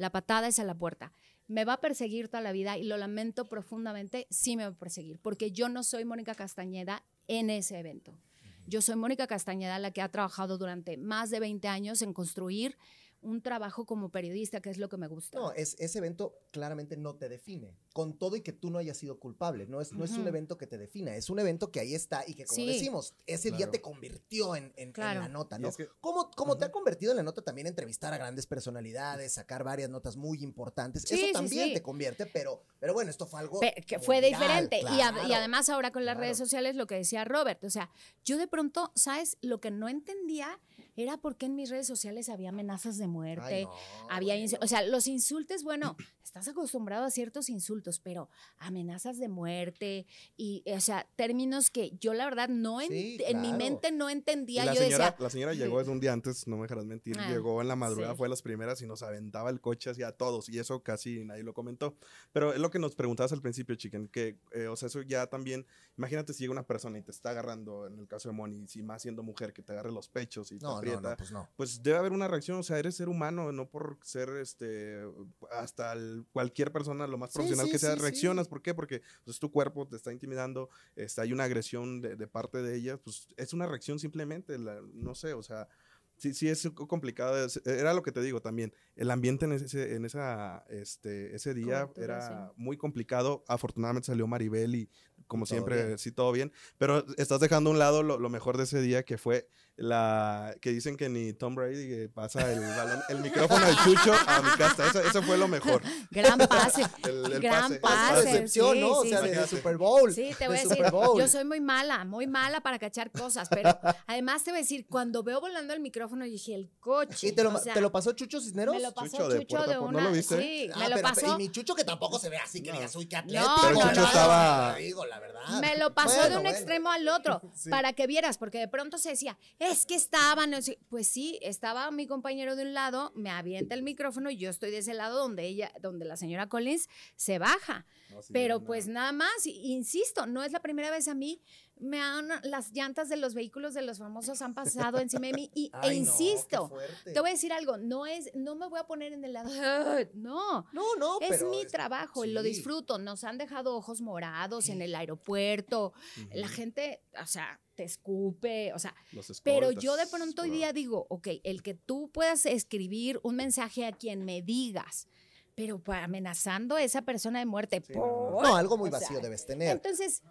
la 0.00 0.10
patada 0.10 0.48
es 0.48 0.58
a 0.58 0.64
la 0.64 0.78
puerta. 0.78 1.12
Me 1.46 1.66
va 1.66 1.74
a 1.74 1.80
perseguir 1.80 2.28
toda 2.28 2.40
la 2.40 2.52
vida 2.52 2.78
y 2.78 2.84
lo 2.84 2.96
lamento 2.96 3.44
profundamente, 3.44 4.26
sí 4.30 4.56
me 4.56 4.62
va 4.62 4.70
a 4.70 4.78
perseguir, 4.78 5.20
porque 5.20 5.52
yo 5.52 5.68
no 5.68 5.82
soy 5.82 6.06
Mónica 6.06 6.34
Castañeda 6.34 7.04
en 7.28 7.50
ese 7.50 7.78
evento. 7.78 8.18
Yo 8.66 8.80
soy 8.80 8.96
Mónica 8.96 9.26
Castañeda, 9.26 9.78
la 9.78 9.90
que 9.90 10.00
ha 10.00 10.08
trabajado 10.08 10.56
durante 10.56 10.96
más 10.96 11.28
de 11.28 11.40
20 11.40 11.68
años 11.68 12.00
en 12.00 12.14
construir 12.14 12.78
un 13.20 13.42
trabajo 13.42 13.84
como 13.84 14.08
periodista, 14.08 14.62
que 14.62 14.70
es 14.70 14.78
lo 14.78 14.88
que 14.88 14.96
me 14.96 15.06
gusta. 15.06 15.38
No, 15.38 15.52
es, 15.52 15.76
ese 15.78 15.98
evento 15.98 16.34
claramente 16.50 16.96
no 16.96 17.16
te 17.16 17.28
define. 17.28 17.76
Con 17.92 18.16
todo 18.16 18.36
y 18.36 18.40
que 18.40 18.52
tú 18.52 18.70
no 18.70 18.78
hayas 18.78 18.96
sido 18.96 19.18
culpable. 19.18 19.66
No 19.66 19.80
es, 19.80 19.92
no 19.92 20.04
es 20.04 20.12
un 20.12 20.28
evento 20.28 20.56
que 20.56 20.68
te 20.68 20.78
defina. 20.78 21.16
Es 21.16 21.28
un 21.28 21.40
evento 21.40 21.72
que 21.72 21.80
ahí 21.80 21.94
está 21.94 22.22
y 22.24 22.34
que, 22.34 22.44
como 22.44 22.54
Sí. 22.54 22.66
decimos, 22.66 23.14
ese 23.26 23.50
día 23.50 23.68
te 23.68 23.80
convirtió 23.80 24.54
en, 24.54 24.72
en- 24.76 24.92
la 24.96 25.28
nota, 25.28 25.58
¿no? 25.58 25.68
es 25.68 25.76
que- 25.76 25.88
¿Cómo, 26.00 26.30
cómo 26.36 26.56
te 26.56 26.64
ha 26.66 26.70
convertido 26.70 27.10
en 27.12 27.16
la 27.16 27.22
nota 27.24 27.42
también 27.42 27.66
entrevistar 27.66 28.12
a 28.14 28.18
grandes 28.18 28.46
personalidades, 28.46 29.32
sacar 29.32 29.64
varias 29.64 29.90
notas 29.90 30.16
muy 30.16 30.42
importantes? 30.42 31.02
Sí, 31.02 31.20
Eso 31.24 31.32
también 31.32 31.68
sí. 31.68 31.74
te 31.74 31.82
convierte, 31.82 32.26
pero, 32.26 32.62
pero 32.78 32.92
bueno, 32.94 33.10
esto 33.10 33.26
fue 33.26 33.40
algo. 33.40 33.58
Pe- 33.58 33.74
que 33.86 33.98
fue 33.98 34.20
diferente. 34.20 34.80
Y, 34.80 34.84
a- 35.00 35.08
y 35.10 35.12
claro. 35.12 35.34
además 35.34 35.68
ahora 35.68 35.90
con 35.90 36.04
las 36.04 36.14
claro. 36.14 36.26
redes 36.26 36.38
sociales, 36.38 36.76
lo 36.76 36.86
que 36.86 36.94
decía 36.94 37.24
Robert, 37.24 37.64
o 37.64 37.70
sea, 37.70 37.90
yo 38.24 38.38
de 38.38 38.46
pronto, 38.46 38.92
¿sabes? 38.94 39.36
Lo 39.42 39.60
que 39.60 39.72
no 39.72 39.88
entendía 39.88 40.60
era 40.96 41.16
por 41.16 41.36
qué 41.36 41.46
en 41.46 41.56
mis 41.56 41.70
redes 41.70 41.86
sociales 41.88 42.28
había 42.28 42.50
amenazas 42.50 42.98
de 42.98 43.06
muerte. 43.08 43.44
Ay, 43.44 43.64
no, 43.64 43.72
Había, 44.10 44.34
bueno. 44.36 44.58
o 44.62 44.66
sea, 44.66 44.82
los 44.82 45.06
insultos, 45.06 45.62
bueno, 45.64 45.96
estás 46.22 46.46
acostumbrado 46.48 47.04
a 47.04 47.10
ciertos 47.10 47.48
insultos, 47.48 47.79
pero 47.98 48.28
amenazas 48.58 49.18
de 49.18 49.28
muerte 49.28 50.06
y, 50.36 50.62
o 50.66 50.80
sea, 50.80 51.06
términos 51.16 51.70
que 51.70 51.92
yo 52.00 52.12
la 52.14 52.24
verdad 52.24 52.48
no, 52.48 52.80
en, 52.80 52.88
Sí, 52.88 53.18
en 53.26 53.40
mi 53.40 53.48
claro. 53.48 53.58
mente 53.64 53.92
no 53.92 54.10
entendía. 54.10 54.64
la 54.64 54.74
yo 54.74 54.80
señora, 54.82 55.04
decía, 55.10 55.16
la 55.24 55.30
señora 55.30 55.54
llegó 55.54 55.78
desde 55.78 55.92
un 55.92 56.00
día 56.00 56.12
antes, 56.12 56.46
no 56.46 56.56
me 56.56 56.62
dejarás 56.62 56.84
mentir, 56.84 57.16
Ah, 57.18 57.28
llegó 57.30 57.60
en 57.62 57.68
la 57.68 57.76
madrugada, 57.76 58.12
sí. 58.12 58.18
fue 58.18 58.26
de 58.26 58.30
las 58.30 58.42
primeras 58.42 58.80
y 58.82 58.86
nos 58.86 59.02
aventaba 59.02 59.50
el 59.50 59.60
coche 59.60 59.90
hacia 59.90 60.12
todos 60.12 60.48
y 60.48 60.58
eso 60.58 60.82
casi 60.82 61.24
nadie 61.24 61.42
lo 61.42 61.54
comentó. 61.54 61.96
Pero 62.32 62.52
es 62.52 62.58
lo 62.60 62.70
que 62.70 62.78
nos 62.78 62.94
preguntabas 62.94 63.32
al 63.32 63.40
principio, 63.42 63.74
chicken, 63.76 64.08
que, 64.08 64.36
eh, 64.52 64.66
o 64.68 64.76
sea, 64.76 64.86
eso 64.88 65.02
ya 65.02 65.26
también, 65.26 65.66
imagínate 65.96 66.32
si 66.32 66.40
llega 66.40 66.52
una 66.52 66.66
persona 66.66 66.98
y 66.98 67.02
te 67.02 67.10
está 67.10 67.30
agarrando, 67.30 67.86
en 67.86 67.98
el 67.98 68.06
caso 68.06 68.28
de 68.28 68.34
Moni, 68.34 68.66
si 68.68 68.82
más 68.82 69.02
siendo 69.02 69.22
mujer, 69.22 69.52
que 69.52 69.62
te 69.62 69.72
agarre 69.72 69.92
los 69.92 70.08
pechos 70.08 70.52
y 70.52 70.58
te 70.58 70.64
No, 70.64 70.72
no, 70.72 70.76
aprieta, 70.78 71.10
no, 71.10 71.16
pues 71.16 71.32
no. 71.32 71.48
pues 71.56 71.82
debe 71.82 71.98
haber 71.98 72.12
una 72.12 72.28
reacción, 72.28 72.58
o 72.58 72.62
sea, 72.62 72.78
eres 72.78 72.96
ser 72.96 73.08
humano, 73.08 73.52
no 73.52 73.68
por 73.68 73.98
ser 74.02 74.28
este 74.40 75.02
hasta 75.50 75.92
el- 75.92 76.24
cualquier 76.32 76.72
persona 76.72 77.06
lo 77.06 77.18
más 77.18 77.32
profesional 77.32 77.69
que 77.70 77.78
sea 77.78 77.94
sí, 77.94 78.00
reaccionas, 78.02 78.46
sí. 78.46 78.50
¿por 78.50 78.62
qué? 78.62 78.74
Porque 78.74 79.02
pues, 79.24 79.38
tu 79.38 79.50
cuerpo 79.50 79.86
te 79.86 79.96
está 79.96 80.12
intimidando, 80.12 80.68
este, 80.96 81.20
hay 81.20 81.32
una 81.32 81.44
agresión 81.44 82.00
de, 82.00 82.16
de 82.16 82.26
parte 82.26 82.62
de 82.62 82.76
ella, 82.76 82.96
pues 82.98 83.28
es 83.36 83.52
una 83.52 83.66
reacción 83.66 83.98
simplemente, 83.98 84.58
la- 84.58 84.80
no 84.92 85.14
sé, 85.14 85.32
o 85.34 85.42
sea, 85.42 85.68
sí, 86.16 86.34
sí 86.34 86.48
es 86.48 86.68
complicado, 86.70 87.34
era 87.64 87.94
lo 87.94 88.02
que 88.02 88.12
te 88.12 88.20
digo 88.20 88.40
también, 88.40 88.72
el 88.96 89.10
ambiente 89.10 89.46
en 89.46 89.52
ese, 89.52 89.94
en 89.94 90.04
esa, 90.04 90.64
este, 90.68 91.34
ese 91.34 91.54
día 91.54 91.90
era 91.96 92.52
muy 92.56 92.76
complicado, 92.76 93.42
afortunadamente 93.48 94.06
salió 94.06 94.26
Maribel 94.26 94.74
y 94.74 94.90
como 95.30 95.46
todo 95.46 95.54
siempre, 95.54 95.86
bien. 95.86 95.98
sí, 95.98 96.10
todo 96.12 96.32
bien, 96.32 96.52
pero 96.76 97.04
estás 97.16 97.38
dejando 97.40 97.70
a 97.70 97.72
un 97.72 97.78
lado 97.78 98.02
lo, 98.02 98.18
lo 98.18 98.28
mejor 98.28 98.56
de 98.58 98.64
ese 98.64 98.80
día 98.82 99.04
que 99.04 99.16
fue 99.16 99.48
la 99.76 100.54
que 100.60 100.70
dicen 100.72 100.96
que 100.96 101.08
ni 101.08 101.32
Tom 101.32 101.54
Brady 101.54 102.08
pasa 102.08 102.52
el 102.52 102.60
balón, 102.60 103.00
el 103.08 103.20
micrófono 103.20 103.64
del 103.64 103.76
chucho 103.76 104.12
a 104.26 104.42
mi 104.42 104.50
casta. 104.58 104.86
Eso, 104.88 105.00
eso 105.00 105.22
fue 105.22 105.38
lo 105.38 105.48
mejor. 105.48 105.80
gran 106.10 106.36
pase. 106.38 106.82
El, 107.04 107.32
el 107.32 107.40
Gran 107.40 107.62
pase. 107.62 107.80
Pase 107.80 107.96
pase, 107.96 108.14
de 108.26 108.32
recepción, 108.32 108.74
sí, 108.74 108.80
¿no? 108.80 108.90
O 108.90 109.02
sí, 109.02 109.08
sea, 109.08 109.18
sí. 109.18 109.24
de, 109.24 109.30
Imagínate. 109.32 109.56
Super 109.56 109.76
Bowl. 109.78 110.12
Sí, 110.12 110.30
te 110.38 110.48
voy 110.48 110.58
a 110.58 110.62
decir, 110.64 110.84
yo 111.16 111.28
soy 111.28 111.44
muy 111.44 111.60
mala, 111.60 112.04
muy 112.04 112.26
mala 112.26 112.60
para 112.60 112.78
cachar 112.78 113.10
cosas, 113.10 113.48
pero 113.48 113.70
además 114.06 114.44
te 114.44 114.50
voy 114.50 114.58
a 114.58 114.62
decir, 114.62 114.86
cuando 114.88 115.22
veo 115.22 115.40
volando 115.40 115.72
el 115.72 115.80
micrófono, 115.80 116.26
yo 116.26 116.32
dije, 116.32 116.54
el 116.54 116.70
coche. 116.78 117.28
¿Y 117.28 117.32
te 117.32 117.42
lo, 117.42 117.54
o 117.54 117.58
sea, 117.58 117.72
te 117.72 117.80
lo 117.80 117.90
pasó 117.90 118.12
Chucho 118.12 118.40
Cisneros? 118.40 118.74
me 118.74 118.82
lo 118.82 118.92
pasó 118.92 119.16
Chucho 119.16 119.38
Chucho, 119.44 119.66
de 119.66 119.78
una. 119.78 119.92
¿no 119.92 120.08
lo 120.08 120.12
viste? 120.14 120.36
Sí, 120.40 120.70
Ah, 120.74 120.78
me 120.80 120.88
lo 120.90 120.96
pero- 120.96 121.08
pasó. 121.08 121.34
Y 121.34 121.36
mi 121.38 121.50
Chucho 121.50 121.74
que 121.74 121.84
tampoco 121.84 122.18
se 122.18 122.28
ve 122.28 122.36
así 122.36 122.62
que 122.62 122.70
No. 122.70 122.76
digas, 122.76 122.94
uy, 122.96 123.06
qué 123.06 123.16
atlético. 123.16 123.48
No, 123.48 123.56
Pero 123.62 123.74
no, 123.74 123.80
Chucho 123.88 124.00
no. 124.00 124.06
estaba- 124.06 124.74
Digo, 124.76 125.06
la 125.06 125.19
verdad. 125.20 125.60
Me 125.60 125.76
lo 125.78 125.94
pasó 125.94 126.16
Bueno, 126.16 126.30
de 126.30 126.36
un 126.38 126.42
bueno. 126.42 126.56
extremo 126.58 126.90
al 126.90 127.06
otro, 127.08 127.40
Sí. 127.54 127.70
para 127.70 127.92
que 127.92 128.06
vieras, 128.06 128.38
porque 128.38 128.58
de 128.58 128.68
pronto 128.68 128.98
se 128.98 129.10
decía, 129.10 129.38
es 129.58 129.86
que 129.86 129.94
estaban, 129.94 130.52
pues 130.88 131.08
sí, 131.08 131.38
estaba 131.42 131.90
mi 131.90 132.06
compañero 132.06 132.56
de 132.56 132.62
un 132.64 132.74
lado, 132.74 133.12
me 133.14 133.30
avienta 133.30 133.74
el 133.74 133.82
micrófono 133.82 134.30
y 134.30 134.36
yo 134.36 134.50
estoy 134.50 134.70
de 134.70 134.78
ese 134.78 134.94
lado 134.94 135.18
donde 135.18 135.44
ella, 135.46 135.72
donde 135.80 136.04
la 136.04 136.16
señora 136.16 136.48
Collins 136.48 136.88
se 137.16 137.38
baja. 137.38 137.86
No, 138.10 138.22
sí, 138.22 138.32
Pero 138.32 138.58
no. 138.58 138.64
pues 138.64 138.88
nada 138.88 139.12
más, 139.12 139.46
insisto, 139.46 140.26
no 140.26 140.42
es 140.42 140.50
la 140.52 140.60
primera 140.60 140.90
vez 140.90 141.06
a 141.06 141.14
mí, 141.14 141.40
me 141.80 142.00
han, 142.00 142.28
las 142.44 142.72
llantas 142.72 143.08
de 143.08 143.16
los 143.16 143.34
vehículos 143.34 143.74
de 143.74 143.82
los 143.82 143.98
famosos 143.98 144.40
han 144.42 144.54
pasado 144.54 144.98
encima 145.00 145.26
de 145.28 145.32
mí, 145.32 145.50
y, 145.54 145.66
e 145.66 145.70
Ay, 145.72 145.96
insisto, 145.98 146.70
te 147.04 147.18
voy 147.20 147.30
a 147.30 147.32
decir 147.32 147.52
algo, 147.52 147.76
no 147.76 148.06
es, 148.06 148.30
no 148.34 148.54
me 148.54 148.68
voy 148.68 148.78
a 148.78 148.84
poner 148.84 149.12
en 149.12 149.24
el 149.24 149.32
lado, 149.32 149.50
no, 150.14 150.66
No, 150.72 150.96
no, 150.96 151.20
es 151.20 151.28
pero 151.28 151.50
mi 151.50 151.66
trabajo 151.66 152.24
y 152.24 152.32
lo 152.32 152.42
disfruto. 152.42 152.98
Nos 152.98 153.24
han 153.24 153.38
dejado 153.38 153.76
ojos 153.76 154.00
morados 154.00 154.68
en 154.68 154.82
el 154.82 154.94
aeropuerto. 154.94 155.92
La 156.32 156.48
gente, 156.48 157.02
o 157.20 157.26
sea, 157.26 157.60
te 157.74 157.84
escupe, 157.84 158.72
o 158.74 158.78
sea, 158.78 158.94
pero 159.42 159.70
yo 159.70 159.96
de 159.96 160.06
pronto 160.06 160.42
hoy 160.42 160.50
día 160.50 160.72
digo, 160.72 161.06
ok, 161.08 161.28
el 161.44 161.62
que 161.62 161.74
tú 161.74 162.10
puedas 162.12 162.46
escribir 162.46 163.20
un 163.22 163.36
mensaje 163.36 163.86
a 163.86 163.92
quien 163.92 164.24
me 164.24 164.42
digas, 164.42 165.08
pero 165.54 165.82
amenazando 165.86 166.76
a 166.76 166.82
esa 166.82 167.02
persona 167.02 167.38
de 167.38 167.46
muerte. 167.46 167.82
Sí, 167.86 167.92
no, 167.94 168.56
algo 168.56 168.76
muy 168.78 168.88
o 168.88 168.92
sea, 168.92 169.00
vacío 169.00 169.20
debes 169.20 169.46
tener. 169.46 169.72
Entonces, 169.72 170.22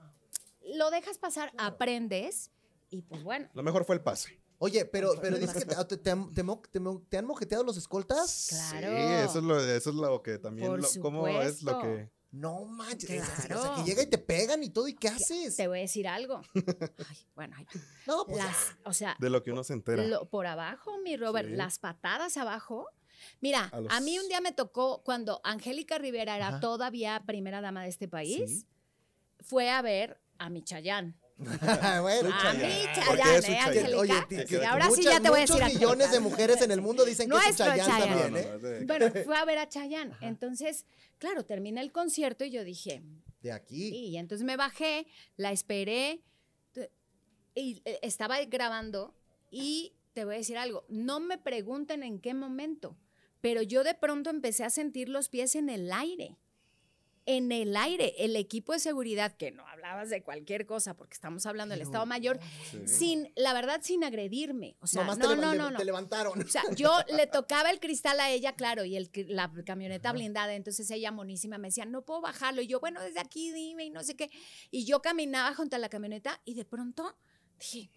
lo 0.76 0.89
dejas 0.91 1.17
pasar, 1.17 1.51
aprendes 1.57 2.51
y 2.89 3.01
pues 3.03 3.24
bueno. 3.24 3.49
Lo 3.53 3.63
mejor 3.63 3.86
fue 3.86 3.95
el 3.95 4.01
pase. 4.01 4.39
Oye, 4.61 4.84
pero, 4.86 5.13
pero 5.22 5.38
dices 5.38 5.63
que 5.63 5.74
te, 5.86 5.97
te 5.97 6.11
han, 6.11 6.34
te 6.34 6.43
mo- 6.43 6.61
te 6.70 6.80
mo- 6.82 7.01
te 7.07 7.17
han 7.17 7.26
mojeteado 7.26 7.63
los 7.63 7.78
escoltas. 7.78 8.47
Claro. 8.49 8.88
Sí, 8.89 9.03
eso 9.30 9.39
es 9.39 9.45
lo, 9.45 9.59
eso 9.59 9.89
es 9.89 9.95
lo 9.95 10.22
que 10.22 10.38
también, 10.38 10.67
Por 10.67 10.82
lo- 10.82 11.01
cómo 11.01 11.28
es 11.28 11.63
lo 11.63 11.72
supuesto. 11.72 11.82
que... 11.82 12.20
No 12.32 12.65
manches. 12.65 13.09
es 13.09 13.22
así, 13.24 13.32
O 13.32 13.47
sea, 13.47 13.57
Claro. 13.57 13.76
que 13.78 13.89
llega 13.89 14.03
y 14.03 14.05
te 14.07 14.20
pegan 14.20 14.61
y 14.63 14.70
todo. 14.70 14.88
¿Y 14.88 14.93
qué 14.93 15.07
haces? 15.07 15.55
Te 15.55 15.67
voy 15.67 15.80
a 15.80 15.82
decir 15.82 16.07
algo. 16.07 16.41
Ay, 16.53 17.17
bueno, 17.34 17.55
ahí 17.57 17.63
va. 17.76 17.82
No, 18.05 18.26
pues 18.28 18.38
Las, 18.38 18.55
o 18.86 18.93
sea, 18.93 19.15
De 19.20 19.32
lo 19.32 19.41
que 19.41 19.51
uno 19.51 19.63
se 19.63 19.74
entera. 19.74 20.03
Lo- 20.05 20.30
por 20.30 20.45
abajo, 20.45 20.99
mi 21.03 21.17
Robert, 21.17 21.49
Sí. 21.49 21.55
las 21.55 21.80
patadas 21.80 22.38
abajo. 22.38 22.86
Mira, 23.41 23.70
A 23.72 23.78
a, 23.78 23.82
los- 23.82 24.01
mí 24.01 24.20
un 24.20 24.28
día 24.28 24.41
me 24.41 24.51
tocó 24.51 25.01
cuando 25.03 25.41
Angélica 25.43 25.97
Rivera 25.97 26.36
era 26.36 26.49
Ajá. 26.49 26.59
todavía 26.59 27.24
primera 27.26 27.61
dama 27.61 27.82
de 27.84 27.89
este 27.89 28.07
país, 28.07 28.59
Sí. 28.61 28.67
fue 29.39 29.72
a 29.72 29.82
ver 29.82 30.22
a 30.40 30.50
mi 30.50 30.64
Chayán. 30.64 31.16
bueno, 31.38 32.30
A 32.34 32.42
Chayanne. 32.42 32.68
mi 32.68 32.86
¿Por 32.86 32.94
qué 32.94 33.02
Chayán, 33.02 33.36
es 33.36 33.46
su 33.46 33.52
¿eh, 33.52 33.56
Chayanne? 33.56 33.60
Angélica? 33.80 33.98
Oye, 34.00 34.14
que- 34.28 34.42
y 34.42 34.46
que 34.46 34.66
ahora 34.66 34.86
sí 34.86 34.90
muchas- 34.98 35.14
ya 35.14 35.20
te 35.22 35.30
voy 35.30 35.38
a 35.38 35.42
decir. 35.42 35.56
Muchos 35.56 35.74
millones 35.74 36.12
de 36.12 36.20
mujeres 36.20 36.62
en 36.62 36.72
el 36.72 36.82
mundo 36.82 37.06
dicen 37.06 37.30
que 37.30 37.38
es 37.50 37.56
Chayanne 37.58 37.80
Chayanne. 37.84 38.42
también, 38.42 38.60
No, 38.62 38.68
¿eh? 38.68 38.80
no, 38.82 38.88
Bueno, 38.88 39.06
fue 39.26 39.38
a 39.38 39.46
ver 39.46 39.58
a 39.60 39.70
Chayán. 39.70 40.14
Entonces, 40.22 40.86
claro, 41.18 41.46
termina 41.46 41.82
el 41.82 41.92
concierto 41.94 42.44
y 42.44 42.50
yo 42.52 42.64
dije, 42.66 43.02
De 43.42 43.52
aquí. 43.54 43.90
y 43.90 44.18
entonces 44.18 44.46
me 44.46 44.58
bajé, 44.58 45.08
la 45.38 45.52
esperé 45.54 46.24
y 47.56 47.82
eh, 47.86 48.00
estaba 48.02 48.44
grabando 48.46 49.16
y 49.52 49.94
te 50.14 50.26
voy 50.26 50.36
a 50.36 50.38
decir 50.40 50.58
algo, 50.58 50.86
no 50.90 51.20
me 51.20 51.38
pregunten 51.38 52.04
en 52.04 52.20
qué 52.20 52.34
momento, 52.34 52.98
pero 53.42 53.62
yo 53.62 53.84
de 53.84 53.94
pronto 53.96 54.30
empecé 54.30 54.64
a 54.64 54.70
sentir 54.70 55.10
los 55.10 55.30
pies 55.30 55.56
en 55.56 55.70
el 55.70 55.92
aire. 55.92 56.38
En 57.32 57.51
el 57.51 57.77
aire, 57.77 58.15
el 58.17 58.36
equipo 58.36 58.73
de 58.73 58.80
seguridad, 58.80 59.38
que 59.38 59.51
no 59.51 59.67
hablabas 59.67 60.09
de 60.09 60.23
cualquier 60.23 60.65
cosa, 60.65 60.95
porque 60.97 61.13
estamos 61.13 61.45
hablando 61.45 61.73
del 61.73 61.84
Estado 61.84 62.07
Mayor, 62.07 62.39
Sí. 62.71 62.88
sin, 62.88 63.32
la 63.36 63.53
verdad, 63.53 63.82
sin 63.84 64.03
agredirme. 64.03 64.75
O 64.82 64.88
sea, 64.88 65.03
Nomás 65.03 65.19
no, 65.19 65.30
te, 65.30 65.36
no, 65.36 65.53
no, 65.53 65.69
no. 65.69 65.77
te 65.77 65.86
levantaron. 65.86 66.41
O 66.41 66.47
sea, 66.47 66.63
yo 66.75 66.91
le 67.15 67.27
tocaba 67.27 67.69
el 67.69 67.80
cristal 67.80 68.19
a 68.19 68.32
ella, 68.32 68.53
claro, 68.55 68.84
y 68.84 68.95
el, 68.97 69.11
la 69.27 69.51
camioneta 69.63 70.11
blindada, 70.11 70.55
entonces 70.55 70.89
ella 70.89 71.11
monísima 71.11 71.59
me 71.59 71.67
decía, 71.67 71.86
no 71.86 72.01
puedo 72.01 72.21
bajarlo. 72.21 72.63
Y 72.63 72.67
yo, 72.67 72.80
bueno, 72.80 72.99
desde 72.99 73.19
aquí 73.19 73.51
dime 73.51 73.86
y 73.86 73.89
no 73.91 74.01
sé 74.03 74.15
qué. 74.15 74.32
Y 74.71 74.86
yo 74.86 75.03
caminaba 75.03 75.53
junto 75.53 75.75
a 75.75 75.80
la 75.80 75.89
camioneta 75.89 76.41
y 76.45 76.55
de 76.55 76.65
pronto 76.65 77.15
dije, 77.59 77.91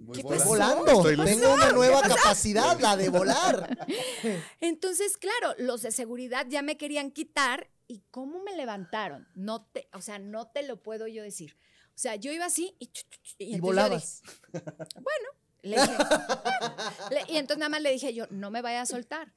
Voy 0.00 0.14
¿Qué 0.14 0.20
Estoy 0.20 0.36
pasó? 0.38 0.48
volando. 0.50 1.10
Estoy. 1.10 1.24
Tengo 1.26 1.54
una 1.54 1.72
nueva 1.72 2.02
capacidad, 2.06 2.78
la 2.78 2.96
de 2.96 3.08
volar. 3.08 3.76
Entonces, 4.60 5.16
claro, 5.16 5.54
los 5.58 5.82
de 5.82 5.90
seguridad 5.90 6.46
ya 6.48 6.62
me 6.62 6.76
querían 6.76 7.10
quitar 7.10 7.68
y 7.88 8.04
cómo 8.10 8.42
me 8.44 8.54
levantaron. 8.54 9.26
No 9.34 9.64
te, 9.66 9.88
o 9.92 10.00
sea, 10.00 10.18
no 10.20 10.46
te 10.48 10.62
lo 10.62 10.82
puedo 10.82 11.08
yo 11.08 11.22
decir. 11.22 11.56
O 11.88 11.98
sea, 12.00 12.14
yo 12.14 12.30
iba 12.30 12.44
así 12.44 12.76
y, 12.78 12.92
Y 13.38 13.56
yo 13.56 13.62
volabas. 13.62 14.22
dije, 14.52 14.64
bueno, 14.94 15.28
le 15.62 15.80
dije, 15.80 15.96
le- 17.10 17.32
y 17.32 17.36
entonces 17.38 17.58
nada 17.58 17.68
más 17.70 17.82
le 17.82 17.90
dije 17.90 18.14
yo, 18.14 18.26
no 18.30 18.50
me 18.52 18.62
vaya 18.62 18.82
a 18.82 18.86
soltar. 18.86 19.32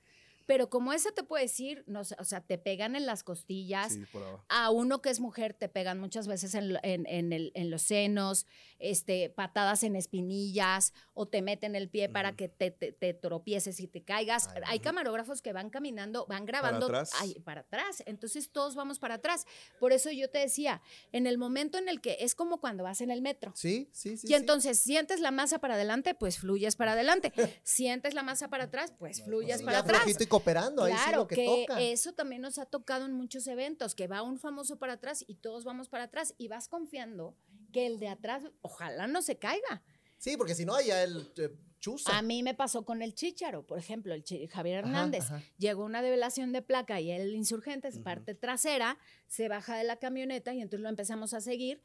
Pero 0.52 0.70
como 0.70 0.92
esa 0.92 1.14
te 1.14 1.24
puede 1.24 1.44
decir, 1.46 1.86
no 1.88 2.02
o 2.02 2.24
sea, 2.26 2.42
te 2.42 2.58
pegan 2.58 2.98
en 2.98 3.06
las 3.06 3.24
costillas, 3.24 3.94
Sí, 3.94 4.04
por 4.12 4.22
abajo. 4.22 4.44
a 4.50 4.70
uno 4.70 5.02
que 5.02 5.10
es 5.10 5.22
mujer 5.22 5.54
te 5.54 5.70
pegan 5.70 5.98
muchas 5.98 6.28
veces 6.28 6.56
en, 6.56 6.74
lo- 6.74 6.80
en- 6.84 7.06
en 7.08 7.32
el- 7.32 7.54
en 7.56 7.70
los 7.72 7.84
senos, 7.84 8.46
este, 8.78 9.30
patadas 9.30 9.84
en 9.84 9.96
espinillas 9.96 10.94
o 11.14 11.26
te 11.26 11.42
meten 11.42 11.76
el 11.78 11.88
pie 11.90 12.10
para 12.10 12.36
que 12.36 12.50
te, 12.50 12.70
te- 12.70 12.92
te 12.92 13.14
tropieces 13.14 13.80
y 13.80 13.88
te 13.88 14.04
caigas. 14.04 14.50
Ay, 14.50 14.62
Hay 14.66 14.80
camarógrafos 14.82 15.42
que 15.42 15.54
van 15.54 15.70
caminando, 15.70 16.26
van 16.28 16.46
grabando 16.46 16.88
atrás. 16.88 17.12
ay, 17.22 17.36
para 17.46 17.62
atrás. 17.62 18.04
Entonces 18.06 18.50
todos 18.52 18.76
vamos 18.76 19.00
para 19.00 19.16
atrás. 19.16 19.46
Por 19.80 19.94
eso 19.94 20.12
yo 20.12 20.30
te 20.30 20.40
decía, 20.40 20.82
en 21.14 21.28
el 21.28 21.38
momento 21.38 21.78
en 21.78 21.88
el 21.88 22.02
que 22.02 22.18
es 22.20 22.36
como 22.36 22.60
cuando 22.60 22.84
vas 22.84 23.00
en 23.00 23.10
el 23.12 23.22
metro. 23.22 23.54
Sí, 23.56 23.88
sí, 23.94 24.18
sí. 24.18 24.28
y 24.28 24.30
sí. 24.30 24.34
entonces 24.34 24.80
sientes 24.80 25.22
la 25.22 25.32
masa 25.32 25.60
para 25.60 25.76
adelante, 25.76 26.14
pues 26.14 26.40
fluyes 26.40 26.76
para 26.76 26.92
adelante. 26.92 27.32
sientes 27.64 28.14
la 28.14 28.24
masa 28.24 28.50
para 28.50 28.66
atrás, 28.66 28.94
pues 29.00 29.24
fluyes 29.24 29.62
para 29.62 29.80
atrás. 29.80 30.02
y 30.08 30.14
cooperando, 30.42 30.84
ahí 30.84 30.94
sí 30.94 31.00
Claro, 31.04 31.18
lo 31.20 31.28
que, 31.28 31.36
que, 31.36 31.46
toca. 31.46 31.82
eso 31.82 32.14
también 32.14 32.42
nos 32.42 32.58
ha 32.58 32.66
tocado 32.66 33.06
en 33.06 33.14
muchos 33.14 33.48
eventos, 33.48 33.96
que 33.96 34.08
va 34.08 34.22
un 34.22 34.40
famoso 34.40 34.78
para 34.78 34.94
atrás 34.94 35.24
y 35.28 35.36
todos 35.36 35.64
vamos 35.64 35.90
para 35.90 36.06
atrás 36.06 36.34
y 36.38 36.48
vas 36.48 36.68
confiando 36.68 37.36
que 37.72 37.88
el 37.88 38.00
de 38.00 38.10
atrás 38.10 38.44
ojalá 38.62 39.08
no 39.08 39.22
se 39.22 39.38
caiga. 39.38 39.82
Sí, 40.18 40.38
porque 40.38 40.54
si 40.54 40.66
no, 40.66 40.80
ya 40.80 41.04
el 41.04 41.32
eh, 41.38 41.50
chuza. 41.80 42.16
A 42.18 42.22
mí 42.22 42.44
me 42.44 42.54
pasó 42.54 42.86
con 42.86 43.02
el 43.02 43.16
Chícharo, 43.16 43.66
por 43.66 43.80
ejemplo, 43.80 44.14
el 44.14 44.24
Javier 44.50 44.78
Hernández. 44.78 45.24
ajá. 45.26 45.42
Llegó 45.58 45.84
una 45.84 46.02
develación 46.02 46.52
de 46.54 46.62
placa 46.62 47.02
y 47.02 47.12
el 47.12 47.34
insurgente, 47.34 47.88
es 47.88 47.98
parte 47.98 48.36
trasera, 48.36 49.00
se 49.28 49.50
baja 49.50 49.76
de 49.76 49.84
la 49.84 49.98
camioneta 49.98 50.54
y 50.54 50.62
entonces 50.62 50.84
lo 50.84 50.90
empezamos 50.90 51.34
a 51.34 51.42
seguir. 51.42 51.82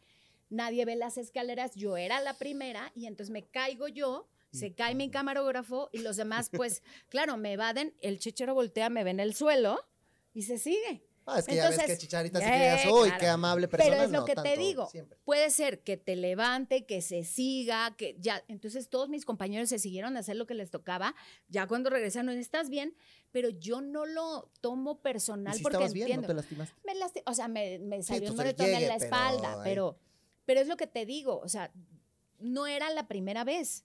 Nadie 0.50 0.84
ve 0.84 0.96
las 0.96 1.16
escaleras, 1.16 1.74
yo 1.74 1.96
era 1.96 2.20
la 2.20 2.34
primera 2.34 2.92
y 2.94 3.06
entonces 3.06 3.32
me 3.32 3.42
caigo 3.42 3.88
yo, 3.88 4.28
se 4.56 4.74
cae 4.74 4.94
mi 4.94 5.10
camarógrafo 5.10 5.88
y 5.92 5.98
los 5.98 6.16
demás, 6.16 6.50
pues, 6.50 6.82
claro, 7.08 7.36
me 7.36 7.52
evaden, 7.52 7.94
el 8.00 8.18
chichero 8.18 8.54
voltea, 8.54 8.90
me 8.90 9.04
ve 9.04 9.10
en 9.10 9.20
el 9.20 9.34
suelo 9.34 9.78
y 10.34 10.42
se 10.42 10.58
sigue. 10.58 11.06
Ah, 11.28 11.40
es 11.40 11.46
que 11.46 11.56
ya 11.56 11.64
ves 11.64 11.72
Entonces, 11.72 11.98
que 11.98 12.02
Chicharita 12.06 12.38
sí 12.38 12.46
eh, 12.48 12.92
uy, 12.92 13.08
claro. 13.08 13.18
qué 13.18 13.26
amable 13.26 13.66
persona. 13.66 13.90
Pero 13.96 14.04
es 14.04 14.10
lo 14.12 14.18
no, 14.20 14.24
que 14.24 14.36
te 14.36 14.56
digo. 14.56 14.86
siempre. 14.88 15.18
Puede 15.24 15.50
ser 15.50 15.82
que 15.82 15.96
te 15.96 16.14
levante, 16.14 16.86
que 16.86 17.02
se 17.02 17.24
siga, 17.24 17.96
que 17.96 18.16
ya. 18.20 18.44
Entonces 18.46 18.88
todos 18.88 19.08
mis 19.08 19.24
compañeros 19.24 19.68
se 19.68 19.80
siguieron 19.80 20.16
a 20.16 20.20
hacer 20.20 20.36
lo 20.36 20.46
que 20.46 20.54
les 20.54 20.70
tocaba. 20.70 21.16
Ya 21.48 21.66
cuando 21.66 21.90
regresan, 21.90 22.26
no 22.26 22.32
estás 22.32 22.70
bien, 22.70 22.94
pero 23.32 23.48
yo 23.48 23.80
no 23.80 24.06
lo 24.06 24.52
tomo 24.60 25.00
¿Y 25.00 25.02
personal 25.02 25.54
si 25.56 25.64
porque 25.64 25.74
estabas 25.78 25.94
bien? 25.94 26.06
¿No 26.10 26.14
entiendo. 26.14 26.28
te 26.28 26.34
lastimaste? 26.34 26.80
me 26.84 26.94
lasti- 26.94 27.22
o 27.26 27.34
sea, 27.34 27.48
me, 27.48 27.80
me 27.80 28.04
salió 28.04 28.30
un 28.30 28.36
pues, 28.36 28.46
el 28.48 28.54
moretón 28.54 28.66
en 28.66 28.86
la 28.86 28.94
pero 28.94 29.04
espalda, 29.04 29.52
ahí- 29.54 29.60
pero, 29.64 29.98
pero 30.44 30.60
es 30.60 30.68
lo 30.68 30.76
que 30.76 30.86
te 30.86 31.06
digo, 31.06 31.40
o 31.40 31.48
sea, 31.48 31.72
no 32.38 32.68
era 32.68 32.88
la 32.90 33.08
primera 33.08 33.42
vez. 33.42 33.84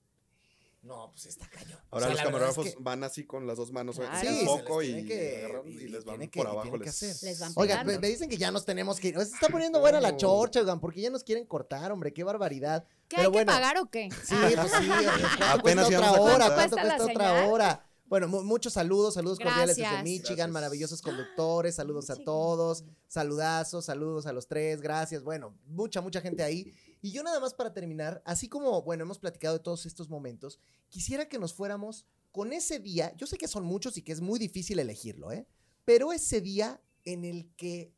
No, 0.83 1.11
pues 1.11 1.27
está 1.27 1.47
cañón. 1.47 1.77
Ahora 1.91 1.91
O 1.91 1.99
sea, 1.99 2.09
los 2.09 2.17
es 2.19 2.25
camarógrafos 2.25 2.65
que- 2.65 2.75
van 2.79 3.03
así 3.03 3.23
con 3.25 3.45
las 3.45 3.57
dos 3.57 3.71
manos 3.71 3.97
Claro. 3.97 4.17
Sí, 4.19 4.45
foco 4.45 4.81
y, 4.81 4.87
tiene 4.87 5.05
que- 5.07 5.45
agarran 5.45 5.67
y 5.67 5.71
y 5.73 5.87
les 5.89 6.03
van 6.05 6.29
por 6.29 6.47
abajo. 6.47 6.77
Les, 6.77 6.89
hacer. 6.89 7.15
Les 7.21 7.39
van 7.39 7.51
Oigan, 7.55 7.85
me, 7.85 7.99
me 7.99 8.07
dicen 8.07 8.27
que 8.27 8.37
ya 8.37 8.49
nos 8.49 8.65
tenemos 8.65 8.99
que 8.99 9.09
ir. 9.09 9.15
Se 9.17 9.21
está 9.35 9.47
poniendo 9.49 9.79
buena 9.79 10.01
la 10.01 10.17
chorcha, 10.17 10.59
oigan, 10.59 10.79
porque 10.79 11.01
ya 11.01 11.11
nos 11.11 11.23
quieren 11.23 11.45
cortar, 11.45 11.91
hombre, 11.91 12.11
qué 12.13 12.23
barbaridad. 12.23 12.83
¿Qué 13.07 13.17
Pero 13.17 13.27
hay 13.29 13.31
bueno, 13.33 13.51
que 13.51 13.55
pagar 13.59 13.77
o 13.77 13.89
qué? 13.91 14.09
Sí, 14.23 14.35
pues 14.55 14.71
sí, 14.71 14.89
oye, 14.89 15.07
¿cuánto 15.37 15.59
Apenas 15.59 15.85
otra 15.85 16.11
hora. 16.13 16.55
¿cuánto 16.55 16.75
¿Cuesta 16.77 17.05
otra 17.05 17.45
hora? 17.47 17.85
Bueno, 18.05 18.27
mu- 18.27 18.43
muchos 18.43 18.73
saludos, 18.73 19.13
saludos 19.13 19.37
cordiales 19.39 19.77
desde. 19.77 20.03
Michigan, 20.03 20.35
Gracias. 20.35 20.49
maravillosos 20.51 21.01
conductores, 21.01 21.75
saludos 21.75 22.09
a 22.09 22.15
todos, 22.17 22.83
saludazos, 23.07 23.85
saludos 23.85 24.25
a 24.25 24.33
los 24.33 24.47
tres, 24.47 24.81
gracias, 24.81 25.23
bueno, 25.23 25.55
mucha, 25.67 26.01
mucha 26.01 26.19
gente 26.21 26.43
ahí. 26.43 26.73
Y 27.01 27.11
yo 27.11 27.23
nada 27.23 27.39
más 27.39 27.53
para 27.53 27.73
terminar, 27.73 28.21
así 28.25 28.47
como, 28.47 28.81
bueno, 28.83 29.03
hemos 29.03 29.19
platicado 29.19 29.57
de 29.57 29.63
todos 29.63 29.85
estos 29.85 30.09
momentos, 30.09 30.59
quisiera 30.89 31.27
que 31.27 31.39
nos 31.39 31.53
fuéramos 31.53 32.05
con 32.31 32.53
ese 32.53 32.79
día, 32.79 33.13
yo 33.17 33.27
sé 33.27 33.37
que 33.37 33.47
son 33.47 33.65
muchos 33.65 33.97
y 33.97 34.03
que 34.03 34.11
es 34.11 34.21
muy 34.21 34.39
difícil 34.39 34.79
elegirlo, 34.79 35.31
¿eh? 35.31 35.47
Pero 35.83 36.13
ese 36.13 36.41
día 36.41 36.81
en 37.03 37.25
el 37.25 37.49
que 37.55 37.91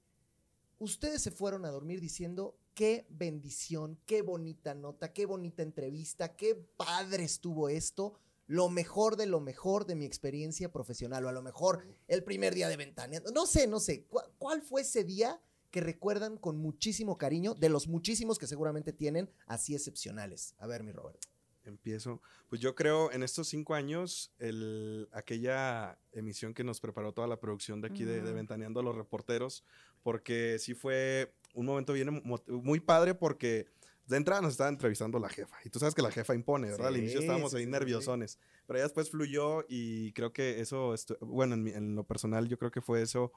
ustedes 0.80 1.22
se 1.22 1.32
fueron 1.32 1.66
a 1.66 1.70
dormir 1.72 2.00
diciendo, 2.00 2.58
qué 2.74 3.06
bendición, 3.10 4.00
qué 4.06 4.22
bonita 4.22 4.74
nota, 4.74 5.14
qué 5.14 5.26
bonita 5.26 5.62
entrevista, 5.64 6.36
qué 6.36 6.56
padre 6.56 7.24
estuvo 7.26 7.70
esto, 7.70 8.14
lo 8.48 8.70
mejor 8.70 9.16
de 9.16 9.26
lo 9.26 9.40
mejor 9.40 9.86
de 9.86 9.96
mi 9.96 10.06
experiencia 10.06 10.72
profesional, 10.72 11.26
o 11.26 11.30
a 11.30 11.34
lo 11.34 11.42
mejor 11.42 11.86
el 12.08 12.24
primer 12.24 12.56
día 12.56 12.68
de 12.70 12.78
ventaneando, 12.78 13.32
no 13.32 13.46
sé, 13.46 13.68
no 13.68 13.80
sé, 13.80 14.06
¿cu- 14.06 14.20
¿cuál 14.38 14.62
fue 14.62 14.82
ese 14.82 15.04
día 15.04 15.40
que 15.74 15.82
recuerdan 15.82 16.38
con 16.38 16.58
muchísimo 16.60 17.18
cariño 17.18 17.56
de 17.56 17.68
los 17.68 17.88
muchísimos 17.88 18.38
que 18.38 18.46
seguramente 18.46 18.94
tienen 18.94 19.28
así 19.48 19.74
excepcionales? 19.74 20.54
A 20.60 20.68
ver, 20.68 20.84
mi 20.84 20.92
Robert. 20.92 21.20
Empiezo. 21.66 22.22
Pues 22.48 22.62
yo 22.62 22.76
creo 22.76 23.12
en 23.12 23.24
estos 23.24 23.48
cinco 23.48 23.74
años, 23.74 24.32
el, 24.38 25.10
aquella 25.14 25.98
emisión 26.12 26.54
que 26.54 26.64
nos 26.64 26.80
preparó 26.80 27.12
toda 27.12 27.28
la 27.28 27.40
producción 27.40 27.82
de 27.82 27.88
aquí 27.88 28.04
de, 28.04 28.22
de 28.22 28.28
Ujú. 28.28 28.36
Ventaneando 28.36 28.82
a 28.82 28.84
los 28.84 28.96
reporteros, 28.96 29.64
porque 30.04 30.58
sí 30.60 30.76
fue 30.76 31.34
un 31.56 31.66
momento 31.66 31.94
bien 31.94 32.22
muy 32.48 32.80
padre 32.80 33.16
porque 33.16 33.66
de 34.06 34.18
entrada 34.18 34.42
nos 34.42 34.52
estaba 34.52 34.70
entrevistando 34.70 35.18
la 35.18 35.30
jefa. 35.30 35.56
Y 35.66 35.70
tú 35.70 35.80
sabes 35.80 35.96
que 35.96 36.02
la 36.04 36.12
jefa 36.12 36.36
impone, 36.36 36.70
¿verdad? 36.70 36.88
Al 36.90 36.96
Sí, 36.96 37.00
inicio 37.00 37.22
estábamos 37.22 37.52
sí, 37.52 37.58
ahí 37.58 37.64
sí, 37.64 37.66
sí. 37.68 37.72
nerviosones. 37.72 38.38
Pero 38.68 38.78
ya 38.80 38.84
después 38.84 39.10
fluyó 39.10 39.66
y 39.70 40.12
creo 40.12 40.34
que 40.34 40.60
eso, 40.60 40.94
bueno, 41.22 41.56
en, 41.56 41.64
mi- 41.64 41.72
en 41.72 41.96
lo 41.96 42.04
personal 42.04 42.48
yo 42.48 42.60
creo 42.60 42.70
que 42.70 42.82
fue 42.82 43.02
eso 43.02 43.32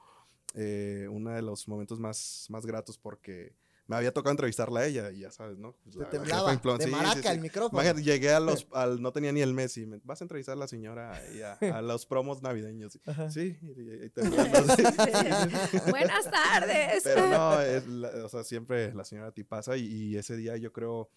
eh, 0.53 1.07
uno 1.11 1.31
de 1.31 1.41
los 1.41 1.67
momentos 1.67 1.99
más, 1.99 2.47
más 2.49 2.65
gratos 2.65 2.97
porque 2.97 3.53
me 3.85 3.95
había 3.95 4.11
tocado 4.13 4.31
entrevistarla 4.31 4.81
a 4.81 4.85
ella 4.85 5.11
y 5.11 5.19
ya 5.19 5.31
sabes, 5.31 5.57
¿no? 5.57 5.73
Pues 5.83 5.95
Te 5.95 6.01
la- 6.03 6.09
temblaba 6.09 6.51
de 6.53 6.57
sí, 6.83 6.83
sí, 6.83 6.91
maraca 6.91 7.21
sí. 7.21 7.27
el 7.29 7.39
micrófono. 7.39 7.81
Imagínate, 7.81 8.03
llegué 8.03 8.31
a 8.33 8.39
los, 8.41 8.67
al, 8.73 9.01
no 9.01 9.13
tenía 9.13 9.31
ni 9.31 9.39
el 9.39 9.53
mes 9.53 9.77
y 9.77 9.85
me, 9.85 10.01
vas 10.03 10.19
a 10.19 10.25
entrevistar 10.25 10.53
a 10.53 10.57
la 10.57 10.67
señora 10.67 11.21
y 11.33 11.39
a, 11.41 11.53
a 11.53 11.81
los 11.81 12.05
promos 12.05 12.41
navideños. 12.41 12.99
Ajá. 13.05 13.29
Sí, 13.31 13.57
y, 13.61 13.65
y- 13.81 14.05
y 14.05 14.09
temblando, 14.13 14.75
sí. 14.75 14.83
Buenas 15.89 16.29
tardes. 16.29 17.01
Pero 17.03 17.27
no, 17.29 17.61
es 17.61 17.87
la- 17.87 18.25
o 18.25 18.29
sea, 18.29 18.43
siempre 18.43 18.93
la 18.93 19.05
señora 19.05 19.31
ti 19.31 19.43
pasa 19.45 19.77
y, 19.77 19.85
y 19.85 20.17
ese 20.17 20.35
día 20.35 20.57
yo 20.57 20.73
creo 20.73 21.09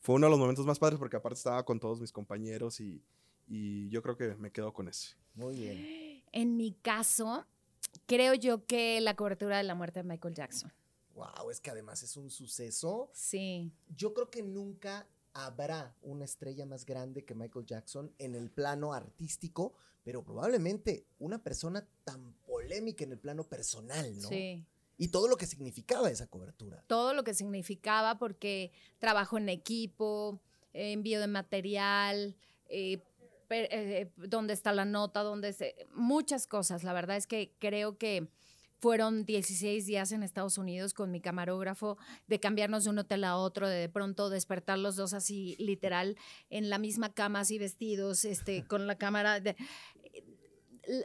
fue 0.00 0.16
uno 0.16 0.26
de 0.26 0.30
los 0.30 0.38
momentos 0.40 0.66
más 0.66 0.78
padres 0.80 0.98
porque 0.98 1.16
aparte 1.16 1.36
estaba 1.38 1.64
con 1.64 1.78
todos 1.78 2.00
mis 2.00 2.10
compañeros 2.12 2.80
y, 2.80 3.02
y 3.46 3.88
yo 3.88 4.02
creo 4.02 4.16
que 4.16 4.34
me 4.34 4.50
quedo 4.50 4.72
con 4.72 4.88
ese. 4.88 5.14
Muy 5.34 5.54
bien. 5.54 6.22
En 6.32 6.56
mi 6.56 6.72
caso, 6.72 7.46
creo 8.06 8.34
yo 8.34 8.64
que 8.66 9.00
la 9.00 9.14
cobertura 9.14 9.58
de 9.58 9.64
la 9.64 9.74
muerte 9.74 10.00
de 10.00 10.04
Michael 10.04 10.34
Jackson. 10.34 10.72
Wow, 11.14 11.50
es 11.50 11.60
que 11.60 11.70
además 11.70 12.02
es 12.02 12.16
un 12.16 12.30
suceso. 12.30 13.10
Sí. 13.12 13.72
Yo 13.96 14.12
creo 14.12 14.30
que 14.30 14.42
nunca 14.42 15.06
habrá 15.32 15.94
una 16.02 16.24
estrella 16.24 16.66
más 16.66 16.84
grande 16.84 17.24
que 17.24 17.34
Michael 17.34 17.66
Jackson 17.66 18.12
en 18.18 18.34
el 18.34 18.50
plano 18.50 18.92
artístico, 18.92 19.74
pero 20.02 20.22
probablemente 20.22 21.06
una 21.18 21.42
persona 21.42 21.86
tan 22.04 22.32
polémica 22.46 23.04
en 23.04 23.12
el 23.12 23.18
plano 23.18 23.44
personal, 23.44 24.18
¿no? 24.20 24.28
Sí. 24.28 24.64
Y 24.98 25.08
todo 25.08 25.28
lo 25.28 25.36
que 25.36 25.46
significaba 25.46 26.10
esa 26.10 26.26
cobertura. 26.26 26.82
todo 26.86 27.12
lo 27.12 27.22
que 27.22 27.34
significaba 27.34 28.18
porque 28.18 28.72
trabajo 28.98 29.36
en 29.36 29.50
equipo, 29.50 30.40
eh, 30.72 30.92
envío 30.92 31.20
de 31.20 31.26
material, 31.26 32.34
eh, 32.68 33.02
eh, 33.50 34.12
dónde 34.16 34.52
está 34.54 34.72
la 34.72 34.84
nota, 34.84 35.22
dónde 35.22 35.52
se, 35.52 35.74
muchas 35.94 36.46
cosas. 36.46 36.84
La 36.84 36.92
verdad 36.92 37.16
es 37.16 37.26
que 37.26 37.54
creo 37.58 37.98
que 37.98 38.28
fueron 38.78 39.24
16 39.24 39.86
días 39.86 40.12
en 40.12 40.22
Estados 40.22 40.58
Unidos 40.58 40.92
con 40.94 41.10
mi 41.10 41.20
camarógrafo, 41.20 41.96
de 42.26 42.40
cambiarnos 42.40 42.84
de 42.84 42.90
un 42.90 42.98
hotel 42.98 43.24
a 43.24 43.36
otro, 43.36 43.68
de 43.68 43.76
de 43.76 43.88
pronto 43.88 44.30
despertar 44.30 44.78
los 44.78 44.96
dos 44.96 45.12
así 45.12 45.56
literal 45.58 46.16
en 46.50 46.70
la 46.70 46.78
misma 46.78 47.12
cama, 47.12 47.40
así 47.40 47.58
vestidos, 47.58 48.24
este, 48.24 48.64
con 48.68 48.86
la 48.86 48.96
cámara, 48.96 49.40
de, 49.40 49.56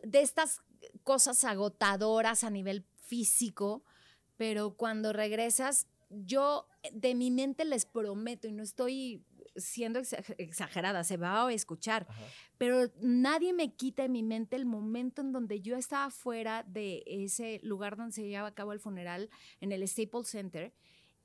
de 0.03 0.21
estas 0.21 0.61
cosas 1.03 1.43
agotadoras 1.43 2.43
a 2.43 2.49
nivel 2.49 2.85
físico, 3.05 3.83
pero 4.37 4.75
cuando 4.75 5.13
regresas, 5.13 5.87
yo 6.09 6.67
de 6.91 7.15
mi 7.15 7.31
mente 7.31 7.63
les 7.65 7.85
prometo, 7.85 8.47
y 8.47 8.51
no 8.51 8.63
estoy 8.63 9.23
siendo 9.55 9.99
exa- 9.99 10.23
exagerada, 10.37 11.03
se 11.03 11.17
va 11.17 11.45
a 11.47 11.53
escuchar, 11.53 12.05
Ajá. 12.09 12.21
pero 12.57 12.91
nadie 13.01 13.53
me 13.53 13.73
quita 13.75 14.03
de 14.03 14.09
mi 14.09 14.23
mente 14.23 14.55
el 14.55 14.65
momento 14.65 15.21
en 15.21 15.31
donde 15.31 15.61
yo 15.61 15.75
estaba 15.75 16.09
fuera 16.09 16.63
de 16.67 17.03
ese 17.05 17.59
lugar 17.63 17.97
donde 17.97 18.13
se 18.13 18.23
llevaba 18.27 18.49
a 18.49 18.55
cabo 18.55 18.73
el 18.73 18.79
funeral, 18.79 19.29
en 19.59 19.71
el 19.71 19.87
Staples 19.87 20.27
Center, 20.27 20.73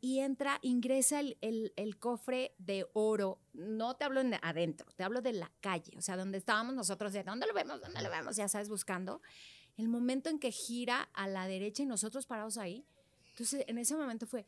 y 0.01 0.19
entra, 0.21 0.59
ingresa 0.63 1.21
el, 1.21 1.39
el- 1.41 1.73
el 1.77 1.99
cofre 1.99 2.55
de 2.59 2.87
oro. 2.93 3.41
No 3.55 3.97
te 3.97 4.05
hablo 4.05 4.21
en- 4.21 4.35
adentro, 4.43 4.87
te 4.95 5.03
hablo 5.05 5.23
de 5.23 5.33
la 5.33 5.51
calle, 5.61 5.93
o 5.97 6.03
sea, 6.03 6.17
donde 6.17 6.39
estábamos 6.39 6.75
nosotros, 6.75 7.13
de 7.13 7.23
dónde 7.25 7.47
lo 7.47 7.55
vemos, 7.55 7.81
dónde 7.81 8.03
lo 8.03 8.11
vemos, 8.11 8.37
ya 8.37 8.47
sabes, 8.49 8.69
buscando. 8.69 9.23
El 9.79 9.89
momento 9.89 10.29
en 10.31 10.39
que 10.39 10.53
gira 10.53 11.09
a 11.15 11.27
la 11.29 11.47
derecha 11.47 11.83
y 11.83 11.87
nosotros 11.87 12.27
parados 12.27 12.57
ahí. 12.59 12.85
Entonces, 13.31 13.65
en 13.67 13.79
ese 13.79 13.95
momento 13.97 14.27
fue, 14.27 14.47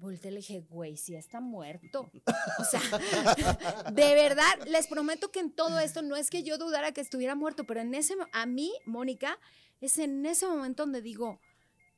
volteé 0.00 0.30
y 0.30 0.34
le 0.34 0.40
dije, 0.40 0.60
güey, 0.68 0.96
si 0.96 1.14
está 1.14 1.40
muerto. 1.40 2.10
O 2.58 2.64
sea, 2.64 2.80
de 3.92 4.14
verdad, 4.14 4.66
les 4.66 4.86
prometo 4.88 5.30
que 5.30 5.40
en 5.40 5.50
todo 5.52 5.78
esto 5.78 6.02
no 6.02 6.16
es 6.16 6.30
que 6.30 6.42
yo 6.42 6.58
dudara 6.58 6.92
que 6.92 7.00
estuviera 7.00 7.34
muerto, 7.34 7.64
pero 7.64 7.80
en 7.80 7.94
ese, 7.94 8.14
a 8.32 8.46
mí, 8.46 8.72
Mónica, 8.86 9.38
es 9.80 9.98
en 9.98 10.24
ese 10.26 10.46
momento 10.46 10.82
donde 10.84 11.02
digo, 11.02 11.40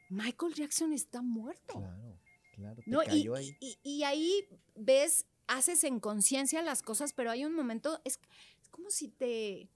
Michael 0.09 0.55
Jackson 0.55 0.93
está 0.93 1.23
muerto. 1.23 1.75
Claro, 1.79 2.19
claro. 2.55 2.83
Te 2.83 2.91
¿no? 2.91 3.03
Y, 3.03 3.07
cayó 3.07 3.35
ahí. 3.35 3.57
y- 3.61 3.79
y 3.83 4.03
ahí 4.05 4.47
ves, 4.75 5.27
haces 5.47 5.85
en 5.85 6.01
conciencia 6.01 6.63
las 6.63 6.83
cosas, 6.83 7.13
pero 7.13 7.31
hay 7.31 7.45
un 7.45 7.55
momento, 7.55 8.01
es, 8.05 8.21
es 8.61 8.69
como 8.69 8.91
si 8.91 9.09
te, 9.09 9.71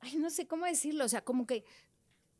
ay, 0.00 0.16
no 0.16 0.30
sé 0.30 0.46
cómo 0.46 0.66
decirlo, 0.66 1.04
o 1.04 1.08
sea, 1.08 1.22
como 1.22 1.46
que 1.46 1.64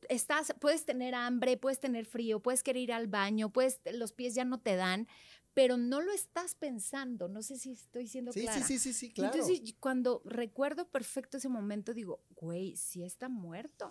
estás, 0.09 0.55
puedes 0.61 0.85
tener 0.85 1.15
hambre, 1.15 1.57
puedes 1.57 1.81
tener 1.81 2.07
frío, 2.07 2.41
puedes 2.41 2.63
querer 2.63 2.83
ir 2.83 2.93
al 2.93 3.07
baño, 3.07 3.53
puedes, 3.53 3.81
los 3.93 4.13
pies 4.13 4.35
ya 4.35 4.45
no 4.45 4.61
te 4.61 4.77
dan, 4.77 5.09
pero 5.55 5.77
no 5.79 6.03
lo 6.03 6.13
estás 6.13 6.55
pensando, 6.55 7.29
no 7.29 7.43
sé 7.43 7.59
si 7.59 7.73
estoy 7.73 8.07
siendo 8.09 8.33
Sí, 8.33 8.43
clara. 8.43 8.61
sí, 8.61 8.79
sí, 8.79 8.79
sí, 8.79 8.93
sí, 8.93 9.13
claro. 9.13 9.35
Entonces, 9.35 9.75
cuando 9.81 10.23
recuerdo 10.27 10.87
perfecto 10.89 11.39
ese 11.39 11.49
momento, 11.49 11.95
digo, 11.95 12.23
güey, 12.37 12.77
sí 12.77 13.03
está 13.05 13.29
muerto. 13.29 13.91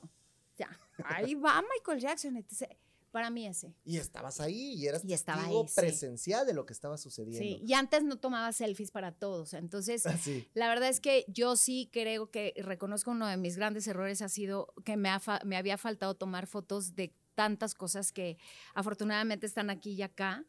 Ya, 0.57 0.69
ahí 1.05 1.35
va 1.35 1.61
Michael 1.63 1.99
Jackson. 1.99 2.37
Entonces, 2.37 2.69
para 3.15 3.29
mí 3.29 3.47
ese. 3.47 3.73
Y 3.85 3.95
estabas 3.95 4.41
ahí 4.41 4.73
y 4.73 4.87
eras 4.87 5.05
Y 5.05 5.13
estaba 5.13 5.45
ahí, 5.45 5.55
sí. 5.69 5.73
presencial 5.73 6.45
de 6.45 6.53
lo 6.53 6.65
que 6.65 6.73
estaba 6.73 6.97
Sí, 6.97 7.03
sucediendo. 7.03 7.65
y 7.65 7.73
antes 7.73 8.03
no 8.03 8.17
tomaba 8.19 8.51
selfies 8.51 8.91
para 8.91 9.13
todos. 9.13 9.53
Entonces, 9.53 10.03
la 10.53 10.67
verdad 10.67 10.89
es 10.89 10.99
que 10.99 11.23
yo 11.29 11.55
sí 11.55 11.89
creo 11.93 12.29
que 12.29 12.53
reconozco 12.57 13.11
uno 13.11 13.25
de 13.27 13.37
mis 13.37 13.55
grandes 13.55 13.87
errores 13.87 14.21
ha 14.21 14.27
sido 14.27 14.73
que 14.83 14.97
me, 14.97 15.07
ha 15.07 15.21
fa- 15.21 15.39
me 15.45 15.55
había 15.55 15.77
faltado 15.77 16.15
tomar 16.15 16.45
fotos 16.45 16.93
de 16.93 17.13
tantas 17.35 17.73
cosas 17.73 18.11
que 18.11 18.37
afortunadamente 18.73 19.45
están 19.45 19.69
aquí 19.69 19.93
y 19.93 20.01
acá, 20.01 20.43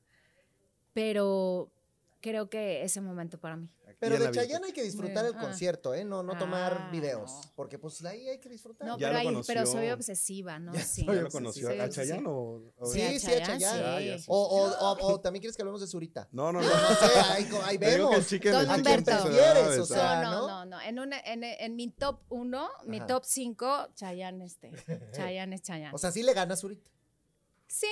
pero 0.92 1.70
creo 2.20 2.48
que 2.50 2.82
ese 2.82 3.00
momento 3.00 3.38
para 3.38 3.56
mí. 3.56 3.70
Pero 3.98 4.18
de. 4.18 4.30
Chayanne 4.30 4.66
hay 4.66 4.72
que 4.72 4.82
disfrutar 4.82 5.24
el 5.24 5.34
Ah. 5.36 5.40
concierto, 5.40 5.94
¿eh? 5.94 6.04
No, 6.04 6.22
no 6.22 6.36
tomar 6.36 6.72
Ah, 6.74 6.90
videos. 6.92 7.30
no. 7.30 7.40
Porque 7.54 7.78
pues 7.78 8.04
ahí 8.04 8.28
hay 8.28 8.38
que 8.40 8.48
disfrutar. 8.50 8.86
No, 8.86 8.98
Ya 8.98 9.08
pero, 9.10 9.30
lo 9.30 9.38
ahí- 9.38 9.44
pero 9.46 9.64
soy 9.64 9.88
obsesiva, 9.90 10.58
¿no? 10.58 10.74
Ya 10.74 10.82
Sí. 10.84 11.04
soy 11.06 11.16
¿Ya 11.16 11.22
lo 11.22 11.30
conoció? 11.30 11.68
¿A. 11.82 11.88
Chayanne 11.88 12.26
o...? 12.28 12.72
o- 12.76 12.86
Sí, 12.86 13.18
sí, 13.20 13.32
a 13.32 13.42
Chayanne. 13.42 14.14
Ah, 14.14 14.18
sí. 14.18 14.24
O, 14.28 14.36
o, 14.38 14.70
o, 14.70 15.12
o 15.14 15.20
también 15.20 15.40
quieres 15.40 15.56
que 15.56 15.62
hablemos 15.62 15.80
de 15.80 15.86
Zurita. 15.86 16.28
No, 16.32 16.52
no, 16.52 16.60
No, 16.60 16.68
no. 16.68 16.74
no 16.74 16.94
sé, 16.96 17.18
ahí, 17.30 17.48
ahí 17.64 17.76
vemos. 17.78 18.26
chicken, 18.26 18.52
Don 18.52 18.70
Humberto. 18.70 19.10
prefieres, 19.22 19.78
o 19.78 19.86
sea, 19.86 20.22
no, 20.22 20.30
¿no? 20.30 20.46
no, 20.48 20.64
no. 20.66 20.80
En, 20.82 20.98
una, 20.98 21.18
en, 21.20 21.44
en 21.44 21.76
mi 21.76 21.90
top 21.90 22.20
1, 22.28 22.68
mi 22.86 23.00
top 23.06 23.24
5, 23.24 23.88
Chayanne 23.94 24.44
este. 24.44 24.72
Chayanne 25.12 25.54
es 25.56 25.62
Chayanne. 25.62 25.94
O 25.94 25.98
sea, 25.98 26.10
sí 26.10 26.22
le 26.22 26.34
gana 26.34 26.52
a 26.52 26.56
Zurita. 26.58 26.90
sí. 27.66 27.86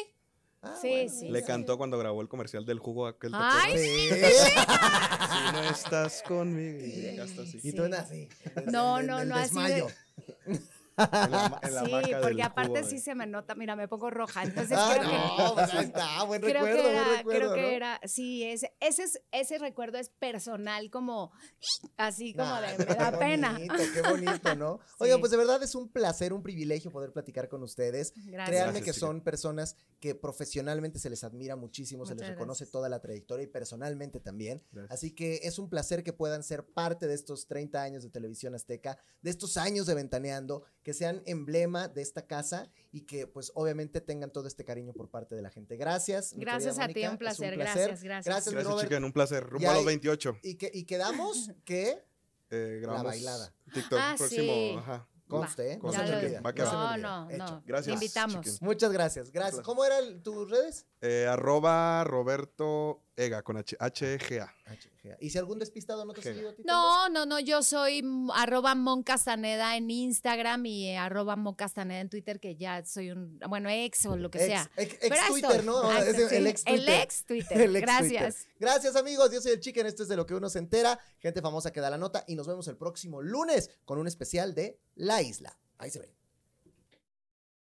Ah, 0.64 0.74
Sí, 0.80 0.88
bueno, 0.90 1.10
sí, 1.10 1.26
Le 1.26 1.32
mira. 1.32 1.46
cantó 1.46 1.76
cuando 1.78 1.98
grabó 1.98 2.20
el 2.22 2.28
comercial 2.28 2.64
del 2.64 2.78
jugo 2.78 3.06
aquel. 3.06 3.32
¿te 3.32 3.38
Ay? 3.40 3.78
Sí. 3.78 4.08
Si 5.34 5.52
no 5.52 5.62
estás 5.64 6.22
conmigo. 6.26 6.78
Y 6.84 6.90
llegaste 6.92 7.42
así. 7.42 7.60
Y 7.62 7.72
tú 7.72 7.84
así. 7.92 8.28
No, 8.70 9.00
en- 9.00 9.06
no, 9.06 9.20
en 9.20 9.28
no, 9.28 9.34
así 9.36 9.54
de-. 9.62 9.86
En 10.96 11.30
la, 11.30 11.48
ma- 11.48 11.60
en 11.62 11.74
la 11.74 11.84
sí, 11.84 11.90
porque 12.12 12.28
del 12.28 12.40
aparte 12.42 12.78
jugo, 12.80 12.90
sí 12.90 12.98
se 13.00 13.14
me 13.14 13.26
nota. 13.26 13.54
Mira, 13.54 13.74
me 13.76 13.88
pongo 13.88 14.10
roja. 14.10 14.42
Entonces 14.44 14.76
Ah, 14.78 14.94
creo 14.96 15.10
que. 15.10 15.16
no, 15.42 15.54
pues 15.54 15.74
ahí 15.74 15.84
está, 15.86 16.22
buen 16.24 16.40
Creo 16.40 16.54
recuerdo, 16.64 16.76
que, 16.76 16.82
buen 16.82 16.94
era, 16.96 17.16
recuerdo, 17.16 17.40
creo 17.40 17.54
que 17.54 17.62
¿no? 17.62 17.68
era, 17.68 18.00
sí, 18.04 18.44
ese, 18.44 18.74
ese, 18.80 19.02
es, 19.04 19.20
ese 19.32 19.58
recuerdo 19.58 19.98
es 19.98 20.08
personal, 20.10 20.90
como, 20.90 21.32
así 21.96 22.34
como 22.34 22.54
de, 22.60 22.78
me 22.78 22.84
da 22.84 23.10
qué 23.12 23.16
pena. 23.18 23.52
bonito, 23.52 23.74
qué 23.92 24.02
bonito, 24.02 24.54
¿no? 24.54 24.80
Oigan, 24.98 25.16
Sí. 25.16 25.20
pues 25.20 25.30
de 25.30 25.36
verdad 25.36 25.62
es 25.62 25.74
un 25.74 25.88
placer, 25.90 26.32
un 26.32 26.42
privilegio 26.42 26.90
poder 26.90 27.12
platicar 27.12 27.48
con 27.48 27.62
ustedes. 27.62 28.12
Gracias. 28.14 28.48
Créanme 28.48 28.72
Gracias, 28.72 28.84
que 28.94 29.00
son 29.00 29.20
personas 29.22 29.76
que 30.00 30.14
profesionalmente 30.14 30.98
se 30.98 31.10
les 31.10 31.24
admira 31.24 31.56
muchísimo, 31.56 32.06
se 32.06 32.14
les 32.14 32.28
reconoce 32.28 32.60
gracias. 32.64 32.70
toda 32.70 32.88
la 32.88 33.00
trayectoria 33.00 33.44
y 33.44 33.46
personalmente 33.48 34.20
también. 34.20 34.62
Gracias. 34.72 34.92
Así 34.92 35.10
que 35.12 35.40
es 35.42 35.58
un 35.58 35.68
placer 35.70 36.02
que 36.04 36.12
puedan 36.12 36.42
ser 36.42 36.64
parte 36.66 37.06
de 37.06 37.14
estos 37.14 37.46
30 37.46 37.82
años 37.82 38.02
de 38.02 38.10
televisión 38.10 38.54
azteca, 38.54 38.98
de 39.22 39.30
estos 39.30 39.56
años 39.56 39.86
de 39.86 39.94
Ventaneando, 39.94 40.64
que 40.84 40.94
sean 40.94 41.22
emblema 41.26 41.88
de 41.88 42.02
esta 42.02 42.26
casa 42.26 42.70
y 42.92 43.00
que 43.06 43.26
pues 43.26 43.50
obviamente 43.56 44.00
tengan 44.00 44.30
todo 44.30 44.46
este 44.46 44.64
cariño 44.64 44.92
por 44.92 45.08
parte 45.10 45.34
de 45.34 45.42
la 45.42 45.50
gente. 45.50 45.76
Gracias. 45.76 46.34
Gracias 46.36 46.78
a 46.78 46.86
ti, 46.86 47.04
un 47.06 47.18
placer, 47.18 47.56
gracias, 47.56 48.02
gracias. 48.02 48.02
Gracias, 48.04 48.54
Gracias. 48.54 49.02
Un 49.02 49.12
placer. 49.12 49.42
Rumbo 49.44 49.62
Ya 49.62 49.70
a 49.70 49.74
los 49.74 49.80
hay- 49.80 49.86
28. 49.86 50.38
Y, 50.42 50.54
que, 50.54 50.70
y 50.72 50.84
quedamos 50.84 51.50
que 51.64 52.04
Eh, 52.50 52.78
grabamos 52.80 53.06
bailada. 53.06 53.52
TikTok 53.72 53.98
Ah, 54.00 54.14
próximo. 54.16 54.42
sí. 54.44 54.74
Ajá. 54.78 55.08
conste, 55.26 55.72
¿eh? 55.72 55.78
Olvida. 55.82 56.40
va 56.42 56.52
no 56.52 56.64
va. 56.64 56.96
No, 56.98 57.24
no, 57.24 57.30
Hecho. 57.30 57.38
no. 57.46 57.62
Gracias, 57.66 57.86
Te 57.86 57.92
invitamos. 58.04 58.62
Muchas 58.62 58.92
gracias. 58.92 59.32
Gracias. 59.32 59.62
¿Cómo 59.62 59.84
eran 59.84 60.22
tus 60.22 60.48
redes? 60.50 60.86
Eh, 61.00 61.26
arroba 61.28 62.04
Roberto 62.04 63.02
Ega 63.16 63.42
con 63.42 63.56
H, 63.56 63.74
HGA. 63.80 64.54
¿Y 65.20 65.30
si 65.30 65.38
algún 65.38 65.58
despistado 65.58 66.04
no 66.04 66.12
te 66.12 66.20
ha 66.20 66.22
seguido 66.24 66.50
a 66.50 66.54
ti? 66.54 66.62
No, 66.64 67.08
no, 67.08 67.26
no, 67.26 67.38
yo 67.40 67.62
soy 67.62 68.02
arroba 68.34 68.74
Mon 68.74 69.02
Castaneda 69.02 69.76
en 69.76 69.90
Instagram 69.90 70.64
y 70.66 70.88
eh, 70.88 70.96
arroba 70.96 71.36
Mon 71.36 71.54
Castaneda 71.54 72.00
en 72.00 72.08
Twitter, 72.08 72.40
que 72.40 72.56
ya 72.56 72.84
soy 72.86 73.10
un, 73.10 73.38
bueno, 73.48 73.68
ex 73.68 74.06
o 74.06 74.16
lo 74.16 74.30
que 74.30 74.38
Ex, 74.38 74.46
sea. 74.46 74.70
ex, 74.76 74.94
ex 74.94 75.08
Pero 75.08 75.14
ahí 75.20 75.30
Twitter, 75.32 75.50
estoy. 75.50 75.66
¿no? 75.66 75.82
Ah, 75.90 76.00
Es 76.00 76.18
el, 76.18 76.28
sí, 76.28 76.34
el 76.36 76.46
ex 76.46 76.64
Twitter. 76.64 76.80
El 76.80 76.88
ex 77.02 77.24
Twitter. 77.26 77.60
El 77.60 77.76
ex 77.76 77.86
Gracias. 77.86 78.34
Twitter. 78.36 78.54
Gracias, 78.58 78.96
amigos. 78.96 79.30
Yo 79.32 79.40
soy 79.40 79.52
el 79.52 79.60
Chicken. 79.60 79.86
Esto 79.86 80.02
es 80.04 80.08
de 80.08 80.16
lo 80.16 80.24
que 80.26 80.34
uno 80.34 80.48
se 80.48 80.58
entera. 80.58 80.98
Gente 81.20 81.42
famosa 81.42 81.70
que 81.72 81.80
da 81.80 81.90
la 81.90 81.98
nota. 81.98 82.24
Y 82.26 82.34
nos 82.34 82.46
vemos 82.46 82.66
el 82.68 82.76
próximo 82.76 83.20
lunes 83.20 83.70
con 83.84 83.98
un 83.98 84.06
especial 84.06 84.54
de 84.54 84.78
La 84.94 85.20
Isla. 85.22 85.58
Ahí 85.78 85.90
se 85.90 85.98
ve. 85.98 86.14